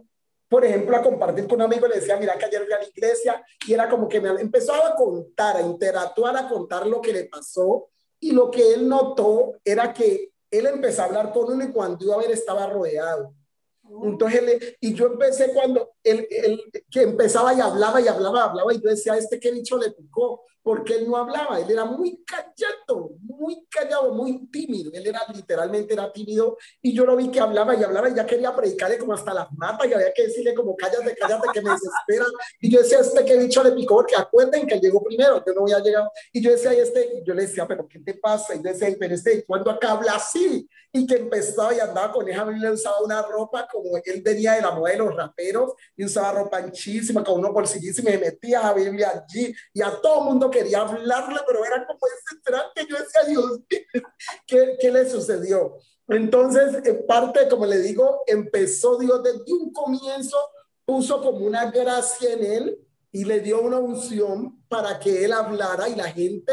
por 0.55 0.65
ejemplo, 0.65 0.97
a 0.97 1.03
compartir 1.03 1.49
con 1.49 1.57
un 1.57 1.63
amigo. 1.63 1.89
Le 1.89 1.97
decía, 1.97 2.17
mira 2.17 2.39
que 2.39 2.45
ayer 2.45 2.63
fui 2.63 2.73
a 2.73 2.79
la 2.79 2.87
iglesia 2.87 3.45
y 3.67 3.73
era 3.73 3.89
como 3.89 4.07
que 4.07 4.21
me 4.21 4.29
empezó 4.41 4.73
a 4.73 4.95
contar, 4.95 5.57
a 5.57 5.63
interactuar, 5.63 6.37
a 6.37 6.49
contar 6.49 6.87
lo 6.87 7.01
que 7.01 7.13
le 7.13 7.25
pasó. 7.25 7.89
Y 8.21 8.31
lo 8.31 8.53
que 8.53 8.73
él 8.73 8.89
notó 8.89 9.55
era 9.65 9.93
que 9.93 10.31
él 10.49 10.67
empezó 10.67 11.03
a 11.03 11.07
hablar 11.07 11.33
con 11.33 11.53
uno 11.53 11.65
y 11.65 11.73
cuando 11.73 12.05
iba 12.05 12.15
a 12.15 12.19
ver 12.19 12.31
estaba 12.31 12.69
rodeado. 12.69 13.35
Entonces, 14.05 14.43
él, 14.43 14.77
y 14.79 14.95
yo 14.95 15.07
empecé 15.07 15.53
cuando 15.53 15.91
él, 16.05 16.25
él, 16.31 16.63
que 16.89 17.03
empezaba 17.03 17.53
y 17.53 17.61
hablaba 17.61 18.01
y 18.01 18.07
hablaba, 18.07 18.45
hablaba, 18.45 18.73
y 18.73 18.81
yo 18.81 18.91
decía, 18.91 19.17
este 19.17 19.41
qué 19.41 19.51
bicho 19.51 19.77
le 19.77 19.91
picó, 19.91 20.45
porque 20.65 20.95
él 20.95 21.09
no 21.09 21.19
hablaba, 21.19 21.61
él 21.61 21.71
era 21.71 21.85
muy 21.85 22.25
callado, 22.25 23.11
muy 23.21 23.67
callado, 23.69 24.15
muy 24.15 24.47
tímido, 24.47 24.91
él 24.95 25.07
era 25.07 25.21
literalmente 25.33 25.93
era 25.93 26.11
tímido, 26.11 26.57
y 26.81 26.95
yo 26.95 27.05
lo 27.05 27.15
vi 27.17 27.29
que 27.29 27.39
hablaba 27.39 27.77
y 27.77 27.85
hablaba, 27.85 28.09
y 28.09 28.15
ya 28.15 28.25
quería 28.25 28.57
predicarle 28.57 28.97
como 28.97 29.13
hasta 29.13 29.35
las 29.35 29.53
matas, 29.53 29.87
y 29.87 29.93
había 29.93 30.13
que 30.15 30.27
decirle 30.27 30.55
como, 30.55 30.75
cállate, 30.75 31.15
cállate, 31.21 31.49
que 31.53 31.61
me 31.61 31.71
desespera, 31.71 32.25
y 32.63 32.71
yo 32.71 32.81
decía, 32.81 33.01
este 33.01 33.25
qué 33.27 33.37
bicho 33.37 33.63
le 33.63 33.73
picó, 33.73 33.97
porque 33.97 34.17
acuerden 34.17 34.67
que 34.67 34.81
llegó 34.81 35.05
primero, 35.05 35.45
yo 35.47 35.53
no 35.53 35.61
voy 35.61 35.73
a 35.73 35.81
llegar, 35.81 36.09
y 36.33 36.41
yo 36.41 36.51
decía, 36.51 36.73
y 36.73 36.79
este, 36.79 37.23
yo 37.27 37.35
le 37.35 37.43
decía, 37.43 37.69
pero 37.69 37.87
¿qué 37.87 37.99
te 37.99 38.15
pasa? 38.15 38.55
Y 38.55 38.59
yo 38.59 38.73
decía, 38.73 38.89
pero 38.99 39.15
este, 39.15 39.45
¿cuándo 39.45 39.71
acá 39.71 39.93
habla 39.93 40.15
así? 40.15 40.67
Y 40.93 41.07
que 41.07 41.17
empezaba 41.17 41.75
y 41.75 41.81
andaba 41.81 42.13
con 42.13 42.27
esa 42.29 42.45
Biblia, 42.45 42.71
usaba 42.73 43.03
una 43.03 43.21
ropa 43.21 43.67
como 43.71 43.97
él 44.03 44.23
venía 44.23 44.53
de 44.53 44.63
la 44.63 44.71
moda 44.71 44.93
de 44.93 44.99
los 44.99 45.15
raperos, 45.15 45.73
y 45.95 46.07
usaba 46.07 46.33
ropa 46.33 46.57
anchísima, 46.57 47.23
con 47.23 47.39
unos 47.39 47.53
bolsillos, 47.53 47.99
y 47.99 48.03
me 48.03 48.17
metía 48.17 48.67
a 48.67 48.73
Biblia 48.73 49.13
allí, 49.29 49.55
y 49.75 49.83
a 49.83 50.01
todo 50.01 50.23
mundo 50.23 50.51
quería 50.55 50.83
hablarle, 50.83 51.41
pero 51.47 51.65
era 51.65 51.85
como 51.87 51.99
ese 52.07 52.41
que 52.75 52.87
yo 52.87 52.97
decía, 52.97 53.25
Dios, 53.27 53.61
¿qué, 54.47 54.77
¿qué 54.81 54.91
le 54.91 55.09
sucedió? 55.11 55.79
Entonces, 56.09 56.85
en 56.85 57.07
parte, 57.07 57.49
como 57.49 57.67
le 57.67 57.79
digo, 57.79 58.23
empezó 58.27 58.99
Dios 58.99 59.23
desde 59.23 59.53
un 59.53 59.73
comienzo, 59.73 60.37
puso 60.85 61.21
como 61.21 61.39
una 61.39 61.71
gracia 61.71 62.33
en 62.33 62.45
él 62.45 62.79
y 63.11 63.25
le 63.25 63.41
dio 63.41 63.61
una 63.61 63.79
unción 63.79 64.63
para 64.69 64.99
que 64.99 65.25
él 65.25 65.33
hablara 65.33 65.89
y 65.89 65.95
la 65.95 66.11
gente 66.11 66.53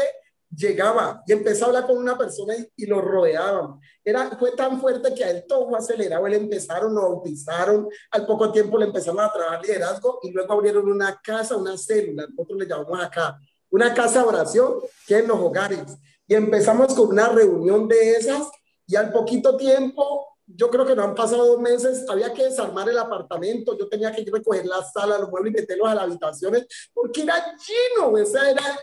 llegaba 0.54 1.22
y 1.26 1.32
empezó 1.32 1.64
a 1.64 1.68
hablar 1.68 1.86
con 1.86 1.96
una 1.96 2.16
persona 2.16 2.54
y, 2.76 2.86
lo 2.86 3.00
rodeaban. 3.00 3.80
Era, 4.04 4.30
fue 4.38 4.52
tan 4.52 4.80
fuerte 4.80 5.14
que 5.14 5.24
a 5.24 5.30
él 5.30 5.44
todo 5.48 5.68
fue 5.68 5.78
acelerado. 5.78 6.26
Él 6.26 6.34
empezaron, 6.34 6.94
lo 6.94 7.02
bautizaron, 7.02 7.88
al 8.10 8.26
poco 8.26 8.52
tiempo 8.52 8.78
le 8.78 8.86
empezaron 8.86 9.20
a 9.20 9.32
trabajar 9.32 9.62
liderazgo 9.62 10.18
y 10.22 10.30
luego 10.30 10.52
abrieron 10.52 10.88
una 10.88 11.20
casa, 11.22 11.56
una 11.56 11.76
célula, 11.76 12.26
nosotros 12.28 12.58
le 12.58 12.66
llamamos 12.66 13.02
acá, 13.02 13.38
una 13.72 13.92
casa 13.94 14.22
de 14.22 14.28
oración 14.28 14.74
que 15.06 15.18
en 15.18 15.28
los 15.28 15.38
hogares. 15.38 15.80
Y 16.28 16.34
empezamos 16.34 16.94
con 16.94 17.08
una 17.08 17.28
reunión 17.28 17.88
de 17.88 18.12
esas 18.12 18.48
y 18.86 18.94
al 18.94 19.10
poquito 19.12 19.56
tiempo, 19.56 20.26
yo 20.46 20.68
creo 20.70 20.84
que 20.86 20.94
no 20.94 21.02
han 21.02 21.14
pasado 21.14 21.46
dos 21.46 21.60
meses, 21.60 22.04
había 22.08 22.32
que 22.32 22.44
desarmar 22.44 22.88
el 22.88 22.98
apartamento, 22.98 23.76
yo 23.76 23.88
tenía 23.88 24.12
que 24.12 24.24
recoger 24.30 24.66
la 24.66 24.84
sala, 24.84 25.18
los 25.18 25.30
muebles 25.30 25.52
y 25.52 25.60
meterlos 25.60 25.88
a 25.88 25.94
las 25.94 26.04
habitaciones 26.04 26.66
porque 26.92 27.22
era 27.22 27.34
lleno, 27.56 28.10
o 28.10 28.24
sea, 28.26 28.50
era, 28.50 28.78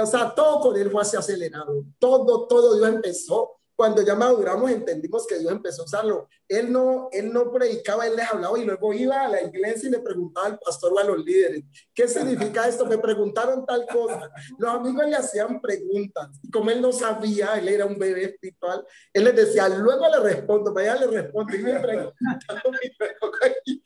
o 0.00 0.06
sea, 0.06 0.34
todo 0.34 0.60
con 0.60 0.76
él 0.76 0.90
fue 0.90 1.02
así 1.02 1.16
acelerado, 1.16 1.84
todo, 1.98 2.46
todo 2.46 2.76
Dios 2.76 2.88
empezó 2.88 3.59
cuando 3.80 4.02
ya 4.02 4.14
maduramos 4.14 4.70
entendimos 4.70 5.26
que 5.26 5.38
Dios 5.38 5.50
empezó 5.50 5.80
a 5.80 5.84
usarlo. 5.86 6.28
Él 6.46 6.70
no, 6.70 7.08
él 7.12 7.32
no 7.32 7.50
predicaba, 7.50 8.06
él 8.06 8.14
les 8.14 8.30
hablaba 8.30 8.58
y 8.58 8.66
luego 8.66 8.92
iba 8.92 9.22
a 9.22 9.28
la 9.28 9.40
iglesia 9.40 9.88
y 9.88 9.92
le 9.92 10.00
preguntaba 10.00 10.48
al 10.48 10.58
pastor 10.58 10.92
o 10.92 10.98
a 10.98 11.04
los 11.04 11.24
líderes, 11.24 11.64
¿qué 11.94 12.06
significa 12.06 12.68
esto? 12.68 12.84
Me 12.84 12.98
preguntaron 12.98 13.64
tal 13.64 13.86
cosa. 13.86 14.30
Los 14.58 14.70
amigos 14.70 15.06
le 15.06 15.16
hacían 15.16 15.62
preguntas 15.62 16.28
y 16.42 16.50
como 16.50 16.70
él 16.70 16.82
no 16.82 16.92
sabía, 16.92 17.54
él 17.54 17.70
era 17.70 17.86
un 17.86 17.98
bebé 17.98 18.24
espiritual, 18.24 18.84
él 19.14 19.24
les 19.24 19.34
decía, 19.34 19.66
luego 19.70 20.04
le 20.10 20.20
respondo, 20.30 20.74
vaya 20.74 20.96
le 20.96 21.06
respondo 21.06 21.56
y 21.56 21.58
me 21.60 21.80
preguntaba 21.80 22.62
y 23.64 23.82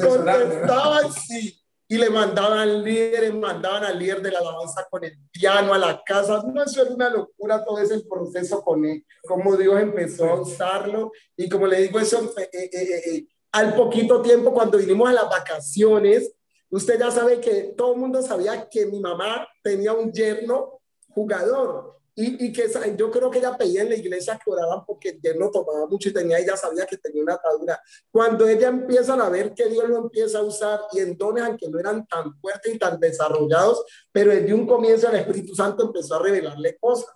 contestaba 0.00 0.98
así 1.00 1.65
y 1.88 1.98
le 1.98 2.10
mandaban 2.10 2.58
al 2.58 2.82
líder, 2.82 3.32
mandaban 3.34 3.84
al 3.84 3.98
líder 3.98 4.20
de 4.20 4.32
la 4.32 4.40
alabanza 4.40 4.86
con 4.90 5.04
el 5.04 5.18
piano 5.30 5.72
a 5.72 5.78
la 5.78 6.02
casa. 6.04 6.42
No, 6.42 6.64
eso 6.64 6.82
era 6.82 6.92
una 6.92 7.10
locura 7.10 7.64
todo 7.64 7.78
ese 7.78 8.00
proceso 8.00 8.62
con 8.62 8.84
él, 8.84 9.04
cómo 9.26 9.56
Dios 9.56 9.80
empezó 9.80 10.28
a 10.28 10.40
usarlo. 10.40 11.12
Y 11.36 11.48
como 11.48 11.66
le 11.66 11.82
digo, 11.82 12.00
eso 12.00 12.32
eh, 12.38 12.50
eh, 12.52 12.70
eh, 12.72 13.26
al 13.52 13.74
poquito 13.74 14.20
tiempo, 14.20 14.52
cuando 14.52 14.78
vinimos 14.78 15.08
a 15.08 15.12
las 15.12 15.30
vacaciones, 15.30 16.32
usted 16.70 16.98
ya 16.98 17.10
sabe 17.10 17.40
que 17.40 17.74
todo 17.76 17.94
el 17.94 18.00
mundo 18.00 18.20
sabía 18.20 18.68
que 18.68 18.86
mi 18.86 18.98
mamá 18.98 19.46
tenía 19.62 19.92
un 19.92 20.12
yerno 20.12 20.80
jugador. 21.10 21.98
Y, 22.18 22.46
y, 22.46 22.50
que 22.52 22.66
yo 22.96 23.10
creo 23.10 23.30
que 23.30 23.40
ella 23.40 23.58
pedía 23.58 23.82
en 23.82 23.90
la 23.90 23.94
iglesia 23.94 24.40
que 24.42 24.50
oraban 24.50 24.86
porque 24.86 25.18
él 25.22 25.38
no 25.38 25.50
tomaba 25.50 25.86
mucho 25.86 26.08
y 26.08 26.14
tenía, 26.14 26.38
ella 26.38 26.56
sabía 26.56 26.86
que 26.86 26.96
tenía 26.96 27.22
una 27.22 27.34
atadura. 27.34 27.78
Cuando 28.10 28.48
ella 28.48 28.68
empieza 28.68 29.12
a 29.12 29.28
ver 29.28 29.52
que 29.52 29.68
Dios 29.68 29.86
lo 29.86 29.98
empieza 29.98 30.38
a 30.38 30.42
usar 30.42 30.80
y 30.92 31.00
en 31.00 31.18
dones, 31.18 31.44
aunque 31.44 31.68
no 31.68 31.78
eran 31.78 32.06
tan 32.06 32.34
fuertes 32.40 32.74
y 32.74 32.78
tan 32.78 32.98
desarrollados, 32.98 33.84
pero 34.10 34.30
desde 34.30 34.54
un 34.54 34.66
comienzo 34.66 35.10
el 35.10 35.16
Espíritu 35.16 35.54
Santo 35.54 35.84
empezó 35.84 36.14
a 36.14 36.22
revelarle 36.22 36.78
cosas. 36.78 37.12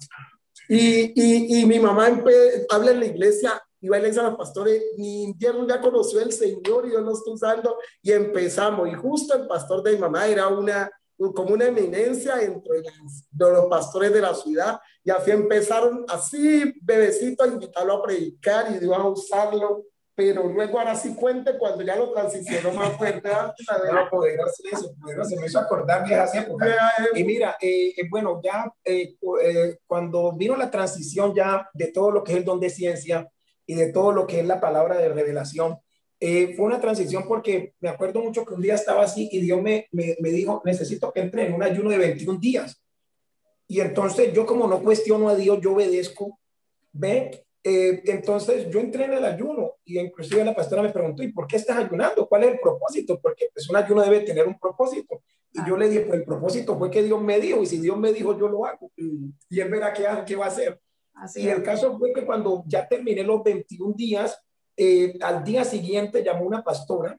Y, 0.68 1.12
y, 1.20 1.60
y 1.60 1.66
mi 1.66 1.78
mamá 1.78 2.22
habla 2.68 2.90
en 2.90 3.00
la 3.00 3.06
iglesia, 3.06 3.60
iba 3.80 3.96
a 3.96 4.00
la 4.00 4.06
iglesia 4.06 4.26
a 4.26 4.28
los 4.28 4.38
pastores, 4.38 4.82
mi 4.98 5.24
invierno 5.24 5.66
ya 5.66 5.80
conoció 5.80 6.20
el 6.20 6.32
Señor 6.32 6.84
y 6.84 6.90
Dios 6.90 7.02
lo 7.02 7.14
está 7.14 7.30
usando 7.30 7.78
y 8.02 8.12
empezamos. 8.12 8.86
Y 8.88 8.92
justo 8.92 9.34
el 9.34 9.46
pastor 9.46 9.82
de 9.82 9.92
mi 9.92 9.98
mamá 9.98 10.26
era 10.26 10.46
una 10.48 10.90
como 11.34 11.54
una 11.54 11.66
eminencia 11.66 12.40
entre 12.40 12.82
los 13.32 13.66
pastores 13.66 14.12
de 14.12 14.22
la 14.22 14.34
ciudad 14.34 14.80
y 15.04 15.10
así 15.10 15.30
empezaron 15.30 16.04
así 16.08 16.74
bebecito 16.82 17.44
a 17.44 17.48
invitarlo 17.48 17.94
a 17.94 18.02
predicar 18.02 18.74
y 18.74 18.78
Dios 18.78 18.96
a 18.96 19.06
usarlo 19.06 19.84
pero 20.20 20.46
luego 20.48 20.78
ahora 20.78 20.94
sí 20.94 21.14
cuente 21.14 21.56
cuando 21.56 21.82
ya 21.82 21.96
lo 21.96 22.12
transicionó 22.12 22.72
más 22.72 22.94
fuerte. 22.98 23.26
no, 23.92 24.10
poderoso 24.10 24.62
eso, 24.70 24.94
poderoso, 25.00 25.34
me 25.36 25.46
hizo 25.46 25.58
acordar 25.58 26.06
viejas 26.06 26.34
épocas. 26.34 26.76
Y 27.14 27.24
mira, 27.24 27.56
eh, 27.58 27.94
eh, 27.96 28.06
bueno, 28.10 28.38
ya 28.44 28.70
eh, 28.84 29.16
cuando 29.86 30.32
vino 30.32 30.56
la 30.56 30.70
transición 30.70 31.34
ya 31.34 31.66
de 31.72 31.86
todo 31.86 32.10
lo 32.10 32.22
que 32.22 32.32
es 32.32 32.38
el 32.38 32.44
don 32.44 32.60
de 32.60 32.68
ciencia 32.68 33.30
y 33.64 33.74
de 33.74 33.92
todo 33.92 34.12
lo 34.12 34.26
que 34.26 34.40
es 34.40 34.46
la 34.46 34.60
palabra 34.60 34.98
de 34.98 35.08
revelación, 35.08 35.78
eh, 36.22 36.54
fue 36.54 36.66
una 36.66 36.80
transición 36.80 37.24
porque 37.26 37.72
me 37.80 37.88
acuerdo 37.88 38.20
mucho 38.20 38.44
que 38.44 38.52
un 38.52 38.60
día 38.60 38.74
estaba 38.74 39.02
así 39.02 39.30
y 39.32 39.40
Dios 39.40 39.62
me, 39.62 39.88
me, 39.90 40.16
me, 40.20 40.28
dijo, 40.28 40.60
necesito 40.66 41.10
que 41.12 41.20
entre 41.20 41.46
en 41.46 41.54
un 41.54 41.62
ayuno 41.62 41.88
de 41.88 41.96
21 41.96 42.38
días. 42.38 42.80
Y 43.66 43.80
entonces 43.80 44.32
yo 44.34 44.44
como 44.44 44.68
no 44.68 44.82
cuestiono 44.82 45.30
a 45.30 45.34
Dios, 45.34 45.58
yo 45.62 45.72
obedezco, 45.72 46.38
¿ve? 46.92 47.46
Eh, 47.62 48.02
entonces 48.06 48.68
yo 48.70 48.80
entré 48.80 49.04
en 49.04 49.14
el 49.14 49.24
ayuno 49.24 49.76
y 49.84 49.98
inclusive 49.98 50.44
la 50.44 50.54
pastora 50.54 50.82
me 50.82 50.90
preguntó, 50.90 51.22
¿y 51.22 51.32
por 51.32 51.46
qué 51.46 51.56
estás 51.56 51.76
ayunando? 51.76 52.26
¿Cuál 52.26 52.44
es 52.44 52.52
el 52.52 52.60
propósito? 52.60 53.18
Porque 53.20 53.48
pues 53.52 53.68
un 53.68 53.76
ayuno 53.76 54.02
debe 54.02 54.20
tener 54.20 54.46
un 54.46 54.58
propósito. 54.58 55.22
Y 55.52 55.66
yo 55.66 55.76
le 55.76 55.88
dije, 55.88 56.02
pues 56.02 56.20
el 56.20 56.24
propósito 56.26 56.78
fue 56.78 56.90
que 56.90 57.02
Dios 57.02 57.20
me 57.20 57.40
dijo, 57.40 57.62
y 57.62 57.66
si 57.66 57.78
Dios 57.78 57.98
me 57.98 58.12
dijo, 58.12 58.38
yo 58.38 58.48
lo 58.48 58.64
hago. 58.66 58.90
Y 58.96 59.60
él 59.60 59.70
verá 59.70 59.92
qué, 59.92 60.04
qué 60.26 60.36
va 60.36 60.46
a 60.46 60.48
hacer. 60.48 60.80
Así 61.14 61.42
y 61.42 61.48
el 61.48 61.62
caso 61.62 61.98
fue 61.98 62.12
que 62.12 62.24
cuando 62.24 62.62
ya 62.66 62.88
terminé 62.88 63.22
los 63.22 63.42
21 63.42 63.94
días, 63.94 64.40
eh, 64.82 65.18
al 65.20 65.44
día 65.44 65.62
siguiente 65.62 66.24
llamó 66.24 66.46
una 66.46 66.64
pastora 66.64 67.14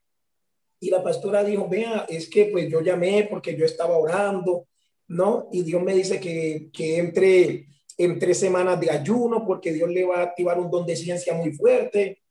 y 0.80 0.90
la 0.90 1.04
pastora 1.04 1.44
dijo, 1.44 1.70
vea, 1.70 2.08
es 2.10 2.28
que 2.28 2.46
pues 2.46 2.68
yo 2.68 2.82
llamé 2.82 3.28
porque 3.30 3.56
yo 3.56 3.66
estaba 3.66 3.98
orando, 3.98 4.68
¿no? 5.08 5.48
Y 5.52 5.62
Dios 5.62 5.84
me 5.84 5.94
dice 5.94 6.20
que, 6.20 6.72
que 6.74 6.98
entre 6.98 7.68
en 8.00 8.18
tres 8.18 8.40
semanas 8.40 8.80
de 8.80 8.90
ayuno 8.90 9.46
porque 9.46 9.72
Dios 9.74 9.88
le 9.92 10.04
va 10.04 10.18
a 10.18 10.24
activar 10.24 10.60
un 10.60 10.72
don 10.72 10.88
de 10.88 10.96
ciencia 10.96 11.36
muy 11.36 11.52
fuerte. 11.52 12.24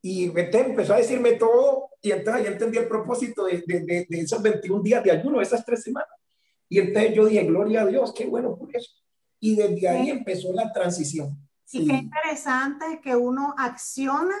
Y 0.00 0.32
empezó 0.34 0.94
a 0.94 0.96
decirme 0.96 1.32
todo 1.32 1.90
y 2.00 2.12
entonces 2.12 2.44
ya 2.44 2.50
entendí 2.52 2.78
el 2.78 2.88
propósito 2.88 3.44
de, 3.44 3.62
de, 3.66 4.06
de, 4.08 4.18
esos 4.18 4.40
21 4.40 4.82
días 4.82 5.04
de 5.04 5.10
ayuno, 5.10 5.42
esas 5.42 5.62
tres 5.62 5.82
semanas. 5.82 6.08
Y 6.70 6.78
entonces 6.78 7.12
yo 7.12 7.26
dije, 7.26 7.44
gloria 7.44 7.82
a 7.82 7.86
Dios, 7.86 8.14
qué 8.14 8.24
bueno 8.24 8.56
por 8.56 8.74
eso. 8.74 8.92
Y 9.40 9.56
desde 9.56 9.86
ahí 9.90 10.08
empezó 10.08 10.54
la 10.54 10.72
transición. 10.72 11.36
Y 11.70 11.86
qué 11.86 11.96
interesante 11.96 13.02
que 13.02 13.14
uno 13.14 13.54
acciona 13.58 14.36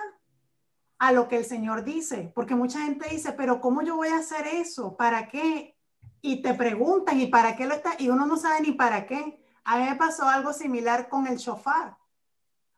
a 1.00 1.12
lo 1.12 1.28
que 1.28 1.38
el 1.38 1.46
Señor 1.46 1.82
dice, 1.82 2.30
porque 2.34 2.54
mucha 2.54 2.82
gente 2.82 3.08
dice, 3.08 3.32
pero 3.32 3.58
¿cómo 3.58 3.80
yo 3.80 3.96
voy 3.96 4.08
a 4.08 4.18
hacer 4.18 4.46
eso? 4.46 4.98
¿Para 4.98 5.28
qué? 5.28 5.74
Y 6.20 6.42
te 6.42 6.52
preguntan, 6.52 7.18
¿y 7.18 7.28
para 7.28 7.56
qué 7.56 7.64
lo 7.64 7.74
está? 7.74 7.94
Y 7.98 8.10
uno 8.10 8.26
no 8.26 8.36
sabe 8.36 8.60
ni 8.60 8.72
para 8.72 9.06
qué. 9.06 9.42
A 9.64 9.78
mí 9.78 9.84
me 9.84 9.96
pasó 9.96 10.28
algo 10.28 10.52
similar 10.52 11.08
con 11.08 11.26
el 11.26 11.38
chofar. 11.38 11.96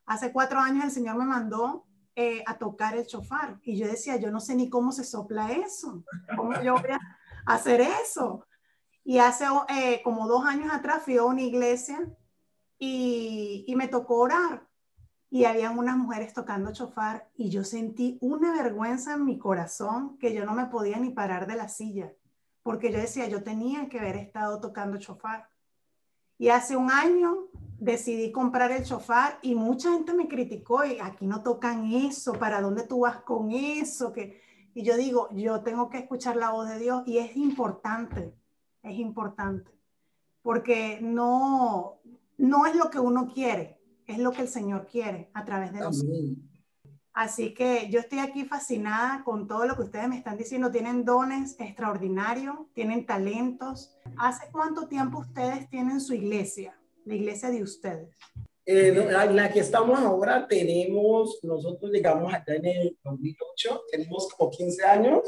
Hace 0.07 0.31
cuatro 0.31 0.61
años 0.61 0.85
el 0.85 0.93
Señor 0.93 1.17
me 1.17 1.25
mandó 1.25 1.85
eh, 2.15 2.45
a 2.47 2.57
tocar 2.59 2.97
el 2.97 3.09
chofar 3.09 3.59
y 3.65 3.77
yo 3.77 3.89
decía, 3.89 4.15
yo 4.19 4.31
no 4.31 4.39
sé 4.39 4.55
ni 4.55 4.71
cómo 4.71 4.93
se 4.93 5.03
sopla 5.03 5.51
eso, 5.51 6.05
cómo 6.37 6.53
yo 6.63 6.75
voy 6.75 6.93
a 6.93 7.01
hacer 7.45 7.81
eso. 7.81 8.47
Y 9.03 9.19
hace 9.19 9.47
eh, 9.69 10.01
como 10.05 10.29
dos 10.29 10.45
años 10.45 10.73
atrás 10.73 11.03
fui 11.03 11.17
a 11.17 11.25
una 11.25 11.43
iglesia 11.43 12.09
y, 12.79 13.65
y 13.67 13.75
me 13.75 13.89
tocó 13.89 14.19
orar 14.19 14.69
y 15.33 15.47
habían 15.47 15.79
unas 15.79 15.97
mujeres 15.97 16.35
tocando 16.35 16.75
chofar 16.75 17.27
y 17.35 17.49
yo 17.49 17.65
sentí 17.65 18.19
una 18.21 18.53
vergüenza 18.53 19.15
en 19.15 19.25
mi 19.25 19.39
corazón 19.39 20.19
que 20.19 20.35
yo 20.35 20.45
no 20.45 20.53
me 20.53 20.67
podía 20.67 20.99
ni 20.99 21.09
parar 21.09 21.47
de 21.47 21.57
la 21.57 21.69
silla, 21.69 22.13
porque 22.63 22.93
yo 22.93 22.99
decía, 22.99 23.27
yo 23.29 23.43
tenía 23.43 23.89
que 23.89 23.99
haber 23.99 24.17
estado 24.17 24.61
tocando 24.61 24.99
chofar. 24.99 25.49
Y 26.37 26.51
hace 26.51 26.77
un 26.77 26.91
año 26.91 27.49
decidí 27.79 28.31
comprar 28.31 28.73
el 28.73 28.85
chofar 28.85 29.39
y 29.41 29.55
mucha 29.55 29.91
gente 29.93 30.13
me 30.13 30.29
criticó 30.29 30.85
y 30.85 30.99
aquí 31.01 31.27
no 31.27 31.43
tocan 31.43 31.91
eso, 31.91 32.35
¿para 32.35 32.61
dónde 32.61 32.87
tú 32.87 33.01
vas 33.01 33.23
con 33.23 33.53
eso? 33.53 34.13
Que... 34.13 34.39
Y 34.75 34.83
yo 34.83 34.99
digo, 34.99 35.31
yo 35.33 35.63
tengo 35.63 35.89
que 35.89 35.97
escuchar 35.97 36.37
la 36.37 36.51
voz 36.51 36.69
de 36.69 36.79
Dios 36.79 37.05
y 37.07 37.17
es 37.17 37.39
importante, 37.39 38.35
es 38.83 38.99
importante, 38.99 39.71
porque 40.43 40.99
no, 41.01 42.01
no 42.37 42.67
es 42.67 42.77
lo 42.77 42.91
que 42.91 43.01
uno 43.01 43.29
quiere, 43.33 43.82
es 44.07 44.19
lo 44.19 44.33
que 44.33 44.43
el 44.43 44.49
Señor 44.49 44.87
quiere 44.87 45.31
a 45.35 45.45
través 45.45 45.73
de 45.73 45.81
nosotros. 45.81 46.19
Así 47.15 47.53
que 47.53 47.89
yo 47.91 48.01
estoy 48.01 48.21
aquí 48.21 48.45
fascinada 48.45 49.23
con 49.23 49.47
todo 49.47 49.67
lo 49.67 49.77
que 49.77 49.83
ustedes 49.83 50.09
me 50.09 50.17
están 50.17 50.39
diciendo. 50.39 50.71
Tienen 50.71 51.05
dones 51.05 51.57
extraordinarios, 51.59 52.57
tienen 52.73 53.05
talentos. 53.05 53.95
¿Hace 54.17 54.51
cuánto 54.51 54.89
tiempo 54.89 55.19
ustedes 55.19 55.69
tienen 55.69 56.01
su 56.01 56.15
iglesia, 56.15 56.79
la 57.05 57.15
iglesia 57.15 57.51
de 57.51 57.63
ustedes? 57.63 58.09
Eh, 58.65 58.89
en 58.89 59.37
la 59.37 59.53
que 59.53 59.61
estamos 59.61 59.99
ahora 59.99 60.47
tenemos, 60.47 61.41
nosotros 61.43 61.91
llegamos 61.91 62.33
acá 62.33 62.55
en 62.55 62.65
el 62.65 62.99
2008, 63.03 63.83
tenemos 63.91 64.29
como 64.29 64.51
15 64.51 64.85
años, 64.85 65.21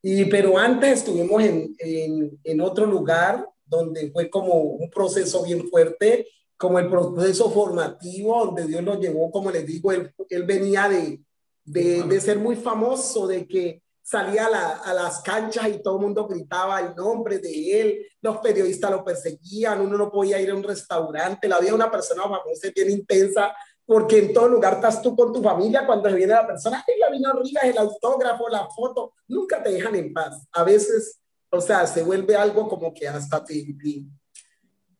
y, 0.00 0.24
pero 0.26 0.56
antes 0.56 1.00
estuvimos 1.00 1.42
en, 1.42 1.74
en, 1.80 2.38
en 2.42 2.60
otro 2.60 2.86
lugar 2.86 3.46
donde 3.64 4.12
fue 4.12 4.30
como 4.30 4.54
un 4.54 4.88
proceso 4.88 5.42
bien 5.42 5.68
fuerte 5.68 6.28
como 6.56 6.78
el 6.78 6.88
proceso 6.88 7.50
formativo 7.50 8.46
donde 8.46 8.66
Dios 8.66 8.82
lo 8.82 8.98
llevó, 8.98 9.30
como 9.30 9.50
les 9.50 9.66
digo, 9.66 9.92
él, 9.92 10.12
él 10.28 10.42
venía 10.44 10.88
de, 10.88 11.20
de, 11.64 12.02
de, 12.02 12.20
ser 12.20 12.38
muy 12.38 12.56
famoso, 12.56 13.26
de 13.26 13.46
que 13.46 13.82
salía 14.02 14.46
a, 14.46 14.50
la, 14.50 14.68
a, 14.78 14.94
las 14.94 15.20
canchas 15.20 15.68
y 15.68 15.82
todo 15.82 15.96
el 15.96 16.02
mundo 16.02 16.26
gritaba 16.26 16.80
el 16.80 16.94
nombre 16.94 17.38
de 17.38 17.80
él, 17.80 18.06
los 18.22 18.38
periodistas 18.38 18.90
lo 18.90 19.04
perseguían, 19.04 19.80
uno 19.80 19.98
no 19.98 20.10
podía 20.10 20.40
ir 20.40 20.50
a 20.50 20.54
un 20.54 20.62
restaurante, 20.62 21.48
la 21.48 21.58
vida 21.58 21.70
de 21.70 21.76
una 21.76 21.90
persona 21.90 22.22
famosa 22.22 22.68
es 22.68 22.74
bien 22.74 22.90
intensa, 22.90 23.52
porque 23.86 24.18
en 24.18 24.32
todo 24.32 24.48
lugar 24.48 24.74
estás 24.74 25.00
tú 25.00 25.14
con 25.14 25.32
tu 25.32 25.40
familia, 25.40 25.86
cuando 25.86 26.12
viene 26.12 26.32
la 26.32 26.46
persona, 26.46 26.84
¡ay, 26.86 26.98
la 26.98 27.10
vino 27.10 27.30
arriba, 27.30 27.60
el 27.62 27.78
autógrafo, 27.78 28.48
la 28.48 28.68
foto! 28.68 29.14
Nunca 29.28 29.62
te 29.62 29.70
dejan 29.70 29.94
en 29.94 30.12
paz. 30.12 30.44
A 30.52 30.64
veces, 30.64 31.20
o 31.50 31.60
sea, 31.60 31.86
se 31.86 32.02
vuelve 32.02 32.34
algo 32.34 32.68
como 32.68 32.92
que 32.92 33.06
hasta 33.06 33.44
te, 33.44 33.64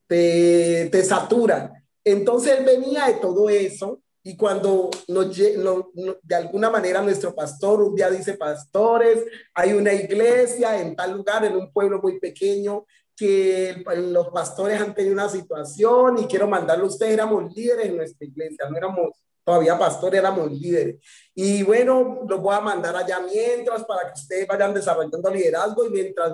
te, 0.07 0.89
te 0.91 1.05
saturan. 1.05 1.73
Entonces 2.05 2.59
él 2.59 2.65
venía 2.65 3.07
de 3.07 3.15
todo 3.15 3.49
eso 3.51 4.01
y 4.27 4.37
cuando 4.37 4.91
nos, 5.07 5.37
de 5.37 6.35
alguna 6.35 6.69
manera 6.69 7.01
nuestro 7.01 7.33
pastor 7.33 7.81
un 7.81 7.95
día 7.95 8.11
dice, 8.11 8.35
pastores, 8.35 9.25
hay 9.55 9.73
una 9.73 9.93
iglesia 9.93 10.81
en 10.81 10.97
tal 10.97 11.13
lugar, 11.13 11.45
en 11.45 11.55
un 11.55 11.73
pueblo 11.73 12.01
muy 12.03 12.19
pequeño, 12.19 12.87
que 13.17 13.85
los 13.97 14.29
pastores 14.31 14.81
han 14.81 14.97
tenido 14.97 15.15
una 15.15 15.29
situación 15.29 16.19
y 16.19 16.27
quiero 16.27 16.49
mandarlo 16.49 16.87
a 16.87 16.89
ustedes, 16.89 17.13
éramos 17.13 17.55
líderes 17.55 17.87
en 17.87 17.97
nuestra 17.99 18.27
iglesia, 18.27 18.69
no 18.69 18.77
éramos 18.77 19.11
todavía 19.45 19.79
pastores, 19.79 20.19
éramos 20.19 20.51
líderes. 20.51 20.97
Y 21.33 21.63
bueno, 21.63 22.25
los 22.29 22.41
voy 22.41 22.57
a 22.57 22.61
mandar 22.61 22.97
allá 22.97 23.21
mientras 23.21 23.85
para 23.85 24.13
que 24.13 24.21
ustedes 24.21 24.49
vayan 24.49 24.75
desarrollando 24.75 25.31
liderazgo 25.31 25.87
y 25.87 25.91
mientras 25.91 26.33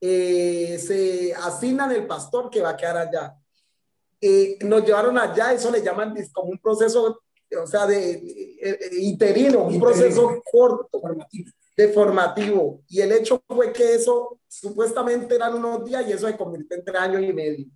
eh, 0.00 0.78
se 0.78 1.34
asignan 1.34 1.92
el 1.92 2.06
pastor 2.06 2.48
que 2.48 2.62
va 2.62 2.70
a 2.70 2.76
quedar 2.76 2.96
allá. 2.96 3.36
Eh, 4.20 4.58
nos 4.62 4.84
llevaron 4.84 5.18
allá, 5.18 5.52
eso 5.52 5.70
le 5.70 5.82
llaman 5.82 6.14
como 6.32 6.50
un 6.50 6.58
proceso, 6.58 7.22
o 7.60 7.66
sea, 7.66 7.86
de, 7.86 8.88
interino, 9.00 9.64
un 9.64 9.80
proceso 9.80 10.42
corto, 10.50 11.00
de 11.76 11.88
formativo. 11.88 12.82
Y 12.88 13.00
el 13.00 13.12
hecho 13.12 13.42
fue 13.46 13.72
que 13.72 13.94
eso 13.94 14.38
supuestamente 14.48 15.34
eran 15.34 15.54
unos 15.54 15.84
días 15.84 16.06
y 16.06 16.12
eso 16.12 16.26
se 16.26 16.36
convirtió 16.36 16.76
en 16.76 16.84
tres 16.84 17.00
años 17.00 17.22
y 17.22 17.32
medio. 17.32 17.66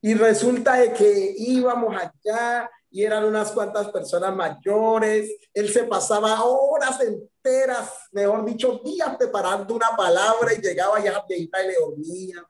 Y 0.00 0.14
resulta 0.14 0.74
de 0.76 0.92
que 0.92 1.34
íbamos 1.36 1.94
allá 1.96 2.70
y 2.90 3.04
eran 3.04 3.24
unas 3.24 3.52
cuantas 3.52 3.88
personas 3.90 4.34
mayores. 4.34 5.30
Él 5.52 5.68
se 5.68 5.84
pasaba 5.84 6.42
horas 6.44 6.98
enteras, 7.00 7.90
mejor 8.12 8.44
dicho, 8.44 8.80
días 8.84 9.16
preparando 9.16 9.74
una 9.74 9.90
palabra 9.96 10.52
y 10.54 10.60
llegaba 10.60 11.02
ya 11.02 11.24
viejita 11.28 11.62
y 11.62 11.66
le 11.68 11.74
dormía. 11.74 12.46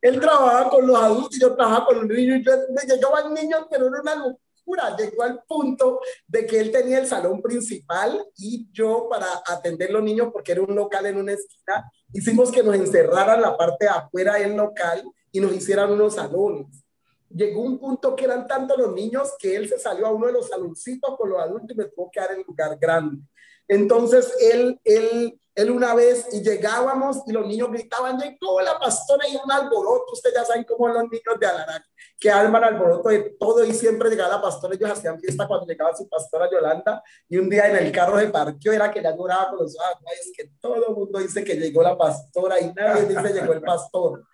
él 0.00 0.20
trabajaba 0.20 0.70
con 0.70 0.86
los 0.86 0.96
adultos 0.96 1.36
y 1.36 1.40
yo 1.40 1.54
trabajaba 1.54 1.86
con 1.86 1.96
los 1.96 2.06
niños. 2.06 2.40
Y 2.40 2.86
llegaban 2.86 3.34
niños, 3.34 3.66
pero 3.70 3.88
era 3.88 4.00
una 4.00 4.14
locura. 4.14 4.96
Llegó 4.96 5.22
al 5.22 5.42
punto 5.44 6.00
de 6.26 6.46
que 6.46 6.60
él 6.60 6.70
tenía 6.70 6.98
el 6.98 7.06
salón 7.06 7.40
principal 7.40 8.24
y 8.36 8.68
yo 8.70 9.08
para 9.08 9.26
atender 9.46 9.90
los 9.90 10.02
niños, 10.02 10.28
porque 10.32 10.52
era 10.52 10.62
un 10.62 10.74
local 10.74 11.06
en 11.06 11.16
una 11.16 11.32
esquina, 11.32 11.90
hicimos 12.12 12.52
que 12.52 12.62
nos 12.62 12.74
encerraran 12.74 13.40
la 13.40 13.56
parte 13.56 13.86
de 13.86 13.90
afuera 13.90 14.34
del 14.34 14.54
local 14.54 15.02
y 15.32 15.40
nos 15.40 15.52
hicieran 15.52 15.90
unos 15.90 16.14
salones 16.14 16.84
llegó 17.30 17.62
un 17.62 17.78
punto 17.78 18.16
que 18.16 18.24
eran 18.24 18.46
tanto 18.46 18.76
los 18.76 18.92
niños 18.92 19.34
que 19.38 19.56
él 19.56 19.68
se 19.68 19.78
salió 19.78 20.06
a 20.06 20.12
uno 20.12 20.26
de 20.26 20.32
los 20.32 20.48
saloncitos 20.48 21.16
con 21.16 21.30
los 21.30 21.40
adultos 21.40 21.70
y 21.70 21.74
me 21.74 21.84
tuvo 21.86 22.10
que 22.10 22.20
dar 22.20 22.32
el 22.32 22.42
lugar 22.46 22.78
grande. 22.78 23.22
Entonces 23.66 24.32
él, 24.40 24.80
él, 24.82 25.38
él 25.54 25.70
una 25.70 25.94
vez 25.94 26.26
y 26.32 26.42
llegábamos 26.42 27.18
y 27.26 27.32
los 27.32 27.46
niños 27.46 27.70
gritaban, 27.70 28.18
llegó 28.18 28.60
la 28.62 28.78
pastora 28.78 29.28
y 29.28 29.36
un 29.36 29.52
alboroto, 29.52 30.12
ustedes 30.12 30.36
ya 30.36 30.44
saben 30.44 30.64
cómo 30.64 30.88
los 30.88 31.02
niños 31.02 31.38
de 31.38 31.46
Alarac, 31.46 31.84
que 32.18 32.30
arman 32.30 32.64
alboroto 32.64 33.10
de 33.10 33.36
todo 33.38 33.62
y 33.64 33.74
siempre 33.74 34.08
llegaba 34.08 34.36
la 34.36 34.42
pastora, 34.42 34.74
ellos 34.74 34.90
hacían 34.90 35.20
fiesta 35.20 35.46
cuando 35.46 35.66
llegaba 35.66 35.94
su 35.94 36.08
pastora 36.08 36.50
Yolanda 36.50 37.02
y 37.28 37.36
un 37.36 37.50
día 37.50 37.68
en 37.68 37.76
el 37.76 37.92
carro 37.92 38.16
de 38.16 38.28
parqueo 38.28 38.72
era 38.72 38.90
que 38.90 39.02
ya 39.02 39.14
lloraba 39.14 39.50
con 39.50 39.58
los 39.58 39.76
ojos, 39.76 40.02
es 40.18 40.32
que 40.34 40.50
todo 40.60 40.76
el 40.76 40.94
mundo 40.94 41.18
dice 41.18 41.44
que 41.44 41.56
llegó 41.56 41.82
la 41.82 41.98
pastora 41.98 42.58
y 42.58 42.72
nadie 42.72 43.04
dice 43.04 43.34
llegó 43.34 43.52
el 43.52 43.60
pastor 43.60 44.24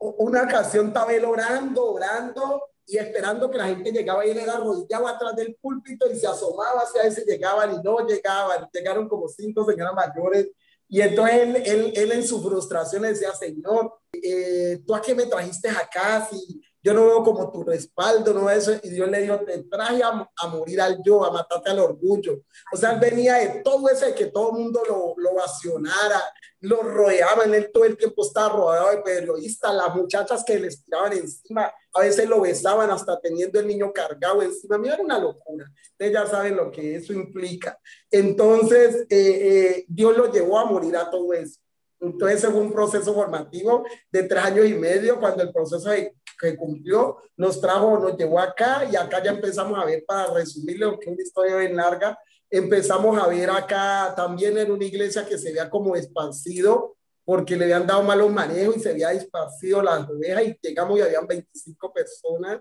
una 0.00 0.44
ocasión 0.44 0.88
estaba 0.88 1.12
él 1.12 1.24
orando, 1.24 1.92
orando 1.92 2.62
y 2.86 2.96
esperando 2.96 3.50
que 3.50 3.58
la 3.58 3.66
gente 3.66 3.92
llegaba 3.92 4.26
y 4.26 4.30
él 4.30 4.38
era 4.38 4.54
arrodillado 4.54 5.06
atrás 5.06 5.36
del 5.36 5.54
púlpito 5.60 6.10
y 6.10 6.16
se 6.16 6.26
asomaba 6.26 6.80
hacia 6.80 7.10
si 7.10 7.24
llegaban 7.24 7.74
y 7.74 7.82
no 7.82 8.06
llegaban. 8.06 8.68
Llegaron 8.72 9.08
como 9.08 9.28
cinco 9.28 9.64
señoras 9.64 9.94
mayores 9.94 10.50
y 10.88 11.00
entonces 11.02 11.36
él, 11.36 11.62
él, 11.64 11.92
él 11.94 12.12
en 12.12 12.26
su 12.26 12.42
frustración 12.42 13.02
decía, 13.02 13.32
Señor, 13.32 13.94
eh, 14.12 14.82
¿tú 14.84 14.94
a 14.94 15.00
qué 15.00 15.14
me 15.14 15.26
trajiste 15.26 15.68
acá 15.68 16.26
si 16.28 16.60
yo 16.82 16.94
no 16.94 17.06
veo 17.06 17.22
como 17.22 17.50
tu 17.52 17.62
respaldo, 17.62 18.32
no 18.32 18.48
eso. 18.50 18.72
Y 18.82 18.90
Dios 18.90 19.08
le 19.10 19.22
dijo, 19.22 19.40
te 19.40 19.62
traje 19.64 20.02
a, 20.02 20.28
a, 20.36 20.48
morir 20.48 20.80
al 20.80 21.02
yo, 21.04 21.24
a 21.24 21.30
matarte 21.30 21.70
al 21.70 21.78
orgullo. 21.78 22.42
O 22.72 22.76
sea, 22.76 22.92
él 22.92 23.00
venía 23.00 23.34
de 23.34 23.62
todo 23.62 23.88
ese 23.88 24.14
que 24.14 24.26
todo 24.26 24.50
el 24.50 24.62
mundo 24.62 24.82
lo, 24.88 25.14
lo 25.16 25.34
vacionara, 25.34 26.22
lo 26.60 26.82
rodeaban, 26.82 27.54
él 27.54 27.70
todo 27.72 27.84
el 27.84 27.96
tiempo 27.96 28.22
estaba 28.22 28.54
rodeado 28.54 28.90
de 28.90 29.02
periodistas, 29.02 29.74
las 29.74 29.94
muchachas 29.94 30.44
que 30.44 30.58
le 30.58 30.68
tiraban 30.68 31.12
encima, 31.14 31.72
a 31.92 32.00
veces 32.00 32.28
lo 32.28 32.40
besaban 32.42 32.90
hasta 32.90 33.18
teniendo 33.18 33.58
el 33.58 33.66
niño 33.66 33.92
cargado 33.92 34.42
encima, 34.42 34.76
a 34.76 34.78
mí 34.78 34.88
era 34.88 35.02
una 35.02 35.18
locura, 35.18 35.70
ustedes 35.92 36.12
ya 36.12 36.26
saben 36.26 36.56
lo 36.56 36.70
que 36.70 36.96
eso 36.96 37.12
implica. 37.12 37.78
Entonces, 38.10 39.06
eh, 39.08 39.16
eh, 39.80 39.84
Dios 39.88 40.16
lo 40.16 40.30
llevó 40.30 40.58
a 40.58 40.66
morir 40.66 40.96
a 40.96 41.10
todo 41.10 41.32
eso. 41.32 41.60
Entonces, 42.00 42.44
fue 42.50 42.60
un 42.60 42.72
proceso 42.72 43.12
formativo 43.14 43.84
de 44.10 44.22
tres 44.22 44.42
años 44.42 44.66
y 44.66 44.74
medio, 44.74 45.20
cuando 45.20 45.42
el 45.42 45.52
proceso 45.52 45.90
que 46.40 46.56
cumplió 46.56 47.18
nos 47.36 47.60
trajo, 47.60 47.98
nos 47.98 48.16
llevó 48.16 48.40
acá 48.40 48.88
y 48.90 48.96
acá 48.96 49.22
ya 49.22 49.32
empezamos 49.32 49.78
a 49.78 49.84
ver, 49.84 50.04
para 50.06 50.32
resumirle, 50.32 50.86
que 50.98 51.10
es 51.10 51.14
una 51.14 51.22
historia 51.22 51.56
bien 51.56 51.76
larga, 51.76 52.18
empezamos 52.48 53.18
a 53.22 53.28
ver 53.28 53.50
acá 53.50 54.12
también 54.16 54.56
en 54.58 54.70
una 54.70 54.84
iglesia 54.84 55.26
que 55.26 55.38
se 55.38 55.50
veía 55.50 55.68
como 55.68 55.94
esparcido 55.94 56.96
porque 57.24 57.56
le 57.56 57.64
habían 57.64 57.86
dado 57.86 58.02
malos 58.02 58.32
manejos 58.32 58.76
y 58.76 58.80
se 58.80 58.90
había 58.90 59.12
esparcido 59.12 59.82
las 59.82 60.08
ovejas 60.08 60.42
y 60.44 60.58
llegamos 60.60 60.98
y 60.98 61.02
habían 61.02 61.26
25 61.26 61.92
personas 61.92 62.60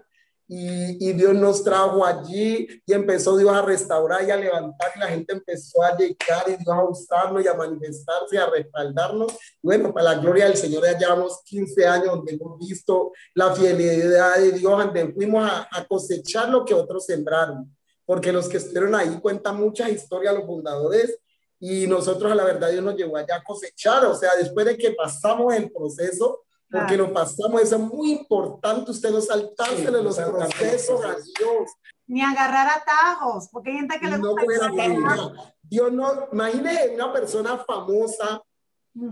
y, 0.51 1.09
y, 1.09 1.13
Dios 1.13 1.35
nos 1.35 1.63
trajo 1.63 2.03
allí 2.03 2.67
y 2.84 2.93
empezó 2.93 3.38
Dios 3.38 3.51
a 3.51 3.61
restaurar 3.61 4.27
y 4.27 4.31
a 4.31 4.35
levantar 4.35 4.91
y 4.95 4.99
la 4.99 5.07
gente 5.07 5.34
empezó 5.34 5.84
a 5.84 5.95
llegar 5.95 6.43
y 6.47 6.55
Dios 6.55 6.67
a 6.67 6.84
usarnos 6.84 7.45
y 7.45 7.47
a 7.47 7.53
manifestarse 7.53 8.38
a 8.38 8.49
respaldarnos. 8.49 9.31
Bueno, 9.61 9.93
para 9.93 10.15
la 10.15 10.19
gloria 10.19 10.45
del 10.45 10.57
Señor 10.57 10.84
ya 10.84 10.97
llevamos 10.97 11.43
15 11.45 11.85
años 11.85 12.07
donde 12.07 12.34
hemos 12.34 12.57
visto 12.57 13.11
la 13.35 13.53
fidelidad 13.53 14.38
de 14.38 14.53
Dios, 14.53 14.77
donde 14.77 15.13
fuimos 15.13 15.47
a, 15.47 15.69
a 15.71 15.85
cosechar 15.85 16.49
lo 16.49 16.65
que 16.65 16.73
otros 16.73 17.05
sembraron 17.05 17.71
porque 18.09 18.31
los 18.31 18.49
que 18.49 18.57
estuvieron 18.57 18.95
ahí 18.95 19.19
cuentan 19.21 19.55
muchas 19.57 19.88
historias, 19.91 20.34
los 20.34 20.47
fundadores, 20.47 21.19
y 21.59 21.85
nosotros 21.85 22.31
a 22.31 22.34
la 22.34 22.43
verdad 22.43 22.71
Dios 22.71 22.84
nos 22.84 22.95
llevó 22.95 23.17
allá 23.17 23.35
a 23.35 23.43
cosechar, 23.43 24.03
o 24.05 24.15
sea, 24.15 24.31
después 24.35 24.65
de 24.65 24.76
que 24.76 24.93
pasamos 24.93 25.53
el 25.53 25.71
proceso, 25.71 26.43
porque 26.71 26.97
lo 26.97 27.11
pasamos, 27.13 27.61
eso 27.61 27.75
es 27.75 27.81
muy 27.81 28.11
importante, 28.11 28.91
usted 28.91 29.09
no 29.09 29.21
saltarse 29.21 29.89
de 29.89 30.03
los 30.03 30.17
procesos 30.17 31.03
a 31.03 31.15
Dios. 31.15 31.71
Ni 32.07 32.21
agarrar 32.21 32.67
atajos, 32.67 33.49
porque 33.51 33.71
hay 33.71 33.77
gente 33.77 33.99
que 33.99 34.07
le 34.07 34.17
no 34.17 34.31
gusta. 34.31 34.71
Dios 35.61 35.91
no, 35.91 36.27
imagine 36.31 36.91
una 36.95 37.13
persona 37.13 37.57
famosa 37.57 38.41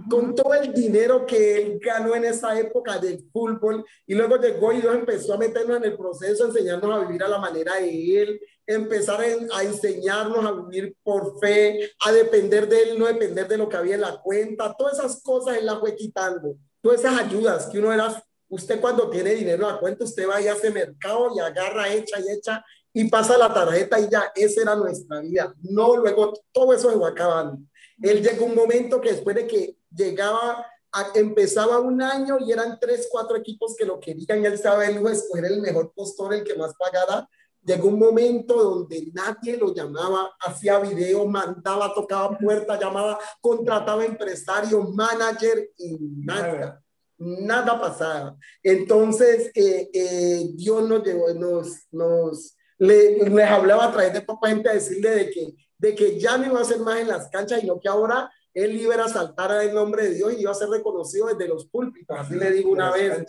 con 0.09 0.33
todo 0.33 0.53
el 0.55 0.73
dinero 0.73 1.25
que 1.25 1.57
él 1.57 1.79
ganó 1.81 2.15
en 2.15 2.25
esa 2.25 2.59
época 2.59 2.97
del 2.97 3.23
fútbol 3.31 3.85
y 4.05 4.15
luego 4.15 4.37
llegó 4.37 4.73
y 4.73 4.81
Dios 4.81 4.95
empezó 4.95 5.33
a 5.33 5.37
meternos 5.37 5.77
en 5.77 5.85
el 5.85 5.97
proceso, 5.97 6.45
enseñarnos 6.45 6.91
a 6.91 7.05
vivir 7.05 7.23
a 7.23 7.27
la 7.27 7.37
manera 7.37 7.75
de 7.75 8.21
él, 8.21 8.41
empezar 8.65 9.21
a 9.21 9.63
enseñarnos 9.63 10.45
a 10.45 10.51
vivir 10.51 10.95
por 11.03 11.39
fe, 11.39 11.91
a 12.05 12.11
depender 12.11 12.67
de 12.67 12.83
él, 12.83 12.99
no 12.99 13.05
depender 13.05 13.47
de 13.47 13.57
lo 13.57 13.69
que 13.69 13.77
había 13.77 13.95
en 13.95 14.01
la 14.01 14.19
cuenta, 14.19 14.75
todas 14.77 14.97
esas 14.97 15.21
cosas 15.21 15.57
él 15.57 15.65
las 15.65 15.79
fue 15.79 15.95
quitando, 15.95 16.55
todas 16.87 17.01
esas 17.01 17.19
ayudas 17.19 17.65
que 17.67 17.79
uno 17.79 17.91
era, 17.91 18.23
usted 18.47 18.79
cuando 18.79 19.09
tiene 19.09 19.31
dinero 19.31 19.69
la 19.69 19.77
cuenta, 19.77 20.05
usted 20.05 20.27
va 20.27 20.39
y 20.41 20.47
hace 20.47 20.71
mercado 20.71 21.31
y 21.35 21.39
agarra, 21.39 21.91
echa 21.91 22.17
y 22.19 22.31
echa 22.31 22.63
y 22.93 23.09
pasa 23.09 23.37
la 23.37 23.53
tarjeta 23.53 23.99
y 23.99 24.09
ya, 24.09 24.31
esa 24.33 24.61
era 24.61 24.75
nuestra 24.75 25.19
vida. 25.19 25.53
No, 25.63 25.97
luego 25.97 26.33
todo 26.53 26.73
eso 26.73 26.89
se 26.89 26.95
va 26.95 27.09
acabando. 27.09 27.59
Él 28.01 28.23
llegó 28.23 28.45
un 28.45 28.55
momento 28.55 29.01
que 29.01 29.11
después 29.11 29.35
de 29.35 29.47
que 29.47 29.77
llegaba, 29.93 30.65
empezaba 31.13 31.79
un 31.79 32.01
año 32.01 32.37
y 32.39 32.51
eran 32.53 32.79
tres, 32.79 33.09
cuatro 33.11 33.35
equipos 33.35 33.75
que 33.75 33.85
lo 33.85 33.99
querían, 33.99 34.45
él 34.45 34.57
sabe, 34.57 34.87
él 34.87 35.05
escoger 35.07 35.45
el 35.45 35.59
mejor 35.59 35.91
postor, 35.93 36.33
el 36.33 36.43
que 36.43 36.55
más 36.55 36.73
pagara. 36.75 37.27
Llegó 37.67 37.89
un 37.89 37.99
momento 37.99 38.55
donde 38.55 39.11
nadie 39.13 39.57
lo 39.57 39.73
llamaba, 39.73 40.31
hacía 40.39 40.79
video, 40.79 41.25
mandaba, 41.25 41.93
tocaba 41.93 42.37
puertas, 42.37 42.79
llamaba, 42.79 43.19
contrataba 43.41 44.05
empresarios, 44.05 44.89
manager 44.95 45.69
y 45.77 45.97
nada, 45.99 46.81
nada 47.17 47.79
pasaba. 47.79 48.37
Entonces, 48.63 49.51
eh, 49.53 49.89
eh, 49.93 50.49
Dios 50.53 50.87
nos 50.87 51.03
llevó, 51.03 51.33
nos, 51.33 51.87
nos, 51.91 52.55
le, 52.77 53.29
les 53.29 53.47
hablaba 53.49 53.85
a 53.85 53.91
través 53.91 54.13
de 54.13 54.21
poca 54.21 54.47
gente 54.47 54.69
a 54.69 54.73
decirle 54.73 55.09
de 55.09 55.29
que 55.29 55.67
de 55.77 55.95
que 55.95 56.19
ya 56.19 56.37
no 56.37 56.47
iba 56.47 56.59
a 56.59 56.65
ser 56.65 56.79
más 56.79 56.99
en 56.99 57.07
las 57.07 57.29
canchas, 57.29 57.61
sino 57.61 57.79
que 57.79 57.89
ahora 57.89 58.31
él 58.53 58.75
iba 58.75 58.95
a 58.95 59.07
saltar 59.07 59.51
el 59.63 59.73
nombre 59.73 60.03
de 60.03 60.15
Dios 60.15 60.33
y 60.33 60.41
iba 60.41 60.51
a 60.51 60.55
ser 60.55 60.69
reconocido 60.69 61.27
desde 61.27 61.47
los 61.47 61.67
púlpitos. 61.67 62.17
Así 62.17 62.35
le 62.35 62.51
digo 62.51 62.71
una 62.71 62.91
vez, 62.91 63.23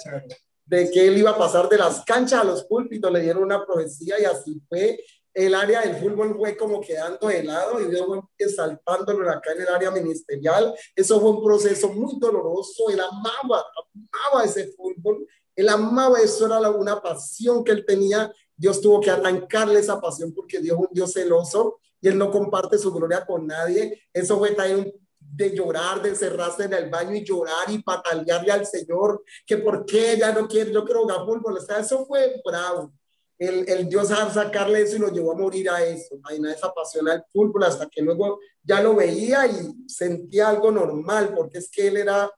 de 0.69 0.90
que 0.90 1.09
él 1.09 1.16
iba 1.16 1.31
a 1.31 1.39
pasar 1.39 1.69
de 1.69 1.78
las 1.78 2.05
canchas 2.05 2.43
a 2.43 2.45
los 2.45 2.65
púlpitos, 2.65 3.11
le 3.11 3.20
dieron 3.20 3.43
una 3.43 3.65
profecía 3.65 4.20
y 4.20 4.24
así 4.24 4.61
fue. 4.69 5.01
El 5.32 5.55
área 5.55 5.82
del 5.82 5.97
fútbol 5.97 6.36
fue 6.36 6.57
como 6.57 6.81
quedando 6.81 7.28
de 7.28 7.43
lado 7.45 7.81
y 7.81 7.86
Dios 7.86 8.05
fue 8.07 8.20
exaltándolo 8.36 9.31
acá 9.31 9.53
en 9.53 9.62
el 9.62 9.69
área 9.69 9.90
ministerial. 9.90 10.74
Eso 10.95 11.20
fue 11.20 11.31
un 11.31 11.43
proceso 11.45 11.89
muy 11.89 12.19
doloroso. 12.19 12.90
Él 12.90 13.01
amaba, 13.01 13.65
amaba 13.95 14.45
ese 14.45 14.73
fútbol. 14.73 15.27
Él 15.55 15.69
amaba 15.69 16.20
eso, 16.20 16.47
era 16.47 16.70
una 16.70 17.01
pasión 17.01 17.65
que 17.65 17.73
él 17.73 17.85
tenía. 17.86 18.32
Dios 18.57 18.81
tuvo 18.81 19.01
que 19.01 19.11
arrancarle 19.11 19.81
esa 19.81 20.01
pasión 20.01 20.35
porque 20.35 20.61
Dios 20.61 20.77
es 20.77 20.86
un 20.86 20.89
Dios 20.93 21.12
celoso 21.12 21.78
y 22.01 22.09
él 22.09 22.19
no 22.19 22.31
comparte 22.31 22.77
su 22.77 22.93
gloria 22.93 23.24
con 23.24 23.47
nadie. 23.47 24.03
Eso 24.12 24.39
fue 24.39 24.51
también 24.51 24.93
de 25.30 25.55
llorar, 25.55 26.02
de 26.02 26.10
encerrarse 26.10 26.64
en 26.64 26.72
el 26.72 26.90
baño 26.90 27.14
y 27.14 27.24
llorar 27.24 27.68
y 27.68 27.82
patalearle 27.82 28.52
al 28.52 28.66
Señor, 28.66 29.22
que 29.46 29.59
por 29.59 29.84
qué 29.84 30.16
ya 30.18 30.32
no 30.32 30.48
quiere, 30.48 30.72
yo 30.72 30.84
quiero 30.84 31.06
fútbol. 31.24 31.59
O 31.59 31.78
eso 31.78 32.06
fue 32.06 32.40
bravo. 32.44 32.92
El, 33.38 33.68
el 33.68 33.88
Dios 33.88 34.10
a 34.10 34.28
sacarle 34.30 34.82
eso 34.82 34.96
y 34.96 34.98
lo 34.98 35.12
llevó 35.12 35.32
a 35.32 35.38
morir 35.38 35.70
a 35.70 35.84
eso, 35.84 36.18
a 36.24 36.34
esa 36.50 36.72
pasión 36.74 37.09
al 37.09 37.24
fútbol, 37.32 37.62
hasta 37.64 37.88
que 37.88 38.02
luego 38.02 38.40
ya 38.62 38.82
lo 38.82 38.96
veía 38.96 39.46
y 39.46 39.88
sentía 39.88 40.48
algo 40.48 40.72
normal, 40.72 41.32
porque 41.36 41.59
es 41.59 41.70
que 41.70 41.86
él 41.86 41.98
era 41.98 42.28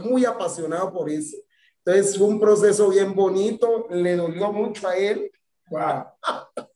muy 0.00 0.24
apasionado 0.24 0.92
por 0.92 1.08
eso. 1.08 1.36
Entonces 1.84 2.18
fue 2.18 2.26
un 2.26 2.40
proceso 2.40 2.88
bien 2.88 3.14
bonito, 3.14 3.86
le 3.90 4.16
dolió 4.16 4.52
mucho 4.52 4.88
a 4.88 4.96
él. 4.96 5.30
Wow. 5.70 6.04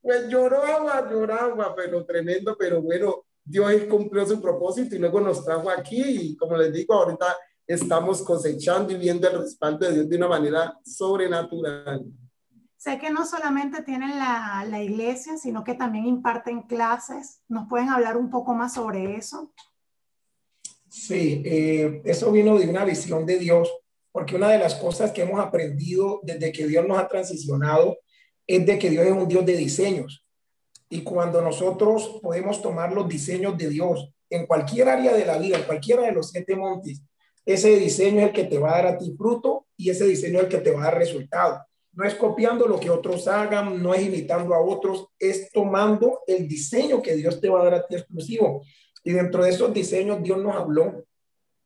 Pues 0.00 0.28
lloraba, 0.28 1.10
lloraba, 1.10 1.74
pero 1.74 2.02
tremendo, 2.06 2.56
pero 2.56 2.80
bueno, 2.80 3.26
Dios 3.48 3.72
cumplió 3.88 4.26
su 4.26 4.40
propósito 4.40 4.94
y 4.94 4.98
luego 4.98 5.20
nos 5.20 5.42
trajo 5.42 5.70
aquí 5.70 6.02
y 6.02 6.36
como 6.36 6.56
les 6.56 6.70
digo, 6.72 6.94
ahorita 6.94 7.34
estamos 7.66 8.22
cosechando 8.22 8.92
y 8.92 8.96
viendo 8.96 9.28
el 9.28 9.40
respaldo 9.40 9.86
de 9.86 9.94
Dios 9.94 10.08
de 10.08 10.16
una 10.16 10.28
manera 10.28 10.78
sobrenatural. 10.84 12.04
Sé 12.76 12.98
que 12.98 13.10
no 13.10 13.26
solamente 13.26 13.82
tienen 13.82 14.18
la, 14.18 14.66
la 14.68 14.82
iglesia, 14.82 15.36
sino 15.36 15.64
que 15.64 15.74
también 15.74 16.06
imparten 16.06 16.62
clases. 16.62 17.40
¿Nos 17.48 17.68
pueden 17.68 17.88
hablar 17.88 18.16
un 18.16 18.30
poco 18.30 18.54
más 18.54 18.74
sobre 18.74 19.16
eso? 19.16 19.52
Sí, 20.88 21.42
eh, 21.44 22.02
eso 22.04 22.30
vino 22.30 22.58
de 22.58 22.68
una 22.68 22.84
visión 22.84 23.26
de 23.26 23.38
Dios, 23.38 23.68
porque 24.12 24.36
una 24.36 24.50
de 24.50 24.58
las 24.58 24.74
cosas 24.74 25.10
que 25.10 25.22
hemos 25.22 25.40
aprendido 25.40 26.20
desde 26.22 26.52
que 26.52 26.66
Dios 26.66 26.86
nos 26.86 26.98
ha 26.98 27.08
transicionado 27.08 27.98
es 28.46 28.64
de 28.64 28.78
que 28.78 28.90
Dios 28.90 29.06
es 29.06 29.12
un 29.12 29.26
Dios 29.26 29.44
de 29.44 29.56
diseños. 29.56 30.24
Y 30.88 31.02
cuando 31.02 31.42
nosotros 31.42 32.20
podemos 32.22 32.62
tomar 32.62 32.92
los 32.92 33.08
diseños 33.08 33.56
de 33.58 33.68
Dios 33.68 34.10
en 34.30 34.46
cualquier 34.46 34.88
área 34.88 35.12
de 35.12 35.24
la 35.24 35.38
vida, 35.38 35.58
en 35.58 35.64
cualquiera 35.64 36.02
de 36.02 36.12
los 36.12 36.30
siete 36.30 36.56
montes, 36.56 37.02
ese 37.44 37.76
diseño 37.78 38.20
es 38.20 38.26
el 38.26 38.32
que 38.32 38.44
te 38.44 38.58
va 38.58 38.70
a 38.70 38.82
dar 38.82 38.86
a 38.86 38.98
ti 38.98 39.14
fruto 39.16 39.66
y 39.76 39.90
ese 39.90 40.06
diseño 40.06 40.38
es 40.38 40.44
el 40.44 40.50
que 40.50 40.58
te 40.58 40.70
va 40.70 40.82
a 40.82 40.84
dar 40.84 40.98
resultado. 40.98 41.62
No 41.92 42.04
es 42.04 42.14
copiando 42.14 42.66
lo 42.66 42.78
que 42.78 42.90
otros 42.90 43.26
hagan, 43.26 43.82
no 43.82 43.94
es 43.94 44.02
imitando 44.02 44.54
a 44.54 44.60
otros, 44.60 45.06
es 45.18 45.50
tomando 45.50 46.20
el 46.26 46.46
diseño 46.46 47.02
que 47.02 47.16
Dios 47.16 47.40
te 47.40 47.48
va 47.48 47.60
a 47.60 47.64
dar 47.64 47.74
a 47.74 47.86
ti 47.86 47.96
exclusivo. 47.96 48.62
Y 49.02 49.12
dentro 49.12 49.42
de 49.42 49.50
esos 49.50 49.72
diseños 49.72 50.22
Dios 50.22 50.38
nos 50.38 50.54
habló 50.54 51.04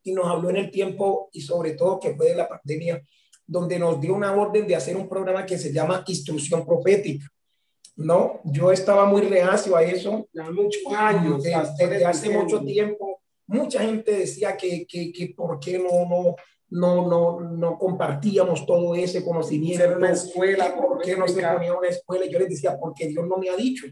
y 0.02 0.12
nos 0.12 0.26
habló 0.26 0.50
en 0.50 0.56
el 0.56 0.70
tiempo 0.70 1.28
y 1.32 1.40
sobre 1.40 1.72
todo 1.72 2.00
que 2.00 2.14
fue 2.14 2.28
de 2.28 2.36
la 2.36 2.48
pandemia 2.48 3.02
donde 3.46 3.78
nos 3.78 4.00
dio 4.00 4.14
una 4.14 4.32
orden 4.32 4.66
de 4.66 4.76
hacer 4.76 4.96
un 4.96 5.08
programa 5.08 5.44
que 5.44 5.58
se 5.58 5.72
llama 5.72 6.04
Instrucción 6.06 6.64
Profética. 6.64 7.26
¿No? 7.96 8.40
Yo 8.44 8.72
estaba 8.72 9.04
muy 9.04 9.22
reacio 9.22 9.76
a 9.76 9.82
eso. 9.82 10.28
Ya 10.32 10.50
muchos 10.50 10.82
años. 10.94 11.42
Desde, 11.42 12.04
hace 12.04 12.30
mucho 12.30 12.60
tiempo. 12.60 13.20
Mucha 13.46 13.80
gente 13.80 14.12
decía 14.12 14.56
que, 14.56 14.86
que, 14.86 15.12
que 15.12 15.34
por 15.36 15.60
qué 15.60 15.78
no, 15.78 16.08
no, 16.08 16.36
no, 16.70 17.06
no, 17.06 17.40
no 17.40 17.78
compartíamos 17.78 18.64
todo 18.64 18.94
ese 18.94 19.24
conocimiento. 19.24 19.96
una 19.96 20.12
escuela. 20.12 20.74
¿Por 20.74 21.02
qué 21.02 21.16
no 21.16 21.28
se 21.28 21.42
ponía 21.42 21.74
una 21.74 21.88
escuela? 21.88 22.26
Yo 22.26 22.38
les 22.38 22.48
decía, 22.48 22.78
porque 22.78 23.08
Dios 23.08 23.26
no 23.26 23.36
me 23.36 23.50
ha 23.50 23.56
dicho. 23.56 23.86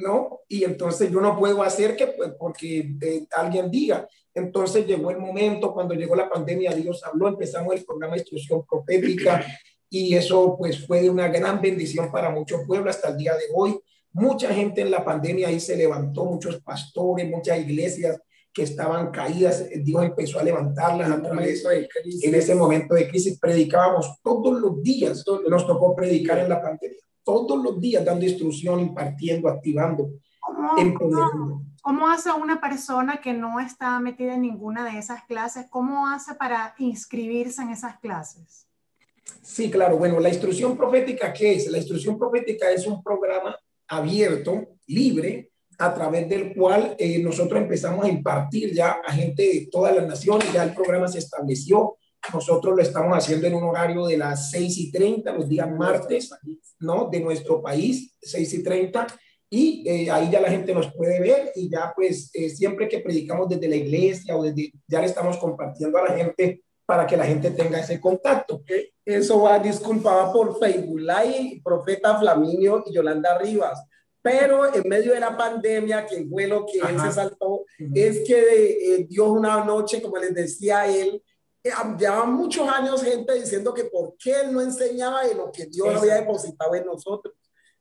¿no? 0.00 0.40
Y 0.48 0.64
entonces 0.64 1.10
yo 1.10 1.20
no 1.20 1.38
puedo 1.38 1.62
hacer 1.62 1.96
que, 1.96 2.08
pues, 2.08 2.32
porque 2.38 2.96
eh, 3.00 3.26
alguien 3.36 3.70
diga. 3.70 4.08
Entonces 4.34 4.86
llegó 4.86 5.10
el 5.10 5.18
momento, 5.18 5.72
cuando 5.72 5.94
llegó 5.94 6.14
la 6.14 6.28
pandemia, 6.28 6.72
Dios 6.72 7.02
habló, 7.04 7.28
empezamos 7.28 7.74
el 7.74 7.84
programa 7.84 8.14
de 8.14 8.20
instrucción 8.20 8.64
profética 8.64 9.44
y 9.90 10.14
eso 10.14 10.56
pues 10.56 10.86
fue 10.86 11.02
de 11.02 11.10
una 11.10 11.28
gran 11.28 11.60
bendición 11.60 12.12
para 12.12 12.30
muchos 12.30 12.60
pueblos 12.64 12.94
hasta 12.94 13.08
el 13.08 13.18
día 13.18 13.34
de 13.34 13.44
hoy. 13.52 13.78
Mucha 14.12 14.54
gente 14.54 14.80
en 14.80 14.90
la 14.90 15.04
pandemia 15.04 15.48
ahí 15.48 15.58
se 15.58 15.76
levantó, 15.76 16.24
muchos 16.24 16.62
pastores, 16.62 17.28
muchas 17.28 17.58
iglesias 17.58 18.20
que 18.52 18.62
estaban 18.62 19.10
caídas, 19.10 19.64
Dios 19.84 20.04
empezó 20.04 20.40
a 20.40 20.42
levantarlas 20.42 21.10
a 21.10 21.22
través 21.22 21.62
de 21.62 21.88
en 22.22 22.34
ese 22.34 22.54
momento 22.54 22.94
de 22.94 23.08
crisis. 23.08 23.38
Predicábamos 23.38 24.20
todos 24.22 24.60
los 24.60 24.82
días, 24.82 25.24
nos 25.48 25.66
tocó 25.66 25.94
predicar 25.94 26.38
en 26.38 26.48
la 26.48 26.60
pandemia, 26.60 26.98
todos 27.24 27.62
los 27.62 27.80
días 27.80 28.04
dando 28.04 28.24
instrucción, 28.24 28.80
impartiendo, 28.80 29.48
activando. 29.48 30.10
¿Cómo, 30.40 31.62
¿Cómo, 31.82 32.08
hace 32.08 32.30
una 32.32 32.60
persona 32.60 33.20
que 33.20 33.32
no 33.32 33.60
está 33.60 34.00
metida 34.00 34.34
en 34.34 34.42
ninguna 34.42 34.84
de 34.84 34.98
esas 34.98 35.22
clases? 35.24 35.66
¿Cómo 35.70 36.08
hace 36.08 36.34
para 36.34 36.74
inscribirse 36.78 37.62
en 37.62 37.70
esas 37.70 38.00
clases? 38.00 38.69
Sí, 39.42 39.70
claro. 39.70 39.96
Bueno, 39.98 40.20
la 40.20 40.28
instrucción 40.28 40.76
profética, 40.76 41.32
¿qué 41.32 41.54
es? 41.54 41.70
La 41.70 41.78
instrucción 41.78 42.18
profética 42.18 42.70
es 42.70 42.86
un 42.86 43.02
programa 43.02 43.56
abierto, 43.88 44.68
libre, 44.86 45.50
a 45.78 45.94
través 45.94 46.28
del 46.28 46.54
cual 46.54 46.94
eh, 46.98 47.18
nosotros 47.22 47.60
empezamos 47.60 48.04
a 48.04 48.08
impartir 48.08 48.74
ya 48.74 49.00
a 49.04 49.12
gente 49.12 49.42
de 49.42 49.68
todas 49.70 49.96
las 49.96 50.06
naciones, 50.06 50.52
ya 50.52 50.62
el 50.62 50.74
programa 50.74 51.08
se 51.08 51.18
estableció, 51.18 51.96
nosotros 52.34 52.76
lo 52.76 52.82
estamos 52.82 53.16
haciendo 53.16 53.46
en 53.46 53.54
un 53.54 53.64
horario 53.64 54.06
de 54.06 54.18
las 54.18 54.50
6 54.50 54.78
y 54.78 54.92
30, 54.92 55.32
los 55.32 55.48
días 55.48 55.70
martes, 55.70 56.30
¿no? 56.80 57.08
De 57.10 57.20
nuestro 57.20 57.62
país, 57.62 58.14
6 58.20 58.54
y 58.54 58.62
30, 58.62 59.06
y 59.48 59.88
eh, 59.88 60.10
ahí 60.10 60.30
ya 60.30 60.40
la 60.40 60.50
gente 60.50 60.74
nos 60.74 60.92
puede 60.94 61.18
ver 61.18 61.50
y 61.56 61.68
ya 61.68 61.92
pues 61.96 62.30
eh, 62.34 62.50
siempre 62.50 62.88
que 62.88 63.00
predicamos 63.00 63.48
desde 63.48 63.68
la 63.68 63.76
iglesia 63.76 64.36
o 64.36 64.44
desde, 64.44 64.72
ya 64.86 65.00
le 65.00 65.06
estamos 65.06 65.38
compartiendo 65.38 65.98
a 65.98 66.08
la 66.08 66.16
gente 66.16 66.62
para 66.90 67.06
que 67.06 67.16
la 67.16 67.24
gente 67.24 67.52
tenga 67.52 67.78
ese 67.78 68.00
contacto. 68.00 68.62
Eso 69.04 69.42
va 69.42 69.60
disculpaba 69.60 70.32
por 70.32 70.58
Facebook 70.58 70.98
Live, 70.98 71.60
Profeta 71.62 72.18
Flaminio 72.18 72.82
y 72.84 72.92
Yolanda 72.92 73.38
Rivas 73.38 73.86
pero 74.22 74.72
en 74.74 74.86
medio 74.86 75.12
de 75.12 75.20
la 75.20 75.36
pandemia, 75.36 76.04
que 76.04 76.26
fue 76.26 76.46
lo 76.46 76.66
que 76.66 76.78
él 76.78 77.00
se 77.00 77.12
saltó, 77.12 77.64
es 77.94 78.20
que 78.26 78.94
eh, 78.94 79.06
Dios 79.08 79.28
una 79.28 79.64
noche, 79.64 80.02
como 80.02 80.18
les 80.18 80.34
decía 80.34 80.86
él, 80.86 81.22
eh, 81.64 81.70
llevaba 81.98 82.26
muchos 82.26 82.68
años 82.68 83.02
gente 83.02 83.34
diciendo 83.34 83.72
que 83.72 83.84
por 83.84 84.16
qué 84.18 84.42
él 84.42 84.52
no 84.52 84.60
enseñaba 84.60 85.26
de 85.26 85.34
lo 85.34 85.50
que 85.50 85.66
Dios 85.66 85.88
había 85.94 86.16
depositado 86.16 86.74
en 86.74 86.84
nosotros. 86.84 87.34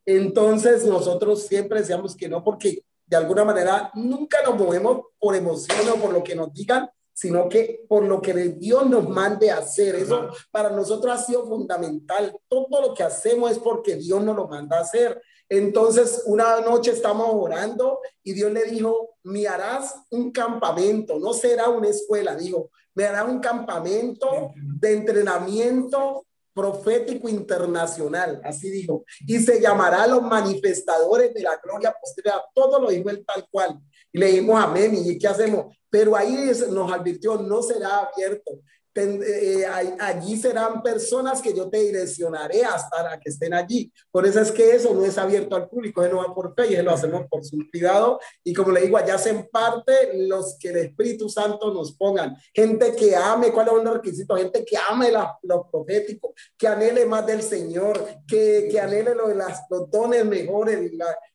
Entonces 0.06 0.86
nosotros 0.86 1.46
siempre 1.46 1.80
decíamos 1.80 2.16
que 2.16 2.30
no, 2.30 2.42
porque 2.42 2.86
de 3.06 3.18
alguna 3.18 3.44
manera 3.44 3.92
nunca 3.96 4.42
nos 4.44 4.56
movemos 4.56 5.08
por 5.20 5.36
emoción 5.36 5.90
o 5.90 5.96
por 5.96 6.14
lo 6.14 6.24
que 6.24 6.36
nos 6.36 6.54
digan, 6.54 6.90
sino 7.20 7.50
que 7.50 7.84
por 7.90 8.04
lo 8.04 8.22
que 8.22 8.34
Dios 8.34 8.90
nos 8.90 9.10
mande 9.10 9.52
a 9.52 9.58
hacer. 9.58 9.96
Eso 9.96 10.30
para 10.52 10.70
nosotros 10.70 11.14
ha 11.14 11.22
sido 11.22 11.46
fundamental. 11.46 12.34
Todo 12.48 12.82
lo 12.82 12.94
que 12.94 13.04
hacemos 13.04 13.52
es 13.52 13.60
porque 13.60 13.98
Dios 13.98 14.24
nos 14.24 14.38
lo 14.38 14.48
manda 14.48 14.78
a 14.78 14.84
hacer. 14.84 15.22
Entonces, 15.50 16.24
una 16.28 16.62
noche 16.62 16.92
estamos 16.92 17.28
orando 17.34 18.00
y 18.24 18.32
Dios 18.32 18.54
le 18.54 18.64
dijo, 18.66 19.18
me 19.24 19.46
harás 19.48 19.96
un 20.12 20.32
campamento, 20.32 21.20
no 21.20 21.34
será 21.34 21.68
una 21.68 21.90
escuela, 21.90 22.36
dijo, 22.36 22.70
me 22.94 23.04
hará 23.04 23.26
un 23.26 23.40
campamento 23.40 24.52
de 24.56 24.94
entrenamiento 24.94 26.26
profético 26.54 27.28
internacional, 27.28 28.40
así 28.44 28.70
dijo, 28.70 29.04
y 29.28 29.40
se 29.40 29.60
llamará 29.60 30.08
los 30.08 30.22
manifestadores 30.22 31.34
de 31.34 31.42
la 31.42 31.58
gloria 31.58 31.94
posterior. 32.00 32.44
Todo 32.54 32.80
lo 32.80 32.90
dijo 32.90 33.10
él 33.10 33.26
tal 33.26 33.46
cual. 33.52 33.78
Y 34.12 34.20
le 34.20 34.28
dijimos 34.28 34.64
amén, 34.64 34.94
¿y 34.96 35.18
qué 35.18 35.28
hacemos? 35.28 35.76
Pero 35.90 36.16
ahí 36.16 36.52
nos 36.70 36.92
advirtió, 36.92 37.38
no 37.38 37.62
será 37.62 38.00
abierto, 38.00 38.62
eh, 38.96 39.66
allí 40.00 40.36
serán 40.36 40.82
personas 40.82 41.42
que 41.42 41.54
yo 41.54 41.70
te 41.70 41.80
direccionaré 41.80 42.66
hasta 42.66 43.04
la 43.04 43.20
que 43.20 43.30
estén 43.30 43.54
allí. 43.54 43.92
Por 44.12 44.26
eso 44.26 44.42
es 44.42 44.52
que 44.52 44.72
eso 44.72 44.94
no 44.94 45.06
es 45.06 45.18
abierto 45.18 45.56
al 45.56 45.70
público, 45.70 46.04
eso 46.04 46.16
no 46.16 46.28
va 46.28 46.34
por 46.34 46.54
fe 46.56 46.74
y 46.74 46.82
lo 46.82 46.92
hacemos 46.92 47.26
por 47.30 47.46
su 47.46 47.58
privado. 47.72 48.20
Y 48.44 48.54
como 48.54 48.72
le 48.72 48.82
digo, 48.82 48.98
allá 48.98 49.16
hacen 49.16 49.48
parte 49.52 50.28
los 50.28 50.58
que 50.60 50.70
el 50.70 50.78
Espíritu 50.78 51.30
Santo 51.30 51.74
nos 51.74 51.96
pongan. 51.96 52.36
Gente 52.54 52.96
que 52.96 53.16
ame, 53.16 53.52
¿cuál 53.52 53.68
es 53.68 53.74
un 53.74 53.86
requisito? 53.86 54.36
Gente 54.36 54.66
que 54.66 54.76
ame 54.78 55.12
los 55.44 55.62
proféticos, 55.72 56.32
que 56.58 56.68
anhele 56.68 57.06
más 57.06 57.26
del 57.26 57.42
Señor, 57.42 58.04
que, 58.28 58.68
que 58.70 58.80
anhele 58.80 59.16
lo 59.16 59.34
las, 59.34 59.62
los 59.70 59.90
dones 59.90 60.26
mejores, 60.26 60.92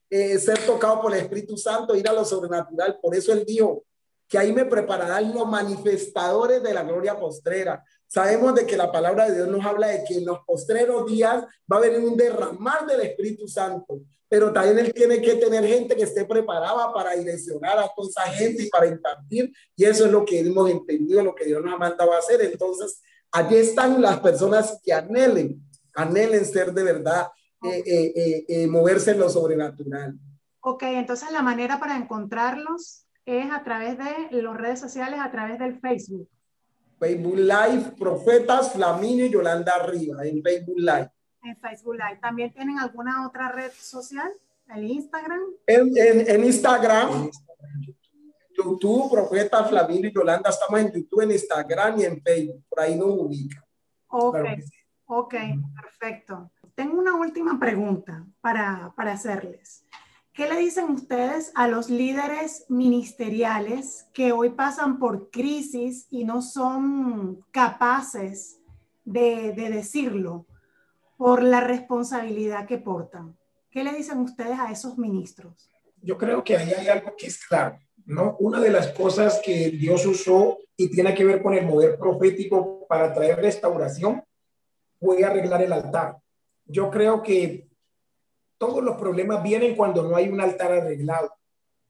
eh, 0.09 0.37
ser 0.39 0.59
tocado 0.65 1.01
por 1.01 1.13
el 1.13 1.21
Espíritu 1.21 1.57
Santo, 1.57 1.95
ir 1.95 2.07
a 2.07 2.13
lo 2.13 2.25
sobrenatural. 2.25 2.99
Por 3.01 3.15
eso 3.15 3.33
él 3.33 3.43
dijo, 3.45 3.83
que 4.27 4.37
ahí 4.37 4.51
me 4.51 4.65
prepararán 4.65 5.33
los 5.33 5.47
manifestadores 5.47 6.61
de 6.63 6.73
la 6.73 6.83
gloria 6.83 7.19
postrera. 7.19 7.83
Sabemos 8.07 8.55
de 8.55 8.65
que 8.65 8.77
la 8.77 8.91
palabra 8.91 9.27
de 9.27 9.35
Dios 9.35 9.47
nos 9.47 9.65
habla 9.65 9.87
de 9.87 10.03
que 10.03 10.15
en 10.15 10.25
los 10.25 10.39
postreros 10.45 11.05
días 11.09 11.43
va 11.71 11.75
a 11.75 11.79
haber 11.79 11.99
un 11.99 12.15
derramar 12.15 12.85
del 12.85 13.01
Espíritu 13.01 13.47
Santo, 13.47 14.01
pero 14.27 14.51
también 14.51 14.79
Él 14.79 14.93
tiene 14.93 15.21
que 15.21 15.35
tener 15.35 15.65
gente 15.65 15.95
que 15.95 16.03
esté 16.03 16.25
preparada 16.25 16.91
para 16.93 17.11
direccionar 17.11 17.77
a 17.77 17.91
toda 17.95 18.09
esa 18.09 18.31
gente 18.31 18.63
y 18.63 18.69
para 18.69 18.87
impartir, 18.87 19.51
y 19.75 19.85
eso 19.85 20.05
es 20.05 20.11
lo 20.11 20.25
que 20.25 20.39
hemos 20.39 20.69
entendido, 20.69 21.23
lo 21.23 21.35
que 21.35 21.45
Dios 21.45 21.63
nos 21.63 21.73
ha 21.73 21.77
mandado 21.77 22.13
a 22.13 22.19
hacer. 22.19 22.41
Entonces, 22.41 23.01
allí 23.31 23.57
están 23.57 24.01
las 24.01 24.19
personas 24.19 24.79
que 24.83 24.93
anhelen, 24.93 25.61
anhelen 25.93 26.45
ser 26.45 26.73
de 26.73 26.83
verdad, 26.83 27.27
eh, 27.73 27.83
eh, 28.15 28.45
eh, 28.47 28.67
moverse 28.67 29.11
en 29.11 29.19
lo 29.19 29.29
sobrenatural. 29.29 30.17
Ok, 30.61 30.83
entonces 30.83 31.31
la 31.31 31.41
manera 31.41 31.79
para 31.79 31.97
encontrarlos 31.97 33.05
es 33.25 33.51
a 33.51 33.63
través 33.63 33.97
de 33.97 34.41
las 34.41 34.57
redes 34.57 34.79
sociales, 34.79 35.19
a 35.19 35.31
través 35.31 35.59
del 35.59 35.79
Facebook. 35.79 36.29
Facebook 36.99 37.37
Live, 37.37 37.91
Profetas, 37.99 38.73
Flaminio 38.73 39.25
y 39.25 39.29
Yolanda 39.29 39.73
Arriba, 39.73 40.25
en 40.25 40.41
Facebook 40.41 40.79
Live. 40.79 41.11
En 41.43 41.57
Facebook 41.57 41.95
Live. 41.95 42.19
¿También 42.21 42.51
tienen 42.53 42.79
alguna 42.79 43.27
otra 43.27 43.51
red 43.51 43.71
social? 43.77 44.31
¿El 44.73 44.85
Instagram? 44.85 45.41
En, 45.67 45.91
en, 45.95 46.43
Instagram. 46.43 47.29
YouTube, 48.57 49.11
Profeta 49.11 49.63
Flaminio 49.65 50.09
y 50.09 50.13
Yolanda. 50.13 50.49
Estamos 50.49 50.79
en 50.79 50.91
YouTube, 50.91 51.21
en 51.21 51.31
Instagram 51.31 51.99
y 51.99 52.05
en 52.05 52.21
Facebook. 52.21 52.63
Por 52.69 52.79
ahí 52.79 52.95
nos 52.95 53.09
ubica. 53.09 53.63
Ok, 54.07 54.37
ok, 55.05 55.35
perfecto. 55.75 56.51
Tengo 56.75 56.99
una 56.99 57.15
última 57.15 57.57
pregunta 57.57 58.25
para, 58.41 58.93
para 58.95 59.13
hacerles. 59.13 59.85
¿Qué 60.33 60.49
le 60.49 60.57
dicen 60.57 60.89
ustedes 60.89 61.53
a 61.55 61.69
los 61.69 61.89
líderes 61.89 62.65
ministeriales 62.67 64.05
que 64.13 64.33
hoy 64.33 64.49
pasan 64.49 64.99
por 64.99 65.29
crisis 65.29 66.07
y 66.09 66.25
no 66.25 66.41
son 66.41 67.45
capaces 67.51 68.59
de, 69.05 69.53
decirlo 69.53 70.45
por 71.15 71.41
la 71.41 71.61
responsabilidad 71.61 72.67
que 72.67 72.77
portan? 72.77 73.37
¿Qué 73.71 73.85
le 73.85 73.93
dicen 73.93 74.19
ustedes 74.19 74.59
a 74.59 74.69
esos 74.69 74.97
ministros? 74.97 75.71
Yo 76.01 76.17
creo 76.17 76.43
que 76.43 76.57
ahí 76.57 76.73
hay 76.73 76.89
algo 76.89 77.15
que 77.17 77.27
es 77.27 77.37
claro, 77.45 77.79
¿no? 78.05 78.35
Una 78.39 78.59
de 78.59 78.71
las 78.71 78.89
cosas 78.89 79.39
que 79.41 79.69
Dios 79.69 80.05
usó 80.05 80.57
y 80.75 80.91
tiene 80.91 81.15
que 81.15 81.23
ver 81.23 81.41
con 81.41 81.53
el 81.53 81.65
mover 81.65 81.97
profético 81.97 82.85
para 82.89 83.13
traer 83.13 83.37
restauración 83.37 84.21
fue 84.99 85.23
arreglar 85.23 85.61
el 85.61 85.71
altar. 85.71 86.17
Yo 86.65 86.89
creo 86.89 87.21
que 87.21 87.67
todos 88.57 88.83
los 88.83 88.97
problemas 88.97 89.43
vienen 89.43 89.75
cuando 89.75 90.03
no 90.03 90.15
hay 90.15 90.27
un 90.27 90.41
altar 90.41 90.71
arreglado, 90.71 91.31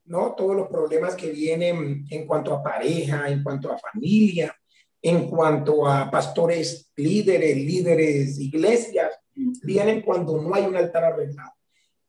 ¿no? 0.06 0.34
Todos 0.36 0.56
los 0.56 0.68
problemas 0.68 1.16
que 1.16 1.32
vienen 1.32 2.06
en 2.10 2.28
cuanto 2.28 2.54
a 2.54 2.64
pareja, 2.64 3.30
en 3.30 3.44
cuanto 3.44 3.72
a 3.72 3.78
familia, 3.78 4.56
en 5.02 5.28
cuanto 5.28 5.88
a 5.88 6.10
pastores 6.10 6.92
líderes, 6.96 7.58
líderes, 7.58 8.40
iglesias, 8.40 9.12
vienen 9.34 10.02
cuando 10.02 10.42
no 10.42 10.54
hay 10.56 10.66
un 10.66 10.76
altar 10.76 11.06
arreglado. 11.06 11.52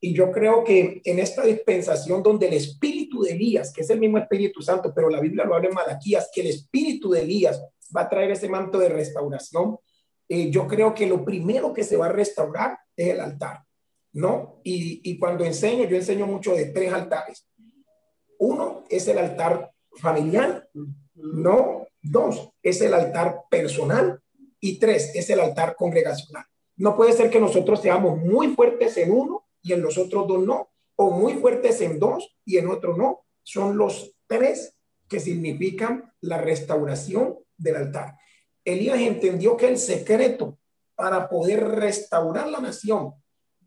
Y 0.00 0.14
yo 0.14 0.30
creo 0.30 0.62
que 0.62 1.00
en 1.04 1.18
esta 1.18 1.42
dispensación 1.44 2.22
donde 2.22 2.48
el 2.48 2.54
espíritu 2.54 3.22
de 3.22 3.32
Elías, 3.32 3.72
que 3.72 3.80
es 3.80 3.90
el 3.90 3.98
mismo 3.98 4.18
Espíritu 4.18 4.62
Santo, 4.62 4.92
pero 4.94 5.08
la 5.08 5.20
Biblia 5.20 5.44
lo 5.44 5.54
habla 5.54 5.68
en 5.68 5.74
Malaquías, 5.74 6.30
que 6.32 6.42
el 6.42 6.48
espíritu 6.48 7.10
de 7.10 7.22
Elías 7.22 7.62
va 7.94 8.02
a 8.02 8.08
traer 8.08 8.30
ese 8.30 8.48
manto 8.48 8.78
de 8.78 8.88
restauración, 8.88 9.78
eh, 10.28 10.50
yo 10.50 10.66
creo 10.66 10.94
que 10.94 11.06
lo 11.06 11.24
primero 11.24 11.72
que 11.72 11.84
se 11.84 11.96
va 11.96 12.06
a 12.06 12.12
restaurar 12.12 12.78
es 12.96 13.08
el 13.08 13.20
altar. 13.20 13.66
¿no? 14.16 14.60
Y, 14.64 15.18
cuando 15.18 15.44
enseño, 15.44 15.84
yo 15.84 15.94
enseño 15.94 16.26
mucho 16.26 16.54
de 16.54 16.66
tres 16.66 16.90
altares. 16.90 17.46
Uno 18.38 18.84
es 18.88 19.06
el 19.08 19.18
altar 19.18 19.70
familiar, 20.00 20.66
¿no? 21.14 21.86
Dos 22.00 22.48
es 22.62 22.80
el 22.80 22.94
altar 22.94 23.42
personal 23.50 24.18
y 24.58 24.78
tres 24.78 25.14
es 25.14 25.28
el 25.28 25.40
altar 25.40 25.76
congregacional. 25.76 26.46
No 26.76 26.96
puede 26.96 27.12
ser 27.12 27.28
que 27.28 27.40
nosotros 27.40 27.82
seamos 27.82 28.18
muy 28.18 28.54
fuertes 28.54 28.96
en 28.96 29.10
uno 29.10 29.44
y 29.60 29.74
en 29.74 29.82
los 29.82 29.98
otros 29.98 30.26
dos 30.26 30.42
no, 30.42 30.70
o 30.96 31.10
muy 31.10 31.34
fuertes 31.34 31.82
en 31.82 31.98
dos 31.98 32.38
y 32.46 32.56
en 32.56 32.68
otro 32.68 32.96
no. 32.96 33.26
Son 33.42 33.76
los 33.76 34.14
tres 34.26 34.78
que 35.08 35.20
significan 35.20 36.10
la 36.22 36.38
restauración 36.38 37.38
del 37.58 37.76
altar. 37.76 38.16
Elías 38.66 38.98
entendió 38.98 39.56
que 39.56 39.68
el 39.68 39.78
secreto 39.78 40.58
para 40.96 41.28
poder 41.28 41.62
restaurar 41.68 42.48
la 42.48 42.58
nación 42.58 43.14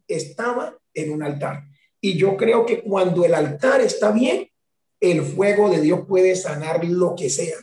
estaba 0.07 0.77
en 0.93 1.11
un 1.11 1.23
altar. 1.23 1.63
Y 2.01 2.17
yo 2.17 2.35
creo 2.35 2.65
que 2.65 2.81
cuando 2.81 3.23
el 3.23 3.33
altar 3.33 3.79
está 3.79 4.11
bien, 4.11 4.49
el 4.99 5.21
fuego 5.21 5.69
de 5.69 5.79
Dios 5.79 6.01
puede 6.05 6.35
sanar 6.35 6.83
lo 6.83 7.15
que 7.15 7.29
sea. 7.29 7.57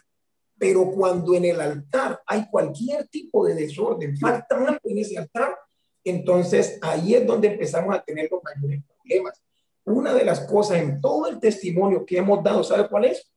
Pero 0.58 0.90
cuando 0.90 1.34
en 1.34 1.44
el 1.44 1.60
altar 1.60 2.22
hay 2.26 2.48
cualquier 2.50 3.06
tipo 3.08 3.46
de 3.46 3.54
desorden, 3.54 4.16
falta 4.16 4.56
algo 4.56 4.80
en 4.84 4.98
ese 4.98 5.18
altar, 5.18 5.54
entonces 6.02 6.78
ahí 6.80 7.14
es 7.14 7.26
donde 7.26 7.48
empezamos 7.48 7.94
a 7.94 8.02
tener 8.02 8.30
los 8.30 8.42
mayores 8.42 8.82
problemas. 8.96 9.42
Una 9.84 10.14
de 10.14 10.24
las 10.24 10.40
cosas 10.40 10.78
en 10.78 11.02
todo 11.02 11.28
el 11.28 11.38
testimonio 11.38 12.06
que 12.06 12.16
hemos 12.16 12.42
dado, 12.42 12.64
¿sabe 12.64 12.88
cuál 12.88 13.04
es? 13.04 13.30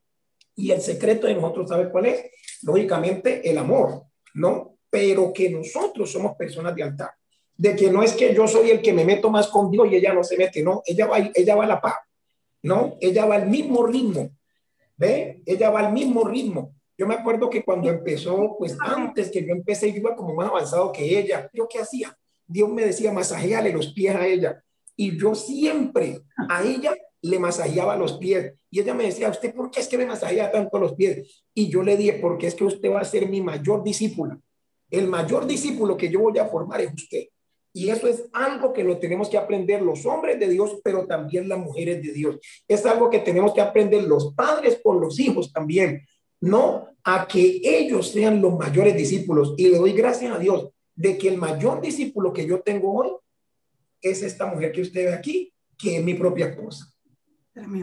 Y 0.56 0.72
el 0.72 0.80
secreto 0.80 1.28
de 1.28 1.36
nosotros, 1.36 1.68
¿sabe 1.68 1.90
cuál 1.90 2.06
es? 2.06 2.24
Lógicamente, 2.64 3.50
el 3.50 3.58
amor, 3.58 4.04
¿no? 4.34 4.78
Pero 4.90 5.32
que 5.34 5.50
nosotros 5.50 6.12
somos 6.12 6.36
personas 6.36 6.76
de 6.76 6.84
altar. 6.84 7.12
De 7.56 7.76
que 7.76 7.92
no 7.92 8.02
es 8.02 8.14
que 8.14 8.34
yo 8.34 8.48
soy 8.48 8.72
el 8.72 8.82
que 8.82 8.94
me 8.94 9.06
meto 9.06 9.30
más 9.30 9.48
con 9.48 9.70
Dios 9.70 9.88
y 9.92 9.96
ella 9.96 10.14
no 10.14 10.24
se 10.24 10.38
mete, 10.38 10.64
no. 10.64 10.82
Ella 10.86 11.08
va, 11.08 11.18
ella 11.34 11.56
va 11.56 11.66
a 11.66 11.68
la 11.68 11.82
paz, 11.82 11.96
¿no? 12.64 12.98
Ella 13.02 13.26
va 13.26 13.36
al 13.36 13.50
mismo 13.50 13.86
ritmo, 13.86 14.30
¿ve? 14.98 15.42
Ella 15.46 15.70
va 15.70 15.82
al 15.82 15.94
mismo 15.94 16.24
ritmo. 16.24 16.74
Yo 16.98 17.08
me 17.08 17.16
acuerdo 17.16 17.50
que 17.50 17.64
cuando 17.64 17.90
empezó, 17.90 18.56
pues 18.58 18.78
antes 18.82 19.32
que 19.32 19.46
yo 19.46 19.54
empecé, 19.54 19.92
yo 19.92 20.00
iba 20.00 20.16
como 20.16 20.34
más 20.34 20.50
avanzado 20.50 20.92
que 20.92 21.18
ella. 21.18 21.50
¿Yo 21.54 21.68
qué 21.68 21.80
hacía? 21.80 22.18
Dios 22.46 22.70
me 22.70 22.84
decía, 22.84 23.14
masajeale 23.14 23.72
los 23.72 23.94
pies 23.94 24.16
a 24.16 24.28
ella. 24.28 24.62
Y 24.96 25.18
yo 25.18 25.34
siempre 25.34 26.22
a 26.50 26.64
ella 26.64 26.94
le 27.22 27.40
masajeaba 27.40 27.96
los 27.98 28.18
pies. 28.18 28.54
Y 28.70 28.80
ella 28.80 28.94
me 28.94 29.06
decía, 29.06 29.30
¿usted 29.30 29.54
por 29.54 29.72
qué 29.72 29.82
es 29.82 29.88
que 29.88 29.98
me 29.98 30.06
masajea 30.06 30.52
tanto 30.52 30.80
los 30.80 30.94
pies? 30.94 31.44
Y 31.54 31.70
yo 31.70 31.84
le 31.84 31.98
dije, 31.98 32.14
porque 32.22 32.48
es 32.48 32.56
que 32.56 32.64
usted 32.64 32.92
va 32.92 33.02
a 33.02 33.06
ser 33.06 33.28
mi 33.30 33.42
mayor 33.42 33.84
discípula. 33.84 34.40
El 34.90 35.08
mayor 35.08 35.46
discípulo 35.46 35.98
que 35.98 36.10
yo 36.10 36.20
voy 36.20 36.38
a 36.38 36.48
formar 36.48 36.82
es 36.82 36.94
usted. 36.94 37.26
Y 37.72 37.90
eso 37.90 38.08
es 38.08 38.26
algo 38.34 38.74
que 38.74 38.84
lo 38.84 38.98
tenemos 38.98 39.30
que 39.30 39.38
aprender 39.38 39.82
los 39.82 40.06
hombres 40.06 40.40
de 40.40 40.50
Dios, 40.50 40.80
pero 40.84 41.06
también 41.06 41.48
las 41.48 41.60
mujeres 41.60 42.02
de 42.02 42.12
Dios. 42.12 42.38
Es 42.68 42.86
algo 42.86 43.10
que 43.10 43.20
tenemos 43.20 43.54
que 43.54 43.62
aprender 43.62 44.04
los 44.04 44.34
padres 44.34 44.80
con 44.84 45.00
los 45.00 45.20
hijos 45.20 45.54
también 45.54 46.02
no 46.42 46.88
a 47.04 47.28
que 47.28 47.62
ellos 47.64 48.12
sean 48.12 48.42
los 48.42 48.58
mayores 48.58 48.96
discípulos. 48.96 49.54
Y 49.58 49.70
le 49.70 49.78
doy 49.78 49.94
gracias 49.94 50.36
a 50.36 50.40
Dios 50.40 50.70
de 50.96 51.18
que 51.18 51.30
el 51.30 51.38
mayor 51.38 51.82
discípulo 51.82 52.34
que 52.34 52.46
yo 52.46 52.62
tengo 52.62 52.94
hoy 52.94 53.10
es 54.02 54.22
esta 54.22 54.46
mujer 54.46 54.72
que 54.72 54.82
usted 54.82 55.06
ve 55.06 55.14
aquí, 55.14 55.54
que 55.78 55.98
es 55.98 56.04
mi 56.04 56.14
propia 56.14 56.48
esposa. 56.48 56.89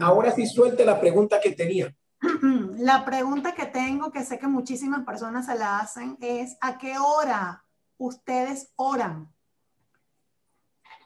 Ahora 0.01 0.31
sí 0.31 0.45
suelte 0.45 0.85
la 0.85 0.99
pregunta 0.99 1.39
que 1.41 1.51
tenía. 1.51 1.93
La 2.77 3.05
pregunta 3.05 3.53
que 3.53 3.65
tengo, 3.65 4.11
que 4.11 4.23
sé 4.23 4.39
que 4.39 4.47
muchísimas 4.47 5.05
personas 5.05 5.45
se 5.45 5.55
la 5.55 5.79
hacen, 5.79 6.17
es 6.19 6.57
¿a 6.61 6.77
qué 6.77 6.97
hora 6.97 7.63
ustedes 7.97 8.71
oran? 8.75 9.31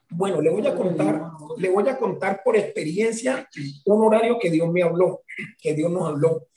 Bueno, 0.10 0.42
le 0.42 0.50
voy 0.50 0.66
a 0.68 0.76
contar, 0.76 1.32
le 1.58 1.70
voy 1.70 1.88
a 1.88 1.98
contar 1.98 2.42
por 2.44 2.58
experiencia 2.58 3.48
un 3.86 4.06
horario 4.06 4.38
que 4.40 4.50
Dios 4.50 4.70
me 4.70 4.84
habló, 4.84 5.22
que 5.60 5.74
Dios 5.74 5.90
nos 5.90 6.10
habló. 6.10 6.48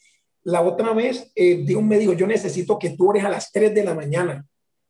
La 0.42 0.60
otra 0.60 0.92
vez, 0.92 1.30
eh, 1.34 1.62
Dios 1.64 1.82
me 1.82 1.98
dijo, 1.98 2.12
yo 2.12 2.26
necesito 2.26 2.78
que 2.78 2.90
tú 2.90 3.10
ores 3.10 3.24
a 3.24 3.30
las 3.30 3.52
3 3.52 3.74
de 3.74 3.84
la 3.84 3.94
mañana. 3.94 4.44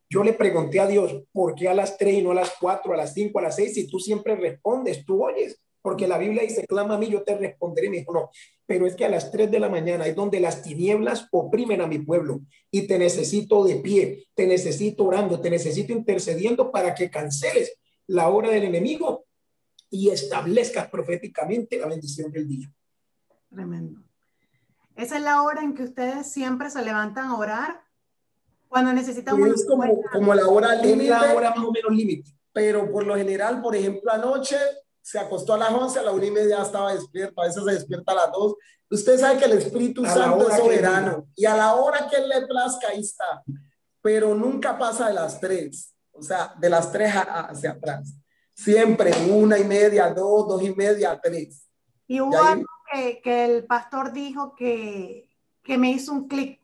Yo 0.08 0.24
le 0.24 0.32
pregunté 0.32 0.80
a 0.80 0.86
Dios, 0.86 1.24
¿por 1.30 1.54
qué 1.54 1.68
a 1.68 1.74
las 1.74 1.98
3 1.98 2.14
y 2.14 2.22
no 2.22 2.30
a 2.30 2.34
las 2.34 2.54
4, 2.58 2.94
a 2.94 2.96
las 2.96 3.12
5, 3.12 3.38
a 3.38 3.42
las 3.42 3.56
6? 3.56 3.74
Si 3.74 3.86
tú 3.86 3.98
siempre 3.98 4.34
respondes, 4.34 5.04
tú 5.04 5.24
oyes, 5.24 5.60
porque 5.84 6.08
la 6.08 6.16
Biblia 6.16 6.42
dice, 6.42 6.66
clama 6.66 6.94
a 6.94 6.98
mí, 6.98 7.10
yo 7.10 7.22
te 7.24 7.36
responderé. 7.36 7.90
Me 7.90 7.98
dijo, 7.98 8.14
no, 8.14 8.30
pero 8.64 8.86
es 8.86 8.96
que 8.96 9.04
a 9.04 9.10
las 9.10 9.30
3 9.30 9.50
de 9.50 9.60
la 9.60 9.68
mañana 9.68 10.06
es 10.06 10.16
donde 10.16 10.40
las 10.40 10.62
tinieblas 10.62 11.28
oprimen 11.30 11.82
a 11.82 11.86
mi 11.86 11.98
pueblo 11.98 12.40
y 12.70 12.86
te 12.86 12.98
necesito 12.98 13.62
de 13.64 13.76
pie, 13.76 14.26
te 14.34 14.46
necesito 14.46 15.04
orando, 15.04 15.42
te 15.42 15.50
necesito 15.50 15.92
intercediendo 15.92 16.72
para 16.72 16.94
que 16.94 17.10
canceles 17.10 17.76
la 18.06 18.30
hora 18.30 18.48
del 18.48 18.64
enemigo 18.64 19.26
y 19.90 20.08
establezcas 20.08 20.88
proféticamente 20.88 21.76
la 21.76 21.88
bendición 21.88 22.32
del 22.32 22.48
día. 22.48 22.72
Tremendo. 23.50 24.00
Esa 24.96 25.18
es 25.18 25.22
la 25.22 25.42
hora 25.42 25.62
en 25.62 25.74
que 25.74 25.82
ustedes 25.82 26.32
siempre 26.32 26.70
se 26.70 26.82
levantan 26.82 27.26
a 27.26 27.36
orar 27.36 27.82
cuando 28.68 28.90
necesitan 28.90 29.34
una 29.34 29.52
Es 29.52 29.66
como, 29.66 29.84
como 30.10 30.34
la 30.34 30.46
hora 30.46 30.76
límite. 30.76 31.10
La 31.10 31.34
hora 31.34 31.50
más 31.50 31.62
o 31.62 31.70
menos 31.70 31.92
límite. 31.92 32.30
Pero 32.54 32.90
por 32.90 33.04
lo 33.06 33.16
general, 33.16 33.60
por 33.60 33.76
ejemplo, 33.76 34.10
anoche 34.10 34.56
se 35.04 35.18
acostó 35.18 35.52
a 35.52 35.58
las 35.58 35.70
11, 35.70 35.98
a 35.98 36.02
la 36.02 36.12
una 36.12 36.24
y 36.24 36.30
media 36.30 36.62
estaba 36.62 36.94
despierto, 36.94 37.42
a 37.42 37.44
veces 37.44 37.62
se 37.62 37.72
despierta 37.72 38.12
a 38.12 38.14
las 38.14 38.32
2. 38.32 38.54
Usted 38.90 39.18
sabe 39.18 39.38
que 39.38 39.44
el 39.44 39.58
Espíritu 39.58 40.02
Santo 40.06 40.48
es 40.48 40.56
soberano 40.56 41.26
y 41.36 41.44
a 41.44 41.54
la 41.54 41.74
hora 41.74 42.08
que 42.08 42.16
él 42.16 42.26
le 42.26 42.46
plazca, 42.46 42.88
ahí 42.88 43.00
está. 43.00 43.42
Pero 44.00 44.34
nunca 44.34 44.78
pasa 44.78 45.08
de 45.08 45.14
las 45.14 45.38
3, 45.40 45.94
o 46.12 46.22
sea, 46.22 46.54
de 46.58 46.70
las 46.70 46.90
3 46.90 47.12
hacia 47.16 47.72
atrás. 47.72 48.14
Siempre 48.54 49.12
una 49.28 49.58
y 49.58 49.64
media, 49.64 50.08
dos, 50.08 50.48
dos 50.48 50.62
y 50.62 50.74
media, 50.74 51.20
tres. 51.22 51.68
Y 52.06 52.22
hubo 52.22 52.42
algo 52.42 52.66
que, 52.90 53.44
el 53.44 53.66
pastor 53.66 54.10
dijo 54.10 54.54
que, 54.54 55.28
que 55.62 55.76
me 55.76 55.90
hizo 55.90 56.12
un 56.12 56.28
clic 56.28 56.62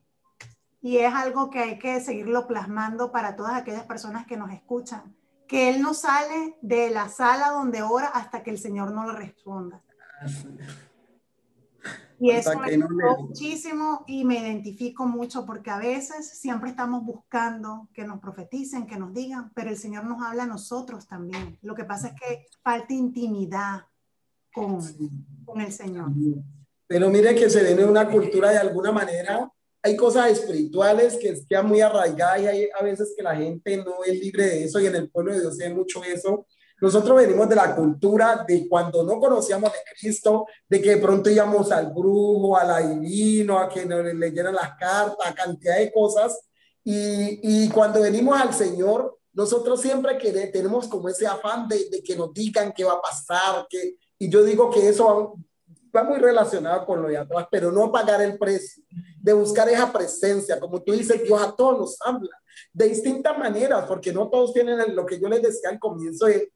y 0.80 0.96
es 0.96 1.12
algo 1.12 1.50
que 1.50 1.58
hay 1.58 1.78
que 1.78 2.00
seguirlo 2.00 2.46
plasmando 2.46 3.12
para 3.12 3.36
todas 3.36 3.54
aquellas 3.54 3.84
personas 3.84 4.26
que 4.26 4.38
nos 4.38 4.50
escuchan, 4.50 5.14
que 5.50 5.68
él 5.68 5.82
no 5.82 5.94
sale 5.94 6.56
de 6.62 6.90
la 6.90 7.08
sala 7.08 7.48
donde 7.48 7.82
ora 7.82 8.06
hasta 8.06 8.44
que 8.44 8.52
el 8.52 8.58
Señor 8.58 8.92
no 8.92 9.04
le 9.04 9.18
responda. 9.18 9.82
Y 12.20 12.30
eso 12.30 12.56
me 12.56 12.76
gustó 12.76 13.22
muchísimo 13.22 14.04
y 14.06 14.24
me 14.24 14.38
identifico 14.38 15.06
mucho 15.06 15.44
porque 15.44 15.70
a 15.70 15.78
veces 15.78 16.38
siempre 16.38 16.70
estamos 16.70 17.04
buscando 17.04 17.88
que 17.92 18.04
nos 18.04 18.20
profeticen, 18.20 18.86
que 18.86 18.96
nos 18.96 19.12
digan, 19.12 19.50
pero 19.52 19.70
el 19.70 19.76
Señor 19.76 20.04
nos 20.04 20.22
habla 20.22 20.44
a 20.44 20.46
nosotros 20.46 21.08
también. 21.08 21.58
Lo 21.62 21.74
que 21.74 21.84
pasa 21.84 22.08
es 22.08 22.14
que 22.14 22.46
falta 22.62 22.94
intimidad 22.94 23.86
con, 24.54 24.78
con 25.44 25.60
el 25.60 25.72
Señor. 25.72 26.12
Pero 26.86 27.10
mire 27.10 27.34
que 27.34 27.50
se 27.50 27.64
viene 27.64 27.84
una 27.84 28.08
cultura 28.08 28.50
de 28.50 28.58
alguna 28.58 28.92
manera, 28.92 29.50
hay 29.82 29.96
cosas 29.96 30.30
espirituales 30.30 31.16
que 31.16 31.34
quedan 31.48 31.66
muy 31.66 31.80
arraigadas 31.80 32.42
y 32.42 32.46
hay 32.46 32.68
a 32.78 32.82
veces 32.82 33.14
que 33.16 33.22
la 33.22 33.34
gente 33.34 33.76
no 33.78 34.04
es 34.04 34.18
libre 34.18 34.44
de 34.44 34.64
eso 34.64 34.78
y 34.80 34.86
en 34.86 34.96
el 34.96 35.10
pueblo 35.10 35.32
de 35.32 35.40
Dios 35.40 35.58
hay 35.60 35.72
mucho 35.72 36.02
eso. 36.04 36.46
Nosotros 36.80 37.16
venimos 37.16 37.48
de 37.48 37.56
la 37.56 37.74
cultura 37.74 38.44
de 38.46 38.66
cuando 38.68 39.02
no 39.04 39.18
conocíamos 39.18 39.70
de 39.72 39.78
Cristo, 39.98 40.46
de 40.68 40.80
que 40.80 40.90
de 40.90 40.96
pronto 40.96 41.28
íbamos 41.28 41.70
al 41.72 41.92
brujo, 41.92 42.56
al 42.56 42.70
adivino, 42.70 43.58
a 43.58 43.68
que 43.68 43.84
nos 43.84 44.02
leyeran 44.14 44.54
las 44.54 44.76
cartas, 44.78 45.26
a 45.26 45.34
cantidad 45.34 45.76
de 45.76 45.92
cosas. 45.92 46.40
Y, 46.82 47.40
y 47.42 47.68
cuando 47.68 48.00
venimos 48.00 48.40
al 48.40 48.54
Señor, 48.54 49.18
nosotros 49.32 49.80
siempre 49.80 50.16
que 50.16 50.32
tenemos 50.48 50.88
como 50.88 51.08
ese 51.08 51.26
afán 51.26 51.68
de, 51.68 51.88
de, 51.90 52.02
que 52.02 52.16
nos 52.16 52.32
digan 52.32 52.72
qué 52.74 52.84
va 52.84 52.94
a 52.94 53.02
pasar, 53.02 53.66
que, 53.68 53.96
y 54.18 54.30
yo 54.30 54.42
digo 54.42 54.70
que 54.70 54.88
eso 54.88 55.34
va 55.94 56.02
muy 56.02 56.18
relacionado 56.18 56.84
con 56.86 57.02
lo 57.02 57.08
de 57.08 57.18
atrás, 57.18 57.46
pero 57.50 57.72
no 57.72 57.90
pagar 57.90 58.22
el 58.22 58.38
precio, 58.38 58.82
de 59.20 59.32
buscar 59.32 59.68
esa 59.68 59.92
presencia. 59.92 60.58
Como 60.58 60.82
tú 60.82 60.92
dices, 60.92 61.22
Dios 61.22 61.40
a 61.40 61.54
todos 61.54 61.78
nos 61.78 61.96
habla 62.02 62.30
de 62.72 62.88
distintas 62.88 63.36
maneras, 63.38 63.84
porque 63.86 64.12
no 64.12 64.28
todos 64.28 64.52
tienen 64.52 64.94
lo 64.94 65.06
que 65.06 65.18
yo 65.18 65.28
les 65.28 65.42
decía 65.42 65.70
al 65.70 65.78
comienzo 65.78 66.26
de, 66.26 66.50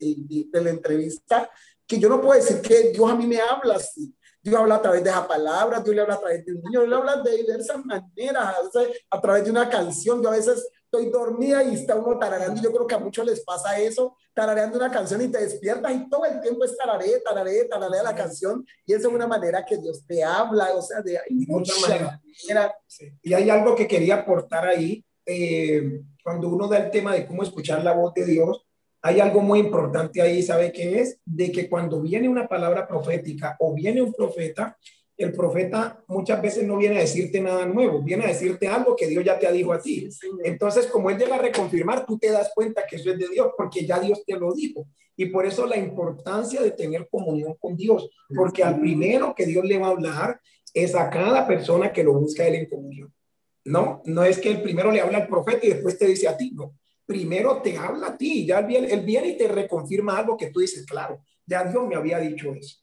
la 0.53 0.71
entrevista, 0.71 1.51
que 1.87 1.99
yo 1.99 2.09
no 2.09 2.21
puedo 2.21 2.35
decir 2.35 2.61
que 2.61 2.91
Dios 2.91 3.11
a 3.11 3.15
mí 3.15 3.27
me 3.27 3.41
habla 3.41 3.77
así. 3.77 4.15
Dios 4.43 4.61
habla 4.61 4.75
a 4.75 4.83
través 4.83 5.03
de 5.03 5.09
esa 5.09 5.27
palabra, 5.27 5.81
Dios 5.81 5.97
le 5.97 6.03
habla 6.03 6.15
a 6.15 6.21
través 6.21 6.45
de 6.45 6.53
un 6.53 6.59
niño, 6.63 6.81
Dios 6.81 6.89
le 6.89 6.97
habla 6.97 7.23
de 7.23 7.37
diversas 7.39 7.85
maneras, 7.85 8.45
a, 8.45 9.17
a 9.17 9.21
través 9.21 9.45
de 9.45 9.51
una 9.51 9.69
canción. 9.71 10.23
Yo 10.23 10.29
a 10.29 10.33
veces 10.33 10.69
estoy 10.85 11.11
dormida 11.11 11.65
y 11.65 11.75
está 11.75 11.97
uno 11.97 12.19
tarareando, 12.19 12.61
y 12.61 12.65
yo 12.65 12.71
creo 12.71 12.87
que 12.87 12.95
a 12.95 12.99
muchos 12.99 13.25
les 13.25 13.43
pasa 13.43 13.79
eso, 13.79 14.17
tarareando 14.35 14.77
una 14.77 14.91
canción 14.91 15.23
y 15.23 15.29
te 15.29 15.41
despiertas 15.41 15.93
y 15.95 16.09
todo 16.09 16.25
el 16.25 16.41
tiempo 16.41 16.65
es 16.65 16.77
tararé, 16.77 17.21
tararé, 17.25 17.65
tararé 17.65 18.03
la 18.03 18.15
canción, 18.15 18.67
y 18.85 18.93
eso 18.93 19.09
es 19.09 19.15
una 19.15 19.27
manera 19.27 19.65
que 19.65 19.79
Dios 19.79 20.05
te 20.07 20.23
habla, 20.25 20.75
o 20.75 20.83
sea, 20.83 21.01
de 21.01 21.19
hay 21.19 21.47
muchas 21.47 21.81
maneras. 21.81 22.21
Y 23.23 23.33
hay 23.33 23.49
algo 23.49 23.75
que 23.75 23.87
quería 23.87 24.17
aportar 24.17 24.67
ahí, 24.67 25.05
eh, 25.25 26.03
cuando 26.23 26.49
uno 26.49 26.69
da 26.69 26.79
el 26.79 26.91
tema 26.91 27.15
de 27.15 27.27
cómo 27.27 27.43
escuchar 27.43 27.85
la 27.85 27.93
voz 27.93 28.13
de 28.15 28.25
Dios, 28.25 28.67
hay 29.03 29.21
algo 29.21 29.41
muy 29.41 29.61
importante 29.61 30.23
ahí, 30.23 30.43
¿sabe 30.43 30.73
qué 30.73 31.01
es? 31.01 31.19
De 31.25 31.53
que 31.53 31.69
cuando 31.69 32.01
viene 32.01 32.29
una 32.29 32.49
palabra 32.49 32.89
profética 32.89 33.55
o 33.61 33.75
viene 33.75 34.01
un 34.01 34.15
profeta, 34.15 34.79
el 35.17 35.33
profeta 35.33 36.03
muchas 36.09 36.43
veces 36.43 36.67
no 36.67 36.77
viene 36.77 36.97
a 36.97 37.01
decirte 37.01 37.41
nada 37.41 37.67
nuevo, 37.67 38.03
viene 38.03 38.25
a 38.25 38.29
decirte 38.29 38.67
algo 38.67 38.97
que 38.97 39.07
Dios 39.07 39.25
ya 39.25 39.39
te 39.39 39.47
ha 39.47 39.53
dicho 39.53 39.73
a 39.73 39.81
ti. 39.81 40.09
Entonces, 40.43 40.87
como 40.87 41.11
él 41.11 41.19
llega 41.19 41.37
a 41.37 41.43
reconfirmar, 41.43 42.05
tú 42.05 42.19
te 42.19 42.31
das 42.31 42.51
cuenta 42.55 42.85
que 42.87 42.97
eso 42.97 43.13
es 43.13 43.19
de 43.19 43.29
Dios, 43.29 43.53
porque 43.57 43.87
ya 43.87 44.01
Dios 44.01 44.25
te 44.27 44.37
lo 44.37 44.53
dijo. 44.53 44.87
Y 45.17 45.27
por 45.27 45.47
eso 45.47 45.67
la 45.67 45.77
importancia 45.77 46.61
de 46.61 46.73
tener 46.73 47.09
comunión 47.09 47.55
con 47.61 47.77
Dios, 47.77 48.11
porque 48.35 48.65
al 48.65 48.81
primero 48.81 49.35
que 49.35 49.47
Dios 49.47 49.65
le 49.65 49.79
va 49.79 49.89
a 49.89 49.91
hablar 49.91 50.41
es 50.73 50.95
a 50.97 51.09
cada 51.09 51.47
persona 51.47 51.93
que 51.93 52.03
lo 52.03 52.15
busca 52.15 52.47
él 52.47 52.57
en 52.57 52.69
comunión. 52.69 53.15
No, 53.65 54.03
no 54.05 54.25
es 54.25 54.39
que 54.39 54.51
el 54.51 54.61
primero 54.61 54.91
le 54.91 55.01
habla 55.01 55.19
al 55.19 55.29
profeta 55.29 55.65
y 55.65 55.71
después 55.71 55.97
te 55.97 56.07
dice 56.07 56.29
a 56.29 56.37
ti, 56.37 56.51
no. 56.53 56.75
Primero 57.07 57.63
te 57.63 57.79
habla 57.79 58.09
a 58.09 58.17
ti, 58.17 58.47
ya 58.47 58.59
él 58.59 58.67
viene, 58.67 58.93
él 58.93 59.03
viene 59.03 59.29
y 59.29 59.37
te 59.37 59.47
reconfirma 59.47 60.19
algo 60.19 60.37
que 60.37 60.51
tú 60.51 60.61
dices, 60.61 60.85
claro, 60.85 61.23
ya 61.47 61.63
Dios 61.65 61.87
me 61.87 61.95
había 61.95 62.19
dicho 62.19 62.53
eso. 62.53 62.79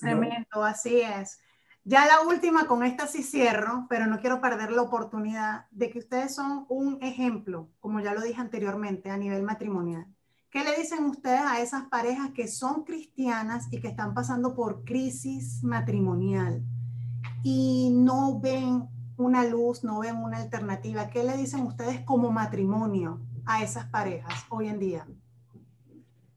Tremendo, 0.00 0.64
así 0.64 1.00
es. 1.00 1.38
Ya 1.84 2.06
la 2.06 2.20
última, 2.20 2.68
con 2.68 2.84
esta 2.84 3.08
sí 3.08 3.24
cierro, 3.24 3.86
pero 3.88 4.06
no 4.06 4.20
quiero 4.20 4.40
perder 4.40 4.70
la 4.70 4.82
oportunidad 4.82 5.66
de 5.72 5.90
que 5.90 5.98
ustedes 5.98 6.32
son 6.32 6.64
un 6.68 7.02
ejemplo, 7.02 7.68
como 7.80 7.98
ya 7.98 8.14
lo 8.14 8.20
dije 8.20 8.40
anteriormente, 8.40 9.10
a 9.10 9.16
nivel 9.16 9.42
matrimonial. 9.42 10.06
¿Qué 10.48 10.62
le 10.62 10.76
dicen 10.76 11.04
ustedes 11.06 11.40
a 11.40 11.60
esas 11.60 11.88
parejas 11.88 12.30
que 12.34 12.46
son 12.46 12.84
cristianas 12.84 13.66
y 13.72 13.80
que 13.80 13.88
están 13.88 14.14
pasando 14.14 14.54
por 14.54 14.84
crisis 14.84 15.64
matrimonial 15.64 16.62
y 17.42 17.90
no 17.92 18.38
ven 18.38 18.88
una 19.16 19.44
luz, 19.44 19.82
no 19.82 20.00
ven 20.00 20.18
una 20.18 20.38
alternativa? 20.38 21.10
¿Qué 21.10 21.24
le 21.24 21.36
dicen 21.36 21.62
ustedes 21.62 22.02
como 22.04 22.30
matrimonio 22.30 23.20
a 23.44 23.64
esas 23.64 23.86
parejas 23.86 24.44
hoy 24.50 24.68
en 24.68 24.78
día? 24.78 25.06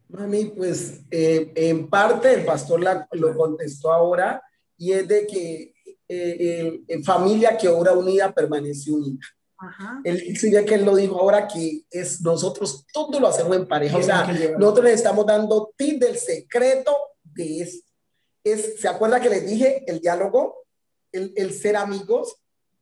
Mami, 0.08 0.46
pues 0.46 1.04
eh, 1.12 1.52
en 1.54 1.88
parte 1.88 2.34
el 2.34 2.46
pastor 2.46 2.82
lo 3.12 3.38
contestó 3.38 3.92
ahora 3.92 4.42
y 4.78 4.92
es 4.92 5.08
de 5.08 5.26
que 5.28 5.74
eh, 6.08 6.80
familia 7.04 7.58
que 7.58 7.68
obra 7.68 7.94
unida 7.94 8.34
permanece 8.34 8.92
unida. 8.92 9.26
Ajá. 9.58 10.02
Él 10.04 10.38
sí 10.38 10.52
que 10.52 10.76
él 10.76 10.86
lo 10.86 10.96
dijo 10.96 11.20
ahora 11.20 11.48
que 11.48 11.86
es 11.90 12.22
nosotros 12.22 12.86
todo 12.92 13.20
lo 13.20 13.28
hacemos 13.28 13.56
en 13.56 13.68
pareja. 13.68 13.98
O 13.98 14.04
sea, 14.04 14.28
nosotros 14.58 14.86
le 14.86 14.94
estamos 14.94 15.26
dando 15.26 15.74
tip 15.78 16.00
del 16.00 16.18
secreto 16.18 16.96
de 17.24 17.62
esto. 17.62 17.92
Es, 18.44 18.80
¿Se 18.80 18.88
acuerda 18.88 19.20
que 19.20 19.30
les 19.30 19.46
dije 19.46 19.84
el 19.88 20.00
diálogo? 20.00 20.66
El, 21.12 21.34
el 21.36 21.54
ser 21.54 21.78
amigos. 21.78 22.36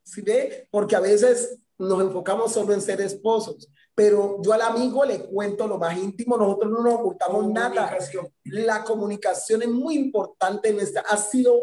¿Sí 0.03 0.21
ve? 0.21 0.67
Porque 0.71 0.95
a 0.95 0.99
veces 0.99 1.59
nos 1.77 2.01
enfocamos 2.01 2.51
solo 2.51 2.73
en 2.73 2.81
ser 2.81 3.01
esposos, 3.01 3.69
pero 3.95 4.41
yo 4.41 4.53
al 4.53 4.61
amigo 4.61 5.05
le 5.05 5.25
cuento 5.25 5.67
lo 5.67 5.77
más 5.77 5.97
íntimo, 5.97 6.37
nosotros 6.37 6.71
no 6.71 6.83
nos 6.83 6.95
ocultamos 6.95 7.47
nada. 7.49 7.97
La 8.45 8.83
comunicación 8.83 9.61
es 9.61 9.69
muy 9.69 9.95
importante 9.95 10.69
en 10.69 10.79
esta, 10.79 11.01
ha 11.01 11.17
sido 11.17 11.59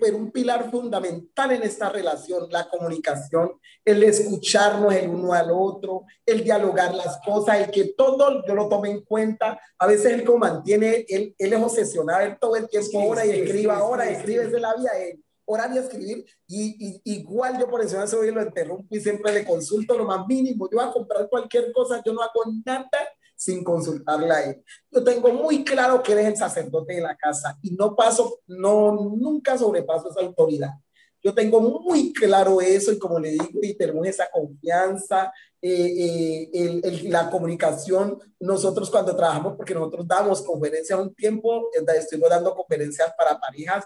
pero 0.00 0.16
un 0.16 0.30
pilar 0.30 0.70
fundamental 0.70 1.52
en 1.52 1.62
esta 1.62 1.88
relación, 1.88 2.46
la 2.50 2.68
comunicación, 2.68 3.52
el 3.84 4.02
escucharnos 4.02 4.94
el 4.94 5.08
uno 5.08 5.32
al 5.32 5.50
otro, 5.50 6.04
el 6.24 6.42
dialogar 6.42 6.94
las 6.94 7.20
cosas, 7.24 7.60
el 7.60 7.70
que 7.70 7.94
todo 7.96 8.44
yo 8.46 8.54
lo 8.54 8.68
tome 8.68 8.90
en 8.90 9.02
cuenta. 9.02 9.60
A 9.78 9.86
veces 9.86 10.12
él 10.12 10.24
como 10.24 10.38
mantiene, 10.38 11.04
él, 11.08 11.34
él 11.38 11.52
es 11.52 11.62
obsesionado, 11.62 12.20
él 12.20 12.36
todo 12.40 12.56
el 12.56 12.68
tiempo 12.68 13.00
ahora 13.00 13.26
y 13.26 13.30
escriba, 13.30 13.76
ahora 13.76 14.08
escribe, 14.08 14.48
de 14.48 14.60
la 14.60 14.74
vida 14.74 14.90
él 14.98 15.20
orar 15.46 15.70
y 15.74 15.78
escribir, 15.78 16.24
y, 16.46 17.00
igual 17.04 17.58
yo 17.58 17.68
por 17.68 17.82
eso 17.82 17.98
hoy 18.18 18.30
lo 18.30 18.42
interrumpo 18.42 18.86
y 18.90 19.00
siempre 19.00 19.32
le 19.32 19.44
consulto 19.44 19.96
lo 19.96 20.06
más 20.06 20.26
mínimo. 20.26 20.68
Yo 20.70 20.78
voy 20.78 20.88
a 20.88 20.92
comprar 20.92 21.28
cualquier 21.28 21.72
cosa, 21.72 22.02
yo 22.04 22.12
no 22.12 22.22
hago 22.22 22.44
nada 22.64 22.88
sin 23.44 23.62
consultarla 23.62 24.36
a 24.36 24.44
él. 24.44 24.64
Yo 24.90 25.04
tengo 25.04 25.30
muy 25.32 25.64
claro 25.64 26.02
que 26.02 26.12
eres 26.12 26.26
el 26.26 26.36
sacerdote 26.36 26.94
de 26.94 27.02
la 27.02 27.16
casa 27.16 27.58
y 27.62 27.72
no 27.72 27.94
paso, 27.94 28.40
no, 28.46 28.92
nunca 28.92 29.58
sobrepaso 29.58 30.10
esa 30.10 30.20
autoridad. 30.20 30.70
Yo 31.22 31.34
tengo 31.34 31.60
muy 31.60 32.12
claro 32.12 32.60
eso 32.60 32.92
y 32.92 32.98
como 32.98 33.18
le 33.18 33.30
digo, 33.30 33.48
y 33.62 33.74
tenemos 33.74 34.06
esa 34.06 34.30
confianza, 34.30 35.32
eh, 35.60 36.50
eh, 36.52 37.02
la 37.04 37.30
comunicación. 37.30 38.18
Nosotros 38.40 38.90
cuando 38.90 39.16
trabajamos, 39.16 39.56
porque 39.56 39.74
nosotros 39.74 40.06
damos 40.06 40.42
conferencias 40.42 40.98
un 40.98 41.14
tiempo, 41.14 41.70
estuvimos 41.96 42.30
dando 42.30 42.54
conferencias 42.54 43.12
para 43.16 43.38
parejas 43.38 43.84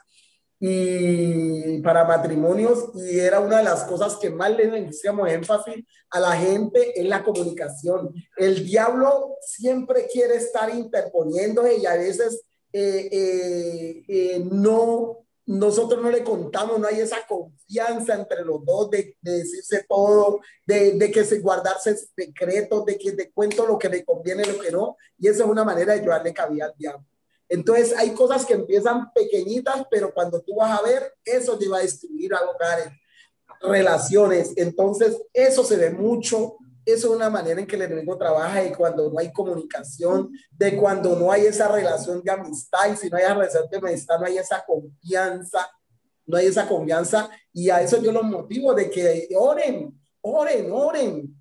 y 0.61 1.81
para 1.83 2.05
matrimonios 2.05 2.91
y 2.95 3.21
era 3.21 3.41
una 3.41 3.59
de 3.59 3.65
las 3.65 3.85
cosas 3.85 4.17
que 4.17 4.31
más 4.31 4.51
le 4.57 4.89
hacíamos 4.89 5.31
énfasis 5.31 5.85
a 6.11 6.21
la 6.21 6.33
gente 6.33 7.01
en 7.01 7.09
la 7.09 7.23
comunicación. 7.23 8.13
El 8.37 8.65
diablo 8.65 9.37
siempre 9.41 10.09
quiere 10.13 10.37
estar 10.37 10.75
interponiéndose 10.75 11.79
y 11.79 11.87
a 11.87 11.95
veces 11.95 12.43
eh, 12.73 13.09
eh, 13.11 14.05
eh, 14.09 14.47
no, 14.51 15.25
nosotros 15.47 16.03
no 16.03 16.11
le 16.11 16.25
contamos, 16.25 16.81
no 16.81 16.89
hay 16.89 17.01
esa 17.01 17.25
confianza 17.27 18.15
entre 18.15 18.45
los 18.45 18.65
dos 18.65 18.91
de, 18.91 19.17
decirse 19.23 19.87
todo, 19.89 20.41
de, 20.67 20.93
de, 20.93 21.11
que 21.11 21.25
se 21.25 21.39
guardarse 21.39 21.97
secretos, 21.97 22.85
de 22.85 22.99
que 22.99 23.13
te 23.13 23.31
cuento 23.31 23.65
lo 23.65 23.79
que 23.79 23.89
le 23.89 24.05
conviene, 24.05 24.45
lo 24.45 24.59
que 24.59 24.73
no, 24.73 24.97
y 25.19 25.29
esa 25.29 25.45
es 25.45 25.51
una 25.51 25.65
manera 25.65 25.95
de 25.95 26.01
llevarle 26.01 26.35
cabida 26.35 26.67
al 26.67 26.75
diablo. 26.77 27.07
Entonces 27.49 27.95
hay 27.97 28.11
cosas 28.11 28.45
que 28.45 28.55
empiezan 28.55 29.13
pequeñitas, 29.13 29.87
pero 29.91 30.13
cuando 30.13 30.41
tú 30.43 30.57
vas 30.57 30.79
a 30.79 30.83
ver, 30.83 31.15
eso 31.25 31.59
te 31.59 31.69
va 31.69 31.79
a 31.79 31.83
destruir 31.83 32.35
a 32.35 32.41
hogares, 32.43 32.89
relaciones. 33.61 34.53
Entonces 34.57 35.21
eso 35.33 35.65
se 35.65 35.77
ve 35.77 35.91
mucho. 35.91 36.57
Eso 36.85 37.09
es 37.09 37.17
una 37.17 37.29
manera 37.29 37.61
en 37.61 37.67
que 37.67 37.77
el 37.77 37.83
enemigo 37.83 38.17
trabaja 38.17 38.65
y 38.65 38.73
cuando 38.73 39.11
no 39.11 39.19
hay 39.19 39.31
comunicación, 39.31 40.31
de 40.51 40.75
cuando 40.77 41.17
no 41.17 41.31
hay 41.31 41.45
esa 41.45 41.69
relación 41.69 42.23
de 42.23 42.31
amistad 42.31 42.91
y 42.93 42.97
si 42.97 43.11
no 43.11 43.19
hay 43.19 43.25
esa 43.25 43.35
relación 43.35 43.69
de 43.71 43.77
amistad, 43.77 44.19
no 44.19 44.27
hay 44.27 44.39
esa 44.39 44.65
confianza, 44.65 45.69
no 46.25 46.39
hay 46.39 46.47
esa 46.47 46.67
confianza 46.67 47.29
y 47.53 47.69
a 47.69 47.83
eso 47.83 48.01
yo 48.03 48.11
los 48.11 48.25
motivo 48.25 48.73
de 48.73 48.91
que 48.91 49.29
oren, 49.37 49.99
oren, 50.23 50.71
oren, 50.73 51.38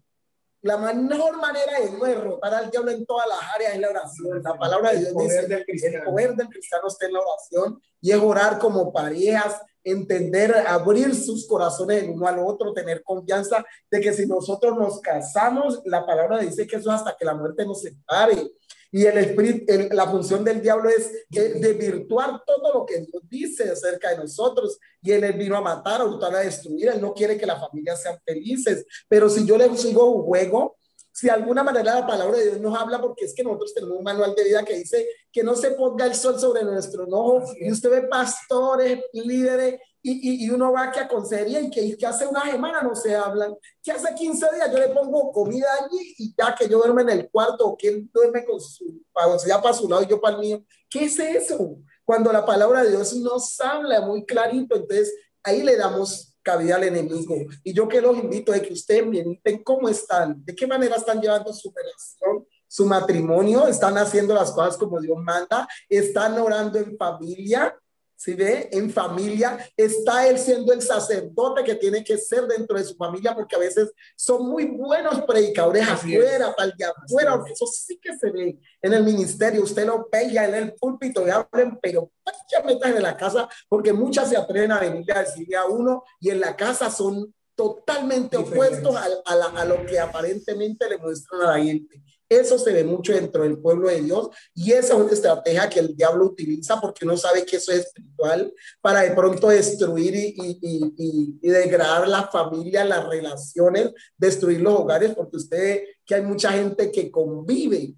la 0.62 0.78
mejor 0.78 1.38
manera 1.38 1.80
de 1.80 2.08
derrotar 2.08 2.54
al 2.54 2.72
diablo 2.72 2.92
en 2.92 3.06
todas 3.06 3.28
las 3.28 3.40
áreas 3.56 3.76
es 3.76 3.80
la 3.80 3.90
oración. 3.90 4.44
La 4.44 4.58
palabra 4.58 4.92
de 4.92 5.00
Dios 5.00 5.14
dice, 5.18 5.88
el 5.88 6.04
poder 6.04 6.36
del 6.36 6.50
cristiano 6.50 6.88
está 6.88 7.06
en 7.06 7.14
la 7.14 7.20
oración 7.20 7.82
y 8.02 8.12
es 8.12 8.18
orar 8.18 8.58
como 8.58 8.92
parejas, 8.92 9.62
entender, 9.84 10.54
abrir 10.68 11.16
sus 11.16 11.48
corazones 11.48 12.04
el 12.04 12.10
uno 12.10 12.28
al 12.28 12.40
otro, 12.40 12.74
tener 12.74 13.04
confianza 13.04 13.64
de 13.90 14.02
que 14.02 14.14
si 14.14 14.26
nosotros 14.26 14.78
nos 14.78 15.00
casamos, 15.00 15.82
la 15.86 16.06
palabra 16.06 16.40
dice 16.40 16.68
que 16.68 16.78
eso 16.78 16.92
hasta 16.92 17.16
que 17.16 17.26
la 17.26 17.36
muerte 17.36 17.66
nos 17.66 17.82
separe. 17.82 18.52
Y 18.92 19.06
el 19.06 19.18
espíritu, 19.18 19.74
la 19.92 20.10
función 20.10 20.44
del 20.44 20.62
diablo 20.62 20.90
es 20.90 21.12
de 21.30 21.74
virtuar 21.74 22.42
todo 22.46 22.74
lo 22.74 22.86
que 22.86 23.02
Dios 23.02 23.24
dice 23.30 23.70
acerca 23.70 24.12
de 24.12 24.18
nosotros. 24.18 24.80
Y 25.02 25.12
él, 25.12 25.34
vino 25.34 25.58
a 25.58 25.62
matar, 25.62 26.02
a 26.02 26.06
hurtar, 26.06 26.36
a 26.36 26.40
destruir. 26.40 26.90
Él 26.90 27.02
no 27.02 27.14
quiere 27.14 27.38
que 27.38 27.46
las 27.46 27.60
familias 27.60 28.02
sean 28.02 28.18
felices. 28.26 28.86
Pero 29.08 29.30
si 29.30 29.46
yo 29.46 29.58
le 29.58 29.76
sigo 29.78 30.12
un 30.12 30.24
juego, 30.24 30.78
si 31.12 31.28
de 31.28 31.34
alguna 31.34 31.64
manera 31.64 31.96
la 31.96 32.06
palabra 32.06 32.38
de 32.38 32.46
Dios 32.46 32.62
nos 32.62 32.78
habla, 32.78 33.02
porque 33.02 33.26
es 33.26 33.34
que 33.34 33.44
nosotros 33.44 33.74
tenemos 33.74 33.98
un 33.98 34.04
manual 34.04 34.36
de 34.36 34.44
vida 34.44 34.64
que 34.64 34.78
dice 34.78 35.08
que 35.32 35.44
no 35.44 35.56
se 35.56 35.72
ponga 35.72 36.06
el 36.06 36.14
sol 36.14 36.40
sobre 36.40 36.64
nuestro 36.64 37.06
enojo. 37.06 37.44
Y 37.60 37.72
usted 37.72 37.90
ve 37.90 38.02
pastores, 38.04 39.00
líderes 39.14 39.80
y, 40.12 40.46
y, 40.46 40.50
uno 40.50 40.72
va 40.72 40.92
que 40.92 41.00
a 41.00 41.08
consejería 41.08 41.60
y 41.60 41.70
que, 41.70 41.98
que, 41.98 42.06
hace 42.06 42.26
una 42.26 42.50
semana 42.50 42.82
no 42.82 42.96
se 42.96 43.16
hablan, 43.16 43.56
que 43.84 43.92
hace 43.92 44.14
15 44.14 44.48
días 44.56 44.72
yo 44.72 44.78
le 44.78 44.90
pongo 44.90 45.32
comida 45.32 45.68
allí 45.82 46.16
y 46.18 46.36
ya 46.38 46.56
que 46.56 46.70
yo 46.70 46.78
duerme 46.78 47.02
en 47.02 47.10
el 47.10 47.30
cuarto 47.30 47.68
o 47.68 47.78
que 47.78 47.90
él 47.90 48.10
duerme 48.14 48.46
con 48.46 48.60
su, 48.60 49.02
o 49.14 49.40
sea, 49.40 49.62
para 49.62 49.74
su 49.74 49.90
lado 49.90 50.04
y 50.04 50.08
yo 50.08 50.22
para 50.22 50.36
el 50.36 50.42
mío. 50.42 50.64
¿Qué 50.90 51.06
es 51.06 51.20
eso? 51.20 51.78
Cuando 52.06 52.32
la 52.32 52.46
palabra 52.46 52.84
de 52.84 52.92
Dios 52.92 53.14
nos 53.16 53.60
habla 53.60 54.02
muy 54.02 54.26
clarito, 54.26 54.76
entonces 54.76 55.14
ahí 55.44 55.62
le 55.64 55.76
damos 55.76 56.38
cabida 56.42 56.78
al 56.78 56.86
enemigo. 56.86 57.36
Y 57.64 57.74
yo 57.74 57.90
que 57.90 58.00
los 58.00 58.18
invito 58.18 58.54
a 58.54 58.60
que 58.60 58.72
ustedes 58.72 59.06
miren 59.06 59.38
cómo 59.64 59.90
están, 59.90 60.44
de 60.46 60.56
qué 60.56 60.66
manera 60.66 60.96
están 60.96 61.20
llevando 61.20 61.52
su 61.52 61.74
relación, 61.76 62.48
su 62.66 62.86
matrimonio, 62.86 63.68
están 63.68 63.98
haciendo 63.98 64.34
las 64.34 64.52
cosas 64.52 64.78
como 64.78 65.02
Dios 65.02 65.18
manda, 65.18 65.68
están 65.90 66.40
orando 66.40 66.80
en 66.80 66.96
familia, 66.98 67.78
si 68.18 68.34
ve? 68.34 68.68
En 68.72 68.90
familia 68.90 69.58
está 69.78 70.28
él 70.28 70.40
siendo 70.40 70.74
el 70.74 70.82
sacerdote 70.82 71.64
que 71.64 71.76
tiene 71.76 72.04
que 72.04 72.18
ser 72.18 72.48
dentro 72.48 72.78
de 72.78 72.84
su 72.84 72.96
familia, 72.96 73.36
porque 73.36 73.56
a 73.56 73.60
veces 73.60 73.92
son 74.16 74.50
muy 74.50 74.66
buenos 74.66 75.22
predicadores 75.22 75.88
afuera, 75.88 76.54
para 76.56 76.72
de 76.76 76.86
afuera, 76.86 77.44
eso 77.50 77.68
sí 77.68 78.00
que 78.02 78.18
se 78.18 78.32
ve 78.32 78.60
en 78.82 78.94
el 78.94 79.04
ministerio. 79.04 79.64
Usted 79.64 79.86
lo 79.86 80.10
ve 80.12 80.32
ya 80.32 80.46
en 80.46 80.56
el 80.56 80.74
púlpito 80.74 81.26
y 81.28 81.30
hablen, 81.30 81.78
pero 81.80 82.12
ya 82.52 82.64
metas 82.64 82.96
en 82.96 83.04
la 83.04 83.16
casa, 83.16 83.48
porque 83.70 83.94
muchas 83.94 84.30
se 84.30 84.38
atreven 84.38 84.72
a 84.72 84.80
venir 84.80 85.12
a 85.14 85.20
decirle 85.24 85.56
a 85.56 85.66
uno 85.66 86.04
y 86.20 86.32
en 86.32 86.40
la 86.40 86.56
casa 86.56 86.90
son 86.90 87.34
totalmente 87.56 88.36
opuestos 88.36 88.96
a, 88.96 89.06
a, 89.26 89.62
a 89.62 89.66
lo 89.66 89.86
que 89.86 90.00
aparentemente 90.00 90.90
le 90.90 90.98
muestran 90.98 91.42
a 91.42 91.58
la 91.58 91.64
gente. 91.64 92.02
Eso 92.30 92.60
se 92.60 92.74
ve 92.74 92.84
mucho 92.84 93.14
dentro 93.14 93.44
del 93.44 93.58
pueblo 93.58 93.88
de 93.88 94.02
Dios 94.02 94.30
y 94.54 94.74
esa 94.74 94.94
es 94.96 95.00
una 95.00 95.12
estrategia 95.12 95.70
que 95.70 95.80
el 95.80 95.96
diablo 95.96 96.26
utiliza 96.26 96.80
porque 96.82 97.06
no 97.06 97.16
sabe 97.16 97.46
que 97.46 97.56
eso 97.56 97.72
es 97.72 97.86
espiritual 97.86 98.54
para 98.82 99.02
de 99.02 99.12
pronto 99.12 99.48
destruir 99.48 100.14
y, 100.16 101.40
degradar 101.42 102.08
la 102.08 102.28
familia, 102.28 102.84
las 102.84 103.08
relaciones, 103.08 103.92
destruir 104.18 104.60
los 104.60 104.74
hogares, 104.74 105.16
porque 105.16 105.38
usted 105.38 105.58
ve 105.58 105.88
que 106.06 106.16
hay 106.16 106.22
mucha 106.22 106.52
gente 106.52 106.92
que 106.92 107.10
convive 107.10 107.96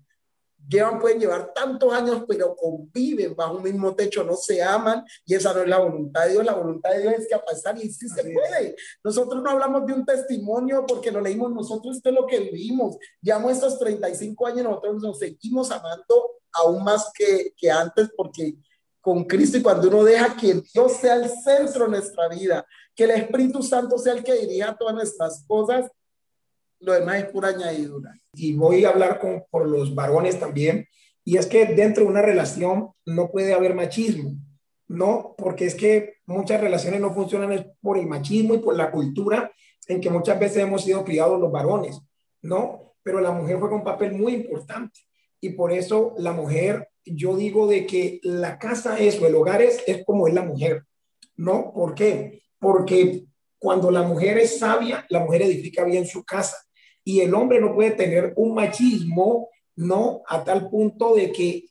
llevan, 0.69 0.99
pueden 0.99 1.19
llevar 1.19 1.51
tantos 1.53 1.91
años, 1.91 2.23
pero 2.27 2.55
conviven 2.55 3.35
bajo 3.35 3.57
un 3.57 3.63
mismo 3.63 3.95
techo, 3.95 4.23
no 4.23 4.35
se 4.35 4.61
aman 4.61 5.03
y 5.25 5.33
esa 5.33 5.53
no 5.53 5.61
es 5.61 5.67
la 5.67 5.79
voluntad 5.79 6.25
de 6.25 6.33
Dios. 6.33 6.45
La 6.45 6.53
voluntad 6.53 6.91
de 6.91 7.01
Dios 7.01 7.13
es 7.17 7.27
que 7.27 7.35
a 7.35 7.43
pasar 7.43 7.77
y 7.77 7.91
sí 7.91 8.07
se 8.07 8.23
puede. 8.23 8.75
Nosotros 9.03 9.41
no 9.43 9.49
hablamos 9.49 9.85
de 9.85 9.93
un 9.93 10.05
testimonio 10.05 10.85
porque 10.87 11.11
lo 11.11 11.19
leímos 11.19 11.51
nosotros, 11.51 11.97
esto 11.97 12.09
es 12.09 12.15
lo 12.15 12.27
que 12.27 12.39
vivimos. 12.39 12.97
Llevamos 13.21 13.53
estos 13.53 13.79
35 13.79 14.47
años, 14.47 14.63
nosotros 14.63 15.01
nos 15.01 15.19
seguimos 15.19 15.71
amando 15.71 16.39
aún 16.51 16.83
más 16.83 17.11
que, 17.13 17.53
que 17.57 17.71
antes 17.71 18.09
porque 18.15 18.55
con 19.01 19.23
Cristo 19.23 19.57
y 19.57 19.61
cuando 19.63 19.87
uno 19.87 20.03
deja 20.03 20.35
que 20.35 20.61
Dios 20.73 20.93
sea 20.97 21.15
el 21.15 21.29
centro 21.29 21.85
de 21.85 21.91
nuestra 21.91 22.27
vida, 22.27 22.65
que 22.95 23.05
el 23.05 23.11
Espíritu 23.11 23.63
Santo 23.63 23.97
sea 23.97 24.13
el 24.13 24.23
que 24.23 24.33
dirija 24.33 24.77
todas 24.77 24.93
nuestras 24.93 25.43
cosas, 25.47 25.89
lo 26.79 26.93
demás 26.93 27.23
es 27.23 27.31
pura 27.31 27.49
añadidura. 27.49 28.13
Y 28.33 28.53
voy 28.53 28.85
a 28.85 28.89
hablar 28.89 29.19
con, 29.19 29.43
por 29.49 29.67
los 29.67 29.95
varones 29.95 30.39
también, 30.39 30.87
y 31.23 31.37
es 31.37 31.45
que 31.45 31.65
dentro 31.65 32.03
de 32.03 32.09
una 32.09 32.21
relación 32.21 32.89
no 33.05 33.29
puede 33.29 33.53
haber 33.53 33.75
machismo, 33.75 34.35
¿no? 34.87 35.35
Porque 35.37 35.65
es 35.65 35.75
que 35.75 36.15
muchas 36.25 36.59
relaciones 36.59 37.01
no 37.01 37.13
funcionan 37.13 37.71
por 37.81 37.97
el 37.97 38.07
machismo 38.07 38.55
y 38.55 38.59
por 38.59 38.75
la 38.75 38.89
cultura 38.91 39.51
en 39.87 40.01
que 40.01 40.09
muchas 40.09 40.39
veces 40.39 40.63
hemos 40.63 40.83
sido 40.83 41.03
criados 41.03 41.39
los 41.39 41.51
varones, 41.51 42.01
¿no? 42.41 42.95
Pero 43.03 43.21
la 43.21 43.31
mujer 43.31 43.59
juega 43.59 43.75
un 43.75 43.83
papel 43.83 44.13
muy 44.13 44.33
importante 44.33 45.01
y 45.41 45.49
por 45.51 45.71
eso 45.71 46.15
la 46.17 46.31
mujer, 46.31 46.89
yo 47.05 47.35
digo 47.35 47.67
de 47.67 47.85
que 47.85 48.19
la 48.23 48.57
casa 48.57 48.99
es 48.99 49.21
o 49.21 49.27
el 49.27 49.35
hogar 49.35 49.61
es, 49.61 49.83
es 49.87 50.03
como 50.05 50.27
es 50.27 50.33
la 50.33 50.43
mujer, 50.43 50.83
¿no? 51.35 51.71
¿Por 51.73 51.93
qué? 51.95 52.41
Porque 52.59 53.25
cuando 53.57 53.91
la 53.91 54.03
mujer 54.03 54.37
es 54.37 54.59
sabia, 54.59 55.05
la 55.09 55.19
mujer 55.19 55.43
edifica 55.43 55.83
bien 55.83 56.05
su 56.05 56.23
casa 56.23 56.57
y 57.09 57.21
el 57.21 57.33
hombre 57.33 57.59
no 57.59 57.73
puede 57.73 57.89
tener 57.89 58.33
un 58.35 58.53
machismo, 58.53 59.49
¿no? 59.75 60.21
A 60.27 60.43
tal 60.43 60.69
punto 60.69 61.15
de 61.15 61.31
que, 61.31 61.65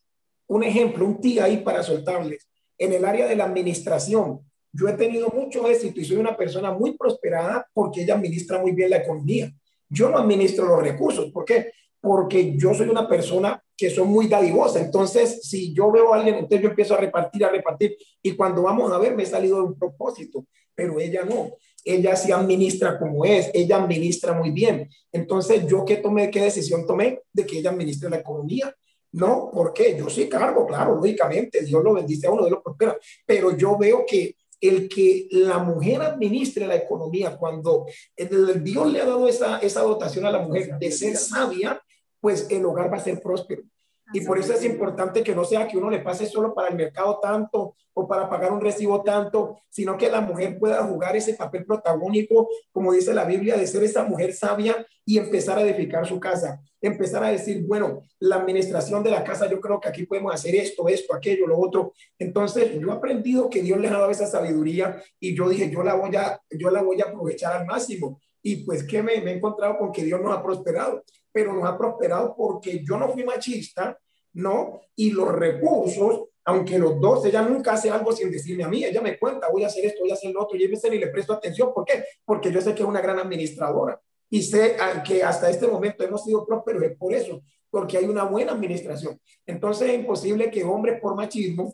un 0.48 0.65
ejemplo, 0.65 1.06
un 1.06 1.20
tía 1.20 1.44
ahí 1.44 1.59
para 1.59 1.85
soltarles, 1.85 2.48
en 2.77 2.93
el 2.93 3.05
área 3.05 3.24
de 3.28 3.36
la 3.36 3.44
administración, 3.44 4.40
yo 4.73 4.89
he 4.89 4.94
tenido 4.94 5.28
mucho 5.28 5.69
éxito 5.69 6.01
y 6.01 6.05
soy 6.05 6.16
una 6.16 6.36
persona 6.36 6.73
muy 6.73 6.97
prosperada 6.97 7.65
porque 7.73 8.02
ella 8.02 8.15
administra 8.15 8.59
muy 8.59 8.73
bien 8.73 8.90
la 8.90 8.97
economía. 8.97 9.48
Yo 9.89 10.10
no 10.10 10.19
administro 10.19 10.66
los 10.66 10.82
recursos. 10.82 11.31
¿Por 11.31 11.44
qué? 11.44 11.70
Porque 12.01 12.57
yo 12.57 12.75
soy 12.75 12.89
una 12.89 13.09
persona 13.09 13.62
que 13.77 13.91
soy 13.91 14.07
muy 14.07 14.27
dadivosa. 14.27 14.81
Entonces, 14.81 15.41
si 15.43 15.73
yo 15.73 15.91
veo 15.93 16.12
a 16.12 16.16
alguien, 16.16 16.35
entonces 16.35 16.62
yo 16.62 16.69
empiezo 16.69 16.95
a 16.95 16.99
repartir, 16.99 17.45
a 17.45 17.51
repartir. 17.51 17.97
Y 18.23 18.35
cuando 18.35 18.62
vamos 18.62 18.93
a 18.93 18.99
ver, 18.99 19.15
me 19.15 19.23
he 19.23 19.27
salido 19.27 19.57
de 19.59 19.62
un 19.62 19.79
propósito, 19.79 20.47
pero 20.75 20.99
ella 20.99 21.25
no. 21.25 21.53
Ella 21.85 22.16
sí 22.16 22.33
administra 22.33 22.99
como 22.99 23.25
es, 23.25 23.51
ella 23.55 23.77
administra 23.77 24.33
muy 24.33 24.51
bien. 24.51 24.89
Entonces, 25.12 25.66
¿yo 25.66 25.85
qué 25.85 25.97
tomé, 25.97 26.31
qué 26.31 26.43
decisión 26.43 26.87
tomé? 26.87 27.23
De 27.33 27.47
que 27.47 27.59
ella 27.59 27.70
administre 27.70 28.11
la 28.11 28.19
economía. 28.19 28.75
No, 29.12 29.51
¿por 29.53 29.73
qué? 29.73 29.97
Yo 29.97 30.11
sí 30.11 30.29
cargo, 30.29 30.66
claro, 30.66 30.97
lógicamente, 30.97 31.62
Dios 31.62 31.83
lo 31.83 31.95
bendice 31.95 32.27
a 32.27 32.31
uno, 32.31 32.43
Dios 32.43 32.53
lo 32.53 32.62
prospera, 32.62 32.99
pero 33.25 33.57
yo 33.57 33.79
veo 33.79 34.05
que 34.07 34.37
el 34.61 34.89
que 34.89 35.29
la 35.31 35.59
mujer 35.59 36.03
administre 36.03 36.66
la 36.66 36.77
economía, 36.77 37.37
cuando 37.37 37.87
Dios 38.61 38.93
le 38.93 39.01
ha 39.01 39.07
dado 39.07 39.29
esa, 39.29 39.59
esa 39.61 39.83
dotación 39.83 40.27
a 40.27 40.33
la 40.33 40.41
mujer 40.41 40.79
de 40.79 40.91
ser 40.91 41.16
sabia, 41.16 41.81
pues 42.20 42.47
el 42.51 42.65
hogar 42.65 42.93
va 42.93 42.97
a 42.97 43.01
ser 43.01 43.20
próspero. 43.20 43.62
Y 44.12 44.23
por 44.23 44.39
eso 44.39 44.55
es 44.55 44.65
importante 44.65 45.23
que 45.23 45.35
no 45.35 45.45
sea 45.45 45.69
que 45.69 45.77
uno 45.77 45.90
le 45.90 45.99
pase 45.99 46.27
solo 46.27 46.55
para 46.55 46.69
el 46.69 46.77
mercado 46.77 47.19
tanto 47.20 47.74
o 47.93 48.09
para 48.09 48.28
pagar 48.28 48.53
un 48.53 48.61
recibo 48.61 49.03
tanto, 49.03 49.59
sino 49.69 49.99
que 49.99 50.09
la 50.09 50.20
mujer 50.20 50.59
pueda 50.59 50.82
jugar 50.85 51.15
ese 51.16 51.35
papel 51.35 51.66
protagónico, 51.66 52.49
como 52.73 52.93
dice 52.93 53.12
la 53.12 53.24
Biblia, 53.24 53.57
de 53.57 53.66
ser 53.66 53.82
esa 53.82 54.05
mujer 54.05 54.32
sabia 54.32 54.86
y 55.05 55.19
empezar 55.19 55.59
a 55.59 55.62
edificar 55.62 56.07
su 56.07 56.19
casa. 56.19 56.61
Empezar 56.81 57.24
a 57.24 57.31
decir, 57.31 57.66
bueno, 57.66 58.03
la 58.20 58.36
administración 58.36 59.03
de 59.03 59.11
la 59.11 59.24
casa, 59.24 59.51
yo 59.51 59.61
creo 59.61 59.78
que 59.81 59.89
aquí 59.89 60.07
podemos 60.07 60.32
hacer 60.32 60.55
esto, 60.55 60.89
esto, 60.89 61.15
aquello, 61.15 61.47
lo 61.47 61.59
otro. 61.59 61.93
Entonces, 62.19 62.78
yo 62.81 62.89
he 62.89 62.93
aprendido 62.93 63.51
que 63.51 63.62
Dios 63.62 63.78
les 63.78 63.90
ha 63.90 63.99
dado 63.99 64.11
esa 64.11 64.27
sabiduría 64.27 65.03
y 65.20 65.35
yo 65.35 65.49
dije, 65.49 65.70
yo 65.70 65.82
la 65.82 65.95
voy 65.95 66.16
a, 66.16 66.40
yo 66.51 66.70
la 66.70 66.82
voy 66.82 67.01
a 67.03 67.07
aprovechar 67.07 67.53
al 67.53 67.66
máximo. 67.66 68.20
Y 68.40 68.65
pues 68.65 68.85
que 68.85 69.03
me, 69.03 69.20
me 69.20 69.32
he 69.32 69.36
encontrado 69.36 69.77
con 69.77 69.93
que 69.93 70.05
Dios 70.05 70.20
nos 70.20 70.35
ha 70.35 70.43
prosperado 70.43 71.03
pero 71.39 71.52
nos 71.52 71.65
ha 71.66 71.78
prosperado 71.78 72.35
porque 72.36 72.82
yo 72.85 72.98
no 72.98 73.10
fui 73.10 73.23
machista, 73.23 73.97
¿no? 74.32 74.81
Y 74.97 75.12
los 75.12 75.32
recursos, 75.32 76.31
aunque 76.44 76.81
los 76.81 77.01
dos, 77.01 77.24
ella 77.27 77.43
nunca 77.43 77.74
hace 77.74 77.90
algo 77.90 78.10
sin 78.10 78.28
decirme 78.28 78.65
a 78.65 78.69
mí, 78.69 78.85
ella 78.85 79.01
me 79.01 79.16
cuenta, 79.16 79.48
voy 79.48 79.62
a 79.62 79.69
hacer 79.69 79.85
esto, 79.85 80.01
voy 80.01 80.10
a 80.10 80.15
hacer 80.15 80.32
lo 80.32 80.43
otro, 80.43 80.59
y 80.59 80.65
a 80.65 80.69
veces 80.69 80.90
ni 80.90 80.98
le 80.98 81.06
presto 81.06 81.32
atención. 81.32 81.73
¿Por 81.73 81.85
qué? 81.85 82.02
Porque 82.24 82.51
yo 82.51 82.60
sé 82.60 82.74
que 82.74 82.82
es 82.82 82.89
una 82.89 83.01
gran 83.01 83.20
administradora 83.20 84.01
y 84.28 84.43
sé 84.43 84.77
que 85.06 85.23
hasta 85.23 85.48
este 85.48 85.69
momento 85.69 86.02
hemos 86.02 86.24
sido 86.24 86.44
prósperos 86.44 86.82
es 86.82 86.97
por 86.97 87.15
eso, 87.15 87.40
porque 87.70 87.98
hay 87.98 88.06
una 88.06 88.24
buena 88.24 88.51
administración. 88.51 89.16
Entonces 89.47 89.90
es 89.90 89.94
imposible 89.94 90.51
que 90.51 90.65
hombres 90.65 91.01
por 91.01 91.15
machismo 91.15 91.73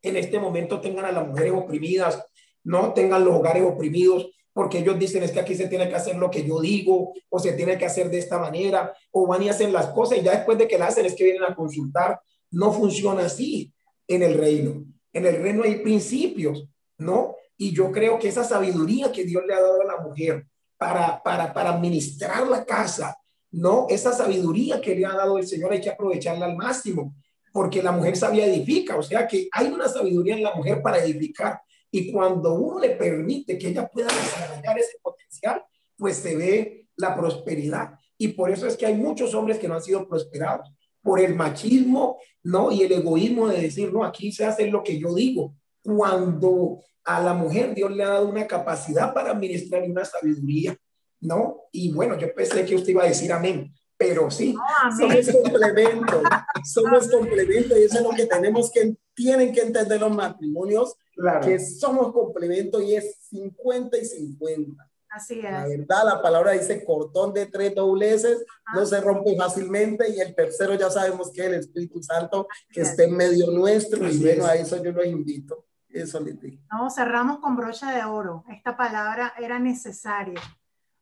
en 0.00 0.16
este 0.16 0.40
momento 0.40 0.80
tengan 0.80 1.04
a 1.04 1.12
las 1.12 1.28
mujeres 1.28 1.52
oprimidas, 1.52 2.24
no 2.64 2.94
tengan 2.94 3.22
los 3.22 3.34
hogares 3.34 3.64
oprimidos, 3.64 4.30
porque 4.58 4.78
ellos 4.78 4.98
dicen 4.98 5.22
es 5.22 5.30
que 5.30 5.38
aquí 5.38 5.54
se 5.54 5.68
tiene 5.68 5.88
que 5.88 5.94
hacer 5.94 6.16
lo 6.16 6.28
que 6.28 6.44
yo 6.44 6.60
digo, 6.60 7.12
o 7.28 7.38
se 7.38 7.52
tiene 7.52 7.78
que 7.78 7.86
hacer 7.86 8.10
de 8.10 8.18
esta 8.18 8.40
manera, 8.40 8.92
o 9.12 9.24
van 9.24 9.40
y 9.40 9.48
hacen 9.48 9.72
las 9.72 9.86
cosas 9.90 10.18
y 10.18 10.22
ya 10.22 10.32
después 10.32 10.58
de 10.58 10.66
que 10.66 10.76
las 10.76 10.88
hacen 10.88 11.06
es 11.06 11.14
que 11.14 11.22
vienen 11.22 11.44
a 11.44 11.54
consultar. 11.54 12.20
No 12.50 12.72
funciona 12.72 13.26
así 13.26 13.72
en 14.08 14.24
el 14.24 14.34
reino. 14.34 14.84
En 15.12 15.26
el 15.26 15.40
reino 15.40 15.62
hay 15.62 15.76
principios, 15.76 16.66
¿no? 16.96 17.36
Y 17.56 17.72
yo 17.72 17.92
creo 17.92 18.18
que 18.18 18.26
esa 18.26 18.42
sabiduría 18.42 19.12
que 19.12 19.22
Dios 19.22 19.44
le 19.46 19.54
ha 19.54 19.60
dado 19.60 19.80
a 19.80 19.84
la 19.84 20.00
mujer 20.00 20.44
para, 20.76 21.22
para, 21.22 21.54
para 21.54 21.70
administrar 21.70 22.44
la 22.48 22.64
casa, 22.64 23.16
¿no? 23.52 23.86
Esa 23.88 24.12
sabiduría 24.12 24.80
que 24.80 24.96
le 24.96 25.06
ha 25.06 25.14
dado 25.14 25.38
el 25.38 25.46
Señor 25.46 25.70
hay 25.70 25.80
que 25.80 25.90
aprovecharla 25.90 26.46
al 26.46 26.56
máximo, 26.56 27.14
porque 27.52 27.80
la 27.80 27.92
mujer 27.92 28.16
sabia 28.16 28.44
edifica, 28.44 28.96
o 28.96 29.04
sea 29.04 29.28
que 29.28 29.48
hay 29.52 29.68
una 29.68 29.86
sabiduría 29.86 30.34
en 30.34 30.42
la 30.42 30.56
mujer 30.56 30.82
para 30.82 30.98
edificar. 30.98 31.60
Y 31.90 32.12
cuando 32.12 32.54
uno 32.54 32.80
le 32.80 32.90
permite 32.90 33.58
que 33.58 33.68
ella 33.68 33.88
pueda 33.88 34.08
desarrollar 34.08 34.78
ese 34.78 34.98
potencial, 35.02 35.64
pues 35.96 36.16
se 36.16 36.36
ve 36.36 36.88
la 36.96 37.16
prosperidad. 37.16 37.94
Y 38.16 38.28
por 38.28 38.50
eso 38.50 38.66
es 38.66 38.76
que 38.76 38.86
hay 38.86 38.94
muchos 38.94 39.34
hombres 39.34 39.58
que 39.58 39.68
no 39.68 39.74
han 39.74 39.82
sido 39.82 40.08
prosperados 40.08 40.70
por 41.02 41.20
el 41.20 41.34
machismo, 41.34 42.18
¿no? 42.42 42.70
Y 42.70 42.82
el 42.82 42.92
egoísmo 42.92 43.48
de 43.48 43.62
decir, 43.62 43.92
no, 43.92 44.04
aquí 44.04 44.32
se 44.32 44.44
hace 44.44 44.66
lo 44.66 44.82
que 44.82 44.98
yo 44.98 45.14
digo. 45.14 45.54
Cuando 45.82 46.80
a 47.04 47.20
la 47.22 47.32
mujer 47.32 47.74
Dios 47.74 47.90
le 47.90 48.04
ha 48.04 48.08
dado 48.08 48.28
una 48.28 48.46
capacidad 48.46 49.14
para 49.14 49.30
administrar 49.30 49.86
y 49.86 49.90
una 49.90 50.04
sabiduría, 50.04 50.76
¿no? 51.20 51.62
Y 51.72 51.92
bueno, 51.92 52.18
yo 52.18 52.34
pensé 52.34 52.64
que 52.64 52.74
usted 52.74 52.90
iba 52.90 53.04
a 53.04 53.08
decir 53.08 53.32
amén, 53.32 53.72
pero 53.96 54.30
sí, 54.30 54.54
somos 54.96 55.32
complementos, 55.32 56.22
somos 56.64 57.10
complementos 57.10 57.78
y 57.78 57.82
eso 57.84 57.98
es 57.98 58.04
lo 58.04 58.10
que 58.10 58.26
tenemos 58.26 58.70
que, 58.70 58.94
tienen 59.14 59.52
que 59.52 59.62
entender 59.62 60.00
los 60.00 60.14
matrimonios, 60.14 60.94
que 61.42 61.58
somos 61.58 62.12
complementos 62.12 62.82
y 62.82 62.96
es 62.96 63.16
50 63.30 63.98
y 63.98 64.04
50. 64.04 64.90
Así 65.10 65.38
es. 65.38 65.44
La 65.44 65.66
verdad, 65.66 66.04
la 66.04 66.22
palabra 66.22 66.52
dice 66.52 66.84
cortón 66.84 67.32
de 67.32 67.46
tres 67.46 67.74
dobleces, 67.74 68.44
no 68.74 68.84
se 68.84 69.00
rompe 69.00 69.36
fácilmente 69.36 70.08
y 70.10 70.20
el 70.20 70.34
tercero 70.34 70.74
ya 70.74 70.90
sabemos 70.90 71.32
que 71.32 71.40
es 71.40 71.46
el 71.46 71.54
Espíritu 71.54 72.02
Santo 72.02 72.46
que 72.70 72.82
esté 72.82 73.04
en 73.04 73.16
medio 73.16 73.50
nuestro 73.50 74.06
y 74.08 74.18
bueno, 74.18 74.44
a 74.44 74.54
eso 74.54 74.82
yo 74.82 74.92
los 74.92 75.06
invito. 75.06 75.64
Eso 75.88 76.20
les 76.20 76.38
digo. 76.38 76.62
No, 76.70 76.90
cerramos 76.90 77.38
con 77.38 77.56
brocha 77.56 77.90
de 77.92 78.04
oro. 78.04 78.44
Esta 78.50 78.76
palabra 78.76 79.32
era 79.38 79.58
necesaria 79.58 80.40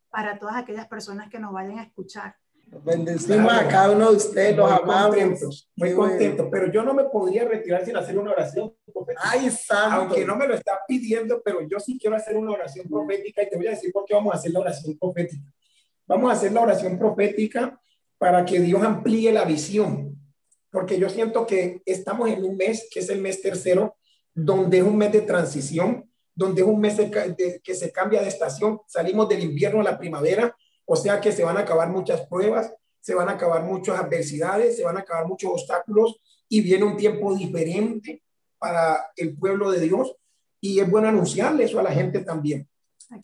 para 0.08 0.38
todas 0.38 0.56
aquellas 0.56 0.86
personas 0.86 1.28
que 1.28 1.40
nos 1.40 1.52
vayan 1.52 1.80
a 1.80 1.82
escuchar 1.82 2.36
Bendecimos 2.84 3.52
a 3.52 3.68
cada 3.68 3.90
uno 3.90 4.10
de 4.10 4.16
ustedes, 4.16 4.56
los 4.56 4.70
amamos. 4.70 5.68
muy 5.76 5.94
contentos, 5.94 6.48
pero 6.50 6.70
yo 6.70 6.82
no 6.82 6.94
me 6.94 7.04
podría 7.04 7.44
retirar 7.44 7.84
sin 7.84 7.96
hacer 7.96 8.18
una 8.18 8.32
oración 8.32 8.74
profética. 8.92 9.22
Ay, 9.24 9.50
santo. 9.50 9.96
Aunque 9.96 10.24
no 10.24 10.36
me 10.36 10.46
lo 10.46 10.54
está 10.54 10.78
pidiendo, 10.86 11.42
pero 11.42 11.60
yo 11.68 11.78
sí 11.80 11.98
quiero 11.98 12.16
hacer 12.16 12.36
una 12.36 12.52
oración 12.52 12.88
profética 12.88 13.42
y 13.42 13.48
te 13.48 13.56
voy 13.56 13.66
a 13.66 13.70
decir 13.70 13.92
por 13.92 14.04
qué 14.04 14.14
vamos 14.14 14.34
a 14.34 14.38
hacer 14.38 14.52
la 14.52 14.60
oración 14.60 14.96
profética. 14.98 15.44
Vamos 16.06 16.30
a 16.30 16.34
hacer 16.34 16.52
la 16.52 16.60
oración 16.60 16.98
profética 16.98 17.80
para 18.18 18.44
que 18.44 18.60
Dios 18.60 18.82
amplíe 18.82 19.32
la 19.32 19.44
visión, 19.44 20.16
porque 20.70 20.98
yo 20.98 21.08
siento 21.08 21.46
que 21.46 21.82
estamos 21.84 22.28
en 22.30 22.44
un 22.44 22.56
mes, 22.56 22.88
que 22.90 23.00
es 23.00 23.08
el 23.10 23.20
mes 23.20 23.42
tercero, 23.42 23.96
donde 24.34 24.78
es 24.78 24.84
un 24.84 24.96
mes 24.96 25.12
de 25.12 25.22
transición, 25.22 26.10
donde 26.34 26.62
es 26.62 26.68
un 26.68 26.80
mes 26.80 26.96
que 27.62 27.74
se 27.74 27.92
cambia 27.92 28.20
de 28.20 28.28
estación, 28.28 28.80
salimos 28.86 29.28
del 29.28 29.42
invierno 29.42 29.80
a 29.80 29.84
la 29.84 29.98
primavera, 29.98 30.54
o 30.86 30.96
sea 30.96 31.20
que 31.20 31.32
se 31.32 31.44
van 31.44 31.56
a 31.56 31.60
acabar 31.60 31.90
muchas 31.90 32.22
pruebas, 32.26 32.72
se 33.00 33.14
van 33.14 33.28
a 33.28 33.32
acabar 33.32 33.64
muchas 33.64 33.98
adversidades, 34.00 34.76
se 34.76 34.84
van 34.84 34.96
a 34.96 35.00
acabar 35.00 35.26
muchos 35.26 35.50
obstáculos 35.50 36.20
y 36.48 36.60
viene 36.60 36.84
un 36.84 36.96
tiempo 36.96 37.34
diferente 37.34 38.22
para 38.58 39.10
el 39.16 39.36
pueblo 39.36 39.70
de 39.70 39.80
Dios 39.80 40.16
y 40.60 40.80
es 40.80 40.90
bueno 40.90 41.08
anunciarle 41.08 41.64
eso 41.64 41.78
a 41.78 41.82
la 41.82 41.92
gente 41.92 42.20
también. 42.20 42.68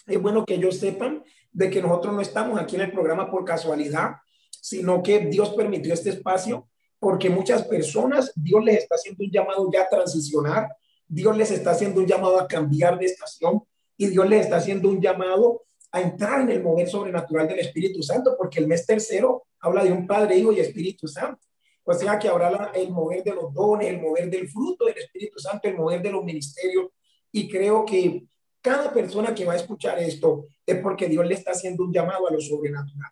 Es 0.06 0.20
bueno 0.20 0.44
que 0.44 0.54
ellos 0.54 0.78
sepan 0.78 1.24
de 1.50 1.70
que 1.70 1.82
nosotros 1.82 2.14
no 2.14 2.20
estamos 2.20 2.60
aquí 2.60 2.76
en 2.76 2.82
el 2.82 2.92
programa 2.92 3.30
por 3.30 3.44
casualidad, 3.44 4.16
sino 4.60 5.02
que 5.02 5.20
Dios 5.20 5.50
permitió 5.50 5.94
este 5.94 6.10
espacio 6.10 6.68
porque 6.98 7.28
muchas 7.28 7.64
personas, 7.64 8.32
Dios 8.36 8.62
les 8.64 8.78
está 8.78 8.94
haciendo 8.94 9.24
un 9.24 9.30
llamado 9.30 9.68
ya 9.72 9.82
a 9.82 9.88
transicionar, 9.88 10.68
Dios 11.08 11.36
les 11.36 11.50
está 11.50 11.72
haciendo 11.72 12.00
un 12.00 12.06
llamado 12.06 12.38
a 12.38 12.46
cambiar 12.46 12.98
de 12.98 13.06
estación 13.06 13.64
y 13.96 14.06
Dios 14.06 14.28
les 14.28 14.42
está 14.44 14.56
haciendo 14.56 14.88
un 14.88 15.00
llamado 15.00 15.64
a 15.92 16.00
entrar 16.00 16.40
en 16.40 16.50
el 16.50 16.62
mover 16.62 16.88
sobrenatural 16.88 17.46
del 17.46 17.60
Espíritu 17.60 18.02
Santo, 18.02 18.34
porque 18.36 18.58
el 18.58 18.66
mes 18.66 18.86
tercero 18.86 19.44
habla 19.60 19.84
de 19.84 19.92
un 19.92 20.06
Padre, 20.06 20.36
Hijo 20.36 20.52
y 20.52 20.60
Espíritu 20.60 21.06
Santo. 21.06 21.40
O 21.84 21.92
sea 21.92 22.18
que 22.18 22.28
habrá 22.28 22.70
el 22.74 22.90
mover 22.90 23.22
de 23.22 23.34
los 23.34 23.52
dones, 23.52 23.88
el 23.88 24.00
mover 24.00 24.30
del 24.30 24.48
fruto 24.48 24.86
del 24.86 24.96
Espíritu 24.96 25.38
Santo, 25.38 25.68
el 25.68 25.76
mover 25.76 26.00
de 26.00 26.10
los 26.10 26.24
ministerios. 26.24 26.86
Y 27.30 27.48
creo 27.48 27.84
que 27.84 28.24
cada 28.60 28.92
persona 28.92 29.34
que 29.34 29.44
va 29.44 29.52
a 29.52 29.56
escuchar 29.56 29.98
esto 29.98 30.46
es 30.64 30.78
porque 30.78 31.08
Dios 31.08 31.26
le 31.26 31.34
está 31.34 31.50
haciendo 31.50 31.84
un 31.84 31.92
llamado 31.92 32.26
a 32.28 32.32
lo 32.32 32.40
sobrenatural. 32.40 33.10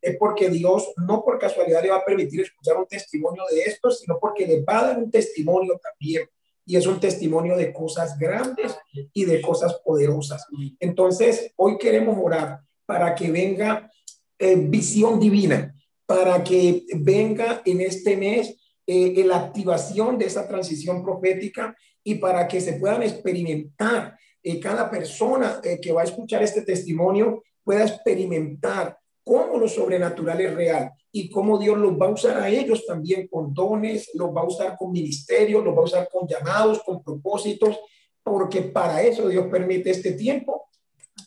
Es 0.00 0.16
porque 0.16 0.48
Dios 0.48 0.92
no 0.96 1.24
por 1.24 1.38
casualidad 1.38 1.82
le 1.82 1.90
va 1.90 1.96
a 1.96 2.04
permitir 2.04 2.42
escuchar 2.42 2.76
un 2.76 2.86
testimonio 2.86 3.42
de 3.50 3.62
esto, 3.62 3.90
sino 3.90 4.18
porque 4.20 4.46
le 4.46 4.62
va 4.62 4.80
a 4.80 4.86
dar 4.88 4.98
un 4.98 5.10
testimonio 5.10 5.80
también 5.82 6.28
y 6.70 6.76
es 6.76 6.86
un 6.86 7.00
testimonio 7.00 7.56
de 7.56 7.72
cosas 7.72 8.16
grandes 8.16 8.78
y 9.12 9.24
de 9.24 9.42
cosas 9.42 9.80
poderosas. 9.84 10.46
Entonces, 10.78 11.52
hoy 11.56 11.76
queremos 11.78 12.16
orar 12.22 12.60
para 12.86 13.12
que 13.16 13.28
venga 13.28 13.90
eh, 14.38 14.54
visión 14.54 15.18
divina, 15.18 15.74
para 16.06 16.44
que 16.44 16.84
venga 16.94 17.60
en 17.64 17.80
este 17.80 18.16
mes 18.16 18.54
eh, 18.86 19.20
la 19.24 19.38
activación 19.38 20.16
de 20.16 20.26
esa 20.26 20.46
transición 20.46 21.02
profética 21.02 21.76
y 22.04 22.14
para 22.14 22.46
que 22.46 22.60
se 22.60 22.74
puedan 22.74 23.02
experimentar, 23.02 24.16
eh, 24.40 24.60
cada 24.60 24.88
persona 24.88 25.60
que 25.82 25.90
va 25.90 26.02
a 26.02 26.04
escuchar 26.04 26.44
este 26.44 26.62
testimonio 26.62 27.42
pueda 27.64 27.82
experimentar 27.82 28.96
cómo 29.24 29.58
lo 29.58 29.68
sobrenatural 29.68 30.40
es 30.40 30.54
real 30.54 30.92
y 31.12 31.28
cómo 31.30 31.58
Dios 31.58 31.78
los 31.78 31.92
va 31.92 32.06
a 32.06 32.10
usar 32.10 32.38
a 32.38 32.48
ellos 32.48 32.86
también 32.86 33.28
con 33.28 33.52
dones, 33.52 34.10
los 34.14 34.34
va 34.34 34.42
a 34.42 34.46
usar 34.46 34.76
con 34.76 34.92
ministerios, 34.92 35.64
los 35.64 35.74
va 35.76 35.80
a 35.80 35.84
usar 35.84 36.08
con 36.10 36.26
llamados, 36.26 36.82
con 36.84 37.02
propósitos, 37.02 37.78
porque 38.22 38.62
para 38.62 39.02
eso 39.02 39.28
Dios 39.28 39.46
permite 39.50 39.90
este 39.90 40.12
tiempo 40.12 40.68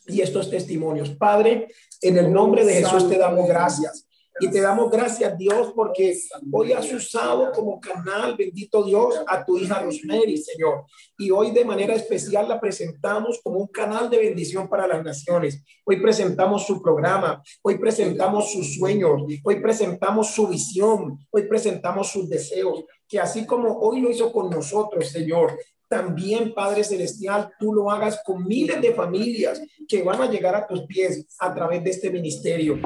y 0.06 0.20
estos 0.20 0.50
testimonios. 0.50 1.10
Padre, 1.10 1.68
en 2.00 2.18
el 2.18 2.32
nombre 2.32 2.64
de 2.64 2.74
Jesús 2.74 3.08
te 3.08 3.18
damos 3.18 3.48
gracias. 3.48 4.06
Y 4.40 4.50
te 4.50 4.60
damos 4.60 4.90
gracias, 4.90 5.38
Dios, 5.38 5.72
porque 5.76 6.18
hoy 6.50 6.72
has 6.72 6.92
usado 6.92 7.52
como 7.52 7.80
canal, 7.80 8.34
bendito 8.36 8.82
Dios, 8.82 9.14
a 9.28 9.44
tu 9.44 9.56
hija 9.58 9.80
Rosemary, 9.80 10.36
Señor. 10.38 10.86
Y 11.16 11.30
hoy 11.30 11.52
de 11.52 11.64
manera 11.64 11.94
especial 11.94 12.48
la 12.48 12.60
presentamos 12.60 13.40
como 13.44 13.58
un 13.58 13.68
canal 13.68 14.10
de 14.10 14.18
bendición 14.18 14.68
para 14.68 14.88
las 14.88 15.04
naciones. 15.04 15.62
Hoy 15.84 16.00
presentamos 16.00 16.66
su 16.66 16.82
programa, 16.82 17.42
hoy 17.62 17.78
presentamos 17.78 18.50
sus 18.50 18.74
sueños, 18.76 19.22
hoy 19.44 19.60
presentamos 19.60 20.34
su 20.34 20.48
visión, 20.48 21.18
hoy 21.30 21.42
presentamos 21.46 22.08
sus 22.08 22.28
deseos, 22.28 22.84
que 23.08 23.20
así 23.20 23.46
como 23.46 23.78
hoy 23.78 24.00
lo 24.00 24.10
hizo 24.10 24.32
con 24.32 24.50
nosotros, 24.50 25.08
Señor, 25.10 25.56
también, 25.88 26.52
Padre 26.54 26.82
Celestial, 26.82 27.52
tú 27.60 27.72
lo 27.72 27.88
hagas 27.88 28.20
con 28.24 28.44
miles 28.44 28.80
de 28.80 28.94
familias 28.94 29.62
que 29.86 30.02
van 30.02 30.20
a 30.20 30.28
llegar 30.28 30.56
a 30.56 30.66
tus 30.66 30.86
pies 30.86 31.24
a 31.38 31.54
través 31.54 31.84
de 31.84 31.90
este 31.90 32.10
ministerio. 32.10 32.80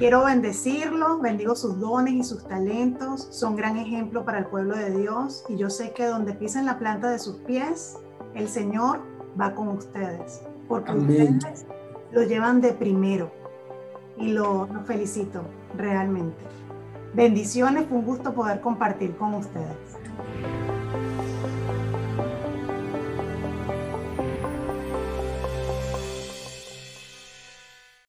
Quiero 0.00 0.24
bendecirlo, 0.24 1.18
bendigo 1.18 1.54
sus 1.54 1.78
dones 1.78 2.14
y 2.14 2.24
sus 2.24 2.48
talentos, 2.48 3.28
son 3.32 3.54
gran 3.54 3.76
ejemplo 3.76 4.24
para 4.24 4.38
el 4.38 4.46
pueblo 4.46 4.74
de 4.74 4.98
Dios 4.98 5.44
y 5.46 5.58
yo 5.58 5.68
sé 5.68 5.92
que 5.92 6.06
donde 6.06 6.32
pisen 6.32 6.64
la 6.64 6.78
planta 6.78 7.10
de 7.10 7.18
sus 7.18 7.36
pies, 7.40 7.98
el 8.34 8.48
Señor 8.48 9.00
va 9.38 9.54
con 9.54 9.68
ustedes, 9.68 10.40
porque 10.68 10.92
ustedes 10.92 11.66
lo 12.12 12.22
llevan 12.22 12.62
de 12.62 12.72
primero 12.72 13.30
y 14.16 14.32
lo, 14.32 14.66
lo 14.72 14.80
felicito 14.84 15.42
realmente. 15.76 16.46
Bendiciones, 17.12 17.84
fue 17.86 17.98
un 17.98 18.06
gusto 18.06 18.32
poder 18.32 18.62
compartir 18.62 19.14
con 19.18 19.34
ustedes. 19.34 19.76